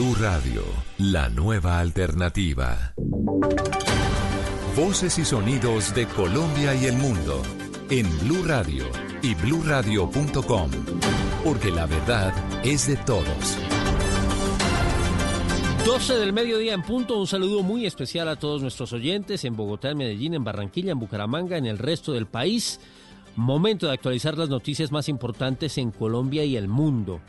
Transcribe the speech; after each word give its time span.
Blue 0.00 0.14
Radio, 0.18 0.62
la 0.96 1.28
nueva 1.28 1.78
alternativa. 1.78 2.94
Voces 4.74 5.18
y 5.18 5.26
sonidos 5.26 5.94
de 5.94 6.06
Colombia 6.06 6.74
y 6.74 6.86
el 6.86 6.96
mundo 6.96 7.42
en 7.90 8.08
Blue 8.20 8.42
Radio 8.46 8.86
y 9.20 9.34
bluradio.com, 9.34 10.70
porque 11.44 11.70
la 11.70 11.84
verdad 11.84 12.32
es 12.64 12.86
de 12.86 12.96
todos. 12.96 13.58
12 15.84 16.14
del 16.14 16.32
mediodía 16.32 16.72
en 16.72 16.82
punto, 16.82 17.20
un 17.20 17.26
saludo 17.26 17.62
muy 17.62 17.84
especial 17.84 18.28
a 18.28 18.36
todos 18.36 18.62
nuestros 18.62 18.94
oyentes 18.94 19.44
en 19.44 19.54
Bogotá, 19.54 19.90
en 19.90 19.98
Medellín, 19.98 20.32
en 20.32 20.44
Barranquilla, 20.44 20.92
en 20.92 20.98
Bucaramanga, 20.98 21.58
en 21.58 21.66
el 21.66 21.76
resto 21.76 22.14
del 22.14 22.24
país. 22.24 22.80
Momento 23.36 23.88
de 23.88 23.92
actualizar 23.92 24.38
las 24.38 24.48
noticias 24.48 24.92
más 24.92 25.10
importantes 25.10 25.76
en 25.76 25.90
Colombia 25.90 26.42
y 26.42 26.56
el 26.56 26.68
mundo. 26.68 27.20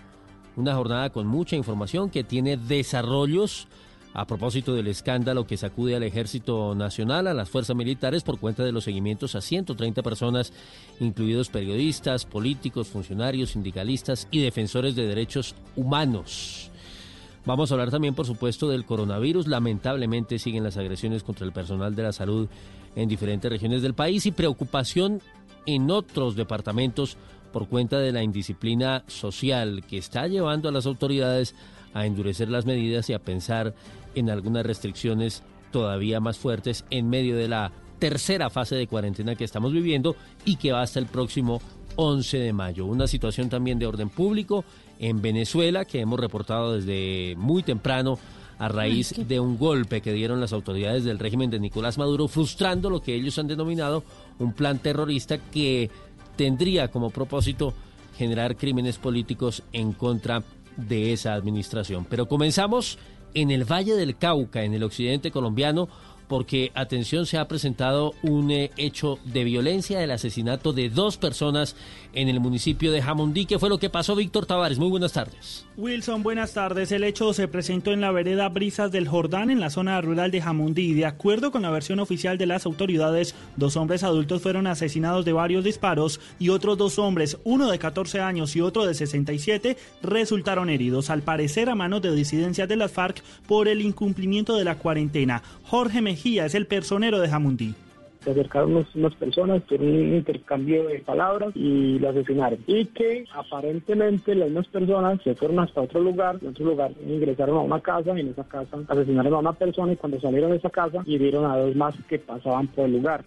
Una 0.56 0.76
jornada 0.76 1.10
con 1.12 1.28
mucha 1.28 1.56
información 1.56 2.10
que 2.10 2.24
tiene 2.24 2.58
desarrollos 2.58 3.68
a 4.14 4.26
propósito 4.26 4.74
del 4.74 4.88
escándalo 4.88 5.48
que 5.48 5.56
sacude 5.56 5.96
al 5.96 6.04
Ejército 6.04 6.76
Nacional, 6.76 7.28
a 7.28 7.34
las 7.34 7.50
fuerzas 7.50 7.76
militares 7.76 8.24
por 8.24 8.40
cuenta 8.40 8.64
de 8.64 8.74
los 8.74 8.84
seguimientos 8.84 9.36
a 9.36 9.42
130 9.42 10.04
personas, 10.04 10.52
incluidos 11.00 11.50
periodistas, 11.50 12.26
políticos, 12.26 12.90
funcionarios, 12.90 13.52
sindicalistas 13.52 14.28
y 14.30 14.42
defensores 14.42 14.96
de 14.96 15.08
derechos 15.08 15.56
humanos. 15.78 16.70
Vamos 17.46 17.72
a 17.72 17.76
hablar 17.76 17.90
también, 17.90 18.14
por 18.14 18.28
supuesto, 18.28 18.68
del 18.70 18.86
coronavirus. 18.86 19.48
Lamentablemente 19.48 20.38
siguen 20.38 20.64
las 20.64 20.78
agresiones 20.78 21.24
contra 21.24 21.46
el 21.46 21.54
personal 21.54 21.96
de 21.96 22.04
la 22.04 22.12
salud 22.12 22.50
en 22.96 23.10
diferentes 23.10 23.50
regiones 23.50 23.82
del 23.82 23.94
país 23.94 24.26
y 24.26 24.32
preocupación 24.32 25.22
en 25.66 25.90
otros 25.90 26.36
departamentos 26.36 27.18
por 27.52 27.68
cuenta 27.68 28.00
de 28.00 28.12
la 28.12 28.24
indisciplina 28.24 29.04
social 29.08 29.84
que 29.88 29.98
está 29.98 30.28
llevando 30.28 30.70
a 30.70 30.72
las 30.72 30.86
autoridades 30.86 31.56
a 31.94 32.06
endurecer 32.06 32.50
las 32.50 32.66
medidas 32.66 33.10
y 33.10 33.14
a 33.14 33.20
pensar 33.20 33.74
en 34.16 34.30
algunas 34.30 34.66
restricciones 34.66 35.44
todavía 35.72 36.20
más 36.20 36.38
fuertes 36.38 36.86
en 36.90 37.10
medio 37.10 37.36
de 37.36 37.48
la 37.48 37.72
tercera 38.00 38.50
fase 38.50 38.76
de 38.76 38.88
cuarentena 38.88 39.36
que 39.36 39.44
estamos 39.44 39.72
viviendo 39.72 40.16
y 40.46 40.56
que 40.56 40.72
va 40.72 40.82
hasta 40.82 41.00
el 41.00 41.06
próximo 41.06 41.62
11 41.96 42.38
de 42.38 42.54
mayo. 42.54 42.86
Una 42.86 43.08
situación 43.08 43.50
también 43.50 43.80
de 43.80 43.86
orden 43.86 44.10
público 44.10 44.66
en 45.00 45.22
Venezuela 45.22 45.86
que 45.86 46.00
hemos 46.00 46.20
reportado 46.20 46.74
desde 46.74 47.36
muy 47.38 47.64
temprano 47.64 48.18
a 48.62 48.68
raíz 48.68 49.16
de 49.28 49.40
un 49.40 49.58
golpe 49.58 50.02
que 50.02 50.14
dieron 50.14 50.40
las 50.40 50.54
autoridades 50.54 51.04
del 51.04 51.18
régimen 51.18 51.50
de 51.50 51.60
Nicolás 51.60 51.98
Maduro, 51.98 52.28
frustrando 52.28 52.92
lo 52.92 53.02
que 53.02 53.16
ellos 53.16 53.40
han 53.40 53.48
denominado 53.48 54.04
un 54.38 54.54
plan 54.54 54.78
terrorista 54.78 55.40
que 55.40 55.90
tendría 56.42 56.88
como 56.88 57.12
propósito 57.12 57.72
generar 58.18 58.58
crímenes 58.58 58.98
políticos 58.98 59.62
en 59.74 59.94
contra 59.94 60.42
de 60.76 61.14
esa 61.14 61.36
administración. 61.36 62.04
Pero 62.10 62.28
comenzamos 62.28 62.98
en 63.36 63.52
el 63.52 63.64
Valle 63.64 63.94
del 63.94 64.18
Cauca, 64.18 64.64
en 64.64 64.74
el 64.74 64.82
occidente 64.82 65.30
colombiano, 65.30 65.88
porque, 66.32 66.72
atención, 66.76 67.26
se 67.26 67.38
ha 67.38 67.50
presentado 67.50 68.14
un 68.24 68.52
eh, 68.52 68.72
hecho 68.78 69.20
de 69.26 69.44
violencia, 69.44 70.02
el 70.02 70.12
asesinato 70.12 70.72
de 70.72 70.90
dos 70.90 71.18
personas 71.18 71.76
en 72.14 72.30
el 72.30 72.40
municipio 72.40 72.94
de 72.94 73.02
Jamundí. 73.02 73.46
¿Qué 73.46 73.60
fue 73.60 73.68
lo 73.68 73.80
que 73.80 73.90
pasó, 73.90 74.16
Víctor 74.16 74.46
Tavares? 74.46 74.80
Muy 74.80 74.90
buenas 74.90 75.12
tardes. 75.12 75.66
Wilson, 75.76 76.24
buenas 76.24 76.54
tardes. 76.54 76.94
El 76.94 77.04
hecho 77.04 77.34
se 77.34 77.50
presentó 77.50 77.92
en 77.92 78.00
la 78.00 78.12
vereda 78.12 78.48
Brisas 78.48 78.94
del 78.94 79.10
Jordán, 79.10 79.50
en 79.50 79.60
la 79.60 79.70
zona 79.70 80.00
rural 80.00 80.32
de 80.32 80.42
Jamundí. 80.42 80.94
De 80.94 81.06
acuerdo 81.06 81.52
con 81.52 81.64
la 81.64 81.70
versión 81.70 82.00
oficial 82.00 82.38
de 82.38 82.46
las 82.46 82.66
autoridades, 82.66 83.36
dos 83.58 83.76
hombres 83.76 84.04
adultos 84.04 84.42
fueron 84.42 84.68
asesinados 84.68 85.26
de 85.26 85.34
varios 85.34 85.66
disparos 85.66 86.22
y 86.40 86.48
otros 86.48 86.78
dos 86.78 86.98
hombres, 86.98 87.40
uno 87.44 87.70
de 87.70 87.78
14 87.78 88.22
años 88.22 88.56
y 88.56 88.62
otro 88.62 88.86
de 88.86 88.94
67, 88.94 89.76
resultaron 90.02 90.70
heridos, 90.70 91.10
al 91.10 91.24
parecer 91.24 91.70
a 91.70 91.76
manos 91.76 92.02
de 92.02 92.16
disidencias 92.16 92.70
de 92.70 92.78
las 92.78 92.94
FARC 92.94 93.22
por 93.48 93.68
el 93.68 93.82
incumplimiento 93.82 94.56
de 94.56 94.64
la 94.64 94.78
cuarentena. 94.78 95.44
Jorge 95.72 96.02
Mejía 96.02 96.46
es 96.48 96.54
el 96.54 96.68
personero 96.68 97.22
de 97.22 97.30
Jamundí 97.30 97.74
se 98.26 98.32
acercaron 98.32 98.86
unas, 98.94 99.16
personas, 99.16 99.64
tuvieron 99.64 100.10
un 100.10 100.16
intercambio 100.18 100.86
de 100.86 101.00
palabras 101.00 101.56
y 101.56 101.98
lo 101.98 102.10
asesinaron. 102.10 102.60
Y 102.68 102.86
que 102.86 103.26
aparentemente 103.34 104.36
las 104.36 104.50
mismas 104.50 104.68
personas 104.68 105.20
se 105.24 105.34
fueron 105.34 105.60
hasta 105.60 105.82
otro 105.82 106.02
lugar, 106.02 106.38
en 106.42 106.50
otro 106.50 106.66
lugar 106.66 106.92
ingresaron 107.04 107.58
a 107.58 107.62
una 107.62 107.80
casa 107.80 108.16
y 108.16 108.20
en 108.20 108.28
esa 108.28 108.44
casa 108.44 108.78
asesinaron 108.88 109.34
a 109.34 109.38
una 109.40 109.54
persona 109.54 109.94
y 109.94 109.96
cuando 109.96 110.20
salieron 110.20 110.52
de 110.52 110.58
esa 110.58 110.70
casa 110.70 111.02
hirieron 111.06 111.50
a 111.50 111.58
dos 111.58 111.76
más 111.76 111.96
que 112.08 112.20
pasaban 112.20 112.68
por 112.68 112.86
el 112.86 112.92
lugar. 112.92 113.24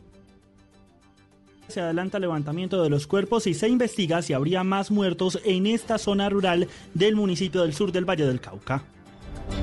Se 1.66 1.80
adelanta 1.80 2.18
el 2.18 2.22
levantamiento 2.22 2.82
de 2.82 2.90
los 2.90 3.08
cuerpos 3.08 3.48
y 3.48 3.54
se 3.54 3.68
investiga 3.68 4.22
si 4.22 4.34
habría 4.34 4.62
más 4.62 4.92
muertos 4.92 5.40
en 5.44 5.66
esta 5.66 5.98
zona 5.98 6.28
rural 6.28 6.68
del 6.92 7.16
municipio 7.16 7.62
del 7.62 7.72
sur 7.72 7.90
del 7.90 8.08
Valle 8.08 8.26
del 8.26 8.40
Cauca. 8.40 8.84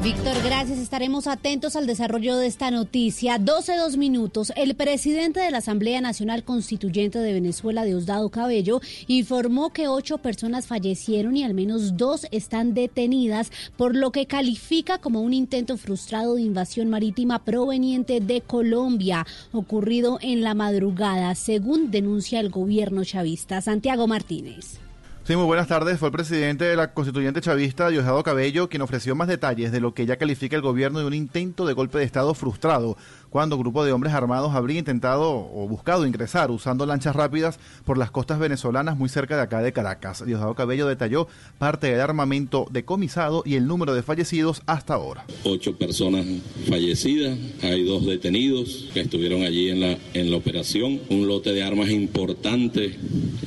Víctor, 0.04 0.34
gracias. 0.44 0.80
Estaremos 0.80 1.28
atentos 1.28 1.76
al 1.76 1.86
desarrollo 1.86 2.36
de 2.38 2.48
esta 2.48 2.72
noticia. 2.72 3.38
12 3.38 3.78
dos 3.78 3.98
minutos. 3.98 4.52
El 4.56 4.76
presidente 4.76 5.40
de 5.40 5.52
la 5.52 5.60
Asamblea 5.60 6.02
Nacional 6.02 6.44
Constituyente 6.44 7.20
de 7.20 7.34
Venezuela, 7.34 7.84
Diosdado 7.84 8.30
Cabello, 8.30 8.82
informó 9.08 9.72
que 9.72 9.88
ocho 9.88 10.18
personas 10.18 10.66
fallecieron 10.66 11.38
y 11.38 11.44
al 11.44 11.54
menos 11.54 11.98
dos 11.98 12.26
están 12.32 12.74
detenidas 12.74 13.52
por 13.78 13.96
lo 13.96 14.12
que 14.12 14.26
califica 14.26 14.98
como 14.98 15.22
un 15.22 15.34
intento 15.34 15.78
frustrado 15.78 16.36
de 16.36 16.42
invasión 16.42 16.90
marítima 16.90 17.44
proveniente 17.44 18.22
de 18.22 18.42
Colombia, 18.42 19.26
ocurrido 19.52 20.18
en 20.22 20.42
la 20.42 20.56
madrugada, 20.56 21.36
según 21.36 21.92
denuncia 21.92 22.40
el 22.40 22.50
gobierno 22.50 23.04
chavista. 23.04 23.62
Santiago 23.62 24.08
Martínez. 24.08 24.80
Sí, 25.32 25.38
muy 25.38 25.46
buenas 25.46 25.70
tardes. 25.70 25.98
Fue 25.98 26.10
el 26.10 26.12
presidente 26.12 26.66
de 26.66 26.76
la 26.76 26.94
constituyente 26.94 27.40
chavista, 27.40 27.88
Diosdado 27.88 28.22
Cabello, 28.22 28.68
quien 28.68 28.82
ofreció 28.82 29.16
más 29.16 29.30
detalles 29.30 29.72
de 29.72 29.80
lo 29.80 29.94
que 29.94 30.06
ya 30.06 30.18
califica 30.18 30.58
el 30.58 30.62
gobierno 30.62 31.00
de 31.00 31.06
un 31.06 31.14
intento 31.14 31.66
de 31.66 31.72
golpe 31.72 32.00
de 32.00 32.04
Estado 32.04 32.34
frustrado 32.34 32.98
cuando 33.32 33.58
grupo 33.58 33.86
de 33.86 33.94
hombres 33.94 34.14
armados 34.14 34.54
habría 34.54 34.78
intentado 34.78 35.32
o 35.32 35.66
buscado 35.68 36.06
ingresar 36.06 36.52
usando 36.52 36.86
lanchas 36.86 37.16
rápidas 37.16 37.60
por 37.86 37.98
las 37.98 38.12
costas 38.12 38.40
venezolanas 38.40 38.98
muy 38.98 39.08
cerca 39.08 39.38
de 39.38 39.42
acá 39.44 39.62
de 39.62 39.72
Caracas. 39.72 40.24
Diosdado 40.26 40.54
Cabello 40.54 40.86
detalló 40.86 41.28
parte 41.58 41.88
del 41.88 42.02
armamento 42.02 42.68
decomisado 42.72 43.42
y 43.46 43.56
el 43.56 43.68
número 43.68 43.96
de 43.96 44.04
fallecidos 44.04 44.62
hasta 44.66 44.96
ahora. 44.96 45.26
Ocho 45.46 45.78
personas 45.78 46.26
fallecidas, 46.68 47.38
hay 47.64 47.86
dos 47.86 48.06
detenidos 48.06 48.90
que 48.94 49.00
estuvieron 49.00 49.44
allí 49.44 49.70
en 49.70 49.80
la, 49.80 49.98
en 50.14 50.30
la 50.30 50.36
operación. 50.36 51.00
Un 51.10 51.26
lote 51.26 51.54
de 51.54 51.64
armas 51.64 51.90
importante, 51.90 52.98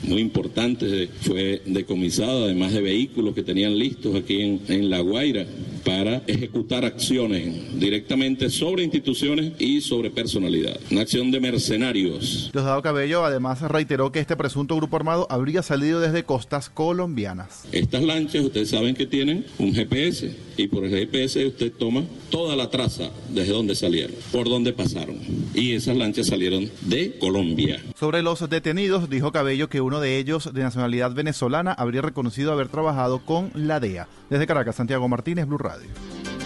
muy 0.05 0.23
importante, 0.23 1.11
fue 1.21 1.61
decomisado, 1.67 2.45
además 2.45 2.73
de 2.73 2.81
vehículos 2.81 3.35
que 3.35 3.43
tenían 3.43 3.79
listos 3.79 4.17
aquí 4.17 4.41
en, 4.41 4.63
en 4.69 4.89
La 4.89 5.01
Guaira 5.01 5.47
para 5.85 6.23
ejecutar 6.27 6.85
acciones 6.85 7.79
directamente 7.79 8.51
sobre 8.51 8.85
instituciones 8.85 9.53
y 9.59 9.81
sobre 9.81 10.11
personalidad. 10.11 10.79
Una 10.91 11.03
acción 11.03 11.31
de 11.31 11.41
mercenarios. 11.41 12.51
Diosdado 12.53 12.83
Cabello 12.83 13.25
además 13.25 13.61
reiteró 13.63 14.11
que 14.11 14.21
este 14.21 14.37
presunto 14.37 14.77
grupo 14.77 14.97
armado 14.97 15.27
habría 15.31 15.63
salido 15.63 16.01
desde 16.01 16.25
costas 16.25 16.71
colombianas. 16.71 17.65
Estas 17.73 18.03
lanchas 18.03 18.45
ustedes 18.45 18.71
saben 18.71 18.95
que 18.95 19.07
tienen 19.07 19.45
un 19.59 19.75
GPS 19.75 20.35
y 20.57 20.69
por 20.69 20.85
el 20.85 20.91
GPS 20.91 21.47
usted 21.47 21.73
toma 21.73 22.05
toda 22.31 22.57
la 22.57 22.71
traza 22.71 23.11
desde 23.29 23.53
donde 23.53 23.75
salieron, 23.75 24.17
por 24.33 24.49
donde 24.49 24.73
pasaron. 24.73 25.19
Y 25.55 25.73
esas 25.73 25.97
lanchas 25.97 26.27
salieron 26.27 26.71
de 26.83 27.19
Colombia. 27.19 27.81
Sobre 27.99 28.23
los 28.23 28.49
detenidos, 28.49 29.09
dijo 29.09 29.33
Cabello 29.33 29.69
que 29.69 29.81
uno 29.81 30.01
de 30.01 30.19
ellos, 30.19 30.53
de 30.53 30.63
nacionalidad 30.63 31.13
venezolana, 31.13 31.73
habría 31.73 32.03
reconocido 32.03 32.53
haber 32.53 32.69
trabajado 32.69 33.25
con 33.25 33.51
la 33.55 33.81
DEA. 33.81 34.09
Desde 34.31 34.47
Caracas, 34.47 34.77
Santiago 34.77 35.09
Martínez, 35.09 35.47
Blue 35.47 35.59
Radio. 35.59 35.89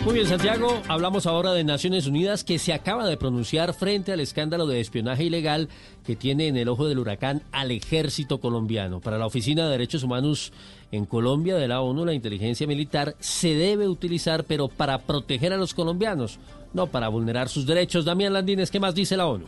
Muy 0.05 0.15
bien, 0.15 0.27
Santiago, 0.27 0.81
hablamos 0.89 1.27
ahora 1.27 1.53
de 1.53 1.65
Naciones 1.65 2.07
Unidas 2.07 2.45
que 2.45 2.59
se 2.59 2.73
acaba 2.73 3.07
de 3.07 3.17
pronunciar 3.17 3.75
frente 3.75 4.13
al 4.13 4.21
escándalo 4.21 4.67
de 4.67 4.81
espionaje 4.81 5.25
ilegal 5.25 5.69
que 6.05 6.17
tiene 6.17 6.47
en 6.47 6.57
el 6.57 6.69
ojo 6.69 6.87
del 6.87 7.01
huracán 7.01 7.43
al 7.53 7.73
ejército 7.73 8.39
colombiano. 8.39 9.01
Para 9.01 9.19
la 9.19 9.27
Oficina 9.27 9.65
de 9.65 9.73
Derechos 9.73 10.05
Humanos 10.05 10.53
en 10.91 11.05
Colombia 11.05 11.57
de 11.57 11.69
la 11.69 11.81
ONU, 11.81 12.05
la 12.05 12.15
inteligencia 12.15 12.67
militar 12.67 13.15
se 13.21 13.55
debe 13.55 13.89
utilizar, 13.89 14.45
pero 14.45 14.69
para 14.69 14.99
proteger 14.99 15.53
a 15.53 15.57
los 15.57 15.75
colombianos, 15.75 16.39
no 16.73 16.87
para 16.87 17.09
vulnerar 17.09 17.49
sus 17.49 17.67
derechos. 17.67 18.05
Damián 18.05 18.33
Landines, 18.33 18.71
¿qué 18.71 18.81
más 18.81 18.95
dice 18.95 19.17
la 19.17 19.27
ONU? 19.27 19.45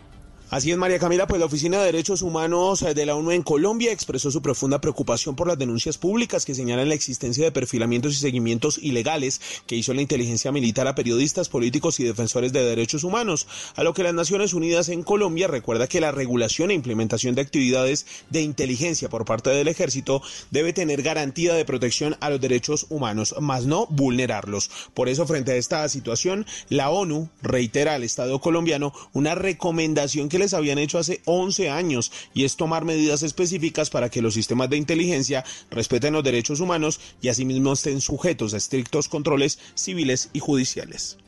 Así 0.51 0.73
es, 0.73 0.77
María 0.77 0.99
Camila, 0.99 1.29
pues 1.29 1.39
la 1.39 1.47
Oficina 1.47 1.79
de 1.79 1.85
Derechos 1.85 2.23
Humanos 2.23 2.81
de 2.81 3.07
la 3.07 3.15
ONU 3.15 3.31
en 3.31 3.45
Colombia 3.45 3.93
expresó 3.93 4.33
su 4.33 4.43
profunda 4.43 4.81
preocupación 4.81 5.37
por 5.37 5.47
las 5.47 5.57
denuncias 5.57 5.97
públicas 5.97 6.45
que 6.45 6.57
señalan 6.57 6.89
la 6.89 6.97
existencia 6.97 7.45
de 7.45 7.53
perfilamientos 7.53 8.15
y 8.15 8.17
seguimientos 8.17 8.77
ilegales 8.83 9.41
que 9.69 9.77
hizo 9.77 9.95
la 9.95 10.03
inteligencia 10.03 10.51
militar 10.51 10.89
a 10.89 10.97
periodistas, 10.97 11.49
políticos 11.49 12.01
y 12.01 12.05
defensores 12.05 12.53
de 12.53 12.65
derechos 12.65 13.05
humanos, 13.05 13.47
a 13.77 13.85
lo 13.85 13.95
que 13.95 14.03
las 14.03 14.13
Naciones 14.13 14.53
Unidas 14.53 14.89
en 14.89 15.05
Colombia 15.05 15.47
recuerda 15.47 15.87
que 15.87 16.01
la 16.01 16.11
regulación 16.11 16.73
e 16.73 16.75
implementación 16.75 17.37
de 17.37 17.43
actividades 17.43 18.05
de 18.31 18.43
inteligencia 18.43 19.09
por 19.09 19.25
parte 19.25 19.51
del 19.51 19.69
ejército 19.69 20.21
debe 20.51 20.73
tener 20.73 21.03
garantía 21.03 21.55
de 21.55 21.65
protección 21.65 22.17
a 22.19 22.29
los 22.29 22.41
derechos 22.41 22.87
humanos, 22.89 23.37
más 23.39 23.67
no 23.67 23.87
vulnerarlos. 23.87 24.69
Por 24.95 25.09
eso, 25.09 25.29
frente 25.29 25.53
a 25.53 25.57
esta 25.57 25.89
situación, 25.89 26.45
la 26.69 26.91
ONU 26.91 27.29
reitera 27.41 27.95
al 27.95 28.03
Estado 28.03 28.41
colombiano 28.41 28.93
una 29.13 29.37
recomendación 29.37 30.29
que 30.29 30.40
les 30.41 30.55
habían 30.55 30.79
hecho 30.79 30.99
hace 30.99 31.21
11 31.25 31.71
años 31.71 32.11
y 32.35 32.45
es 32.45 32.57
tomar 32.57 32.85
medidas 32.85 33.23
específicas 33.23 33.91
para 33.91 34.09
que 34.09 34.23
los 34.23 34.35
sistemas 34.35 34.69
de 34.69 34.77
inteligencia 34.77 35.45
respeten 35.71 36.15
los 36.15 36.25
derechos 36.25 36.59
humanos 36.59 37.01
y 37.23 37.29
asimismo 37.29 37.73
estén 37.73 38.01
sujetos 38.01 38.55
a 38.55 38.57
estrictos 38.57 39.09
controles 39.09 39.59
civiles 39.75 40.31
y 40.33 40.41
judiciales. 40.41 41.19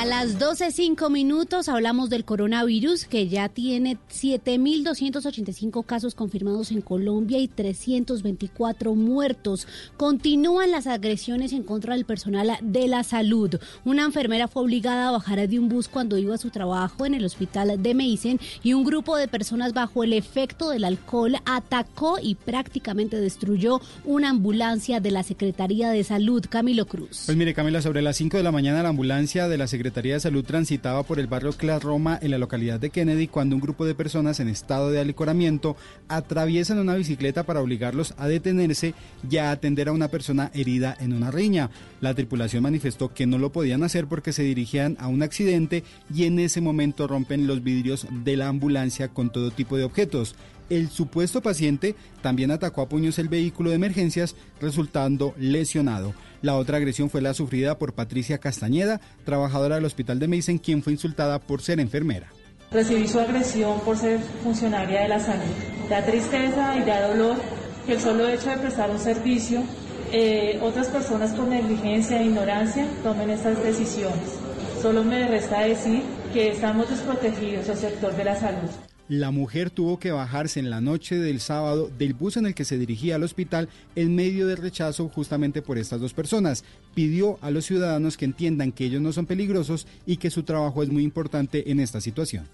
A 0.00 0.06
las 0.06 0.38
12.05 0.38 1.10
minutos 1.10 1.68
hablamos 1.68 2.08
del 2.08 2.24
coronavirus 2.24 3.04
que 3.04 3.28
ya 3.28 3.50
tiene 3.50 3.98
7.285 4.10 5.84
casos 5.84 6.14
confirmados 6.14 6.70
en 6.70 6.80
Colombia 6.80 7.38
y 7.38 7.48
324 7.48 8.94
muertos. 8.94 9.68
Continúan 9.98 10.70
las 10.70 10.86
agresiones 10.86 11.52
en 11.52 11.64
contra 11.64 11.96
del 11.96 12.06
personal 12.06 12.50
de 12.62 12.88
la 12.88 13.04
salud. 13.04 13.56
Una 13.84 14.06
enfermera 14.06 14.48
fue 14.48 14.62
obligada 14.62 15.08
a 15.08 15.10
bajar 15.10 15.46
de 15.46 15.58
un 15.58 15.68
bus 15.68 15.86
cuando 15.86 16.16
iba 16.16 16.34
a 16.34 16.38
su 16.38 16.48
trabajo 16.48 17.04
en 17.04 17.12
el 17.12 17.26
hospital 17.26 17.82
de 17.82 17.94
Meisen 17.94 18.40
y 18.62 18.72
un 18.72 18.84
grupo 18.84 19.18
de 19.18 19.28
personas 19.28 19.74
bajo 19.74 20.02
el 20.02 20.14
efecto 20.14 20.70
del 20.70 20.84
alcohol 20.84 21.36
atacó 21.44 22.16
y 22.22 22.36
prácticamente 22.36 23.20
destruyó 23.20 23.82
una 24.06 24.30
ambulancia 24.30 24.98
de 24.98 25.10
la 25.10 25.24
Secretaría 25.24 25.90
de 25.90 26.04
Salud. 26.04 26.42
Camilo 26.48 26.86
Cruz. 26.86 27.24
Pues 27.26 27.36
mire, 27.36 27.52
Camila, 27.52 27.82
sobre 27.82 28.00
las 28.00 28.16
5 28.16 28.38
de 28.38 28.42
la 28.42 28.50
mañana 28.50 28.82
la 28.82 28.88
ambulancia 28.88 29.46
de 29.46 29.58
la 29.58 29.66
Secretaría 29.66 29.89
Secretaría 29.90 30.14
de 30.14 30.20
Salud 30.20 30.44
transitaba 30.44 31.02
por 31.02 31.18
el 31.18 31.26
barrio 31.26 31.50
Clas 31.50 31.82
Roma 31.82 32.16
en 32.22 32.30
la 32.30 32.38
localidad 32.38 32.78
de 32.78 32.90
Kennedy 32.90 33.26
cuando 33.26 33.56
un 33.56 33.60
grupo 33.60 33.84
de 33.84 33.96
personas 33.96 34.38
en 34.38 34.46
estado 34.46 34.92
de 34.92 35.00
alicoramiento 35.00 35.76
atraviesan 36.06 36.78
una 36.78 36.94
bicicleta 36.94 37.42
para 37.42 37.60
obligarlos 37.60 38.14
a 38.16 38.28
detenerse 38.28 38.94
y 39.28 39.38
a 39.38 39.50
atender 39.50 39.88
a 39.88 39.92
una 39.92 40.06
persona 40.06 40.52
herida 40.54 40.96
en 41.00 41.12
una 41.12 41.32
riña. 41.32 41.70
La 42.00 42.14
tripulación 42.14 42.62
manifestó 42.62 43.12
que 43.12 43.26
no 43.26 43.36
lo 43.36 43.50
podían 43.50 43.82
hacer 43.82 44.06
porque 44.06 44.32
se 44.32 44.44
dirigían 44.44 44.96
a 45.00 45.08
un 45.08 45.24
accidente 45.24 45.82
y 46.14 46.22
en 46.22 46.38
ese 46.38 46.60
momento 46.60 47.08
rompen 47.08 47.48
los 47.48 47.64
vidrios 47.64 48.06
de 48.22 48.36
la 48.36 48.46
ambulancia 48.46 49.08
con 49.08 49.30
todo 49.32 49.50
tipo 49.50 49.76
de 49.76 49.82
objetos. 49.82 50.36
El 50.70 50.88
supuesto 50.88 51.42
paciente 51.42 51.96
también 52.22 52.52
atacó 52.52 52.82
a 52.82 52.88
puños 52.88 53.18
el 53.18 53.28
vehículo 53.28 53.70
de 53.70 53.76
emergencias, 53.76 54.36
resultando 54.60 55.34
lesionado. 55.36 56.14
La 56.42 56.54
otra 56.54 56.76
agresión 56.76 57.10
fue 57.10 57.20
la 57.20 57.34
sufrida 57.34 57.76
por 57.76 57.92
Patricia 57.92 58.38
Castañeda, 58.38 59.00
trabajadora 59.24 59.74
del 59.74 59.84
Hospital 59.84 60.20
de 60.20 60.28
Meisen, 60.28 60.58
quien 60.58 60.84
fue 60.84 60.92
insultada 60.92 61.40
por 61.40 61.60
ser 61.60 61.80
enfermera. 61.80 62.28
Recibí 62.70 63.08
su 63.08 63.18
agresión 63.18 63.80
por 63.80 63.96
ser 63.96 64.20
funcionaria 64.44 65.02
de 65.02 65.08
la 65.08 65.18
salud. 65.18 65.42
Da 65.88 66.04
tristeza 66.06 66.76
y 66.76 66.84
da 66.84 67.08
dolor 67.08 67.36
que 67.84 67.94
el 67.94 68.00
solo 68.00 68.28
hecho 68.28 68.50
de 68.50 68.58
prestar 68.58 68.90
un 68.90 69.00
servicio, 69.00 69.64
eh, 70.12 70.60
otras 70.62 70.86
personas 70.86 71.32
por 71.32 71.48
negligencia 71.48 72.20
e 72.20 72.26
ignorancia 72.26 72.86
tomen 73.02 73.30
estas 73.30 73.60
decisiones. 73.60 74.38
Solo 74.80 75.02
me 75.02 75.26
resta 75.26 75.62
decir 75.62 76.02
que 76.32 76.52
estamos 76.52 76.88
desprotegidos 76.88 77.68
el 77.68 77.76
sector 77.76 78.14
de 78.14 78.24
la 78.24 78.36
salud 78.36 78.70
la 79.10 79.32
mujer 79.32 79.70
tuvo 79.70 79.98
que 79.98 80.12
bajarse 80.12 80.60
en 80.60 80.70
la 80.70 80.80
noche 80.80 81.16
del 81.16 81.40
sábado 81.40 81.90
del 81.98 82.14
bus 82.14 82.36
en 82.36 82.46
el 82.46 82.54
que 82.54 82.64
se 82.64 82.78
dirigía 82.78 83.16
al 83.16 83.24
hospital 83.24 83.68
en 83.96 84.14
medio 84.14 84.46
del 84.46 84.58
rechazo 84.58 85.08
justamente 85.08 85.62
por 85.62 85.78
estas 85.78 86.00
dos 86.00 86.14
personas. 86.14 86.62
Pidió 86.94 87.36
a 87.42 87.50
los 87.50 87.64
ciudadanos 87.64 88.16
que 88.16 88.24
entiendan 88.24 88.70
que 88.70 88.84
ellos 88.84 89.02
no 89.02 89.12
son 89.12 89.26
peligrosos 89.26 89.88
y 90.06 90.18
que 90.18 90.30
su 90.30 90.44
trabajo 90.44 90.84
es 90.84 90.90
muy 90.90 91.02
importante 91.02 91.72
en 91.72 91.80
esta 91.80 92.00
situación. 92.00 92.46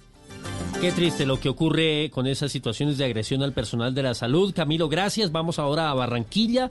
Qué 0.81 0.93
triste 0.93 1.26
lo 1.26 1.38
que 1.38 1.50
ocurre 1.50 2.11
con 2.11 2.26
esas 2.26 2.53
situaciones 2.53 2.97
de 2.97 3.05
agresión 3.05 3.43
al 3.43 3.53
personal 3.53 3.94
de 3.94 4.05
la 4.05 4.14
salud. 4.14 4.55
Camilo, 4.55 4.88
gracias. 4.88 5.31
Vamos 5.31 5.58
ahora 5.58 5.91
a 5.91 5.94
Barranquilla, 5.94 6.70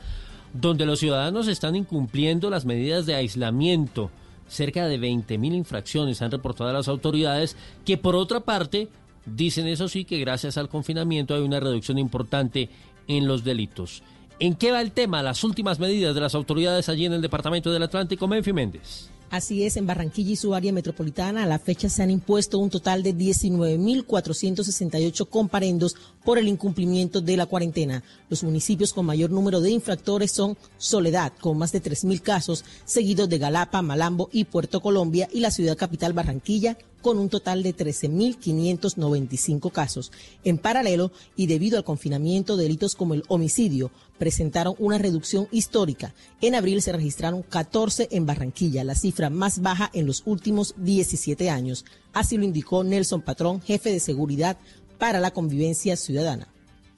donde 0.51 0.87
los 0.87 0.97
ciudadanos 0.97 1.47
están 1.47 1.75
incumpliendo 1.75 2.49
las 2.49 2.65
medidas 2.65 3.05
de 3.05 3.13
aislamiento. 3.13 4.09
Cerca 4.47 4.87
de 4.87 4.99
20.000 4.99 5.53
infracciones 5.53 6.23
han 6.23 6.31
reportado 6.31 6.71
a 6.71 6.73
las 6.73 6.87
autoridades 6.87 7.55
que 7.85 7.97
por 7.97 8.15
otra 8.15 8.39
parte 8.39 8.89
Dicen 9.25 9.67
eso 9.67 9.87
sí 9.87 10.05
que 10.05 10.19
gracias 10.19 10.57
al 10.57 10.69
confinamiento 10.69 11.35
hay 11.35 11.41
una 11.41 11.59
reducción 11.59 11.97
importante 11.97 12.69
en 13.07 13.27
los 13.27 13.43
delitos. 13.43 14.03
¿En 14.39 14.55
qué 14.55 14.71
va 14.71 14.81
el 14.81 14.91
tema? 14.91 15.23
Las 15.23 15.43
últimas 15.43 15.79
medidas 15.79 16.13
de 16.13 16.21
las 16.21 16.35
autoridades 16.35 16.89
allí 16.89 17.05
en 17.05 17.13
el 17.13 17.21
Departamento 17.21 17.71
del 17.71 17.83
Atlántico, 17.83 18.27
Menfi 18.27 18.51
Méndez. 18.51 19.09
Así 19.31 19.63
es, 19.63 19.75
en 19.75 19.87
Barranquilla 19.87 20.33
y 20.33 20.35
su 20.35 20.53
área 20.53 20.71
metropolitana 20.71 21.41
a 21.43 21.47
la 21.47 21.57
fecha 21.57 21.89
se 21.89 22.03
han 22.03 22.11
impuesto 22.11 22.59
un 22.59 22.69
total 22.69 23.01
de 23.01 23.15
19.468 23.15 25.27
comparendos 25.27 25.95
por 26.23 26.37
el 26.37 26.47
incumplimiento 26.47 27.21
de 27.21 27.35
la 27.35 27.47
cuarentena. 27.47 28.03
Los 28.29 28.43
municipios 28.43 28.93
con 28.93 29.07
mayor 29.07 29.31
número 29.31 29.61
de 29.61 29.71
infractores 29.71 30.31
son 30.31 30.55
Soledad, 30.77 31.33
con 31.39 31.57
más 31.57 31.71
de 31.71 31.81
3.000 31.81 32.21
casos, 32.21 32.63
seguidos 32.85 33.27
de 33.27 33.39
Galapa, 33.39 33.81
Malambo 33.81 34.29
y 34.31 34.45
Puerto 34.45 34.79
Colombia, 34.79 35.27
y 35.33 35.39
la 35.39 35.51
ciudad 35.51 35.75
capital 35.75 36.13
Barranquilla, 36.13 36.77
con 37.05 37.19
un 37.19 37.29
total 37.29 37.61
de 37.61 37.75
13.595 37.75 39.71
casos. 39.71 40.11
En 40.43 40.57
paralelo, 40.57 41.11
y 41.35 41.45
debido 41.45 41.77
al 41.77 41.83
confinamiento, 41.83 42.57
delitos 42.57 42.95
como 42.95 43.13
el 43.13 43.23
homicidio 43.27 43.91
presentaron 44.17 44.73
una 44.79 44.97
reducción 44.97 45.47
histórica. 45.51 46.15
En 46.41 46.55
abril 46.55 46.81
se 46.81 46.91
registraron 46.91 47.43
14 47.43 48.07
en 48.09 48.25
Barranquilla, 48.25 48.83
la 48.83 48.95
cifra 48.95 49.29
más 49.29 49.61
baja 49.61 49.91
en 49.93 50.07
los 50.07 50.23
últimos 50.25 50.73
17 50.77 51.51
años. 51.51 51.85
Así 52.11 52.37
lo 52.37 52.43
indicó 52.43 52.83
Nelson 52.83 53.21
Patrón, 53.21 53.61
jefe 53.61 53.91
de 53.91 53.99
seguridad 53.99 54.57
para 54.97 55.19
la 55.19 55.29
convivencia 55.29 55.95
ciudadana. 55.97 56.47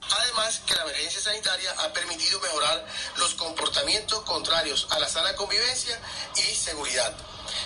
Además, 0.00 0.62
que 0.66 0.74
la 0.74 0.84
emergencia 0.84 1.20
sanitaria 1.20 1.70
ha 1.84 1.92
permitido 1.92 2.40
mejorar 2.40 2.86
los 3.18 3.34
comportamientos 3.34 4.22
contrarios 4.22 4.86
a 4.88 5.00
la 5.00 5.06
sana 5.06 5.34
convivencia 5.34 6.00
y 6.34 6.54
seguridad. 6.54 7.14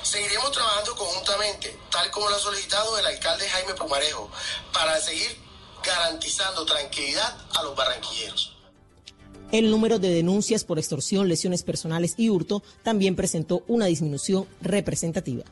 Seguiremos 0.03 0.51
trabajando 0.51 0.97
conjuntamente, 0.97 1.77
tal 1.91 2.11
como 2.11 2.29
lo 2.29 2.37
ha 2.37 2.39
solicitado 2.39 2.99
el 2.99 3.07
alcalde 3.07 3.49
Jaime 3.49 3.75
Pumarejo, 3.75 4.31
para 4.73 5.01
seguir 5.01 5.37
garantizando 5.85 6.65
tranquilidad 6.65 7.37
a 7.55 7.63
los 7.63 7.77
barranquilleros. 7.77 8.57
El 9.53 9.71
número 9.71 9.99
de 9.99 10.11
denuncias 10.11 10.65
por 10.65 10.79
extorsión, 10.79 11.29
lesiones 11.29 11.63
personales 11.63 12.15
y 12.17 12.31
hurto 12.31 12.63
también 12.83 13.17
presentó 13.17 13.65
una 13.69 13.87
disminución 13.87 14.49
representativa. 14.61 15.45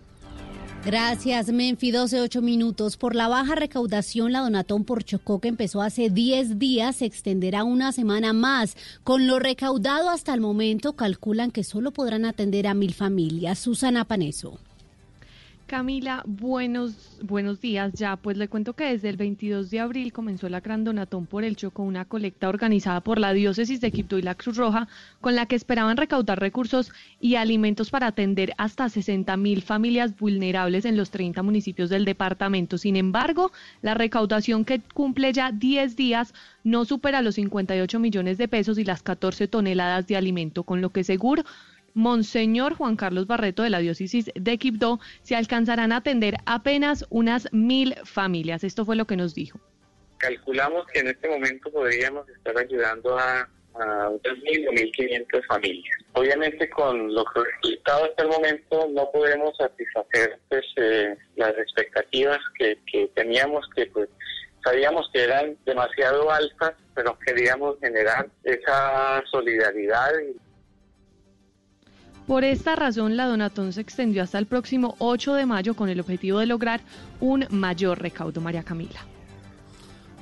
Gracias, 0.84 1.52
Menfi. 1.52 1.90
12, 1.90 2.22
8 2.22 2.40
minutos. 2.40 2.96
Por 2.96 3.14
la 3.14 3.28
baja 3.28 3.54
recaudación, 3.54 4.32
la 4.32 4.40
Donatón 4.40 4.84
por 4.84 5.04
Chocó, 5.04 5.38
que 5.38 5.48
empezó 5.48 5.82
hace 5.82 6.08
10 6.08 6.58
días, 6.58 6.96
se 6.96 7.04
extenderá 7.04 7.64
una 7.64 7.92
semana 7.92 8.32
más. 8.32 8.76
Con 9.04 9.26
lo 9.26 9.38
recaudado 9.38 10.08
hasta 10.08 10.32
el 10.32 10.40
momento, 10.40 10.94
calculan 10.94 11.50
que 11.50 11.64
solo 11.64 11.90
podrán 11.90 12.24
atender 12.24 12.66
a 12.66 12.74
mil 12.74 12.94
familias. 12.94 13.58
Susana 13.58 14.06
Paneso. 14.06 14.58
Camila, 15.70 16.24
buenos, 16.26 17.20
buenos 17.22 17.60
días. 17.60 17.92
Ya, 17.92 18.16
pues 18.16 18.36
le 18.36 18.48
cuento 18.48 18.72
que 18.72 18.86
desde 18.86 19.08
el 19.08 19.16
22 19.16 19.70
de 19.70 19.78
abril 19.78 20.12
comenzó 20.12 20.48
la 20.48 20.58
Gran 20.58 20.82
Donatón 20.82 21.26
por 21.26 21.44
el 21.44 21.54
Choco, 21.54 21.84
una 21.84 22.06
colecta 22.06 22.48
organizada 22.48 23.02
por 23.02 23.20
la 23.20 23.32
Diócesis 23.32 23.80
de 23.80 23.92
Quibdó 23.92 24.18
y 24.18 24.22
la 24.22 24.34
Cruz 24.34 24.56
Roja, 24.56 24.88
con 25.20 25.36
la 25.36 25.46
que 25.46 25.54
esperaban 25.54 25.96
recaudar 25.96 26.40
recursos 26.40 26.90
y 27.20 27.36
alimentos 27.36 27.88
para 27.90 28.08
atender 28.08 28.52
hasta 28.58 28.88
60 28.88 29.36
mil 29.36 29.62
familias 29.62 30.18
vulnerables 30.18 30.86
en 30.86 30.96
los 30.96 31.10
30 31.12 31.40
municipios 31.44 31.88
del 31.88 32.04
departamento. 32.04 32.76
Sin 32.76 32.96
embargo, 32.96 33.52
la 33.80 33.94
recaudación 33.94 34.64
que 34.64 34.80
cumple 34.92 35.32
ya 35.32 35.52
10 35.52 35.94
días 35.94 36.34
no 36.64 36.84
supera 36.84 37.22
los 37.22 37.36
58 37.36 38.00
millones 38.00 38.38
de 38.38 38.48
pesos 38.48 38.76
y 38.76 38.82
las 38.82 39.04
14 39.04 39.46
toneladas 39.46 40.08
de 40.08 40.16
alimento, 40.16 40.64
con 40.64 40.80
lo 40.80 40.90
que 40.90 41.04
seguro 41.04 41.44
Monseñor 41.94 42.74
Juan 42.74 42.96
Carlos 42.96 43.26
Barreto 43.26 43.62
de 43.62 43.70
la 43.70 43.78
diócesis 43.78 44.30
de 44.34 44.58
Quibdó, 44.58 45.00
se 45.22 45.36
alcanzarán 45.36 45.92
a 45.92 45.96
atender 45.96 46.36
apenas 46.46 47.06
unas 47.10 47.52
mil 47.52 47.94
familias. 48.04 48.64
Esto 48.64 48.84
fue 48.84 48.96
lo 48.96 49.06
que 49.06 49.16
nos 49.16 49.34
dijo. 49.34 49.60
Calculamos 50.18 50.86
que 50.92 51.00
en 51.00 51.08
este 51.08 51.28
momento 51.28 51.70
podríamos 51.70 52.28
estar 52.28 52.56
ayudando 52.58 53.18
a, 53.18 53.48
a 53.74 54.08
unas 54.08 54.38
mil 54.42 54.68
o 54.68 54.72
mil 54.72 54.92
quinientas 54.92 55.44
familias. 55.46 55.96
Obviamente 56.12 56.68
con 56.70 57.14
lo 57.14 57.24
que 57.24 57.40
resultado 57.62 58.04
hasta 58.04 58.22
el 58.24 58.28
momento 58.28 58.88
no 58.92 59.10
podemos 59.10 59.56
satisfacer 59.56 60.38
pues, 60.48 60.64
eh, 60.76 61.16
las 61.36 61.56
expectativas 61.56 62.38
que, 62.58 62.78
que 62.90 63.10
teníamos 63.14 63.66
que 63.74 63.86
pues 63.86 64.08
sabíamos 64.64 65.08
que 65.12 65.24
eran 65.24 65.56
demasiado 65.64 66.30
altas, 66.30 66.74
pero 66.94 67.18
queríamos 67.18 67.78
generar 67.80 68.28
esa 68.44 69.22
solidaridad 69.30 70.10
y 70.20 70.36
por 72.30 72.44
esta 72.44 72.76
razón, 72.76 73.16
la 73.16 73.26
donatón 73.26 73.72
se 73.72 73.80
extendió 73.80 74.22
hasta 74.22 74.38
el 74.38 74.46
próximo 74.46 74.94
8 75.00 75.34
de 75.34 75.46
mayo 75.46 75.74
con 75.74 75.88
el 75.88 75.98
objetivo 75.98 76.38
de 76.38 76.46
lograr 76.46 76.80
un 77.18 77.44
mayor 77.50 78.00
recaudo, 78.00 78.40
María 78.40 78.62
Camila. 78.62 79.00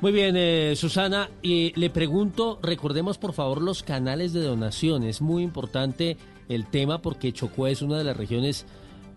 Muy 0.01 0.13
bien, 0.13 0.35
eh, 0.39 0.73
Susana, 0.75 1.29
y 1.43 1.79
le 1.79 1.91
pregunto, 1.91 2.61
recordemos 2.63 3.19
por 3.19 3.35
favor 3.35 3.61
los 3.61 3.83
canales 3.83 4.33
de 4.33 4.41
donación. 4.41 5.03
Es 5.03 5.21
muy 5.21 5.43
importante 5.43 6.17
el 6.49 6.65
tema 6.65 7.03
porque 7.03 7.35
Chocó 7.35 7.67
es 7.67 7.83
una 7.83 7.99
de 7.99 8.05
las 8.05 8.17
regiones, 8.17 8.65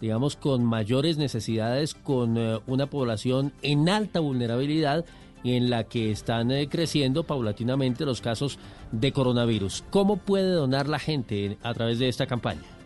digamos, 0.01 0.36
con 0.36 0.65
mayores 0.65 1.15
necesidades, 1.15 1.93
con 1.93 2.38
eh, 2.38 2.60
una 2.67 2.88
población 2.88 3.53
en 3.62 3.88
alta 3.88 4.19
vulnerabilidad 4.19 5.05
y 5.43 5.53
en 5.53 5.69
la 5.69 5.86
que 5.86 6.12
están 6.12 6.51
eh, 6.51 6.67
creciendo 6.67 7.24
paulatinamente 7.24 8.03
los 8.03 8.19
casos 8.19 8.60
de 8.91 9.13
coronavirus. 9.13 9.86
¿Cómo 9.91 10.17
puede 10.17 10.51
donar 10.51 10.89
la 10.89 11.00
gente 11.00 11.57
a 11.63 11.74
través 11.74 11.98
de 11.98 12.10
esta 12.10 12.27
campaña? 12.27 12.80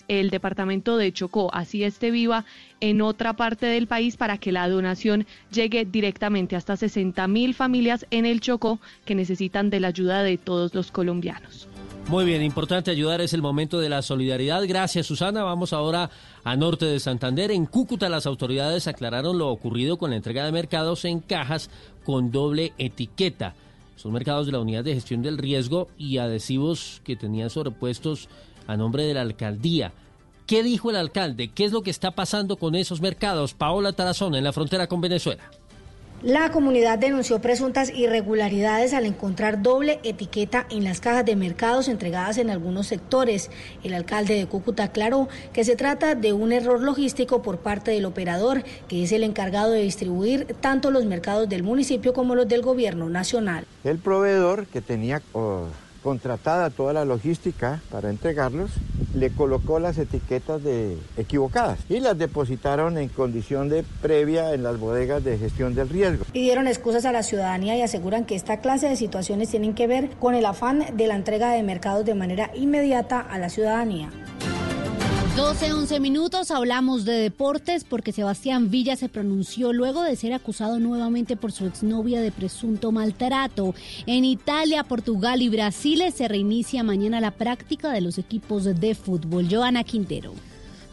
el 0.08 0.30
departamento 0.30 0.96
de 0.96 1.12
Chocó, 1.12 1.52
así 1.54 1.82
esté 1.82 2.10
viva 2.10 2.44
en 2.80 3.00
otra 3.00 3.32
parte 3.32 3.66
del 3.66 3.86
país 3.86 4.16
para 4.16 4.38
que 4.38 4.52
la 4.52 4.68
donación 4.68 5.26
llegue 5.50 5.84
directamente 5.84 6.56
hasta 6.56 6.76
60 6.76 7.26
mil 7.28 7.54
familias 7.54 8.06
en 8.10 8.26
el 8.26 8.40
Chocó 8.40 8.80
que 9.04 9.14
necesitan 9.14 9.70
de 9.70 9.80
la 9.80 9.88
ayuda 9.88 10.22
de 10.22 10.36
todos 10.36 10.74
los 10.74 10.90
colombianos. 10.90 11.68
Muy 12.08 12.26
bien, 12.26 12.42
importante 12.42 12.90
ayudar, 12.90 13.22
es 13.22 13.32
el 13.32 13.40
momento 13.40 13.80
de 13.80 13.88
la 13.88 14.02
solidaridad. 14.02 14.62
Gracias, 14.68 15.06
Susana. 15.06 15.42
Vamos 15.42 15.72
ahora 15.72 16.10
a 16.44 16.54
norte 16.54 16.84
de 16.84 17.00
Santander. 17.00 17.50
En 17.50 17.64
Cúcuta 17.64 18.10
las 18.10 18.26
autoridades 18.26 18.86
aclararon 18.86 19.38
lo 19.38 19.48
ocurrido 19.48 19.96
con 19.96 20.10
la 20.10 20.16
entrega 20.16 20.44
de 20.44 20.52
mercados 20.52 21.06
en 21.06 21.20
cajas 21.20 21.70
con 22.04 22.30
doble 22.30 22.74
etiqueta. 22.76 23.54
Son 23.96 24.12
mercados 24.12 24.46
de 24.46 24.52
la 24.52 24.60
Unidad 24.60 24.84
de 24.84 24.94
Gestión 24.94 25.22
del 25.22 25.38
Riesgo 25.38 25.88
y 25.96 26.18
adhesivos 26.18 27.00
que 27.04 27.16
tenían 27.16 27.48
sobrepuestos 27.48 28.28
a 28.66 28.76
nombre 28.76 29.04
de 29.04 29.14
la 29.14 29.22
alcaldía. 29.22 29.92
¿Qué 30.46 30.62
dijo 30.62 30.90
el 30.90 30.96
alcalde? 30.96 31.48
¿Qué 31.48 31.64
es 31.64 31.72
lo 31.72 31.82
que 31.82 31.90
está 31.90 32.10
pasando 32.10 32.56
con 32.56 32.74
esos 32.74 33.00
mercados? 33.00 33.54
Paola 33.54 33.94
Tarazón, 33.94 34.34
en 34.34 34.44
la 34.44 34.52
frontera 34.52 34.88
con 34.88 35.00
Venezuela. 35.00 35.50
La 36.22 36.50
comunidad 36.50 36.98
denunció 36.98 37.40
presuntas 37.40 37.90
irregularidades 37.94 38.94
al 38.94 39.04
encontrar 39.04 39.60
doble 39.60 40.00
etiqueta 40.04 40.66
en 40.70 40.82
las 40.84 41.00
cajas 41.00 41.26
de 41.26 41.36
mercados 41.36 41.86
entregadas 41.86 42.38
en 42.38 42.48
algunos 42.48 42.86
sectores. 42.86 43.50
El 43.82 43.92
alcalde 43.92 44.34
de 44.34 44.46
Cúcuta 44.46 44.84
aclaró 44.84 45.28
que 45.52 45.64
se 45.64 45.76
trata 45.76 46.14
de 46.14 46.32
un 46.32 46.52
error 46.52 46.80
logístico 46.80 47.42
por 47.42 47.58
parte 47.58 47.90
del 47.90 48.06
operador, 48.06 48.64
que 48.88 49.02
es 49.02 49.12
el 49.12 49.22
encargado 49.22 49.72
de 49.72 49.82
distribuir 49.82 50.46
tanto 50.60 50.90
los 50.90 51.04
mercados 51.04 51.48
del 51.48 51.62
municipio 51.62 52.14
como 52.14 52.34
los 52.34 52.48
del 52.48 52.62
gobierno 52.62 53.10
nacional. 53.10 53.66
El 53.84 53.98
proveedor 53.98 54.66
que 54.66 54.80
tenía 54.80 55.20
oh, 55.34 55.66
contratada 56.04 56.68
toda 56.68 56.92
la 56.92 57.06
logística 57.06 57.80
para 57.90 58.10
entregarlos, 58.10 58.70
le 59.14 59.30
colocó 59.30 59.78
las 59.78 59.96
etiquetas 59.96 60.62
de 60.62 60.98
equivocadas 61.16 61.80
y 61.88 61.98
las 61.98 62.18
depositaron 62.18 62.98
en 62.98 63.08
condición 63.08 63.70
de 63.70 63.84
previa 64.02 64.52
en 64.52 64.62
las 64.62 64.78
bodegas 64.78 65.24
de 65.24 65.38
gestión 65.38 65.74
del 65.74 65.88
riesgo. 65.88 66.26
Pidieron 66.30 66.68
excusas 66.68 67.06
a 67.06 67.12
la 67.12 67.22
ciudadanía 67.22 67.74
y 67.76 67.80
aseguran 67.80 68.26
que 68.26 68.36
esta 68.36 68.60
clase 68.60 68.86
de 68.88 68.96
situaciones 68.96 69.48
tienen 69.48 69.74
que 69.74 69.86
ver 69.86 70.10
con 70.20 70.34
el 70.34 70.44
afán 70.44 70.84
de 70.94 71.06
la 71.06 71.16
entrega 71.16 71.50
de 71.52 71.62
mercados 71.62 72.04
de 72.04 72.14
manera 72.14 72.50
inmediata 72.54 73.20
a 73.20 73.38
la 73.38 73.48
ciudadanía. 73.48 74.10
12, 75.36 75.72
11 75.72 75.98
minutos, 75.98 76.52
hablamos 76.52 77.04
de 77.04 77.14
deportes 77.14 77.82
porque 77.82 78.12
Sebastián 78.12 78.70
Villa 78.70 78.94
se 78.94 79.08
pronunció 79.08 79.72
luego 79.72 80.04
de 80.04 80.14
ser 80.14 80.32
acusado 80.32 80.78
nuevamente 80.78 81.36
por 81.36 81.50
su 81.50 81.66
exnovia 81.66 82.20
de 82.20 82.30
presunto 82.30 82.92
maltrato. 82.92 83.74
En 84.06 84.24
Italia, 84.24 84.84
Portugal 84.84 85.42
y 85.42 85.48
Brasil 85.48 86.04
se 86.14 86.28
reinicia 86.28 86.84
mañana 86.84 87.20
la 87.20 87.32
práctica 87.32 87.90
de 87.90 88.00
los 88.00 88.18
equipos 88.18 88.62
de 88.62 88.94
fútbol. 88.94 89.48
Joana 89.50 89.82
Quintero. 89.82 90.34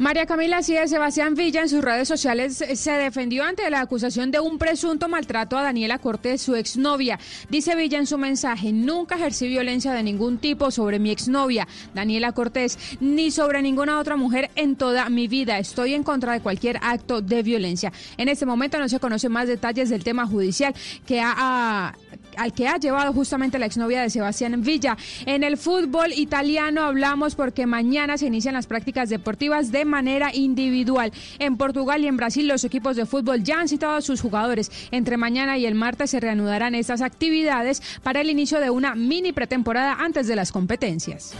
María 0.01 0.25
Camila 0.25 0.57
así 0.57 0.75
Sebastián 0.87 1.35
Villa 1.35 1.61
en 1.61 1.69
sus 1.69 1.83
redes 1.83 2.07
sociales 2.07 2.55
se 2.57 2.91
defendió 2.93 3.43
ante 3.43 3.69
la 3.69 3.81
acusación 3.81 4.31
de 4.31 4.39
un 4.39 4.57
presunto 4.57 5.07
maltrato 5.07 5.55
a 5.59 5.61
Daniela 5.61 5.99
Cortés, 5.99 6.41
su 6.41 6.55
exnovia. 6.55 7.19
Dice 7.49 7.75
Villa 7.75 7.99
en 7.99 8.07
su 8.07 8.17
mensaje, 8.17 8.73
nunca 8.73 9.13
ejercí 9.13 9.47
violencia 9.47 9.93
de 9.93 10.01
ningún 10.01 10.39
tipo 10.39 10.71
sobre 10.71 10.97
mi 10.97 11.11
exnovia, 11.11 11.67
Daniela 11.93 12.31
Cortés, 12.31 12.79
ni 12.99 13.29
sobre 13.29 13.61
ninguna 13.61 13.99
otra 13.99 14.15
mujer 14.15 14.49
en 14.55 14.75
toda 14.75 15.07
mi 15.09 15.27
vida. 15.27 15.59
Estoy 15.59 15.93
en 15.93 16.01
contra 16.01 16.33
de 16.33 16.39
cualquier 16.39 16.79
acto 16.81 17.21
de 17.21 17.43
violencia. 17.43 17.93
En 18.17 18.27
este 18.27 18.47
momento 18.47 18.79
no 18.79 18.89
se 18.89 18.99
conocen 18.99 19.31
más 19.31 19.47
detalles 19.47 19.89
del 19.91 20.03
tema 20.03 20.25
judicial 20.25 20.73
que 21.05 21.21
ha, 21.21 21.93
al 22.37 22.53
que 22.53 22.67
ha 22.67 22.77
llevado 22.77 23.13
justamente 23.13 23.59
la 23.59 23.65
exnovia 23.65 24.01
de 24.01 24.09
Sebastián 24.09 24.61
Villa. 24.61 24.97
En 25.25 25.43
el 25.43 25.57
fútbol 25.57 26.11
italiano 26.13 26.81
hablamos 26.81 27.35
porque 27.35 27.65
mañana 27.65 28.17
se 28.17 28.27
inician 28.27 28.53
las 28.53 28.67
prácticas 28.67 29.09
deportivas 29.09 29.71
de 29.71 29.85
manera 29.85 30.33
individual. 30.33 31.11
En 31.39 31.57
Portugal 31.57 32.03
y 32.03 32.07
en 32.07 32.17
Brasil 32.17 32.47
los 32.47 32.63
equipos 32.63 32.95
de 32.95 33.05
fútbol 33.05 33.43
ya 33.43 33.59
han 33.59 33.67
citado 33.67 33.95
a 33.95 34.01
sus 34.01 34.21
jugadores. 34.21 34.71
Entre 34.91 35.17
mañana 35.17 35.57
y 35.57 35.65
el 35.65 35.75
martes 35.75 36.11
se 36.11 36.19
reanudarán 36.19 36.75
estas 36.75 37.01
actividades 37.01 37.81
para 38.03 38.21
el 38.21 38.29
inicio 38.29 38.59
de 38.59 38.69
una 38.69 38.95
mini 38.95 39.31
pretemporada 39.31 39.93
antes 39.99 40.27
de 40.27 40.35
las 40.35 40.51
competencias. 40.51 41.33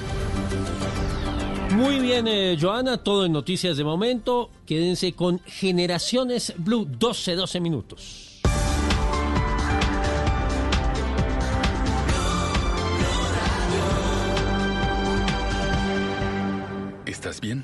Muy 1.76 2.00
bien, 2.00 2.28
eh, 2.28 2.58
Joana, 2.60 2.98
todo 2.98 3.26
en 3.26 3.32
noticias 3.32 3.78
de 3.78 3.84
momento. 3.84 4.50
Quédense 4.66 5.14
con 5.14 5.40
Generaciones 5.46 6.54
Blue, 6.58 6.86
12, 6.86 7.36
12 7.36 7.60
minutos. 7.62 8.31
¿Estás 17.22 17.40
bien? 17.40 17.64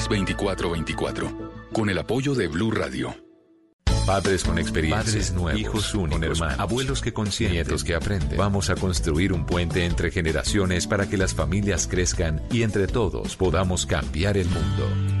320-616-2424 0.09 1.51
con 1.71 1.89
el 1.89 1.97
apoyo 1.97 2.35
de 2.35 2.47
Blue 2.47 2.71
Radio. 2.71 3.15
Padres 4.05 4.43
con 4.43 4.57
experiencia, 4.57 5.03
Padres 5.03 5.31
nuevos, 5.31 5.61
hijos 5.61 5.93
únicos, 5.93 6.39
hermanos, 6.39 6.59
abuelos 6.59 7.01
que 7.01 7.13
consienten, 7.13 7.57
nietos 7.57 7.83
que 7.83 7.93
aprenden. 7.93 8.37
Vamos 8.37 8.69
a 8.69 8.75
construir 8.75 9.31
un 9.31 9.45
puente 9.45 9.85
entre 9.85 10.09
generaciones 10.09 10.87
para 10.87 11.07
que 11.07 11.17
las 11.17 11.35
familias 11.35 11.87
crezcan 11.87 12.41
y 12.51 12.63
entre 12.63 12.87
todos 12.87 13.35
podamos 13.35 13.85
cambiar 13.85 14.37
el 14.37 14.47
mundo. 14.47 15.20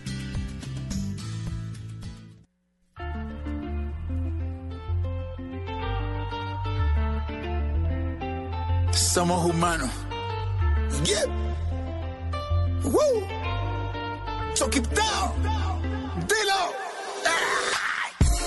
Somos 9.13 9.43
humanos. 9.43 9.89
Yeah. 11.03 11.25
Down. 14.95 15.33
Dilo. 16.29 16.61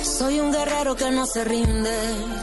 Soy 0.03 0.41
un 0.41 0.53
guerrero 0.53 0.97
que 0.97 1.11
no 1.11 1.27
se 1.27 1.45
rinde, 1.45 1.91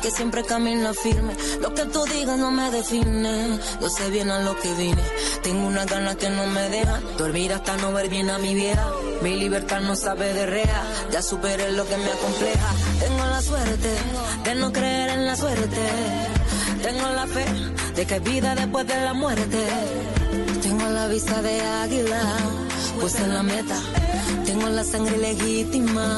que 0.03 0.11
siempre 0.11 0.43
camina 0.43 0.93
firme. 0.93 1.35
Lo 1.61 1.73
que 1.73 1.85
tú 1.85 2.05
digas 2.05 2.37
no 2.37 2.51
me 2.51 2.69
define, 2.69 3.59
yo 3.81 3.89
sé 3.89 4.11
bien 4.11 4.29
a 4.29 4.39
lo 4.41 4.55
que 4.59 4.71
vine. 4.75 5.01
Tengo 5.41 5.65
una 5.65 5.85
gana 5.85 6.13
que 6.13 6.29
no 6.29 6.45
me 6.45 6.69
deja 6.69 6.99
dormir 7.17 7.53
hasta 7.53 7.75
no 7.77 7.91
ver 7.91 8.07
bien 8.09 8.29
a 8.29 8.37
mi 8.37 8.53
vieja. 8.53 8.87
Mi 9.23 9.35
libertad 9.35 9.81
no 9.81 9.95
sabe 9.95 10.31
de 10.33 10.45
rea, 10.45 10.83
ya 11.11 11.23
superé 11.23 11.71
lo 11.71 11.87
que 11.87 11.97
me 11.97 12.11
acompleja. 12.11 12.69
Tengo 12.99 13.25
la 13.25 13.41
suerte 13.41 13.89
de 14.43 14.55
no 14.55 14.71
creer 14.71 15.09
en 15.09 15.25
la 15.25 15.35
suerte. 15.35 15.81
Tengo 16.83 17.07
la 17.09 17.27
fe 17.27 17.45
de 17.95 18.05
que 18.05 18.13
hay 18.15 18.19
vida 18.19 18.55
después 18.55 18.87
de 18.87 18.99
la 19.01 19.13
muerte. 19.13 19.59
Tengo 20.61 20.89
la 20.89 21.07
vista 21.07 21.41
de 21.41 21.61
águila, 21.61 22.21
pues 22.99 23.15
en 23.19 23.33
la 23.33 23.43
meta. 23.43 23.77
Tengo 24.45 24.67
la 24.69 24.83
sangre 24.83 25.17
legítima 25.17 26.17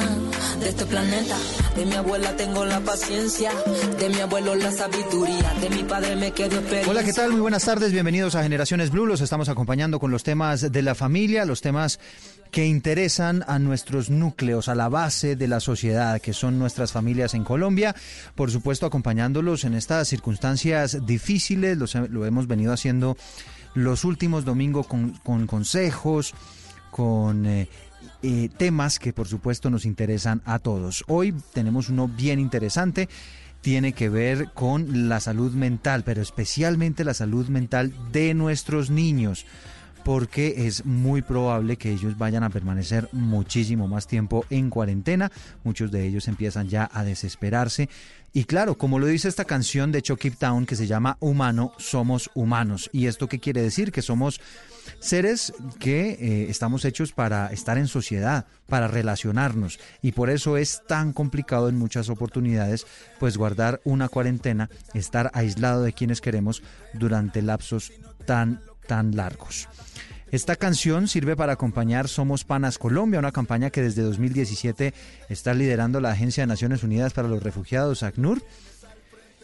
de 0.60 0.70
este 0.70 0.86
planeta. 0.86 1.36
De 1.76 1.86
mi 1.86 1.96
abuela 1.96 2.36
tengo 2.36 2.66
la 2.66 2.80
paciencia, 2.82 3.52
de 4.00 4.10
mi 4.10 4.20
abuelo 4.20 4.54
la 4.56 4.72
sabiduría, 4.72 5.54
de 5.60 5.70
mi 5.72 5.84
padre 5.84 6.16
me 6.16 6.32
quedo 6.32 6.60
experiencia. 6.60 6.92
Hola, 6.92 7.04
¿qué 7.04 7.14
tal? 7.14 7.32
Muy 7.32 7.42
buenas 7.42 7.66
tardes, 7.66 7.92
bienvenidos 7.92 8.36
a 8.36 8.44
Generaciones 8.44 8.92
Blue. 8.92 9.08
Los 9.08 9.22
estamos 9.22 9.50
acompañando 9.50 10.00
con 10.00 10.12
los 10.12 10.24
temas 10.24 10.72
de 10.72 10.82
la 10.84 10.94
familia, 10.94 11.46
los 11.46 11.62
temas 11.62 12.00
que 12.52 12.68
interesan 12.68 13.44
a 13.48 13.58
nuestros 13.58 14.12
núcleos, 14.12 14.68
a 14.68 14.76
la 14.76 14.88
base 14.88 15.36
de 15.36 15.48
la 15.48 15.60
sociedad, 15.60 16.22
que 16.22 16.34
son 16.34 16.60
nuestras 16.60 16.92
familias 16.92 17.34
en 17.34 17.44
Colombia. 17.44 17.96
Por 18.36 18.52
supuesto, 18.52 18.86
acompañándolos 18.86 19.64
en 19.64 19.74
estas 19.74 20.08
circunstancias 20.08 21.04
difíciles, 21.08 21.78
lo 21.78 22.26
hemos 22.28 22.46
venido 22.48 22.72
haciendo 22.72 23.18
los 23.74 24.04
últimos 24.04 24.46
domingos 24.46 24.88
con, 24.88 25.48
consejos, 25.48 26.34
con 26.92 27.46
eh, 27.46 27.68
eh, 28.24 28.50
temas 28.58 28.98
que 28.98 29.14
por 29.14 29.28
supuesto 29.28 29.70
nos 29.70 29.86
interesan 29.86 30.42
a 30.46 30.58
todos. 30.60 31.04
Hoy 31.08 31.36
tenemos 31.54 31.90
uno 31.90 32.08
bien 32.08 32.40
interesante 32.40 33.10
tiene 33.64 33.94
que 33.94 34.10
ver 34.10 34.50
con 34.54 35.08
la 35.08 35.22
salud 35.22 35.54
mental, 35.54 36.04
pero 36.04 36.22
especialmente 36.22 37.06
la 37.06 37.14
salud 37.14 37.48
mental 37.48 37.94
de 38.12 38.34
nuestros 38.34 38.90
niños 38.90 39.46
porque 40.04 40.68
es 40.68 40.86
muy 40.86 41.22
probable 41.22 41.78
que 41.78 41.92
ellos 41.92 42.18
vayan 42.18 42.44
a 42.44 42.50
permanecer 42.50 43.10
muchísimo 43.12 43.88
más 43.88 44.08
tiempo 44.08 44.46
en 44.50 44.70
cuarentena. 44.70 45.32
Muchos 45.64 45.92
de 45.92 46.06
ellos 46.06 46.28
empiezan 46.28 46.70
ya 46.70 46.90
a 46.92 47.04
desesperarse. 47.04 47.90
Y 48.36 48.46
claro, 48.46 48.78
como 48.80 48.98
lo 48.98 49.06
dice 49.06 49.30
esta 49.30 49.46
canción 49.46 49.92
de 49.92 50.02
Chucky 50.02 50.32
Town 50.32 50.66
que 50.66 50.76
se 50.76 50.88
llama 50.88 51.18
Humano, 51.20 51.74
somos 51.78 52.32
humanos. 52.34 52.90
¿Y 52.92 53.06
esto 53.06 53.28
qué 53.28 53.40
quiere 53.40 53.62
decir? 53.62 53.92
Que 53.92 54.02
somos 54.02 54.42
seres 55.00 55.54
que 55.80 56.18
eh, 56.20 56.48
estamos 56.50 56.84
hechos 56.84 57.12
para 57.12 57.48
estar 57.54 57.78
en 57.78 57.88
sociedad, 57.88 58.48
para 58.68 58.88
relacionarnos. 58.88 59.80
Y 60.02 60.14
por 60.14 60.32
eso 60.32 60.58
es 60.58 60.82
tan 60.88 61.14
complicado 61.14 61.70
en 61.70 61.78
muchas 61.78 62.10
oportunidades, 62.10 62.88
pues 63.20 63.38
guardar 63.38 63.82
una 63.84 64.10
cuarentena, 64.10 64.68
estar 64.96 65.30
aislado 65.36 65.84
de 65.84 65.94
quienes 65.94 66.20
queremos 66.20 66.64
durante 66.94 67.44
lapsos 67.44 67.92
tan, 68.26 68.62
tan 68.88 69.16
largos. 69.16 69.68
Esta 70.32 70.56
canción 70.56 71.08
sirve 71.08 71.36
para 71.36 71.54
acompañar 71.54 72.08
Somos 72.08 72.44
Panas 72.44 72.80
Colombia, 72.80 73.20
una 73.20 73.32
campaña 73.32 73.70
que 73.70 73.84
desde 73.84 74.02
2017 74.02 74.94
está 75.30 75.54
liderando 75.54 76.02
la 76.02 76.10
Agencia 76.10 76.42
de 76.42 76.48
Naciones 76.48 76.82
Unidas 76.82 77.14
para 77.14 77.28
los 77.28 77.44
Refugiados, 77.44 78.02
ACNUR, 78.02 78.44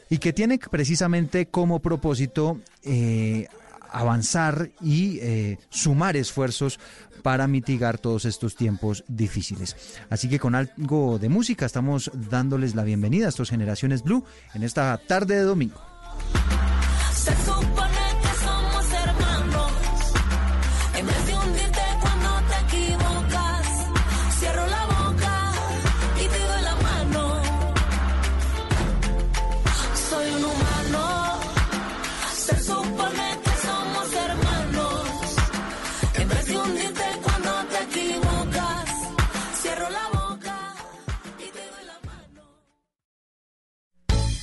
y 0.09 0.17
que 0.17 0.33
tiene 0.33 0.57
precisamente 0.57 1.45
como 1.45 1.79
propósito 1.79 2.59
eh, 2.81 3.47
avanzar 3.91 4.71
y 4.81 5.19
eh, 5.19 5.59
sumar 5.69 6.17
esfuerzos 6.17 6.79
para 7.21 7.47
mitigar 7.47 7.99
todos 7.99 8.25
estos 8.25 8.55
tiempos 8.55 9.03
difíciles. 9.07 9.75
Así 10.09 10.27
que 10.27 10.39
con 10.39 10.55
algo 10.55 11.19
de 11.19 11.29
música 11.29 11.67
estamos 11.67 12.09
dándoles 12.13 12.73
la 12.73 12.83
bienvenida 12.83 13.27
a 13.27 13.29
estas 13.29 13.51
generaciones 13.51 14.01
Blue 14.01 14.25
en 14.55 14.63
esta 14.63 14.97
tarde 14.97 15.35
de 15.35 15.43
domingo. 15.43 15.79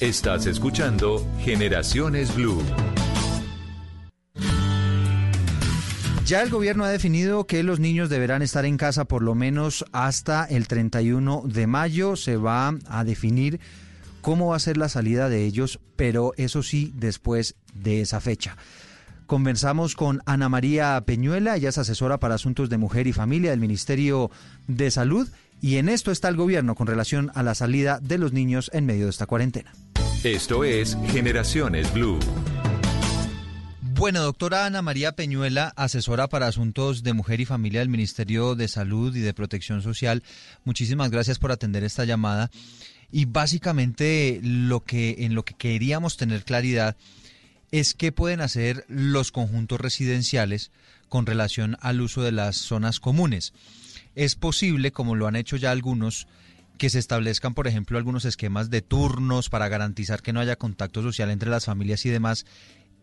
Estás 0.00 0.44
escuchando 0.44 1.26
Generaciones 1.40 2.34
Blue. 2.34 2.62
Ya 6.26 6.42
el 6.42 6.50
gobierno 6.50 6.84
ha 6.84 6.90
definido 6.90 7.46
que 7.46 7.62
los 7.62 7.80
niños 7.80 8.10
deberán 8.10 8.42
estar 8.42 8.66
en 8.66 8.76
casa 8.76 9.06
por 9.06 9.22
lo 9.22 9.34
menos 9.34 9.86
hasta 9.92 10.44
el 10.44 10.68
31 10.68 11.44
de 11.46 11.66
mayo. 11.66 12.14
Se 12.16 12.36
va 12.36 12.74
a 12.86 13.04
definir 13.04 13.58
cómo 14.20 14.48
va 14.48 14.56
a 14.56 14.58
ser 14.58 14.76
la 14.76 14.90
salida 14.90 15.30
de 15.30 15.46
ellos, 15.46 15.80
pero 15.96 16.34
eso 16.36 16.62
sí, 16.62 16.92
después 16.94 17.54
de 17.72 18.02
esa 18.02 18.20
fecha. 18.20 18.58
Conversamos 19.26 19.94
con 19.96 20.20
Ana 20.26 20.50
María 20.50 21.02
Peñuela, 21.06 21.56
ella 21.56 21.70
es 21.70 21.78
asesora 21.78 22.20
para 22.20 22.34
asuntos 22.34 22.68
de 22.68 22.76
mujer 22.76 23.06
y 23.06 23.14
familia 23.14 23.50
del 23.50 23.60
Ministerio 23.60 24.30
de 24.68 24.90
Salud 24.90 25.26
y 25.60 25.76
en 25.76 25.88
esto 25.88 26.10
está 26.10 26.28
el 26.28 26.36
gobierno 26.36 26.74
con 26.74 26.86
relación 26.86 27.30
a 27.34 27.42
la 27.42 27.54
salida 27.54 27.98
de 28.00 28.18
los 28.18 28.32
niños 28.32 28.70
en 28.72 28.86
medio 28.86 29.04
de 29.04 29.10
esta 29.10 29.26
cuarentena. 29.26 29.72
Esto 30.24 30.64
es 30.64 30.96
Generaciones 31.08 31.92
Blue. 31.92 32.18
Bueno, 33.98 34.20
doctora 34.20 34.66
Ana 34.66 34.82
María 34.82 35.12
Peñuela, 35.12 35.72
asesora 35.74 36.28
para 36.28 36.46
asuntos 36.46 37.02
de 37.02 37.14
mujer 37.14 37.40
y 37.40 37.46
familia 37.46 37.80
del 37.80 37.88
Ministerio 37.88 38.54
de 38.54 38.68
Salud 38.68 39.16
y 39.16 39.20
de 39.20 39.32
Protección 39.32 39.80
Social, 39.80 40.22
muchísimas 40.64 41.10
gracias 41.10 41.38
por 41.38 41.50
atender 41.50 41.82
esta 41.82 42.04
llamada. 42.04 42.50
Y 43.10 43.24
básicamente 43.24 44.40
lo 44.42 44.84
que 44.84 45.16
en 45.20 45.34
lo 45.34 45.44
que 45.44 45.54
queríamos 45.54 46.18
tener 46.18 46.44
claridad 46.44 46.96
es 47.70 47.94
qué 47.94 48.12
pueden 48.12 48.42
hacer 48.42 48.84
los 48.88 49.32
conjuntos 49.32 49.80
residenciales 49.80 50.72
con 51.08 51.24
relación 51.24 51.78
al 51.80 52.02
uso 52.02 52.22
de 52.22 52.32
las 52.32 52.56
zonas 52.56 53.00
comunes 53.00 53.54
es 54.16 54.34
posible, 54.34 54.90
como 54.90 55.14
lo 55.14 55.28
han 55.28 55.36
hecho 55.36 55.56
ya 55.56 55.70
algunos, 55.70 56.26
que 56.78 56.90
se 56.90 56.98
establezcan, 56.98 57.54
por 57.54 57.66
ejemplo, 57.66 57.98
algunos 57.98 58.24
esquemas 58.24 58.70
de 58.70 58.82
turnos 58.82 59.48
para 59.48 59.68
garantizar 59.68 60.20
que 60.22 60.32
no 60.32 60.40
haya 60.40 60.56
contacto 60.56 61.02
social 61.02 61.30
entre 61.30 61.50
las 61.50 61.66
familias 61.66 62.04
y 62.06 62.10
demás, 62.10 62.44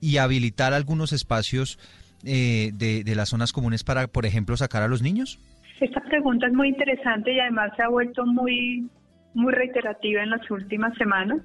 y 0.02 0.18
habilitar 0.18 0.74
algunos 0.74 1.14
espacios 1.14 1.80
eh, 2.26 2.72
de, 2.74 3.16
las 3.16 3.30
zonas 3.30 3.54
comunes 3.54 3.84
para, 3.84 4.08
por 4.08 4.26
ejemplo, 4.26 4.58
sacar 4.58 4.84
a 4.84 4.88
los 4.88 5.02
niños? 5.02 5.40
Esta 5.80 6.02
pregunta 6.02 6.48
es 6.48 6.54
muy 6.54 6.70
interesante 6.70 7.34
y 7.34 7.40
además 7.40 7.72
se 7.76 7.84
ha 7.84 7.90
vuelto 7.90 8.26
muy, 8.26 8.88
muy 9.34 9.54
reiterativa 9.54 10.24
en 10.24 10.32
las 10.32 10.50
últimas 10.50 10.96
semanas. 10.98 11.40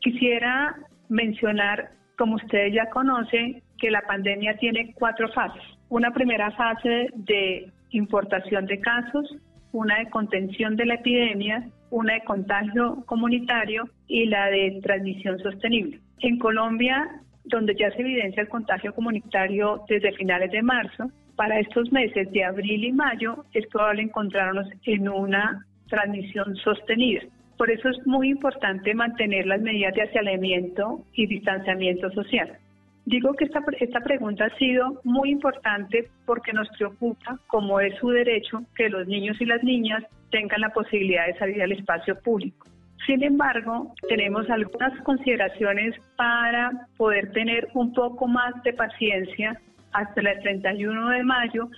Quisiera 0.00 0.76
mencionar, 1.08 1.90
como 2.16 2.36
ustedes 2.36 2.74
ya 2.74 2.88
conocen, 2.90 3.62
que 3.78 3.90
la 3.90 4.02
pandemia 4.02 4.56
tiene 4.56 4.92
cuatro 4.94 5.30
fases. 5.32 5.62
Una 5.88 6.10
primera 6.12 6.50
fase 6.52 7.08
de 7.14 7.70
importación 7.96 8.66
de 8.66 8.80
casos, 8.80 9.36
una 9.72 9.98
de 9.98 10.10
contención 10.10 10.76
de 10.76 10.86
la 10.86 10.94
epidemia, 10.94 11.68
una 11.90 12.14
de 12.14 12.24
contagio 12.24 13.02
comunitario 13.06 13.88
y 14.06 14.26
la 14.26 14.46
de 14.50 14.80
transmisión 14.82 15.38
sostenible. 15.38 16.00
En 16.20 16.38
Colombia, 16.38 17.20
donde 17.44 17.74
ya 17.74 17.90
se 17.90 18.00
evidencia 18.00 18.42
el 18.42 18.48
contagio 18.48 18.94
comunitario 18.94 19.84
desde 19.88 20.12
finales 20.12 20.50
de 20.50 20.62
marzo, 20.62 21.10
para 21.36 21.58
estos 21.58 21.90
meses 21.92 22.30
de 22.32 22.44
abril 22.44 22.84
y 22.84 22.92
mayo 22.92 23.44
es 23.52 23.66
probable 23.66 24.02
encontrarnos 24.02 24.68
en 24.84 25.08
una 25.08 25.66
transmisión 25.88 26.54
sostenida. 26.56 27.22
Por 27.58 27.70
eso 27.70 27.88
es 27.88 28.06
muy 28.06 28.30
importante 28.30 28.94
mantener 28.94 29.46
las 29.46 29.60
medidas 29.60 29.94
de 29.94 30.02
aislamiento 30.02 31.04
y 31.12 31.26
distanciamiento 31.26 32.10
social. 32.10 32.58
Digo 33.06 33.34
que 33.34 33.44
esta, 33.44 33.62
esta 33.80 34.00
pregunta 34.00 34.46
ha 34.46 34.56
sido 34.56 35.00
muy 35.04 35.30
importante 35.30 36.08
porque 36.24 36.52
nos 36.52 36.68
preocupa, 36.70 37.38
como 37.48 37.78
es 37.80 37.94
su 37.98 38.08
derecho, 38.08 38.62
que 38.74 38.88
los 38.88 39.06
niños 39.06 39.38
y 39.40 39.44
las 39.44 39.62
niñas 39.62 40.02
tengan 40.30 40.62
la 40.62 40.70
posibilidad 40.70 41.26
de 41.26 41.38
salir 41.38 41.62
al 41.62 41.72
espacio 41.72 42.18
público. 42.20 42.66
Sin 43.06 43.22
embargo, 43.22 43.92
tenemos 44.08 44.48
algunas 44.48 44.98
consideraciones 45.02 45.94
para 46.16 46.86
poder 46.96 47.32
tener 47.32 47.68
un 47.74 47.92
poco 47.92 48.26
más 48.26 48.54
de 48.62 48.72
paciencia 48.72 49.60
hasta 49.92 50.20
el 50.20 50.40
31 50.40 51.10
de 51.10 51.22
mayo, 51.22 51.68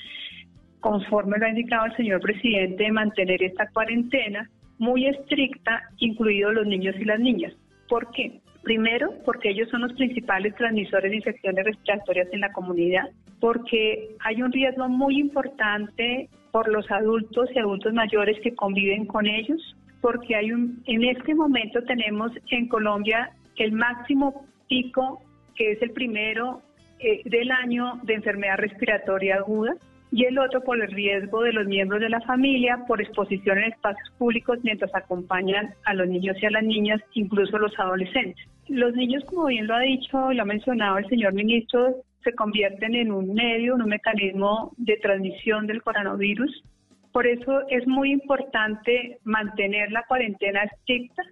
conforme 0.79 1.39
lo 1.39 1.47
ha 1.47 1.51
indicado 1.51 1.87
el 1.87 1.97
señor 1.97 2.21
presidente, 2.21 2.85
de 2.85 2.93
mantener 2.93 3.43
esta 3.43 3.69
cuarentena 3.71 4.49
muy 4.79 5.07
estricta, 5.07 5.83
incluidos 5.99 6.55
los 6.55 6.67
niños 6.67 6.95
y 7.01 7.05
las 7.05 7.19
niñas. 7.19 7.53
¿Por 7.89 8.11
qué? 8.13 8.41
Primero, 8.67 9.15
porque 9.25 9.51
ellos 9.51 9.69
son 9.71 9.83
los 9.83 9.93
principales 9.93 10.53
transmisores 10.57 11.09
de 11.09 11.19
infecciones 11.19 11.65
respiratorias 11.65 12.27
en 12.33 12.41
la 12.41 12.53
comunidad, 12.53 13.05
porque 13.39 14.09
hay 14.19 14.43
un 14.43 14.51
riesgo 14.51 14.89
muy 14.89 15.21
importante 15.21 16.29
por 16.51 16.67
los 16.67 16.91
adultos 16.91 17.49
y 17.55 17.61
adultos 17.61 17.93
mayores 17.93 18.41
que 18.41 18.57
conviven 18.57 19.07
con 19.07 19.29
ellos, 19.29 19.77
porque 20.01 20.35
hay 20.35 20.51
un, 20.51 20.83
en 20.87 21.05
este 21.05 21.33
momento 21.37 21.81
tenemos 21.85 22.33
en 22.51 22.67
Colombia 22.67 23.31
el 23.55 23.71
máximo 23.71 24.45
pico, 24.69 25.23
que 25.55 25.71
es 25.71 25.81
el 25.81 25.93
primero 25.93 26.61
eh, 26.99 27.23
del 27.25 27.53
año 27.53 28.01
de 28.03 28.15
enfermedad 28.15 28.57
respiratoria 28.57 29.37
aguda, 29.37 29.77
y 30.17 30.25
el 30.25 30.39
otro 30.39 30.63
por 30.63 30.81
el 30.81 30.91
riesgo 30.93 31.43
de 31.43 31.53
los 31.53 31.67
miembros 31.67 32.01
de 32.01 32.09
la 32.09 32.23
familia 32.23 32.83
por 32.89 33.03
exposición 33.03 33.59
en 33.59 33.65
espacios 33.65 34.11
públicos 34.17 34.59
mientras 34.63 34.91
acompañan 34.95 35.75
a 35.85 35.93
los 35.93 36.09
niños 36.09 36.39
y 36.41 36.47
a 36.47 36.51
las 36.53 36.63
niñas, 36.65 37.03
incluso 37.13 37.59
los 37.59 37.79
adolescentes. 37.79 38.43
Los 38.67 38.95
niños, 38.95 39.23
como 39.27 39.45
bien 39.49 39.67
lo 39.67 39.75
ha 39.75 39.81
dicho 39.81 40.33
y 40.33 40.37
lo 40.37 40.43
ha 40.45 40.47
mencionado 40.47 40.97
el 40.97 41.07
señor 41.09 41.35
ministro, 41.35 41.97
se 42.25 42.33
convierten 42.33 42.95
en 42.95 43.13
un 43.13 43.35
medio, 43.35 43.75
en 43.75 43.83
un 43.83 43.91
mecanismo 43.91 44.73
de 44.79 44.97
transmisión 45.03 45.67
del 45.67 45.83
coronavirus. 45.83 46.65
Por 47.13 47.27
eso 47.27 47.69
es 47.69 47.87
muy 47.87 48.11
importante 48.11 49.19
mantener 49.25 49.93
la 49.93 50.03
cuarentena 50.05 50.63
estricta, 50.63 51.25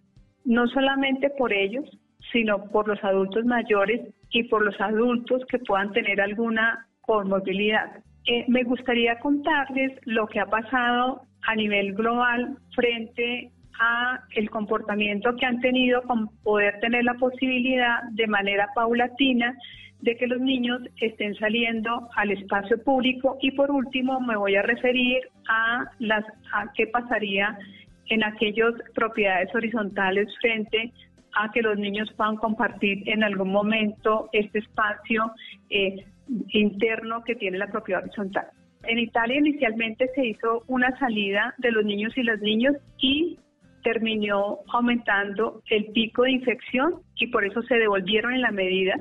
no 0.44 0.66
solamente 0.66 1.30
por 1.30 1.54
ellos, 1.54 1.88
sino 2.32 2.70
por 2.70 2.86
los 2.86 3.02
adultos 3.02 3.46
mayores 3.46 4.02
y 4.28 4.42
por 4.42 4.62
los 4.62 4.78
adultos 4.78 5.42
que 5.46 5.58
puedan 5.60 5.90
tener 5.94 6.20
alguna 6.20 6.86
comorbilidad. 7.00 8.04
Eh, 8.26 8.44
me 8.48 8.62
gustaría 8.64 9.18
contarles 9.18 9.92
lo 10.04 10.26
que 10.26 10.40
ha 10.40 10.46
pasado 10.46 11.22
a 11.42 11.54
nivel 11.54 11.92
global 11.92 12.56
frente 12.74 13.50
a 13.78 14.20
el 14.34 14.48
comportamiento 14.50 15.36
que 15.36 15.44
han 15.44 15.60
tenido 15.60 16.02
con 16.02 16.28
poder 16.42 16.80
tener 16.80 17.04
la 17.04 17.14
posibilidad 17.14 18.02
de 18.12 18.26
manera 18.26 18.68
paulatina 18.74 19.54
de 20.00 20.16
que 20.16 20.26
los 20.26 20.40
niños 20.40 20.80
estén 21.00 21.34
saliendo 21.34 22.08
al 22.16 22.30
espacio 22.30 22.82
público. 22.82 23.38
Y 23.40 23.50
por 23.52 23.70
último 23.70 24.20
me 24.20 24.36
voy 24.36 24.56
a 24.56 24.62
referir 24.62 25.20
a 25.48 25.84
las 25.98 26.24
a 26.52 26.72
qué 26.74 26.86
pasaría 26.86 27.58
en 28.06 28.24
aquellas 28.24 28.74
propiedades 28.94 29.54
horizontales 29.54 30.28
frente 30.40 30.92
a 31.34 31.50
que 31.50 31.62
los 31.62 31.78
niños 31.78 32.12
puedan 32.16 32.36
compartir 32.36 33.08
en 33.08 33.24
algún 33.24 33.50
momento 33.50 34.28
este 34.32 34.60
espacio 34.60 35.32
eh, 35.70 36.04
interno 36.48 37.22
que 37.24 37.34
tiene 37.34 37.58
la 37.58 37.68
propiedad 37.68 38.02
horizontal. 38.02 38.46
En 38.86 38.98
Italia 38.98 39.38
inicialmente 39.38 40.10
se 40.14 40.26
hizo 40.26 40.62
una 40.66 40.96
salida 40.98 41.54
de 41.58 41.72
los 41.72 41.84
niños 41.84 42.16
y 42.16 42.22
las 42.22 42.40
niñas 42.40 42.74
y 42.98 43.38
terminó 43.82 44.58
aumentando 44.72 45.62
el 45.70 45.86
pico 45.86 46.22
de 46.22 46.32
infección 46.32 47.02
y 47.16 47.28
por 47.28 47.44
eso 47.44 47.62
se 47.62 47.76
devolvieron 47.76 48.34
en 48.34 48.42
la 48.42 48.50
medida. 48.50 48.94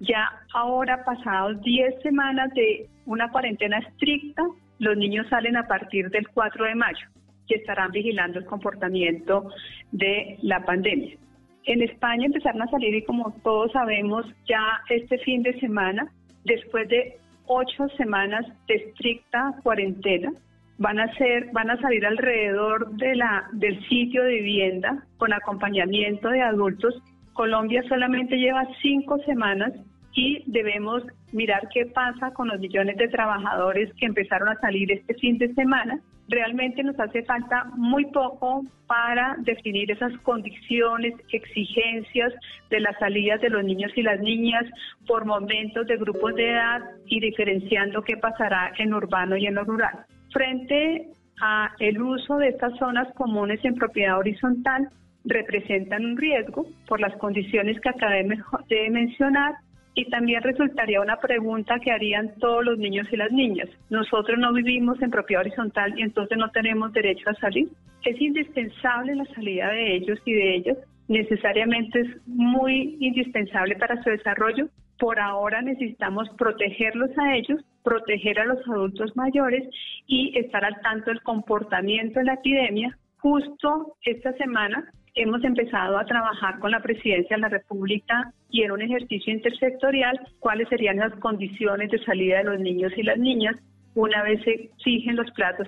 Ya 0.00 0.30
ahora, 0.54 1.04
pasados 1.04 1.60
10 1.62 2.02
semanas 2.02 2.52
de 2.54 2.88
una 3.06 3.30
cuarentena 3.30 3.78
estricta, 3.78 4.42
los 4.78 4.96
niños 4.96 5.26
salen 5.28 5.56
a 5.56 5.68
partir 5.68 6.08
del 6.10 6.26
4 6.28 6.64
de 6.64 6.74
mayo 6.74 7.06
y 7.46 7.54
estarán 7.54 7.90
vigilando 7.90 8.38
el 8.38 8.46
comportamiento 8.46 9.50
de 9.92 10.38
la 10.42 10.64
pandemia. 10.64 11.16
En 11.64 11.82
España 11.82 12.26
empezaron 12.26 12.62
a 12.62 12.70
salir 12.70 12.94
y 12.94 13.04
como 13.04 13.32
todos 13.42 13.72
sabemos, 13.72 14.24
ya 14.48 14.80
este 14.88 15.18
fin 15.18 15.42
de 15.42 15.58
semana, 15.60 16.10
después 16.44 16.88
de 16.88 17.16
ocho 17.46 17.88
semanas 17.96 18.46
de 18.68 18.74
estricta 18.74 19.54
cuarentena, 19.62 20.32
van 20.78 20.98
a 20.98 21.12
ser, 21.14 21.50
van 21.52 21.70
a 21.70 21.80
salir 21.80 22.06
alrededor 22.06 22.90
de 22.96 23.14
la, 23.14 23.48
del 23.52 23.86
sitio 23.88 24.22
de 24.24 24.36
vivienda 24.36 25.04
con 25.18 25.32
acompañamiento 25.32 26.28
de 26.30 26.40
adultos. 26.40 26.94
Colombia 27.34 27.82
solamente 27.88 28.36
lleva 28.36 28.66
cinco 28.80 29.18
semanas 29.24 29.72
y 30.14 30.42
debemos 30.46 31.02
mirar 31.32 31.68
qué 31.72 31.86
pasa 31.86 32.32
con 32.32 32.48
los 32.48 32.58
millones 32.60 32.96
de 32.96 33.08
trabajadores 33.08 33.92
que 33.94 34.06
empezaron 34.06 34.48
a 34.48 34.60
salir 34.60 34.90
este 34.90 35.14
fin 35.14 35.38
de 35.38 35.52
semana. 35.54 36.00
Realmente 36.30 36.84
nos 36.84 36.98
hace 37.00 37.24
falta 37.24 37.64
muy 37.76 38.04
poco 38.06 38.62
para 38.86 39.34
definir 39.40 39.90
esas 39.90 40.16
condiciones, 40.18 41.14
exigencias 41.32 42.32
de 42.70 42.78
las 42.78 42.96
salidas 43.00 43.40
de 43.40 43.50
los 43.50 43.64
niños 43.64 43.90
y 43.96 44.02
las 44.02 44.20
niñas 44.20 44.64
por 45.08 45.24
momentos 45.24 45.88
de 45.88 45.96
grupos 45.96 46.36
de 46.36 46.52
edad 46.52 46.82
y 47.06 47.18
diferenciando 47.18 48.02
qué 48.02 48.16
pasará 48.16 48.70
en 48.78 48.94
urbano 48.94 49.36
y 49.36 49.46
en 49.46 49.56
lo 49.56 49.64
rural. 49.64 50.06
Frente 50.32 51.08
a 51.42 51.72
el 51.80 52.00
uso 52.00 52.36
de 52.36 52.50
estas 52.50 52.78
zonas 52.78 53.12
comunes 53.14 53.58
en 53.64 53.74
propiedad 53.74 54.16
horizontal, 54.16 54.88
representan 55.24 56.04
un 56.04 56.16
riesgo 56.16 56.64
por 56.86 57.00
las 57.00 57.14
condiciones 57.16 57.80
que 57.80 57.88
acabé 57.88 58.24
de 58.68 58.90
mencionar 58.90 59.54
y 60.00 60.06
también 60.06 60.42
resultaría 60.42 61.00
una 61.00 61.16
pregunta 61.16 61.78
que 61.78 61.92
harían 61.92 62.34
todos 62.38 62.64
los 62.64 62.78
niños 62.78 63.06
y 63.12 63.16
las 63.16 63.30
niñas. 63.30 63.68
Nosotros 63.90 64.38
no 64.38 64.50
vivimos 64.52 65.00
en 65.02 65.10
propiedad 65.10 65.42
horizontal 65.42 65.98
y 65.98 66.02
entonces 66.02 66.38
no 66.38 66.50
tenemos 66.50 66.92
derecho 66.94 67.28
a 67.28 67.34
salir. 67.34 67.68
Es 68.04 68.18
indispensable 68.18 69.14
la 69.14 69.26
salida 69.26 69.68
de 69.68 69.96
ellos 69.96 70.18
y 70.24 70.32
de 70.32 70.56
ellas. 70.56 70.78
Necesariamente 71.08 72.00
es 72.00 72.26
muy 72.26 72.96
indispensable 73.00 73.76
para 73.76 74.02
su 74.02 74.08
desarrollo. 74.08 74.68
Por 74.98 75.20
ahora 75.20 75.60
necesitamos 75.60 76.30
protegerlos 76.38 77.10
a 77.18 77.36
ellos 77.36 77.60
proteger 77.82 78.38
a 78.38 78.44
los 78.44 78.58
adultos 78.68 79.16
mayores 79.16 79.68
y 80.06 80.38
estar 80.38 80.64
al 80.64 80.80
tanto 80.82 81.10
del 81.10 81.22
comportamiento 81.22 82.18
de 82.20 82.26
la 82.26 82.34
epidemia. 82.34 82.96
Justo 83.18 83.96
esta 84.02 84.32
semana 84.34 84.90
hemos 85.14 85.42
empezado 85.44 85.98
a 85.98 86.04
trabajar 86.04 86.58
con 86.58 86.70
la 86.70 86.80
Presidencia 86.80 87.36
de 87.36 87.42
la 87.42 87.48
República 87.48 88.32
y 88.50 88.62
en 88.62 88.72
un 88.72 88.82
ejercicio 88.82 89.32
intersectorial 89.32 90.18
cuáles 90.38 90.68
serían 90.68 90.96
las 90.96 91.14
condiciones 91.16 91.90
de 91.90 92.02
salida 92.04 92.38
de 92.38 92.44
los 92.44 92.60
niños 92.60 92.92
y 92.96 93.02
las 93.02 93.18
niñas 93.18 93.56
una 93.94 94.22
vez 94.22 94.42
se 94.44 94.52
exigen 94.52 95.16
los 95.16 95.30
plazos, 95.32 95.66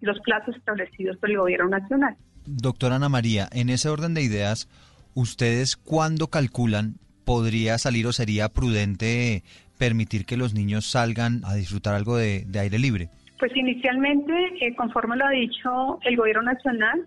los 0.00 0.20
plazos 0.20 0.56
establecidos 0.56 1.16
por 1.18 1.30
el 1.30 1.38
Gobierno 1.38 1.68
Nacional. 1.68 2.16
Doctora 2.46 2.96
Ana 2.96 3.08
María, 3.08 3.48
en 3.52 3.70
ese 3.70 3.88
orden 3.88 4.14
de 4.14 4.22
ideas, 4.22 4.68
¿ustedes 5.14 5.76
cuándo 5.76 6.28
calculan 6.28 6.94
podría 7.24 7.78
salir 7.78 8.06
o 8.06 8.12
sería 8.12 8.48
prudente 8.48 9.44
permitir 9.78 10.26
que 10.26 10.36
los 10.36 10.52
niños 10.52 10.90
salgan 10.90 11.42
a 11.44 11.54
disfrutar 11.54 11.94
algo 11.94 12.16
de, 12.16 12.44
aire 12.58 12.78
libre? 12.78 13.08
Pues 13.38 13.56
inicialmente, 13.56 14.32
eh, 14.60 14.74
conforme 14.74 15.16
lo 15.16 15.26
ha 15.26 15.30
dicho 15.30 15.98
el 16.02 16.16
gobierno 16.16 16.42
nacional, 16.42 17.06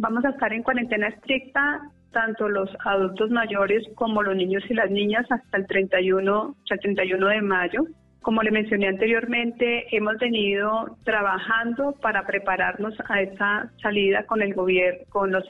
vamos 0.00 0.24
a 0.24 0.30
estar 0.30 0.52
en 0.52 0.62
cuarentena 0.62 1.08
estricta 1.08 1.82
tanto 2.10 2.48
los 2.48 2.68
adultos 2.84 3.30
mayores 3.30 3.86
como 3.94 4.22
los 4.22 4.34
niños 4.34 4.64
y 4.68 4.74
las 4.74 4.90
niñas 4.90 5.26
hasta 5.30 5.58
el 5.58 5.66
31, 5.66 6.56
el 6.68 6.80
31 6.80 7.28
de 7.28 7.42
mayo. 7.42 7.84
Como 8.22 8.42
le 8.42 8.50
mencioné 8.50 8.88
anteriormente, 8.88 9.96
hemos 9.96 10.18
venido 10.18 10.98
trabajando 11.04 11.92
para 12.02 12.26
prepararnos 12.26 12.94
a 13.08 13.22
esa 13.22 13.70
salida 13.80 14.24
con 14.24 14.42
el 14.42 14.52
gobierno, 14.54 15.04
con 15.08 15.30
los 15.30 15.44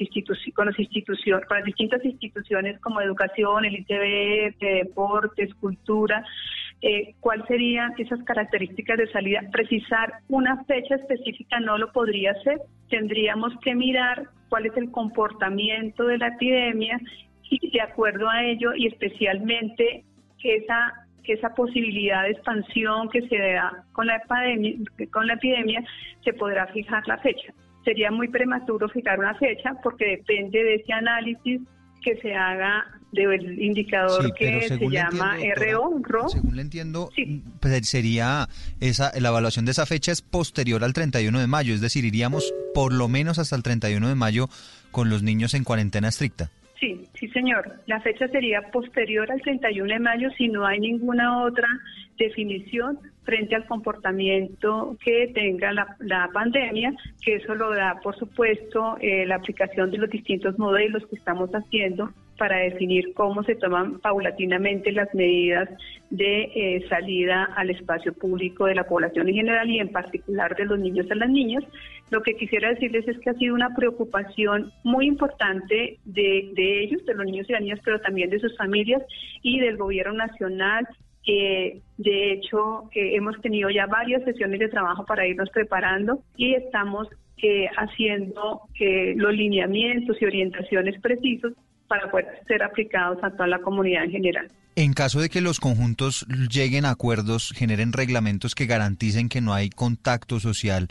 con 0.54 0.66
los 0.66 0.78
instituciones, 0.78 1.46
con 1.46 1.56
las 1.56 1.66
distintas 1.66 2.04
instituciones 2.04 2.78
como 2.80 3.00
educación, 3.00 3.64
el 3.64 3.74
ITB, 3.74 4.58
deportes, 4.60 5.52
cultura, 5.54 6.24
eh, 6.82 7.14
cuáles 7.20 7.46
serían 7.46 7.92
esas 7.98 8.22
características 8.24 8.98
de 8.98 9.10
salida. 9.12 9.42
Precisar 9.52 10.12
una 10.28 10.64
fecha 10.64 10.94
específica 10.96 11.60
no 11.60 11.78
lo 11.78 11.92
podría 11.92 12.32
hacer. 12.32 12.60
Tendríamos 12.88 13.52
que 13.62 13.74
mirar 13.74 14.28
cuál 14.48 14.66
es 14.66 14.76
el 14.76 14.90
comportamiento 14.90 16.04
de 16.04 16.18
la 16.18 16.28
epidemia 16.28 16.98
y 17.50 17.70
de 17.70 17.80
acuerdo 17.80 18.28
a 18.28 18.44
ello 18.44 18.74
y 18.74 18.86
especialmente 18.86 20.04
esa 20.42 21.06
esa 21.32 21.54
posibilidad 21.54 22.24
de 22.24 22.30
expansión 22.30 23.08
que 23.08 23.22
se 23.28 23.38
da 23.38 23.84
con 23.92 24.06
la 24.06 24.16
epidemia, 24.16 24.76
con 25.12 25.26
la 25.26 25.34
epidemia 25.34 25.82
se 26.24 26.32
podrá 26.32 26.66
fijar 26.68 27.06
la 27.06 27.18
fecha. 27.18 27.52
Sería 27.84 28.10
muy 28.10 28.28
prematuro 28.28 28.88
fijar 28.88 29.18
una 29.18 29.34
fecha 29.34 29.74
porque 29.82 30.06
depende 30.06 30.62
de 30.62 30.74
ese 30.76 30.92
análisis 30.92 31.60
que 32.02 32.16
se 32.16 32.34
haga 32.34 32.84
del 33.12 33.60
indicador 33.60 34.32
que 34.34 34.68
se 34.68 34.88
llama 34.88 35.36
RO, 35.56 36.28
Según 36.28 36.56
le 36.56 36.62
entiendo, 36.62 37.10
pues, 37.60 37.88
sería 37.88 38.48
esa 38.80 39.12
la 39.18 39.30
evaluación 39.30 39.64
de 39.64 39.72
esa 39.72 39.86
fecha 39.86 40.12
es 40.12 40.22
posterior 40.22 40.84
al 40.84 40.92
31 40.92 41.40
de 41.40 41.46
mayo, 41.46 41.74
es 41.74 41.80
decir, 41.80 42.04
iríamos 42.04 42.52
por 42.74 42.92
lo 42.92 43.08
menos 43.08 43.38
hasta 43.38 43.56
el 43.56 43.62
31 43.62 44.08
de 44.08 44.14
mayo 44.14 44.48
con 44.90 45.10
los 45.10 45.22
niños 45.22 45.54
en 45.54 45.64
cuarentena 45.64 46.08
estricta. 46.08 46.50
Sí, 46.78 47.06
sí, 47.14 47.28
señor. 47.28 47.82
La 47.86 48.00
fecha 48.00 48.26
sería 48.28 48.62
posterior 48.70 49.30
al 49.30 49.40
31 49.42 49.92
de 49.92 50.00
mayo 50.00 50.30
si 50.38 50.48
no 50.48 50.66
hay 50.66 50.80
ninguna 50.80 51.42
otra 51.44 51.68
definición 52.18 52.98
frente 53.24 53.54
al 53.54 53.66
comportamiento 53.66 54.96
que 55.04 55.30
tenga 55.34 55.72
la, 55.72 56.30
pandemia, 56.32 56.92
que 57.22 57.36
eso 57.36 57.54
lo 57.54 57.74
da, 57.74 58.00
por 58.02 58.16
supuesto, 58.16 58.96
eh, 59.00 59.26
la 59.26 59.36
aplicación 59.36 59.90
de 59.90 59.98
los 59.98 60.10
distintos 60.10 60.58
modelos 60.58 61.06
que 61.06 61.16
estamos 61.16 61.50
haciendo 61.50 62.10
para 62.38 62.56
definir 62.56 63.12
cómo 63.12 63.42
se 63.42 63.54
toman 63.54 64.00
paulatinamente 64.00 64.92
las 64.92 65.14
medidas 65.14 65.68
de 66.08 66.44
eh, 66.54 66.86
salida 66.88 67.44
al 67.54 67.68
espacio 67.68 68.14
público 68.14 68.64
de 68.64 68.74
la 68.74 68.84
población 68.84 69.28
en 69.28 69.34
general 69.34 69.68
y 69.68 69.78
en 69.78 69.92
particular 69.92 70.56
de 70.56 70.64
los 70.64 70.78
niños 70.78 71.06
y 71.10 71.18
las 71.18 71.28
niñas. 71.28 71.64
Lo 72.10 72.22
que 72.22 72.36
quisiera 72.36 72.70
decirles 72.70 73.06
es 73.06 73.18
que 73.18 73.28
ha 73.28 73.34
sido 73.34 73.54
una 73.54 73.74
preocupación 73.76 74.72
muy 74.84 75.06
importante 75.06 75.98
de 76.06 76.82
ellos, 76.82 77.04
de 77.04 77.14
los 77.14 77.26
niños 77.26 77.48
y 77.48 77.52
las 77.52 77.60
niñas, 77.60 77.80
pero 77.84 78.00
también 78.00 78.30
de 78.30 78.40
sus 78.40 78.56
familias 78.56 79.02
y 79.42 79.60
del 79.60 79.76
gobierno 79.76 80.14
nacional 80.14 80.88
de 81.26 82.32
hecho, 82.32 82.88
eh, 82.94 83.14
hemos 83.14 83.40
tenido 83.40 83.70
ya 83.70 83.86
varias 83.86 84.24
sesiones 84.24 84.58
de 84.58 84.68
trabajo 84.68 85.04
para 85.04 85.26
irnos 85.26 85.50
preparando 85.50 86.22
y 86.36 86.54
estamos 86.54 87.08
eh, 87.42 87.68
haciendo 87.76 88.62
eh, 88.78 89.14
los 89.16 89.32
lineamientos 89.32 90.16
y 90.20 90.24
orientaciones 90.24 91.00
precisos 91.00 91.52
para 91.88 92.10
poder 92.10 92.26
ser 92.46 92.62
aplicados 92.62 93.18
a 93.22 93.30
toda 93.30 93.46
la 93.46 93.60
comunidad 93.60 94.04
en 94.04 94.10
general. 94.10 94.48
En 94.76 94.92
caso 94.92 95.20
de 95.20 95.28
que 95.28 95.40
los 95.40 95.58
conjuntos 95.58 96.26
lleguen 96.50 96.84
a 96.84 96.90
acuerdos, 96.90 97.52
generen 97.56 97.92
reglamentos 97.92 98.54
que 98.54 98.66
garanticen 98.66 99.28
que 99.28 99.40
no 99.40 99.54
hay 99.54 99.70
contacto 99.70 100.38
social, 100.38 100.88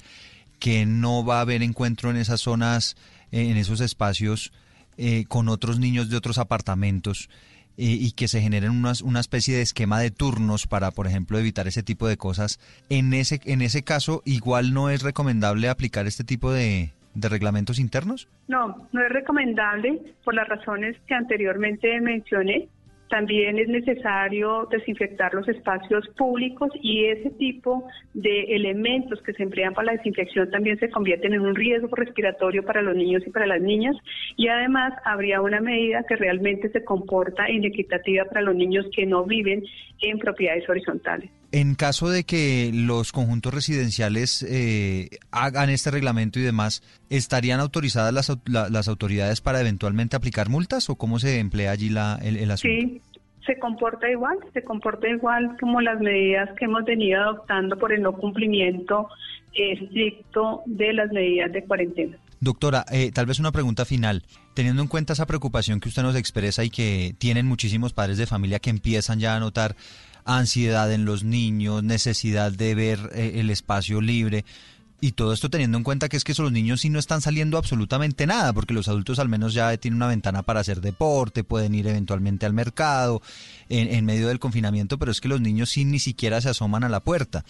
que 0.59 0.85
no 0.85 1.25
va 1.25 1.37
a 1.37 1.41
haber 1.41 1.63
encuentro 1.63 2.09
en 2.09 2.17
esas 2.17 2.41
zonas, 2.41 2.97
en 3.31 3.55
esos 3.55 3.79
espacios, 3.79 4.51
eh, 5.01 5.23
con 5.29 5.47
otros 5.47 5.79
niños 5.79 6.09
de 6.09 6.17
otros 6.17 6.37
apartamentos, 6.37 7.29
y 7.81 8.11
que 8.11 8.27
se 8.27 8.41
generen 8.41 8.71
unas, 8.71 9.01
una 9.01 9.19
especie 9.19 9.55
de 9.55 9.61
esquema 9.61 9.99
de 9.99 10.11
turnos 10.11 10.67
para, 10.67 10.91
por 10.91 11.07
ejemplo, 11.07 11.37
evitar 11.39 11.67
ese 11.67 11.83
tipo 11.83 12.07
de 12.07 12.17
cosas. 12.17 12.59
En 12.89 13.13
ese, 13.13 13.39
en 13.45 13.61
ese 13.61 13.83
caso, 13.83 14.21
igual 14.25 14.73
no 14.73 14.89
es 14.89 15.01
recomendable 15.01 15.69
aplicar 15.69 16.05
este 16.05 16.23
tipo 16.23 16.51
de, 16.51 16.91
de 17.13 17.29
reglamentos 17.29 17.79
internos? 17.79 18.27
No, 18.47 18.87
no 18.91 19.03
es 19.03 19.09
recomendable 19.09 20.01
por 20.23 20.33
las 20.33 20.47
razones 20.47 20.97
que 21.07 21.13
anteriormente 21.13 21.99
mencioné. 22.01 22.67
También 23.09 23.57
es 23.57 23.67
necesario 23.67 24.67
desinfectar 24.69 25.33
los 25.33 25.47
espacios 25.47 26.07
públicos 26.09 26.69
y 26.81 27.05
ese 27.05 27.31
tipo 27.31 27.87
de 28.13 28.43
elementos 28.55 29.21
que 29.23 29.33
se 29.33 29.43
emplean 29.43 29.73
para 29.73 29.87
la 29.87 29.91
desinfección 29.93 30.51
también 30.51 30.77
se 30.77 30.89
convierten 30.89 31.33
en 31.33 31.41
un 31.41 31.55
riesgo 31.55 31.95
respiratorio 31.95 32.63
para 32.63 32.83
los 32.83 32.95
niños 32.95 33.23
y 33.25 33.31
para 33.31 33.47
las 33.47 33.61
niñas. 33.61 33.95
Y 34.37 34.47
además 34.47 34.93
habría 35.05 35.41
una 35.41 35.59
medida 35.59 36.03
que 36.07 36.17
realmente 36.17 36.69
se 36.69 36.83
comporta 36.83 37.49
inequitativa 37.49 38.25
para 38.25 38.41
los 38.41 38.55
niños 38.55 38.85
que 38.95 39.07
no 39.07 39.23
viven 39.25 39.63
en 40.01 40.19
propiedades 40.19 40.69
horizontales. 40.69 41.31
En 41.51 41.73
caso 41.73 42.09
de 42.09 42.25
que 42.25 42.69
los 42.73 43.11
conjuntos 43.11 43.53
residenciales 43.53 44.43
eh, 44.43 45.09
hagan 45.31 45.69
este 45.69 45.89
reglamento 45.89 46.39
y 46.39 46.43
demás, 46.43 46.83
¿estarían 47.09 47.59
autorizadas 47.59 48.13
las, 48.13 48.31
las, 48.45 48.87
autoridades 48.87 49.41
para 49.41 49.59
eventualmente 49.59 50.15
aplicar 50.15 50.47
multas 50.47 50.89
o 50.91 50.95
cómo 50.95 51.17
se 51.17 51.39
emplea 51.39 51.71
allí 51.71 51.89
la, 51.89 52.19
el, 52.21 52.37
el 52.37 52.51
asunto? 52.51 52.75
Sí, 52.79 53.01
se 53.47 53.57
comporta 53.57 54.07
igual, 54.11 54.37
se 54.53 54.63
comporta 54.63 55.07
igual 55.09 55.57
como 55.59 55.81
las 55.81 55.99
medidas 55.99 56.49
que 56.57 56.65
hemos 56.65 56.85
venido 56.85 57.19
adoptando 57.19 57.77
por 57.79 57.93
el 57.93 58.03
no 58.03 58.13
cumplimiento 58.13 59.09
estricto 59.53 60.61
de 60.67 60.93
las 60.93 61.11
medidas 61.11 61.51
de 61.51 61.63
cuarentena. 61.63 62.17
Doctora, 62.41 62.85
eh, 62.91 63.11
tal 63.11 63.25
vez 63.25 63.39
una 63.39 63.51
pregunta 63.51 63.85
final. 63.85 64.23
Teniendo 64.53 64.81
en 64.81 64.87
cuenta 64.87 65.13
esa 65.13 65.25
preocupación 65.25 65.79
que 65.79 65.89
usted 65.89 66.03
nos 66.03 66.15
expresa 66.15 66.63
y 66.63 66.69
que 66.69 67.13
tienen 67.17 67.45
muchísimos 67.45 67.93
padres 67.93 68.17
de 68.17 68.27
familia 68.27 68.59
que 68.59 68.69
empiezan 68.69 69.19
ya 69.19 69.35
a 69.35 69.39
notar 69.39 69.75
ansiedad 70.37 70.91
en 70.91 71.05
los 71.05 71.23
niños, 71.23 71.83
necesidad 71.83 72.51
de 72.51 72.75
ver 72.75 73.11
eh, 73.13 73.33
el 73.35 73.49
espacio 73.49 74.01
libre. 74.01 74.45
Y 75.01 75.13
todo 75.13 75.31
esto 75.31 75.49
teniendo 75.49 75.77
en 75.77 75.85
cuenta 75.85 76.09
que 76.09 76.17
es 76.17 76.25
que 76.25 76.33
los 76.37 76.51
niños 76.51 76.81
sí 76.81 76.89
no 76.89 76.99
están 76.99 77.21
saliendo 77.21 77.57
absolutamente 77.57 78.27
nada, 78.27 78.51
porque 78.51 78.73
los 78.73 78.89
adultos 78.89 79.17
al 79.19 79.29
menos 79.29 79.53
ya 79.53 79.75
tienen 79.77 79.95
una 79.95 80.07
ventana 80.07 80.43
para 80.43 80.59
hacer 80.59 80.81
deporte, 80.81 81.45
pueden 81.45 81.73
ir 81.73 81.87
eventualmente 81.87 82.45
al 82.45 82.51
mercado 82.51 83.21
en, 83.69 83.87
en, 83.87 84.03
medio 84.03 84.27
del 84.27 84.39
confinamiento, 84.39 84.97
pero 84.99 85.11
es 85.11 85.21
que 85.21 85.29
los 85.29 85.39
niños 85.39 85.69
sí 85.69 85.85
ni 85.85 85.99
siquiera 85.99 86.41
se 86.41 86.49
asoman 86.49 86.83
a 86.83 86.89
la 86.89 86.99
puerta. 86.99 87.45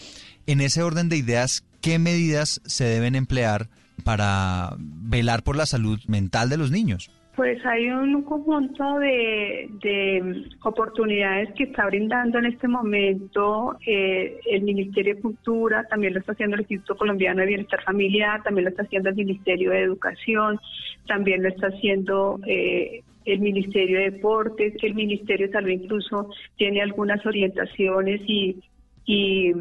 En 0.45 0.61
ese 0.61 0.83
orden 0.83 1.09
de 1.09 1.17
ideas, 1.17 1.63
¿qué 1.81 1.97
medidas 1.97 2.61
se 2.65 2.83
deben 2.83 3.15
emplear 3.15 3.67
para 4.03 4.75
velar 4.77 5.41
por 5.41 5.55
la 5.55 5.65
salud 5.65 5.99
mental 6.05 6.49
de 6.49 6.57
los 6.57 6.69
niños? 6.69 7.09
Pues 7.39 7.65
hay 7.65 7.87
un 7.89 8.23
conjunto 8.23 8.99
de, 8.99 10.45
oportunidades 10.61 11.47
que 11.53 11.63
está 11.63 11.85
brindando 11.85 12.37
en 12.37 12.47
este 12.47 12.67
momento 12.67 13.77
eh, 13.87 14.41
el 14.45 14.63
Ministerio 14.63 15.15
de 15.15 15.21
Cultura, 15.21 15.85
también 15.89 16.15
lo 16.15 16.19
está 16.19 16.33
haciendo 16.33 16.55
el 16.55 16.63
Instituto 16.63 16.97
Colombiano 16.97 17.39
de 17.39 17.47
Bienestar 17.47 17.81
Familiar, 17.85 18.43
también 18.43 18.65
lo 18.65 18.71
está 18.71 18.83
haciendo 18.83 19.07
el 19.07 19.15
Ministerio 19.15 19.71
de 19.71 19.83
Educación, 19.83 20.59
también 21.07 21.41
lo 21.41 21.47
está 21.47 21.67
haciendo 21.67 22.41
eh, 22.45 23.03
el 23.23 23.39
Ministerio 23.39 23.99
de 23.99 24.11
Deportes, 24.11 24.73
el 24.81 24.95
Ministerio 24.95 25.47
de 25.47 25.53
Salud 25.53 25.69
incluso 25.69 26.31
tiene 26.57 26.81
algunas 26.81 27.25
orientaciones 27.25 28.19
y, 28.27 28.61
y 29.05 29.53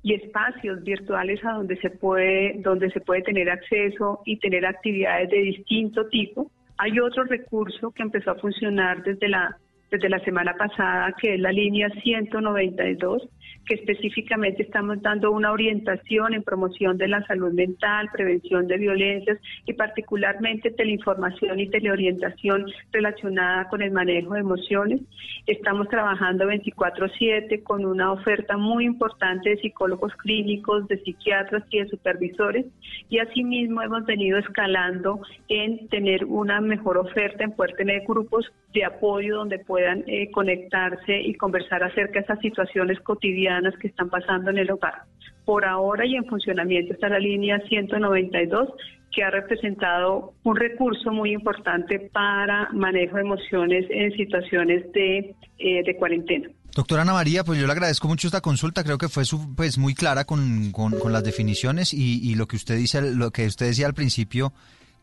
y 0.00 0.14
espacios 0.14 0.82
virtuales 0.84 1.44
a 1.44 1.54
donde 1.54 1.76
se 1.76 1.90
puede 1.90 2.54
donde 2.60 2.88
se 2.90 3.00
puede 3.00 3.22
tener 3.22 3.50
acceso 3.50 4.22
y 4.24 4.36
tener 4.38 4.64
actividades 4.64 5.28
de 5.28 5.38
distinto 5.38 6.06
tipo 6.06 6.50
hay 6.78 6.98
otro 7.00 7.24
recurso 7.24 7.90
que 7.90 8.02
empezó 8.02 8.30
a 8.30 8.36
funcionar 8.36 9.02
desde 9.02 9.28
la, 9.28 9.56
desde 9.90 10.08
la 10.08 10.20
semana 10.20 10.54
pasada, 10.54 11.12
que 11.20 11.34
es 11.34 11.40
la 11.40 11.52
línea 11.52 11.88
192, 12.02 13.28
que 13.66 13.74
específicamente 13.74 14.62
estamos 14.62 15.00
dando 15.02 15.30
una 15.30 15.52
orientación 15.52 16.34
en 16.34 16.42
promoción 16.42 16.96
de 16.96 17.08
la 17.08 17.24
salud 17.26 17.52
mental, 17.52 18.08
prevención 18.12 18.66
de 18.66 18.78
violencias 18.78 19.38
y 19.66 19.74
particularmente 19.74 20.70
teleinformación 20.70 21.60
y 21.60 21.68
teleorientación 21.68 22.66
relacionada 22.92 23.68
con 23.68 23.82
el 23.82 23.90
manejo 23.90 24.34
de 24.34 24.40
emociones. 24.40 25.00
Estamos 25.46 25.88
trabajando 25.88 26.46
24/7 26.46 27.62
con 27.62 27.84
una 27.84 28.12
oferta 28.12 28.56
muy 28.56 28.84
importante 28.84 29.50
de 29.50 29.56
psicólogos 29.58 30.14
clínicos, 30.16 30.88
de 30.88 30.98
psiquiatras 30.98 31.64
y 31.70 31.80
de 31.80 31.88
supervisores 31.88 32.66
y 33.08 33.18
asimismo 33.18 33.82
hemos 33.82 34.06
venido 34.06 34.38
escalando 34.38 35.20
en 35.48 35.88
tener 35.88 36.24
una 36.24 36.60
mejor 36.60 36.98
oferta, 36.98 37.44
en 37.44 37.52
poder 37.52 37.74
tener 37.76 38.02
grupos 38.06 38.46
de 38.72 38.84
apoyo 38.84 39.36
donde 39.36 39.58
puedan 39.58 40.04
eh, 40.06 40.30
conectarse 40.30 41.20
y 41.20 41.34
conversar 41.34 41.82
acerca 41.82 42.20
de 42.20 42.20
esas 42.20 42.40
situaciones 42.40 43.00
cotidianas 43.00 43.47
que 43.80 43.88
están 43.88 44.10
pasando 44.10 44.50
en 44.50 44.58
el 44.58 44.70
hogar. 44.70 45.02
Por 45.44 45.64
ahora 45.64 46.06
y 46.06 46.14
en 46.14 46.26
funcionamiento 46.26 46.92
está 46.92 47.08
la 47.08 47.18
línea 47.18 47.58
192 47.68 48.68
que 49.12 49.22
ha 49.24 49.30
representado 49.30 50.34
un 50.44 50.56
recurso 50.56 51.10
muy 51.10 51.32
importante 51.32 52.10
para 52.12 52.68
manejo 52.72 53.16
de 53.16 53.22
emociones 53.22 53.86
en 53.88 54.12
situaciones 54.12 54.92
de, 54.92 55.34
eh, 55.58 55.82
de 55.84 55.96
cuarentena. 55.96 56.48
Doctora 56.74 57.02
Ana 57.02 57.14
María, 57.14 57.42
pues 57.42 57.58
yo 57.58 57.66
le 57.66 57.72
agradezco 57.72 58.06
mucho 58.06 58.28
esta 58.28 58.42
consulta, 58.42 58.84
creo 58.84 58.98
que 58.98 59.08
fue 59.08 59.24
pues 59.56 59.78
muy 59.78 59.94
clara 59.94 60.24
con, 60.24 60.70
con, 60.70 61.12
las 61.12 61.24
definiciones 61.24 61.94
y, 61.94 62.20
y, 62.22 62.34
lo 62.34 62.46
que 62.46 62.56
usted 62.56 62.76
dice, 62.76 63.00
lo 63.14 63.30
que 63.30 63.46
usted 63.46 63.66
decía 63.66 63.86
al 63.86 63.94
principio, 63.94 64.52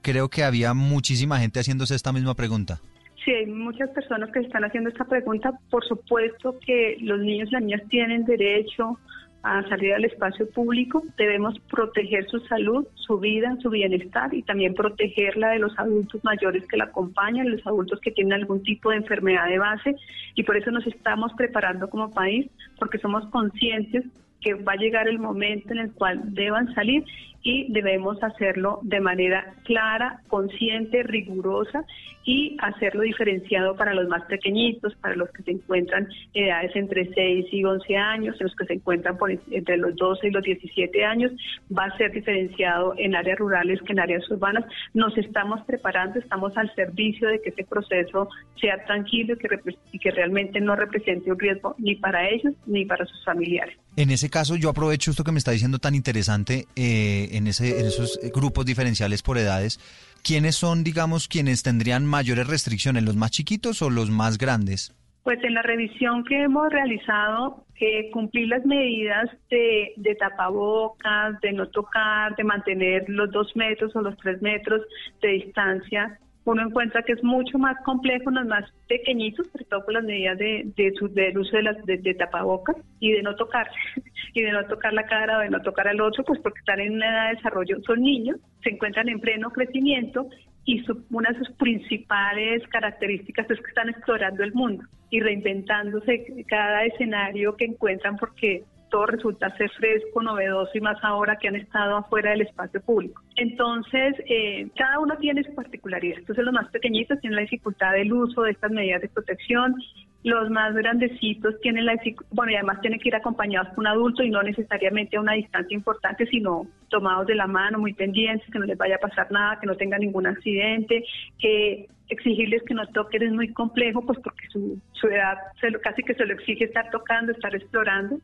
creo 0.01 0.29
que 0.29 0.43
había 0.43 0.73
muchísima 0.73 1.39
gente 1.39 1.59
haciéndose 1.59 1.95
esta 1.95 2.13
misma 2.13 2.35
pregunta. 2.35 2.79
Sí, 3.25 3.31
hay 3.31 3.47
muchas 3.47 3.89
personas 3.89 4.31
que 4.31 4.39
están 4.39 4.63
haciendo 4.65 4.91
esta 4.91 5.03
pregunta. 5.03 5.51
Por 5.71 5.83
supuesto 5.83 6.59
que 6.63 6.97
los 7.01 7.19
niños 7.19 7.49
y 7.49 7.53
las 7.53 7.63
niñas 7.63 7.81
tienen 7.89 8.23
derecho 8.23 8.99
a 9.41 9.67
salir 9.67 9.93
al 9.93 10.05
espacio 10.05 10.47
público. 10.51 11.03
Debemos 11.17 11.59
proteger 11.61 12.27
su 12.29 12.39
salud, 12.41 12.85
su 12.93 13.17
vida, 13.19 13.57
su 13.63 13.71
bienestar 13.71 14.31
y 14.31 14.43
también 14.43 14.75
protegerla 14.75 15.49
de 15.49 15.59
los 15.59 15.77
adultos 15.79 16.23
mayores 16.23 16.67
que 16.67 16.77
la 16.77 16.85
acompañan, 16.85 17.49
los 17.49 17.65
adultos 17.65 17.99
que 17.99 18.11
tienen 18.11 18.33
algún 18.33 18.61
tipo 18.61 18.91
de 18.91 18.97
enfermedad 18.97 19.47
de 19.47 19.57
base. 19.57 19.95
Y 20.35 20.43
por 20.43 20.57
eso 20.57 20.69
nos 20.69 20.85
estamos 20.85 21.33
preparando 21.33 21.89
como 21.89 22.11
país, 22.11 22.47
porque 22.77 22.99
somos 22.99 23.25
conscientes 23.29 24.05
que 24.39 24.53
va 24.53 24.73
a 24.73 24.77
llegar 24.77 25.07
el 25.07 25.17
momento 25.17 25.73
en 25.73 25.79
el 25.79 25.93
cual 25.93 26.21
deban 26.35 26.71
salir 26.75 27.03
y 27.45 27.71
debemos 27.71 28.21
hacerlo 28.23 28.79
de 28.81 28.99
manera 28.99 29.53
clara, 29.65 30.19
consciente, 30.27 31.03
rigurosa 31.03 31.85
y 32.25 32.57
hacerlo 32.59 33.03
diferenciado 33.03 33.75
para 33.75 33.93
los 33.93 34.07
más 34.07 34.23
pequeñitos, 34.25 34.95
para 34.95 35.15
los 35.15 35.29
que 35.29 35.43
se 35.43 35.51
encuentran 35.51 36.07
en 36.33 36.45
edades 36.45 36.75
entre 36.75 37.13
6 37.13 37.45
y 37.51 37.63
11 37.63 37.97
años, 37.97 38.35
en 38.39 38.47
los 38.47 38.55
que 38.55 38.65
se 38.65 38.73
encuentran 38.73 39.15
por 39.17 39.29
entre 39.31 39.77
los 39.77 39.95
12 39.95 40.27
y 40.27 40.31
los 40.31 40.43
17 40.43 41.05
años, 41.05 41.31
va 41.71 41.85
a 41.85 41.97
ser 41.97 42.11
diferenciado 42.11 42.95
en 42.97 43.15
áreas 43.15 43.37
rurales 43.37 43.79
que 43.83 43.93
en 43.93 43.99
áreas 43.99 44.27
urbanas. 44.31 44.65
Nos 44.95 45.15
estamos 45.15 45.63
preparando, 45.67 46.17
estamos 46.17 46.57
al 46.57 46.73
servicio 46.73 47.27
de 47.27 47.39
que 47.41 47.49
ese 47.49 47.63
proceso 47.63 48.27
sea 48.59 48.83
tranquilo 48.85 49.35
y 49.35 49.37
que, 49.37 49.75
y 49.91 49.99
que 49.99 50.09
realmente 50.09 50.59
no 50.59 50.75
represente 50.75 51.31
un 51.31 51.37
riesgo 51.37 51.75
ni 51.77 51.93
para 51.93 52.27
ellos 52.27 52.55
ni 52.65 52.85
para 52.85 53.05
sus 53.05 53.23
familiares. 53.23 53.77
En 53.97 54.09
ese 54.09 54.29
caso, 54.29 54.55
yo 54.57 54.69
aprovecho 54.69 55.11
esto 55.11 55.23
que 55.23 55.31
me 55.31 55.37
está 55.37 55.51
diciendo 55.51 55.79
tan 55.79 55.95
interesante 55.95 56.65
eh, 56.75 57.29
en, 57.35 57.47
ese, 57.47 57.79
en 57.79 57.87
esos 57.87 58.19
grupos 58.33 58.65
diferenciales 58.65 59.21
por 59.21 59.37
edades. 59.37 59.79
¿Quiénes 60.23 60.55
son, 60.55 60.83
digamos, 60.83 61.27
quienes 61.27 61.63
tendrían 61.63 62.05
mayores 62.05 62.47
restricciones, 62.47 63.03
los 63.03 63.15
más 63.15 63.31
chiquitos 63.31 63.81
o 63.81 63.89
los 63.89 64.09
más 64.09 64.37
grandes? 64.37 64.95
Pues 65.23 65.43
en 65.43 65.53
la 65.55 65.61
revisión 65.63 66.23
que 66.23 66.43
hemos 66.43 66.69
realizado, 66.71 67.65
eh, 67.79 68.09
cumplir 68.11 68.47
las 68.47 68.65
medidas 68.65 69.29
de, 69.49 69.93
de, 69.97 70.15
tapabocas, 70.15 71.39
de 71.41 71.51
no 71.51 71.67
tocar, 71.69 72.35
de 72.35 72.43
mantener 72.43 73.05
los 73.07 73.31
dos 73.31 73.51
metros 73.55 73.95
o 73.95 74.01
los 74.01 74.15
tres 74.17 74.41
metros 74.41 74.81
de 75.21 75.29
distancia, 75.29 76.19
uno 76.45 76.61
encuentra 76.61 77.01
que 77.01 77.13
es 77.13 77.23
mucho 77.23 77.57
más 77.57 77.75
complejo 77.83 78.29
en 78.29 78.35
los 78.35 78.45
más 78.45 78.71
pequeñitos, 78.87 79.47
sobre 79.47 79.65
todo 79.65 79.83
con 79.83 79.95
las 79.95 80.03
medidas 80.03 80.37
de, 80.37 80.63
de 80.75 80.93
su, 80.93 81.07
del 81.09 81.37
uso 81.37 81.57
de, 81.57 81.63
las, 81.63 81.85
de, 81.85 82.13
tapabocas 82.13 82.77
y 82.99 83.11
de 83.11 83.23
no 83.23 83.35
tocar, 83.35 83.67
y 84.33 84.41
de 84.41 84.51
no 84.51 84.65
tocar 84.67 84.93
la 84.93 85.05
cara 85.05 85.39
o 85.39 85.41
de 85.41 85.49
no 85.49 85.61
tocar 85.61 85.87
al 85.87 85.99
otro, 86.01 86.23
pues 86.23 86.39
porque 86.41 86.59
están 86.59 86.79
en 86.79 86.93
una 86.93 87.09
edad 87.09 87.29
de 87.29 87.35
desarrollo, 87.35 87.81
son 87.81 88.01
niños, 88.01 88.37
se 88.63 88.69
encuentran 88.69 89.09
en 89.09 89.19
pleno 89.19 89.49
crecimiento 89.49 90.29
y 90.65 90.83
una 91.11 91.29
de 91.31 91.39
sus 91.39 91.51
principales 91.57 92.67
características 92.69 93.49
es 93.49 93.59
que 93.59 93.67
están 93.67 93.89
explorando 93.89 94.43
el 94.43 94.53
mundo 94.53 94.83
y 95.09 95.19
reinventándose 95.19 96.25
cada 96.47 96.85
escenario 96.85 97.55
que 97.55 97.65
encuentran 97.65 98.17
porque 98.17 98.63
todo 98.89 99.05
resulta 99.07 99.55
ser 99.57 99.69
fresco, 99.71 100.21
novedoso 100.21 100.71
y 100.73 100.81
más 100.81 100.97
ahora 101.03 101.37
que 101.37 101.47
han 101.47 101.55
estado 101.55 101.97
afuera 101.97 102.31
del 102.31 102.41
espacio 102.41 102.81
público. 102.81 103.21
Entonces, 103.35 104.15
eh, 104.27 104.67
cada 104.75 104.99
uno 104.99 105.17
tiene 105.17 105.43
su 105.43 105.53
particularidad. 105.53 106.19
Entonces, 106.19 106.45
los 106.45 106.53
más 106.53 106.69
pequeñitos 106.69 107.19
tienen 107.19 107.35
la 107.35 107.41
dificultad 107.41 107.93
del 107.93 108.13
uso 108.13 108.43
de 108.43 108.51
estas 108.51 108.71
medidas 108.71 109.01
de 109.01 109.09
protección 109.09 109.75
Los 110.23 110.49
más 110.49 110.73
grandecitos 110.73 111.59
tienen 111.61 111.85
la 111.85 111.95
bueno 112.31 112.51
y 112.51 112.55
además 112.55 112.81
tienen 112.81 112.99
que 112.99 113.09
ir 113.09 113.15
acompañados 113.15 113.69
por 113.69 113.79
un 113.79 113.87
adulto 113.87 114.23
y 114.23 114.29
no 114.29 114.41
necesariamente 114.41 115.17
a 115.17 115.21
una 115.21 115.33
distancia 115.33 115.75
importante, 115.75 116.25
sino 116.27 116.67
tomados 116.89 117.27
de 117.27 117.35
la 117.35 117.47
mano, 117.47 117.77
muy 117.79 117.93
pendientes, 117.93 118.49
que 118.51 118.59
no 118.59 118.65
les 118.65 118.77
vaya 118.77 118.95
a 118.95 119.07
pasar 119.07 119.31
nada, 119.31 119.59
que 119.59 119.67
no 119.67 119.75
tengan 119.75 120.01
ningún 120.01 120.25
accidente, 120.25 121.03
que 121.39 121.87
exigirles 122.09 122.63
que 122.63 122.73
no 122.73 122.85
toquen 122.87 123.23
es 123.23 123.31
muy 123.31 123.51
complejo, 123.53 124.05
pues 124.05 124.19
porque 124.23 124.47
su, 124.49 124.79
su 124.93 125.07
edad 125.07 125.37
se 125.59 125.69
lo, 125.71 125.79
casi 125.81 126.03
que 126.03 126.13
se 126.13 126.25
lo 126.25 126.33
exige 126.33 126.65
estar 126.65 126.89
tocando, 126.91 127.31
estar 127.31 127.55
explorando. 127.55 128.19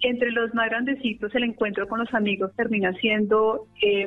Entre 0.00 0.30
los 0.30 0.54
más 0.54 0.68
grandecitos 0.70 1.34
el 1.34 1.44
encuentro 1.44 1.88
con 1.88 1.98
los 1.98 2.12
amigos 2.14 2.52
termina 2.56 2.92
siendo 2.94 3.66
eh, 3.82 4.06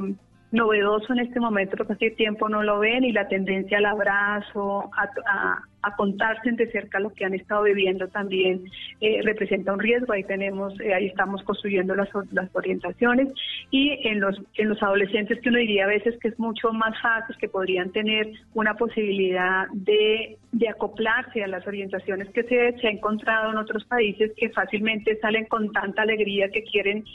novedoso 0.52 1.14
en 1.14 1.20
este 1.20 1.40
momento 1.40 1.78
porque 1.78 1.94
hace 1.94 2.12
tiempo 2.12 2.50
no 2.50 2.62
lo 2.62 2.80
ven 2.80 3.04
y 3.04 3.12
la 3.12 3.28
tendencia 3.28 3.78
al 3.78 3.86
abrazo, 3.86 4.90
a, 4.96 5.64
a, 5.82 5.96
contarse 5.96 6.52
de 6.52 6.70
cerca 6.72 7.00
lo 7.00 7.12
que 7.14 7.26
han 7.26 7.34
estado 7.34 7.64
viviendo 7.64 8.08
también 8.08 8.64
eh, 9.00 9.22
representa 9.24 9.74
un 9.74 9.80
riesgo. 9.80 10.14
Ahí 10.14 10.24
tenemos, 10.24 10.80
eh, 10.82 10.94
ahí 10.94 11.08
estamos 11.08 11.42
construyendo 11.44 11.96
las, 11.96 12.10
las 12.32 12.54
orientaciones 12.54 13.30
y 13.72 14.08
en 14.08 14.20
los, 14.20 14.42
en 14.56 14.70
los 14.70 14.82
adolescentes 14.84 15.40
que 15.40 15.50
uno 15.50 15.58
diría 15.58 15.86
a 15.86 15.88
veces 15.88 16.20
que 16.20 16.28
es 16.28 16.40
mucho 16.40 16.72
más 16.74 17.00
fácil, 17.02 17.36
que 17.38 17.50
podrían 17.50 17.92
tener 17.92 18.32
una 18.54 18.76
posibilidad 18.76 19.68
de, 19.74 20.38
de 20.52 20.70
acoplarse 20.70 21.44
a 21.44 21.48
las 21.48 21.66
orientaciones 21.66 22.30
que 22.30 22.44
se, 22.44 22.78
se 22.80 22.88
ha 22.88 22.92
encontrado 22.92 23.52
en 23.52 23.58
otros 23.58 23.86
países 23.86 24.32
que 24.36 24.50
fácilmente 24.50 25.18
salen 25.20 25.46
con 25.46 25.72
tanta 25.72 26.02
alegría 26.02 26.50
que 26.50 26.64
quieren 26.64 27.06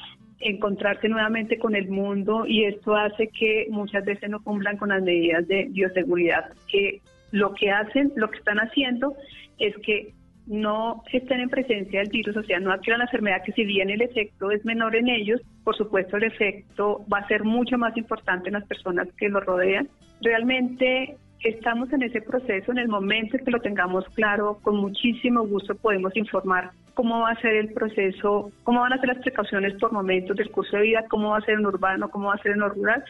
encontrarse 0.41 1.09
nuevamente 1.09 1.59
con 1.59 1.75
el 1.75 1.89
mundo 1.89 2.45
y 2.47 2.65
esto 2.65 2.95
hace 2.95 3.29
que 3.29 3.67
muchas 3.71 4.05
veces 4.05 4.29
no 4.29 4.43
cumplan 4.43 4.77
con 4.77 4.91
las 4.91 5.03
medidas 5.03 5.47
de 5.49 5.69
bioseguridad, 5.71 6.53
que 6.71 7.01
lo 7.31 7.55
que 7.55 7.71
hacen, 7.71 8.13
lo 8.17 8.31
que 8.31 8.39
están 8.39 8.59
haciendo 8.59 9.17
es 9.59 9.75
que 9.79 10.13
no 10.47 11.03
estén 11.13 11.41
en 11.41 11.49
presencia 11.49 12.01
del 12.01 12.11
virus, 12.11 12.37
o 12.37 12.43
sea, 12.45 12.61
no 12.61 12.71
adquieran 12.71 13.01
la 13.01 13.07
enfermedad, 13.07 13.43
que 13.45 13.53
si 13.53 13.65
bien 13.65 13.91
el 13.91 14.01
efecto 14.01 14.51
es 14.53 14.65
menor 14.65 14.95
en 14.95 15.09
ellos, 15.09 15.41
por 15.65 15.77
supuesto 15.77 16.17
el 16.17 16.25
efecto 16.25 17.05
va 17.13 17.19
a 17.19 17.29
ser 17.29 17.43
mucho 17.43 17.79
más 17.79 17.97
importante 17.97 18.49
en 18.49 18.55
las 18.55 18.67
personas 18.67 19.09
que 19.17 19.29
lo 19.29 19.41
rodean. 19.41 19.89
Realmente 20.21 21.17
estamos 21.43 21.93
en 21.93 22.03
ese 22.03 22.21
proceso, 22.21 22.73
en 22.73 22.79
el 22.79 22.89
momento 22.89 23.37
en 23.37 23.45
que 23.45 23.51
lo 23.51 23.61
tengamos 23.61 24.05
claro, 24.15 24.59
con 24.63 24.77
muchísimo 24.77 25.47
gusto 25.47 25.75
podemos 25.75 26.17
informar 26.17 26.71
cómo 26.95 27.21
va 27.21 27.31
a 27.31 27.41
ser 27.41 27.55
el 27.55 27.73
proceso, 27.73 28.51
cómo 28.65 28.81
van 28.81 28.95
a 28.95 28.99
ser 28.99 29.09
las 29.09 29.19
precauciones 29.19 29.75
por 29.75 29.93
momentos 29.93 30.37
del 30.37 30.51
curso 30.51 30.77
de 30.77 30.83
vida, 30.83 31.05
cómo 31.09 31.31
va 31.31 31.39
a 31.39 31.43
ser 31.43 31.55
en 31.55 31.67
urbano, 31.67 32.09
cómo 32.09 32.29
va 32.29 32.35
a 32.35 32.43
ser 32.43 32.53
en 32.53 32.61
lo 32.61 32.71
rural. 32.71 33.05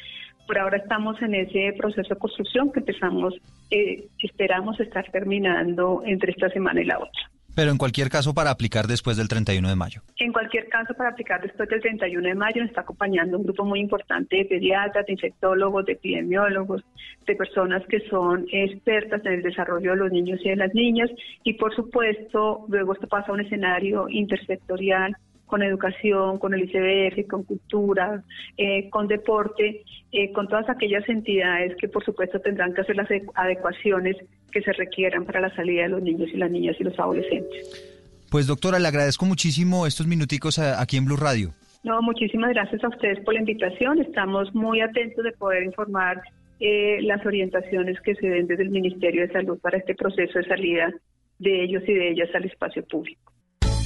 Por 0.47 0.59
ahora 0.59 0.79
estamos 0.79 1.21
en 1.23 1.35
ese 1.35 1.73
proceso 1.77 2.15
de 2.15 2.21
construcción 2.21 2.73
que 2.73 2.81
empezamos, 2.81 3.35
eh, 3.71 4.05
esperamos 4.23 4.79
estar 4.81 5.09
terminando 5.11 6.03
entre 6.05 6.33
esta 6.33 6.49
semana 6.51 6.81
y 6.81 6.85
la 6.85 6.99
otra. 6.99 7.36
Pero 7.57 7.71
en 7.71 7.79
cualquier 7.79 8.11
caso 8.11 8.35
para 8.35 8.51
aplicar 8.51 8.87
después 8.87 9.17
del 9.17 9.29
31 9.29 9.67
de 9.67 9.77
mayo. 9.77 10.03
En 10.19 10.31
cualquier 10.31 10.69
caso 10.69 10.93
para 10.93 11.09
aplicar 11.09 11.41
después 11.41 11.67
del 11.71 11.81
31 11.81 12.29
de 12.29 12.35
mayo 12.35 12.61
nos 12.61 12.69
está 12.69 12.83
acompañando 12.83 13.39
un 13.39 13.45
grupo 13.45 13.65
muy 13.65 13.81
importante 13.81 14.37
de 14.37 14.45
pediatras, 14.45 15.07
de 15.07 15.13
infectólogos, 15.15 15.87
de 15.87 15.95
epidemiólogos, 15.95 16.85
de 17.27 17.35
personas 17.35 17.83
que 17.89 18.01
son 18.11 18.47
expertas 18.53 19.25
en 19.25 19.33
el 19.33 19.43
desarrollo 19.43 19.93
de 19.93 19.97
los 19.97 20.13
niños 20.13 20.39
y 20.45 20.51
de 20.51 20.57
las 20.57 20.75
niñas 20.75 21.11
y 21.45 21.55
por 21.55 21.75
supuesto 21.75 22.67
luego 22.69 22.93
esto 22.93 23.09
pasa 23.09 23.31
a 23.31 23.35
un 23.35 23.41
escenario 23.41 24.07
intersectorial 24.11 25.17
con 25.47 25.63
educación, 25.63 26.39
con 26.39 26.53
el 26.55 26.65
ICBF, 26.65 27.27
con 27.29 27.45
cultura, 27.45 28.23
eh, 28.57 28.91
con 28.91 29.07
deporte, 29.07 29.83
eh, 30.13 30.33
con 30.33 30.49
todas 30.49 30.69
aquellas 30.69 31.09
entidades 31.09 31.77
que 31.77 31.89
por 31.89 32.05
supuesto 32.05 32.41
tendrán 32.41 32.75
que 32.75 32.83
hacer 32.83 32.97
las 32.97 33.09
adecuaciones 33.35 34.17
que 34.53 34.63
se 34.63 34.73
requieran 34.73 35.25
para 35.25 35.41
la 35.41 35.55
salida 35.55 35.83
de 35.83 35.89
los 35.91 36.03
niños 36.03 36.29
y 36.33 36.37
las 36.37 36.51
niñas 36.51 36.77
y 36.79 36.85
los 36.85 36.99
adolescentes. 36.99 37.97
Pues 38.31 38.47
doctora, 38.47 38.79
le 38.79 38.89
agradezco 38.89 39.25
muchísimo 39.25 39.87
estos 39.87 40.07
minuticos 40.07 40.59
aquí 40.59 40.97
en 40.97 41.05
Blue 41.05 41.17
Radio. 41.17 41.55
No, 41.85 42.03
muchísimas 42.03 42.51
gracias 42.51 42.83
a 42.83 42.89
ustedes 42.89 43.21
por 43.21 43.35
la 43.35 43.41
invitación. 43.41 44.01
Estamos 44.01 44.53
muy 44.55 44.81
atentos 44.81 45.25
de 45.25 45.33
poder 45.33 45.63
informar 45.63 46.21
eh, 46.59 46.99
las 47.03 47.25
orientaciones 47.25 48.01
que 48.01 48.15
se 48.17 48.27
den 48.27 48.47
desde 48.47 48.65
el 48.65 48.71
Ministerio 48.71 49.23
de 49.23 49.33
Salud 49.33 49.59
para 49.61 49.79
este 49.79 49.95
proceso 49.95 50.39
de 50.39 50.45
salida 50.47 50.93
de 51.39 51.65
ellos 51.65 51.83
y 51.87 51.93
de 51.93 52.11
ellas 52.11 52.29
al 52.35 52.45
espacio 52.45 52.85
público. 52.87 53.33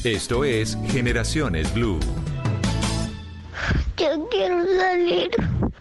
Esto 0.05 0.45
es 0.45 0.79
Generaciones 0.89 1.75
Blue. 1.75 1.99
Yo 3.99 4.29
quiero 4.31 4.65
salir 4.65 5.29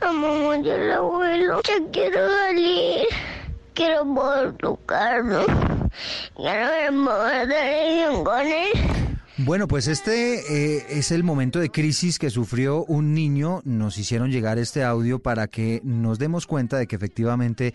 a 0.02 0.12
mamá 0.12 0.58
y 0.58 0.70
al 0.70 0.92
abuelo. 0.92 1.62
Yo 1.66 1.90
quiero 1.92 2.18
salir. 2.28 3.06
Quiero 3.80 4.04
tocarlo. 4.60 5.46
Quiero 6.36 8.24
con 8.26 8.46
él. 8.46 8.68
Bueno, 9.38 9.70
pues 9.70 9.88
este 9.88 10.76
eh, 10.76 10.86
es 10.90 11.12
el 11.12 11.24
momento 11.24 11.60
de 11.60 11.70
crisis 11.70 12.20
que 12.20 12.30
sufrió 12.30 12.84
un 12.84 13.14
niño. 13.14 13.62
Nos 13.64 13.98
hicieron 13.98 14.32
llegar 14.32 14.58
este 14.58 14.84
audio 14.84 15.20
para 15.20 15.48
que 15.48 15.80
nos 15.86 16.20
demos 16.20 16.46
cuenta 16.46 16.78
de 16.78 16.88
que 16.88 16.98
efectivamente 16.98 17.74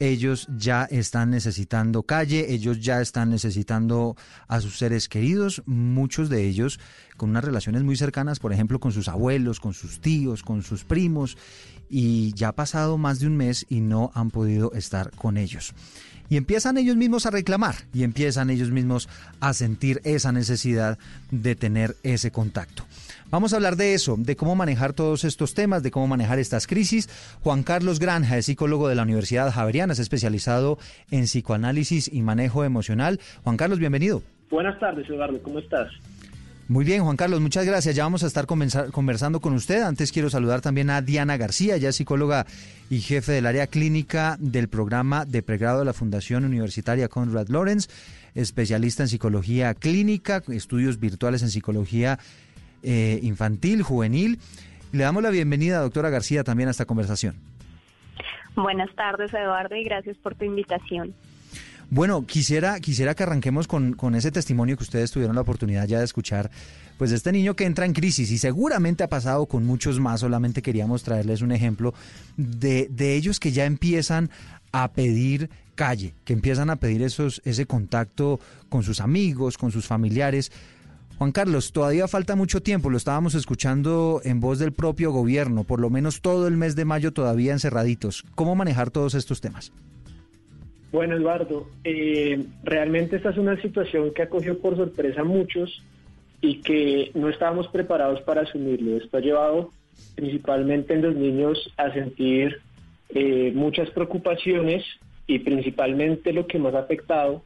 ellos 0.00 0.48
ya 0.54 0.84
están 0.84 1.30
necesitando 1.30 2.02
calle, 2.02 2.52
ellos 2.52 2.80
ya 2.80 3.00
están 3.00 3.30
necesitando 3.30 4.16
a 4.48 4.60
sus 4.60 4.76
seres 4.78 5.08
queridos, 5.08 5.62
muchos 5.66 6.28
de 6.28 6.46
ellos 6.46 6.78
con 7.16 7.30
unas 7.30 7.42
relaciones 7.42 7.82
muy 7.82 7.96
cercanas, 7.96 8.38
por 8.38 8.52
ejemplo, 8.52 8.78
con 8.78 8.92
sus 8.92 9.08
abuelos, 9.08 9.60
con 9.60 9.74
sus 9.74 10.00
tíos, 10.00 10.42
con 10.42 10.62
sus 10.62 10.84
primos, 10.84 11.36
y 11.90 12.32
ya 12.34 12.48
ha 12.48 12.52
pasado 12.52 12.98
más 12.98 13.20
de 13.20 13.26
un 13.26 13.36
mes 13.36 13.66
y 13.68 13.80
no 13.80 14.10
han 14.14 14.30
podido 14.30 14.72
estar 14.72 15.10
con 15.12 15.36
ellos. 15.36 15.74
Y 16.30 16.36
empiezan 16.36 16.76
ellos 16.76 16.96
mismos 16.96 17.24
a 17.24 17.30
reclamar 17.30 17.74
y 17.94 18.02
empiezan 18.02 18.50
ellos 18.50 18.70
mismos 18.70 19.08
a 19.40 19.54
sentir 19.54 20.00
esa 20.04 20.30
necesidad 20.30 20.98
de 21.30 21.54
tener 21.54 21.96
ese 22.02 22.30
contacto. 22.30 22.84
Vamos 23.30 23.52
a 23.52 23.56
hablar 23.56 23.76
de 23.76 23.94
eso, 23.94 24.16
de 24.18 24.36
cómo 24.36 24.54
manejar 24.54 24.92
todos 24.92 25.24
estos 25.24 25.54
temas, 25.54 25.82
de 25.82 25.90
cómo 25.90 26.06
manejar 26.06 26.38
estas 26.38 26.66
crisis. 26.66 27.08
Juan 27.42 27.62
Carlos 27.62 27.98
Granja 27.98 28.36
es 28.36 28.46
psicólogo 28.46 28.88
de 28.88 28.94
la 28.94 29.02
Universidad 29.02 29.52
Javeriana, 29.52 29.92
es 29.94 29.98
especializado 29.98 30.78
en 31.10 31.24
psicoanálisis 31.24 32.10
y 32.12 32.22
manejo 32.22 32.64
emocional. 32.64 33.20
Juan 33.44 33.56
Carlos, 33.56 33.78
bienvenido. 33.78 34.22
Buenas 34.50 34.78
tardes, 34.80 35.08
Eduardo, 35.08 35.42
¿cómo 35.42 35.58
estás? 35.58 35.88
Muy 36.68 36.84
bien, 36.84 37.02
Juan 37.02 37.16
Carlos, 37.16 37.40
muchas 37.40 37.64
gracias. 37.64 37.96
Ya 37.96 38.02
vamos 38.02 38.22
a 38.24 38.26
estar 38.26 38.46
conversando 38.46 39.40
con 39.40 39.54
usted. 39.54 39.80
Antes 39.80 40.12
quiero 40.12 40.28
saludar 40.28 40.60
también 40.60 40.90
a 40.90 41.00
Diana 41.00 41.38
García, 41.38 41.78
ya 41.78 41.92
psicóloga 41.92 42.44
y 42.90 43.00
jefe 43.00 43.32
del 43.32 43.46
área 43.46 43.66
clínica 43.68 44.36
del 44.38 44.68
programa 44.68 45.24
de 45.24 45.42
pregrado 45.42 45.78
de 45.78 45.86
la 45.86 45.94
Fundación 45.94 46.44
Universitaria 46.44 47.08
Conrad 47.08 47.48
Lawrence, 47.48 47.88
especialista 48.34 49.02
en 49.02 49.08
psicología 49.08 49.72
clínica, 49.72 50.42
estudios 50.48 51.00
virtuales 51.00 51.42
en 51.42 51.48
psicología 51.48 52.18
eh, 52.82 53.18
infantil, 53.22 53.82
juvenil. 53.82 54.38
Le 54.92 55.04
damos 55.04 55.22
la 55.22 55.30
bienvenida, 55.30 55.80
doctora 55.80 56.10
García, 56.10 56.44
también 56.44 56.68
a 56.68 56.72
esta 56.72 56.84
conversación. 56.84 57.36
Buenas 58.56 58.94
tardes, 58.94 59.32
Eduardo, 59.32 59.74
y 59.74 59.84
gracias 59.84 60.18
por 60.18 60.34
tu 60.34 60.44
invitación. 60.44 61.14
Bueno, 61.90 62.26
quisiera, 62.26 62.80
quisiera 62.80 63.14
que 63.14 63.22
arranquemos 63.22 63.66
con, 63.66 63.94
con, 63.94 64.14
ese 64.14 64.30
testimonio 64.30 64.76
que 64.76 64.82
ustedes 64.82 65.10
tuvieron 65.10 65.34
la 65.34 65.40
oportunidad 65.40 65.86
ya 65.86 65.98
de 65.98 66.04
escuchar, 66.04 66.50
pues 66.98 67.12
este 67.12 67.32
niño 67.32 67.56
que 67.56 67.64
entra 67.64 67.86
en 67.86 67.94
crisis 67.94 68.30
y 68.30 68.36
seguramente 68.36 69.04
ha 69.04 69.08
pasado 69.08 69.46
con 69.46 69.64
muchos 69.64 69.98
más, 69.98 70.20
solamente 70.20 70.60
queríamos 70.60 71.02
traerles 71.02 71.40
un 71.40 71.52
ejemplo 71.52 71.94
de, 72.36 72.88
de 72.90 73.14
ellos 73.14 73.40
que 73.40 73.52
ya 73.52 73.64
empiezan 73.64 74.30
a 74.70 74.92
pedir 74.92 75.48
calle, 75.76 76.14
que 76.24 76.34
empiezan 76.34 76.68
a 76.68 76.76
pedir 76.76 77.02
esos, 77.02 77.40
ese 77.46 77.64
contacto 77.64 78.38
con 78.68 78.82
sus 78.82 79.00
amigos, 79.00 79.56
con 79.56 79.72
sus 79.72 79.86
familiares, 79.86 80.52
Juan 81.18 81.32
Carlos, 81.32 81.72
todavía 81.72 82.06
falta 82.06 82.36
mucho 82.36 82.62
tiempo, 82.62 82.90
lo 82.90 82.96
estábamos 82.96 83.34
escuchando 83.34 84.20
en 84.22 84.38
voz 84.38 84.60
del 84.60 84.72
propio 84.72 85.10
gobierno, 85.10 85.64
por 85.64 85.80
lo 85.80 85.90
menos 85.90 86.20
todo 86.20 86.46
el 86.46 86.56
mes 86.56 86.76
de 86.76 86.84
mayo 86.84 87.12
todavía 87.12 87.52
encerraditos. 87.52 88.24
¿Cómo 88.36 88.54
manejar 88.54 88.90
todos 88.90 89.14
estos 89.14 89.40
temas? 89.40 89.72
Bueno, 90.90 91.16
Eduardo, 91.16 91.68
eh, 91.84 92.44
realmente 92.62 93.16
esta 93.16 93.30
es 93.30 93.38
una 93.38 93.60
situación 93.60 94.12
que 94.14 94.22
acogió 94.22 94.58
por 94.58 94.76
sorpresa 94.76 95.20
a 95.20 95.24
muchos 95.24 95.82
y 96.40 96.62
que 96.62 97.10
no 97.14 97.28
estábamos 97.28 97.68
preparados 97.68 98.22
para 98.22 98.42
asumirlo. 98.42 98.96
Esto 98.96 99.18
ha 99.18 99.20
llevado 99.20 99.70
principalmente 100.14 100.94
en 100.94 101.02
los 101.02 101.14
niños 101.14 101.72
a 101.76 101.92
sentir 101.92 102.60
eh, 103.10 103.52
muchas 103.54 103.90
preocupaciones 103.90 104.84
y 105.26 105.40
principalmente 105.40 106.32
lo 106.32 106.46
que 106.46 106.58
más 106.58 106.74
ha 106.74 106.80
afectado 106.80 107.42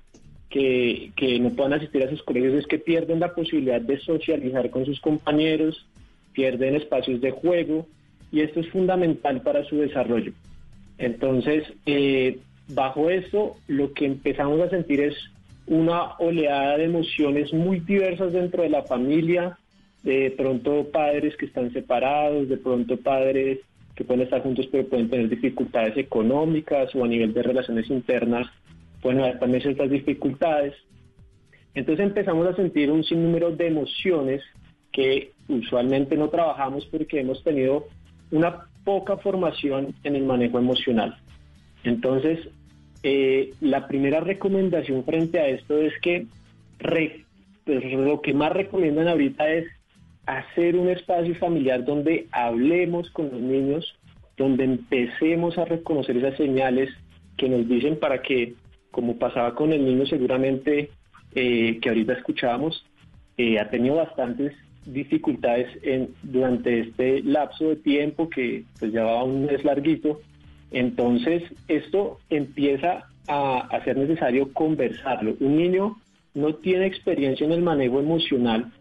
que, 0.49 1.39
no 1.41 1.51
puedan 1.51 1.73
asistir 1.73 2.03
a 2.05 2.11
sus 2.11 2.23
colegios 2.23 2.55
es 2.55 2.67
que 2.67 2.79
pierden 2.79 3.21
la 3.21 3.35
posibilidad 3.35 3.81
de 3.81 3.99
socializar 4.01 4.71
con 4.71 4.85
sus 4.85 5.01
compañeros, 5.01 5.87
pierden 6.33 6.77
espacios 6.77 7.21
de 7.21 7.31
juego 7.31 7.87
y 8.31 8.41
esto 8.41 8.61
es 8.61 8.69
fundamental 8.69 9.41
para 9.43 9.65
su 9.65 9.79
desarrollo. 9.79 10.33
Entonces, 10.99 11.65
eh, 11.87 12.39
bajo 12.75 13.11
esto, 13.11 13.57
lo 13.69 13.93
que 13.93 14.07
empezamos 14.07 14.61
a 14.61 14.71
sentir 14.71 15.01
es 15.01 15.15
una 15.67 16.17
oleada 16.19 16.79
de 16.79 16.85
emociones 16.85 17.53
muy 17.53 17.81
diversas 17.81 18.33
dentro 18.33 18.63
de 18.63 18.71
la 18.71 18.83
familia, 18.83 19.59
de 20.03 20.35
pronto 20.37 20.91
padres 20.91 21.37
que 21.37 21.47
están 21.47 21.73
separados, 21.73 22.49
de 22.49 22.57
pronto 22.57 22.97
padres 22.97 23.61
que 23.95 24.05
pueden 24.05 24.23
estar 24.23 24.43
juntos 24.43 24.67
pero 24.73 24.89
pueden 24.89 25.11
tener 25.11 25.29
dificultades 25.29 25.97
económicas 25.97 26.95
o 26.95 27.05
a 27.05 27.09
nivel 27.09 27.33
de 27.35 27.43
relaciones 27.43 27.91
internas 27.91 28.49
pueden 29.03 29.21
haber 29.21 29.39
también 29.39 29.63
ciertas 29.63 29.91
dificultades. 29.91 30.75
Entonces 31.75 32.07
empezamos 32.07 32.47
a 32.47 32.57
sentir 32.57 32.91
un 32.91 33.05
sinnúmero 33.05 33.51
de 33.51 33.67
emociones 33.67 34.43
que 34.93 35.33
usualmente 35.49 36.17
no 36.17 36.29
trabajamos 36.29 36.87
porque 36.87 37.21
hemos 37.21 37.43
tenido 37.43 37.89
una 38.31 38.67
poca 38.85 39.17
formación 39.17 39.95
en 40.05 40.17
el 40.17 40.25
manejo 40.25 40.59
emocional. 40.59 41.17
Entonces, 41.85 42.39
eh, 43.03 43.53
la 43.61 43.89
primera 43.89 44.21
recomendación 44.21 45.05
frente 45.05 45.39
a 45.39 45.49
esto 45.49 45.79
es 45.79 45.93
que 46.01 46.27
pues, 47.65 47.85
lo 47.93 48.21
que 48.21 48.35
más 48.35 48.53
recomiendan 48.53 49.09
ahorita 49.09 49.51
es 49.51 49.67
hacer 50.27 50.77
un 50.77 50.89
espacio 50.89 51.35
familiar 51.37 51.85
donde 51.85 52.27
hablemos 52.31 53.11
con 53.11 53.31
los 53.31 53.41
niños, 53.41 53.99
donde 54.37 54.65
empecemos 54.65 55.59
a 55.59 55.65
reconocer 55.65 56.17
esas 56.17 56.37
señales 56.37 56.91
que 57.37 57.49
nos 57.49 57.69
dicen 57.69 57.99
para 57.99 58.23
que, 58.23 58.55
como 58.91 59.19
pasaba 59.19 59.55
con 59.55 59.73
el 59.73 59.85
niño 59.85 60.07
seguramente 60.07 60.91
eh, 61.35 61.79
que 61.81 61.89
ahorita 61.89 62.13
escuchábamos, 62.15 62.85
eh, 63.37 63.59
ha 63.59 63.71
tenido 63.71 63.97
bastantes 63.97 64.53
dificultades 64.85 65.69
en, 65.83 66.11
durante 66.23 66.81
este 66.81 67.23
lapso 67.23 67.71
de 67.71 67.77
tiempo 67.77 68.29
que 68.29 68.65
pues 68.79 68.93
llevaba 68.93 69.25
un 69.25 69.47
mes 69.47 69.65
larguito. 69.65 70.21
Entonces, 70.73 71.43
esto 71.69 72.19
empieza 72.31 73.05
a, 73.29 73.81
ser 73.85 73.97
necesario 73.97 74.53
conversarlo. 74.53 75.37
Un 75.41 75.57
niño 75.57 75.97
no 76.35 76.55
tiene 76.55 76.87
experiencia 76.87 77.45
en 77.45 77.53
el 77.53 77.63
manejo 77.63 78.01
emocional 78.01 78.73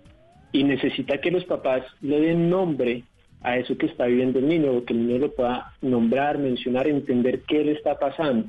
y 0.51 0.63
necesita 0.63 1.19
que 1.19 1.31
los 1.31 1.45
papás 1.45 1.83
le 2.01 2.19
den 2.19 2.49
nombre 2.49 3.03
a 3.41 3.57
eso 3.57 3.77
que 3.77 3.87
está 3.87 4.05
viviendo 4.05 4.39
el 4.39 4.47
niño, 4.47 4.71
o 4.71 4.85
que 4.85 4.93
el 4.93 5.07
niño 5.07 5.19
lo 5.19 5.31
pueda 5.33 5.73
nombrar, 5.81 6.37
mencionar, 6.37 6.87
entender 6.87 7.41
qué 7.47 7.63
le 7.63 7.73
está 7.73 7.97
pasando. 7.97 8.47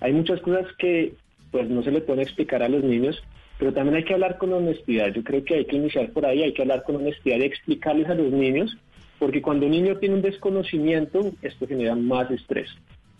Hay 0.00 0.12
muchas 0.12 0.40
cosas 0.40 0.66
que 0.78 1.14
pues 1.50 1.68
no 1.70 1.82
se 1.82 1.90
le 1.90 2.02
pueden 2.02 2.22
explicar 2.22 2.62
a 2.62 2.68
los 2.68 2.84
niños, 2.84 3.22
pero 3.58 3.72
también 3.72 3.96
hay 3.96 4.04
que 4.04 4.12
hablar 4.12 4.36
con 4.36 4.52
honestidad. 4.52 5.08
Yo 5.12 5.24
creo 5.24 5.42
que 5.44 5.54
hay 5.54 5.64
que 5.64 5.76
iniciar 5.76 6.10
por 6.10 6.26
ahí, 6.26 6.42
hay 6.42 6.52
que 6.52 6.62
hablar 6.62 6.82
con 6.82 6.96
honestidad 6.96 7.38
y 7.38 7.44
explicarles 7.44 8.08
a 8.08 8.14
los 8.14 8.30
niños, 8.30 8.76
porque 9.18 9.42
cuando 9.42 9.66
un 9.66 9.72
niño 9.72 9.96
tiene 9.98 10.16
un 10.16 10.22
desconocimiento, 10.22 11.32
esto 11.42 11.66
genera 11.66 11.94
más 11.94 12.30
estrés. 12.30 12.68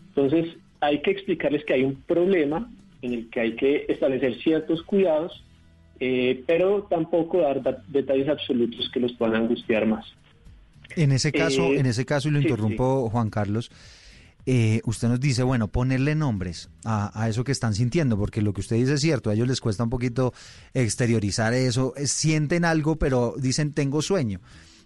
Entonces, 0.09 0.57
hay 0.81 1.01
que 1.03 1.11
explicarles 1.11 1.65
que 1.65 1.75
hay 1.75 1.85
un 1.85 1.97
problema 2.03 2.71
en 3.03 3.13
el 3.15 3.31
que 3.31 3.41
hay 3.41 3.57
que 3.57 3.87
establecer 3.89 4.37
ciertos 4.43 4.83
cuidados, 4.83 5.45
eh, 6.01 6.43
pero 6.47 6.87
tampoco 6.91 7.41
dar 7.41 7.63
detalles 7.89 8.29
absolutos 8.29 8.91
que 8.93 9.01
los 9.01 9.13
puedan 9.13 9.37
angustiar 9.37 9.87
más. 9.87 10.07
En 10.95 11.13
ese 11.13 11.33
caso, 11.33 11.73
eh, 11.73 11.81
en 11.81 11.87
ese 11.87 12.05
caso, 12.05 12.29
y 12.29 12.33
lo 12.33 12.41
interrumpo, 12.41 13.09
Juan 13.11 13.31
Carlos, 13.31 13.71
eh, 14.49 14.81
usted 14.85 15.09
nos 15.09 15.19
dice, 15.19 15.43
bueno, 15.43 15.69
ponerle 15.69 16.15
nombres 16.15 16.71
a, 16.85 17.29
eso 17.29 17.43
que 17.43 17.51
están 17.51 17.75
sintiendo, 17.75 18.17
porque 18.17 18.43
lo 18.43 18.53
que 18.53 18.61
usted 18.61 18.77
dice 18.77 18.95
es 18.95 19.01
cierto, 19.01 19.29
a 19.29 19.35
ellos 19.35 19.49
les 19.49 19.61
cuesta 19.61 19.83
un 19.83 19.91
poquito 19.91 20.33
exteriorizar 20.73 21.53
eso, 21.53 21.93
sienten 22.05 22.65
algo, 22.65 22.97
pero 22.97 23.35
dicen, 23.39 23.73
tengo 23.73 24.03
sueño, 24.03 24.41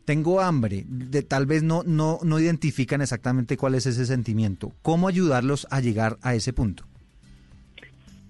tengo 0.04 0.40
hambre, 0.40 0.84
de, 0.86 1.22
tal 1.22 1.46
vez 1.46 1.62
no, 1.62 1.82
no, 1.84 2.18
no 2.22 2.38
identifican 2.38 3.00
exactamente 3.00 3.56
cuál 3.56 3.74
es 3.74 3.86
ese 3.86 4.06
sentimiento. 4.06 4.72
¿Cómo 4.82 5.08
ayudarlos 5.08 5.66
a 5.70 5.80
llegar 5.80 6.16
a 6.22 6.34
ese 6.34 6.52
punto? 6.52 6.84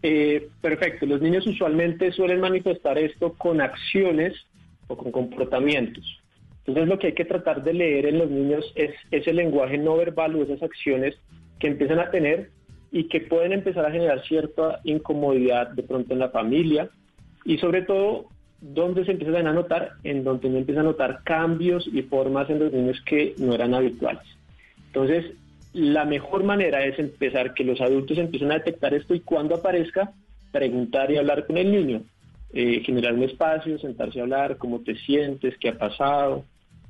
Eh, 0.03 0.49
perfecto, 0.61 1.07
los 1.07 1.21
niños 1.21 1.47
usualmente 1.47 2.11
suelen 2.13 2.41
manifestar 2.41 2.99
esto 2.99 3.35
con 3.35 3.61
acciones 3.61 4.35
o 4.87 4.97
con 4.97 5.13
comportamientos. 5.13 6.05
Entonces 6.67 6.89
lo 6.89 6.99
que 6.99 7.09
hay 7.09 7.13
que 7.15 7.25
tratar 7.25 7.63
de 7.63 7.75
leer 7.75 8.07
en 8.07 8.19
los 8.19 8.31
niños 8.31 8.65
es 8.75 8.93
ese 9.11 9.33
lenguaje 9.33 9.77
no 9.77 9.97
verbal 9.97 10.37
o 10.37 10.43
esas 10.43 10.63
acciones 10.63 11.17
que 11.59 11.69
empiezan 11.69 11.99
a 11.99 12.11
tener 12.11 12.51
y 12.93 13.09
que 13.09 13.21
pueden 13.21 13.53
empezar 13.53 13.85
a 13.85 13.91
generar 13.91 14.23
cierta 14.27 14.81
incomodidad 14.85 15.69
de 15.69 15.83
pronto 15.83 16.13
en 16.13 16.19
la 16.19 16.31
familia 16.31 16.91
y 17.45 17.59
sobre 17.59 17.83
todo 17.83 18.27
donde 18.61 19.05
se 19.05 19.13
empiezan 19.13 19.47
a 19.47 19.53
notar, 19.53 19.93
en 20.05 20.23
donde 20.23 20.51
se 20.51 20.59
empiezan 20.59 20.85
a 20.85 20.91
notar 20.91 21.21
cambios 21.25 21.87
y 21.87 22.03
formas 22.03 22.51
en 22.51 22.59
los 22.59 22.73
niños 22.73 23.01
que 23.07 23.35
no 23.39 23.55
eran 23.55 23.75
habituales. 23.75 24.25
Entonces, 24.87 25.33
la 25.73 26.05
mejor 26.05 26.45
manera 26.45 26.85
es 26.85 26.99
empezar 26.99 27.55
que 27.55 27.65
los 27.65 27.81
adultos 27.81 28.19
empiecen 28.19 28.51
a 28.51 28.55
detectar 28.55 28.93
esto 28.93 29.15
y 29.15 29.21
cuando 29.21 29.55
aparezca, 29.55 30.13
preguntar 30.53 31.11
y 31.11 31.17
hablar 31.17 31.47
con 31.47 31.57
el 31.57 31.71
niño. 31.71 32.03
Eh, 32.53 32.83
generar 32.85 33.15
un 33.15 33.23
espacio, 33.23 33.79
sentarse 33.79 34.19
a 34.19 34.25
hablar, 34.25 34.57
cómo 34.57 34.81
te 34.81 34.97
sientes, 34.97 35.57
qué 35.59 35.69
ha 35.69 35.79
pasado, 35.79 36.45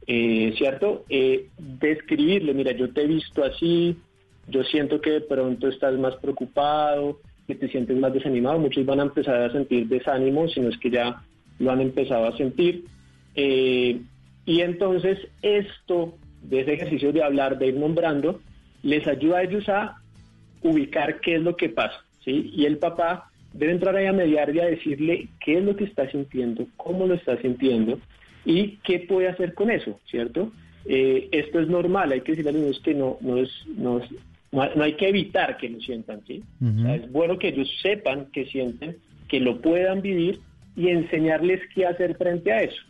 eh, 0.07 0.55
¿cierto? 0.57 1.05
Eh, 1.11 1.49
describirle, 1.59 2.55
mira, 2.55 2.73
yo 2.73 2.91
te 2.95 3.03
he 3.03 3.07
visto 3.07 3.45
así, 3.45 3.95
yo 4.49 4.65
siento 4.65 5.03
que 5.03 5.11
de 5.11 5.21
pronto 5.21 5.69
estás 5.69 5.99
más 5.99 6.17
preocupado, 6.17 7.21
que 7.47 7.55
te 7.55 7.69
sientes 7.69 7.95
más 7.99 8.15
desanimado, 8.15 8.59
muchos 8.59 8.87
van 8.87 9.01
a 9.01 9.03
empezar 9.03 9.37
a 9.37 9.53
sentir 9.53 9.87
desánimo, 9.87 10.49
si 10.49 10.61
no 10.61 10.71
es 10.71 10.79
que 10.79 10.89
ya 10.89 11.23
lo 11.61 11.71
han 11.71 11.81
empezado 11.81 12.27
a 12.27 12.37
sentir. 12.37 12.85
y 13.37 14.61
entonces 14.61 15.19
esto, 15.43 16.17
de 16.43 16.61
ese 16.63 16.73
ejercicio 16.75 17.13
de 17.13 17.23
hablar, 17.23 17.59
de 17.59 17.69
ir 17.69 17.77
nombrando, 17.77 18.41
les 18.83 19.07
ayuda 19.07 19.39
a 19.39 19.43
ellos 19.43 19.69
a 19.69 20.01
ubicar 20.63 21.21
qué 21.21 21.37
es 21.37 21.43
lo 21.43 21.57
que 21.57 21.69
pasa, 21.69 22.05
¿sí? 22.25 22.51
Y 22.55 22.65
el 22.65 22.79
papá 22.79 23.31
debe 23.53 23.73
entrar 23.73 23.97
ahí 23.97 24.07
a 24.07 24.13
mediar 24.13 24.55
y 24.55 24.61
a 24.61 24.67
decirle 24.67 25.29
qué 25.45 25.59
es 25.59 25.65
lo 25.65 25.77
que 25.77 25.85
está 25.85 26.11
sintiendo, 26.11 26.67
cómo 26.77 27.07
lo 27.07 27.15
está 27.15 27.41
sintiendo 27.41 27.99
y 28.45 28.79
qué 28.85 29.01
puede 29.01 29.29
hacer 29.29 29.55
con 29.55 29.71
eso, 29.71 29.99
¿cierto? 30.07 30.53
Eh, 30.87 31.29
esto 31.33 31.61
es 31.61 31.69
normal, 31.69 32.13
hay 32.13 32.21
que 32.23 32.33
decirle 32.33 32.51
a 32.51 32.53
los 32.53 32.63
niños 32.63 32.81
que 32.81 32.95
no, 32.95 33.19
no, 33.21 33.37
es, 33.37 33.51
no, 33.77 34.01
no, 34.53 34.83
hay 34.83 34.95
que 34.95 35.09
evitar 35.09 35.57
que 35.59 35.69
lo 35.69 35.81
sientan, 35.81 36.23
¿sí? 36.27 36.43
es 36.89 37.11
bueno 37.13 37.39
que 37.39 37.49
ellos 37.49 37.71
sepan 37.83 38.27
que 38.33 38.47
sienten, 38.47 38.97
que 39.29 39.41
lo 39.41 39.61
puedan 39.61 40.01
vivir 40.01 40.41
y 40.81 40.89
enseñarles 40.89 41.61
qué 41.75 41.87
hacer 41.87 42.17
frente 42.17 42.53
a 42.53 42.63
eso, 42.63 42.83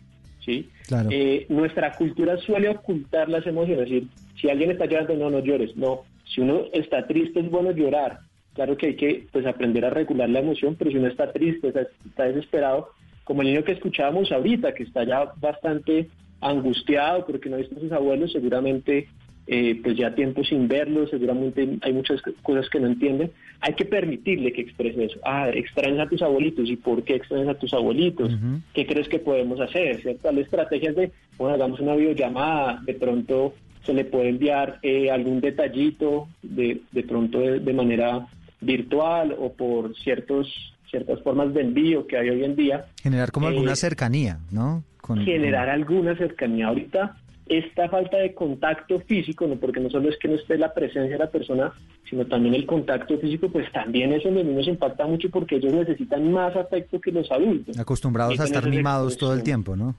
¿sí? 0.45 0.69
Eh, 1.11 1.47
nuestra 1.49 1.93
cultura 1.93 2.37
suele 2.39 2.69
ocultar 2.69 3.29
las 3.29 3.47
emociones, 3.47 3.85
es 3.85 3.91
decir, 3.91 4.09
si 4.41 4.49
alguien 4.49 4.71
está 4.71 4.87
llorando, 4.87 5.15
no, 5.15 5.31
no 5.31 5.41
llores, 5.41 5.77
no, 5.77 6.03
si 6.25 6.41
uno 6.41 6.65
está 6.73 7.07
triste 7.07 7.41
es 7.41 7.51
bueno 7.51 7.73
llorar, 7.73 8.21
Claro 8.55 8.77
que 8.77 8.89
hay 8.89 8.97
que 8.97 9.27
pues, 9.33 9.47
aprender 9.47 9.85
a 9.85 9.91
regular 9.91 10.29
la 10.29 10.41
emoción, 10.41 10.75
pero 10.77 10.91
si 10.91 10.97
uno 10.97 11.07
está 11.07 11.33
triste, 11.33 11.73
está, 12.05 12.25
desesperado, 12.25 12.91
como 13.25 13.43
el 13.43 13.49
niño 13.49 13.65
que 13.65 13.73
escuchábamos 13.73 14.33
ahorita, 14.33 14.75
que 14.75 14.83
está 14.83 15.05
ya 15.05 15.33
bastante 15.37 16.09
angustiado 16.41 17.27
porque 17.27 17.49
no 17.49 17.57
ha 17.57 17.61
visto 17.61 17.77
a 17.77 17.81
sus 17.81 17.93
abuelos, 17.93 18.33
seguramente 18.33 19.09
eh, 19.47 19.81
pues 19.83 19.97
ya 19.97 20.15
tiempo 20.15 20.43
sin 20.43 20.67
verlos, 20.67 21.11
seguramente 21.11 21.79
hay 21.81 21.93
muchas 21.93 22.21
cosas 22.43 22.69
que 22.69 22.81
no 22.81 22.89
entienden. 22.89 23.31
Hay 23.61 23.75
que 23.75 23.85
permitirle 23.85 24.53
que 24.53 24.63
exprese 24.63 25.05
eso. 25.05 25.19
Ah, 25.25 25.49
extrañas 25.51 26.07
a 26.07 26.09
tus 26.09 26.23
abuelitos. 26.23 26.69
¿Y 26.69 26.77
por 26.77 27.03
qué 27.05 27.17
extrañas 27.17 27.49
a 27.49 27.59
tus 27.59 27.75
abuelitos? 27.75 28.33
¿Qué 28.73 28.87
crees 28.87 29.09
que 29.09 29.19
podemos 29.19 29.61
hacer? 29.61 30.01
¿Cierto? 30.01 30.33
Las 30.33 30.45
estrategias 30.45 30.97
de, 30.97 31.13
bueno, 31.37 31.55
hagamos 31.55 31.81
una 31.81 31.95
videollamada, 31.95 32.81
de 32.85 32.95
pronto 32.95 33.55
se 33.85 33.93
le 33.93 34.05
puede 34.05 34.31
enviar 34.31 34.79
eh, 34.83 35.11
algún 35.11 35.41
detallito, 35.41 36.29
de, 36.43 36.83
de 36.93 37.03
pronto 37.03 37.39
de 37.41 37.73
manera 37.73 38.27
virtual 38.61 39.35
o 39.39 39.53
por 39.53 39.97
ciertos 39.97 40.75
ciertas 40.91 41.23
formas 41.23 41.55
de 41.55 41.61
envío 41.63 42.07
que 42.07 42.17
hay 42.17 42.31
hoy 42.31 42.45
en 42.45 42.57
día. 42.57 42.87
Generar 43.01 43.31
como 43.31 43.47
alguna 43.47 43.73
eh, 43.73 43.77
cercanía, 43.77 44.41
¿no? 44.51 44.83
generar 45.25 45.69
alguna 45.69 46.17
cercanía. 46.17 46.69
Ahorita 46.69 47.17
esta 47.51 47.89
falta 47.89 48.17
de 48.17 48.33
contacto 48.33 49.01
físico, 49.01 49.45
¿no? 49.45 49.57
porque 49.57 49.81
no 49.81 49.91
solo 49.91 50.09
es 50.09 50.17
que 50.19 50.29
no 50.29 50.37
esté 50.37 50.57
la 50.57 50.73
presencia 50.73 51.15
de 51.15 51.19
la 51.19 51.31
persona, 51.31 51.73
sino 52.09 52.25
también 52.25 52.55
el 52.55 52.65
contacto 52.65 53.19
físico, 53.19 53.51
pues 53.51 53.71
también 53.73 54.13
eso 54.13 54.29
en 54.29 54.37
los 54.37 54.45
niños 54.45 54.69
impacta 54.69 55.05
mucho 55.05 55.29
porque 55.31 55.57
ellos 55.57 55.73
necesitan 55.73 56.31
más 56.31 56.55
afecto 56.55 57.01
que 57.01 57.11
los 57.11 57.29
adultos. 57.33 57.77
Acostumbrados 57.77 58.39
a 58.39 58.45
estar 58.45 58.69
mimados 58.69 59.17
todo 59.17 59.35
el 59.35 59.43
tiempo, 59.43 59.75
¿no? 59.75 59.97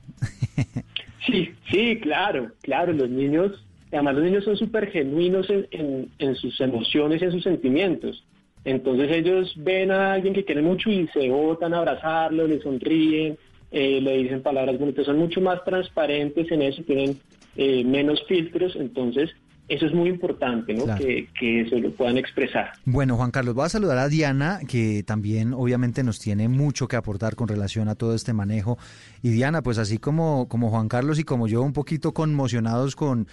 sí, 1.27 1.51
sí, 1.69 1.99
claro, 1.99 2.51
claro, 2.61 2.93
los 2.93 3.09
niños, 3.09 3.61
además 3.91 4.15
los 4.15 4.23
niños 4.23 4.45
son 4.45 4.55
súper 4.55 4.89
genuinos 4.89 5.49
en, 5.49 6.09
en 6.19 6.35
sus 6.35 6.59
emociones 6.61 7.21
y 7.21 7.25
en 7.25 7.31
sus 7.33 7.43
sentimientos. 7.43 8.23
Entonces 8.63 9.11
ellos 9.11 9.53
ven 9.57 9.91
a 9.91 10.13
alguien 10.13 10.33
que 10.33 10.45
quiere 10.45 10.61
mucho 10.61 10.89
y 10.89 11.05
se 11.09 11.29
botan 11.29 11.73
a 11.73 11.79
abrazarlo, 11.79 12.47
le 12.47 12.61
sonríen, 12.61 13.37
eh, 13.71 14.01
le 14.01 14.17
dicen 14.17 14.41
palabras 14.41 14.77
bonitas, 14.77 15.05
son 15.05 15.17
mucho 15.17 15.39
más 15.39 15.63
transparentes 15.63 16.51
en 16.51 16.61
eso, 16.61 16.83
tienen 16.83 17.17
eh, 17.55 17.83
menos 17.83 18.23
filtros, 18.27 18.75
entonces 18.75 19.29
eso 19.67 19.85
es 19.85 19.93
muy 19.93 20.09
importante, 20.09 20.73
¿no? 20.73 20.83
Que, 20.95 21.29
que 21.39 21.65
se 21.69 21.79
lo 21.79 21.91
puedan 21.93 22.17
expresar. 22.17 22.71
Bueno, 22.83 23.15
Juan 23.15 23.31
Carlos, 23.31 23.55
voy 23.55 23.65
a 23.65 23.69
saludar 23.69 23.99
a 23.99 24.09
Diana, 24.09 24.59
que 24.67 25.01
también 25.03 25.53
obviamente 25.53 26.03
nos 26.03 26.19
tiene 26.19 26.49
mucho 26.49 26.89
que 26.89 26.97
aportar 26.97 27.35
con 27.35 27.47
relación 27.47 27.87
a 27.87 27.95
todo 27.95 28.13
este 28.13 28.33
manejo. 28.33 28.77
Y 29.23 29.29
Diana, 29.29 29.61
pues 29.61 29.77
así 29.77 29.97
como, 29.97 30.49
como 30.49 30.69
Juan 30.71 30.89
Carlos 30.89 31.19
y 31.19 31.23
como 31.23 31.47
yo, 31.47 31.61
un 31.61 31.71
poquito 31.71 32.13
conmocionados 32.13 32.97
con 32.97 33.27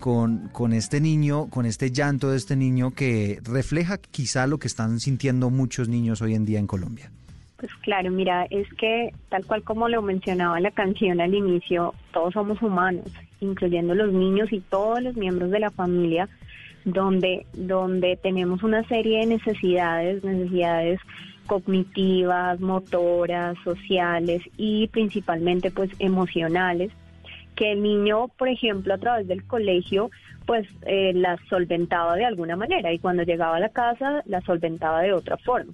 con, 0.00 0.48
con 0.48 0.72
este 0.72 1.00
niño, 1.00 1.48
con 1.48 1.66
este 1.66 1.90
llanto 1.90 2.30
de 2.30 2.36
este 2.36 2.56
niño 2.56 2.90
que 2.92 3.40
refleja 3.42 3.98
quizá 3.98 4.46
lo 4.46 4.58
que 4.58 4.66
están 4.66 5.00
sintiendo 5.00 5.50
muchos 5.50 5.88
niños 5.88 6.20
hoy 6.20 6.34
en 6.34 6.44
día 6.44 6.58
en 6.58 6.66
Colombia? 6.66 7.10
Pues 7.56 7.72
claro, 7.76 8.10
mira, 8.10 8.46
es 8.50 8.66
que 8.74 9.12
tal 9.28 9.46
cual 9.46 9.62
como 9.62 9.88
lo 9.88 10.02
mencionaba 10.02 10.58
la 10.60 10.72
canción 10.72 11.20
al 11.20 11.34
inicio, 11.34 11.94
todos 12.12 12.34
somos 12.34 12.60
humanos, 12.60 13.06
incluyendo 13.40 13.94
los 13.94 14.12
niños 14.12 14.52
y 14.52 14.60
todos 14.60 15.00
los 15.00 15.16
miembros 15.16 15.50
de 15.50 15.60
la 15.60 15.70
familia, 15.70 16.28
donde, 16.84 17.46
donde 17.52 18.16
tenemos 18.16 18.62
una 18.62 18.82
serie 18.88 19.20
de 19.20 19.26
necesidades, 19.26 20.22
necesidades 20.24 21.00
cognitivas, 21.46 22.58
motoras, 22.60 23.56
sociales 23.62 24.42
y 24.56 24.88
principalmente 24.88 25.70
pues 25.70 25.90
emocionales 25.98 26.90
que 27.54 27.72
el 27.72 27.82
niño, 27.82 28.28
por 28.36 28.48
ejemplo, 28.48 28.94
a 28.94 28.98
través 28.98 29.28
del 29.28 29.46
colegio, 29.46 30.10
pues 30.44 30.66
eh, 30.86 31.12
las 31.14 31.38
solventaba 31.48 32.16
de 32.16 32.24
alguna 32.24 32.56
manera 32.56 32.92
y 32.92 32.98
cuando 32.98 33.22
llegaba 33.22 33.56
a 33.56 33.60
la 33.60 33.68
casa 33.68 34.22
las 34.26 34.44
solventaba 34.44 35.02
de 35.02 35.12
otra 35.12 35.36
forma. 35.36 35.72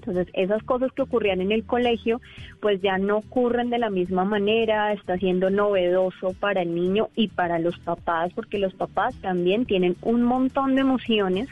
Entonces, 0.00 0.28
esas 0.32 0.62
cosas 0.62 0.90
que 0.92 1.02
ocurrían 1.02 1.42
en 1.42 1.52
el 1.52 1.64
colegio, 1.64 2.22
pues 2.60 2.80
ya 2.80 2.96
no 2.96 3.18
ocurren 3.18 3.68
de 3.68 3.78
la 3.78 3.90
misma 3.90 4.24
manera, 4.24 4.94
está 4.94 5.18
siendo 5.18 5.50
novedoso 5.50 6.32
para 6.40 6.62
el 6.62 6.74
niño 6.74 7.10
y 7.14 7.28
para 7.28 7.58
los 7.58 7.78
papás, 7.80 8.32
porque 8.34 8.58
los 8.58 8.72
papás 8.72 9.14
también 9.16 9.66
tienen 9.66 9.96
un 10.00 10.22
montón 10.22 10.74
de 10.74 10.80
emociones 10.80 11.48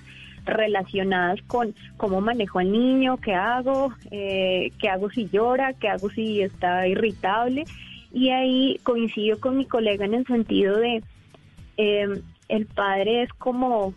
relacionadas 0.47 1.43
con 1.47 1.75
cómo 1.99 2.23
manejo 2.23 2.59
al 2.59 2.73
niño, 2.73 3.19
qué 3.19 3.35
hago, 3.35 3.93
eh, 4.11 4.73
qué 4.81 4.89
hago 4.89 5.11
si 5.11 5.29
llora, 5.29 5.75
qué 5.75 5.89
hago 5.89 6.09
si 6.09 6.41
está 6.41 6.89
irritable. 6.89 7.65
Y 8.15 8.31
ahí 8.31 8.81
coincido 8.83 9.39
con 9.39 9.59
mi 9.59 9.67
colega 9.67 10.07
en 10.07 10.15
el 10.15 10.27
sentido 10.27 10.79
de 10.79 11.03
eh, 11.77 12.23
el 12.49 12.65
padre 12.65 13.25
es 13.25 13.33
como, 13.35 13.93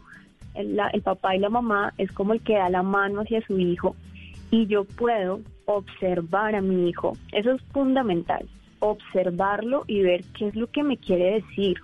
el, 0.56 0.78
el 0.91 1.02
papá 1.02 1.38
y 1.38 1.39
la 1.39 1.47
mamá 1.47 1.93
es 1.97 2.12
como 2.12 2.34
el 2.34 2.41
que 2.41 2.56
da 2.56 2.70
la 2.70 2.84
mano 2.84 3.22
hacia 3.22 3.39
su 3.47 3.58
hijo 3.58 3.95
y 4.52 4.68
yo 4.68 4.84
puedo 4.84 5.39
observar 5.66 6.56
a 6.56 6.62
mi 6.62 6.89
hijo. 6.89 7.18
Eso 7.32 7.54
es 7.54 7.62
fundamental, 7.72 8.47
observarlo 8.80 9.86
y 9.88 10.02
ver 10.02 10.24
qué 10.38 10.49
es 10.49 10.56
lo 10.56 10.68
que 10.68 10.84
me 10.84 10.97
quiere 10.97 11.41
decir. 11.41 11.80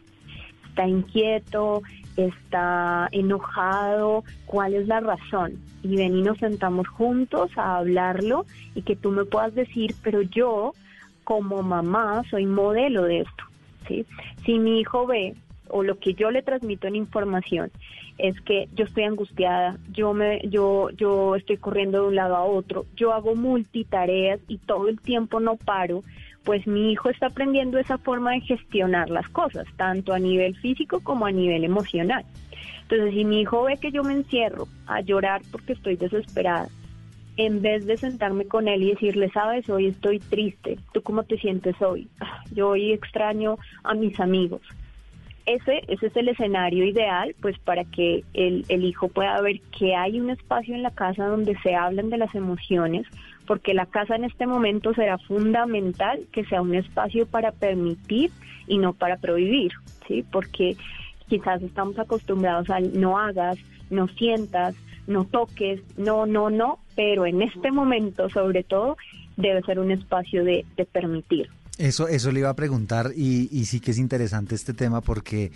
Está 0.68 0.88
inquieto, 0.88 1.82
está 2.18 3.07
enojado, 3.11 4.24
cuál 4.45 4.74
es 4.76 4.88
la 4.88 4.99
razón. 4.99 5.59
Y 5.82 5.95
ven 5.95 6.18
y 6.18 6.22
nos 6.22 6.38
sentamos 6.38 6.88
juntos 6.88 7.49
a 7.55 7.78
hablarlo 7.78 8.45
y 8.76 8.82
que 8.82 8.95
tú 8.95 9.11
me 9.11 9.26
puedas 9.26 9.55
decir, 9.55 9.95
pero 10.03 10.22
yo 10.22 10.74
como 11.24 11.63
mamá 11.63 12.24
soy 12.30 12.45
modelo 12.45 13.03
de 13.03 13.22
esto. 13.22 13.43
¿sí? 13.88 14.05
Si 14.45 14.59
mi 14.59 14.82
hijo 14.82 15.07
ve 15.07 15.36
o 15.70 15.84
lo 15.84 15.99
que 15.99 16.13
yo 16.13 16.32
le 16.32 16.41
transmito 16.41 16.88
en 16.88 16.95
información 16.95 17.72
es 18.18 18.39
que 18.41 18.68
yo 18.74 18.86
estoy 18.86 19.03
angustiada, 19.03 19.78
yo 19.91 20.13
me 20.13 20.41
yo 20.49 20.89
yo 20.91 21.36
estoy 21.36 21.57
corriendo 21.57 22.01
de 22.01 22.07
un 22.07 22.15
lado 22.15 22.36
a 22.36 22.43
otro, 22.43 22.86
yo 22.95 23.13
hago 23.13 23.36
multitareas 23.36 24.39
y 24.47 24.57
todo 24.57 24.88
el 24.88 24.99
tiempo 24.99 25.39
no 25.39 25.55
paro, 25.55 26.03
pues 26.43 26.65
mi 26.65 26.91
hijo 26.91 27.09
está 27.09 27.28
aprendiendo 27.28 27.78
esa 27.78 27.97
forma 27.97 28.32
de 28.32 28.41
gestionar 28.41 29.09
las 29.09 29.28
cosas, 29.30 29.68
tanto 29.76 30.13
a 30.13 30.20
nivel 30.20 30.55
físico 30.55 31.01
como 31.01 31.26
a 31.26 31.32
nivel 31.32 31.63
emocional. 31.63 32.26
Entonces, 32.84 33.13
si 33.13 33.26
mi 33.26 33.41
hijo 33.41 33.63
ve 33.63 33.78
que 33.78 33.91
yo 33.91 34.01
me 34.01 34.13
encierro 34.13 34.68
a 34.86 35.01
llorar 35.01 35.41
porque 35.51 35.74
estoy 35.74 35.97
desesperada, 35.97 36.70
en 37.36 37.61
vez 37.61 37.86
de 37.86 37.97
sentarme 37.97 38.45
con 38.45 38.68
él 38.68 38.82
y 38.82 38.91
decirle, 38.91 39.30
sabes, 39.30 39.70
hoy 39.70 39.88
estoy 39.88 40.20
triste, 40.20 40.80
¿tú 40.93 41.01
cómo 41.01 41.24
te 41.24 41.38
sientes 41.38 41.80
hoy? 41.82 42.07
Ah, 42.20 42.41
yo 42.51 42.70
hoy 42.70 42.93
extraño 42.93 43.57
a 43.84 43.93
mis 43.93 44.20
amigos 44.20 44.61
ese, 45.48 45.82
es 45.88 46.16
el 46.16 46.28
escenario 46.28 46.86
ideal, 46.86 47.34
pues 47.41 47.58
para 47.60 47.86
que 47.86 48.24
el, 48.34 48.66
hijo 48.70 49.08
pueda 49.08 49.39
ver 49.41 49.62
que 49.78 49.95
hay 49.95 50.20
un 50.20 50.30
espacio 50.30 50.76
en 50.76 50.84
la 50.84 50.91
casa 50.91 51.26
donde 51.26 51.58
se 51.64 51.74
hablan 51.74 52.10
de 52.10 52.18
las 52.18 52.36
emociones, 52.36 53.08
porque 53.48 53.74
la 53.74 53.86
casa 53.86 54.18
en 54.18 54.26
este 54.26 54.45
momento 54.45 54.93
será 54.93 55.18
fundamental 55.18 56.20
que 56.34 56.43
sea 56.45 56.62
un 56.62 56.76
espacio 56.76 57.26
para 57.26 57.54
permitir 57.54 58.30
y 58.68 58.78
no 58.78 58.91
para 58.91 59.16
prohibir, 59.16 59.72
¿sí? 60.06 60.26
Porque 60.30 60.76
quizás 61.30 61.62
estamos 61.62 61.98
acostumbrados 61.98 62.70
al 62.70 63.00
no 63.00 63.18
hagas, 63.18 63.58
no 63.89 64.10
sientas, 64.10 64.76
no 65.08 65.24
toques, 65.24 65.82
no, 65.98 66.26
no, 66.26 66.50
no, 66.50 66.80
pero 66.95 67.26
en 67.26 67.41
este 67.41 67.72
momento 67.72 68.30
sobre 68.30 68.64
todo 68.64 68.98
debe 69.38 69.62
ser 69.62 69.80
un 69.80 69.91
espacio 69.91 70.43
de 70.43 70.66
permitir. 70.91 71.50
Eso, 71.78 72.07
eso 72.07 72.32
le 72.32 72.39
iba 72.39 72.49
a 72.49 72.55
preguntar 72.55 73.13
y, 73.15 73.49
y 73.51 73.65
sí 73.65 73.80
que 73.80 73.91
es 73.91 73.99
interesante 73.99 74.55
este 74.55 74.73
tema 74.73 75.01
porque, 75.01 75.51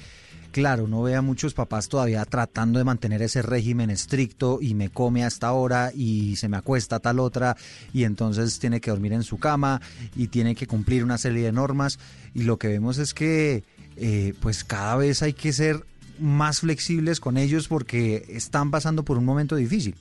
claro, 0.52 0.88
no 0.88 1.02
ve 1.02 1.16
a 1.16 1.24
muchos 1.24 1.56
papás 1.56 1.90
todavía 1.90 2.24
tratando 2.26 2.78
de 2.78 2.86
mantener 2.86 3.24
ese 3.24 3.42
régimen 3.42 3.90
estricto 3.90 4.60
y 4.62 4.76
me 4.76 4.90
come 4.90 5.24
hasta 5.24 5.48
ahora 5.48 5.92
y 5.96 6.36
se 6.36 6.48
me 6.48 6.58
acuesta 6.58 7.00
tal 7.00 7.20
otra 7.20 7.58
y 7.92 8.04
entonces 8.04 8.60
tiene 8.60 8.82
que 8.82 8.92
dormir 8.92 9.14
en 9.14 9.24
su 9.24 9.40
cama 9.40 9.82
y 10.16 10.28
tiene 10.28 10.54
que 10.54 10.68
cumplir 10.68 11.04
una 11.04 11.18
serie 11.18 11.46
de 11.46 11.52
normas 11.52 11.98
y 12.36 12.44
lo 12.44 12.58
que 12.58 12.68
vemos 12.68 13.00
es 13.00 13.16
que 13.16 13.64
eh, 13.98 14.36
pues 14.42 14.64
cada 14.64 14.98
vez 14.98 15.24
hay 15.24 15.34
que 15.34 15.54
ser 15.54 15.86
más 16.20 16.60
flexibles 16.60 17.20
con 17.20 17.38
ellos 17.38 17.68
porque 17.68 18.26
están 18.30 18.70
pasando 18.70 19.04
por 19.04 19.18
un 19.18 19.26
momento 19.26 19.56
difícil. 19.56 19.96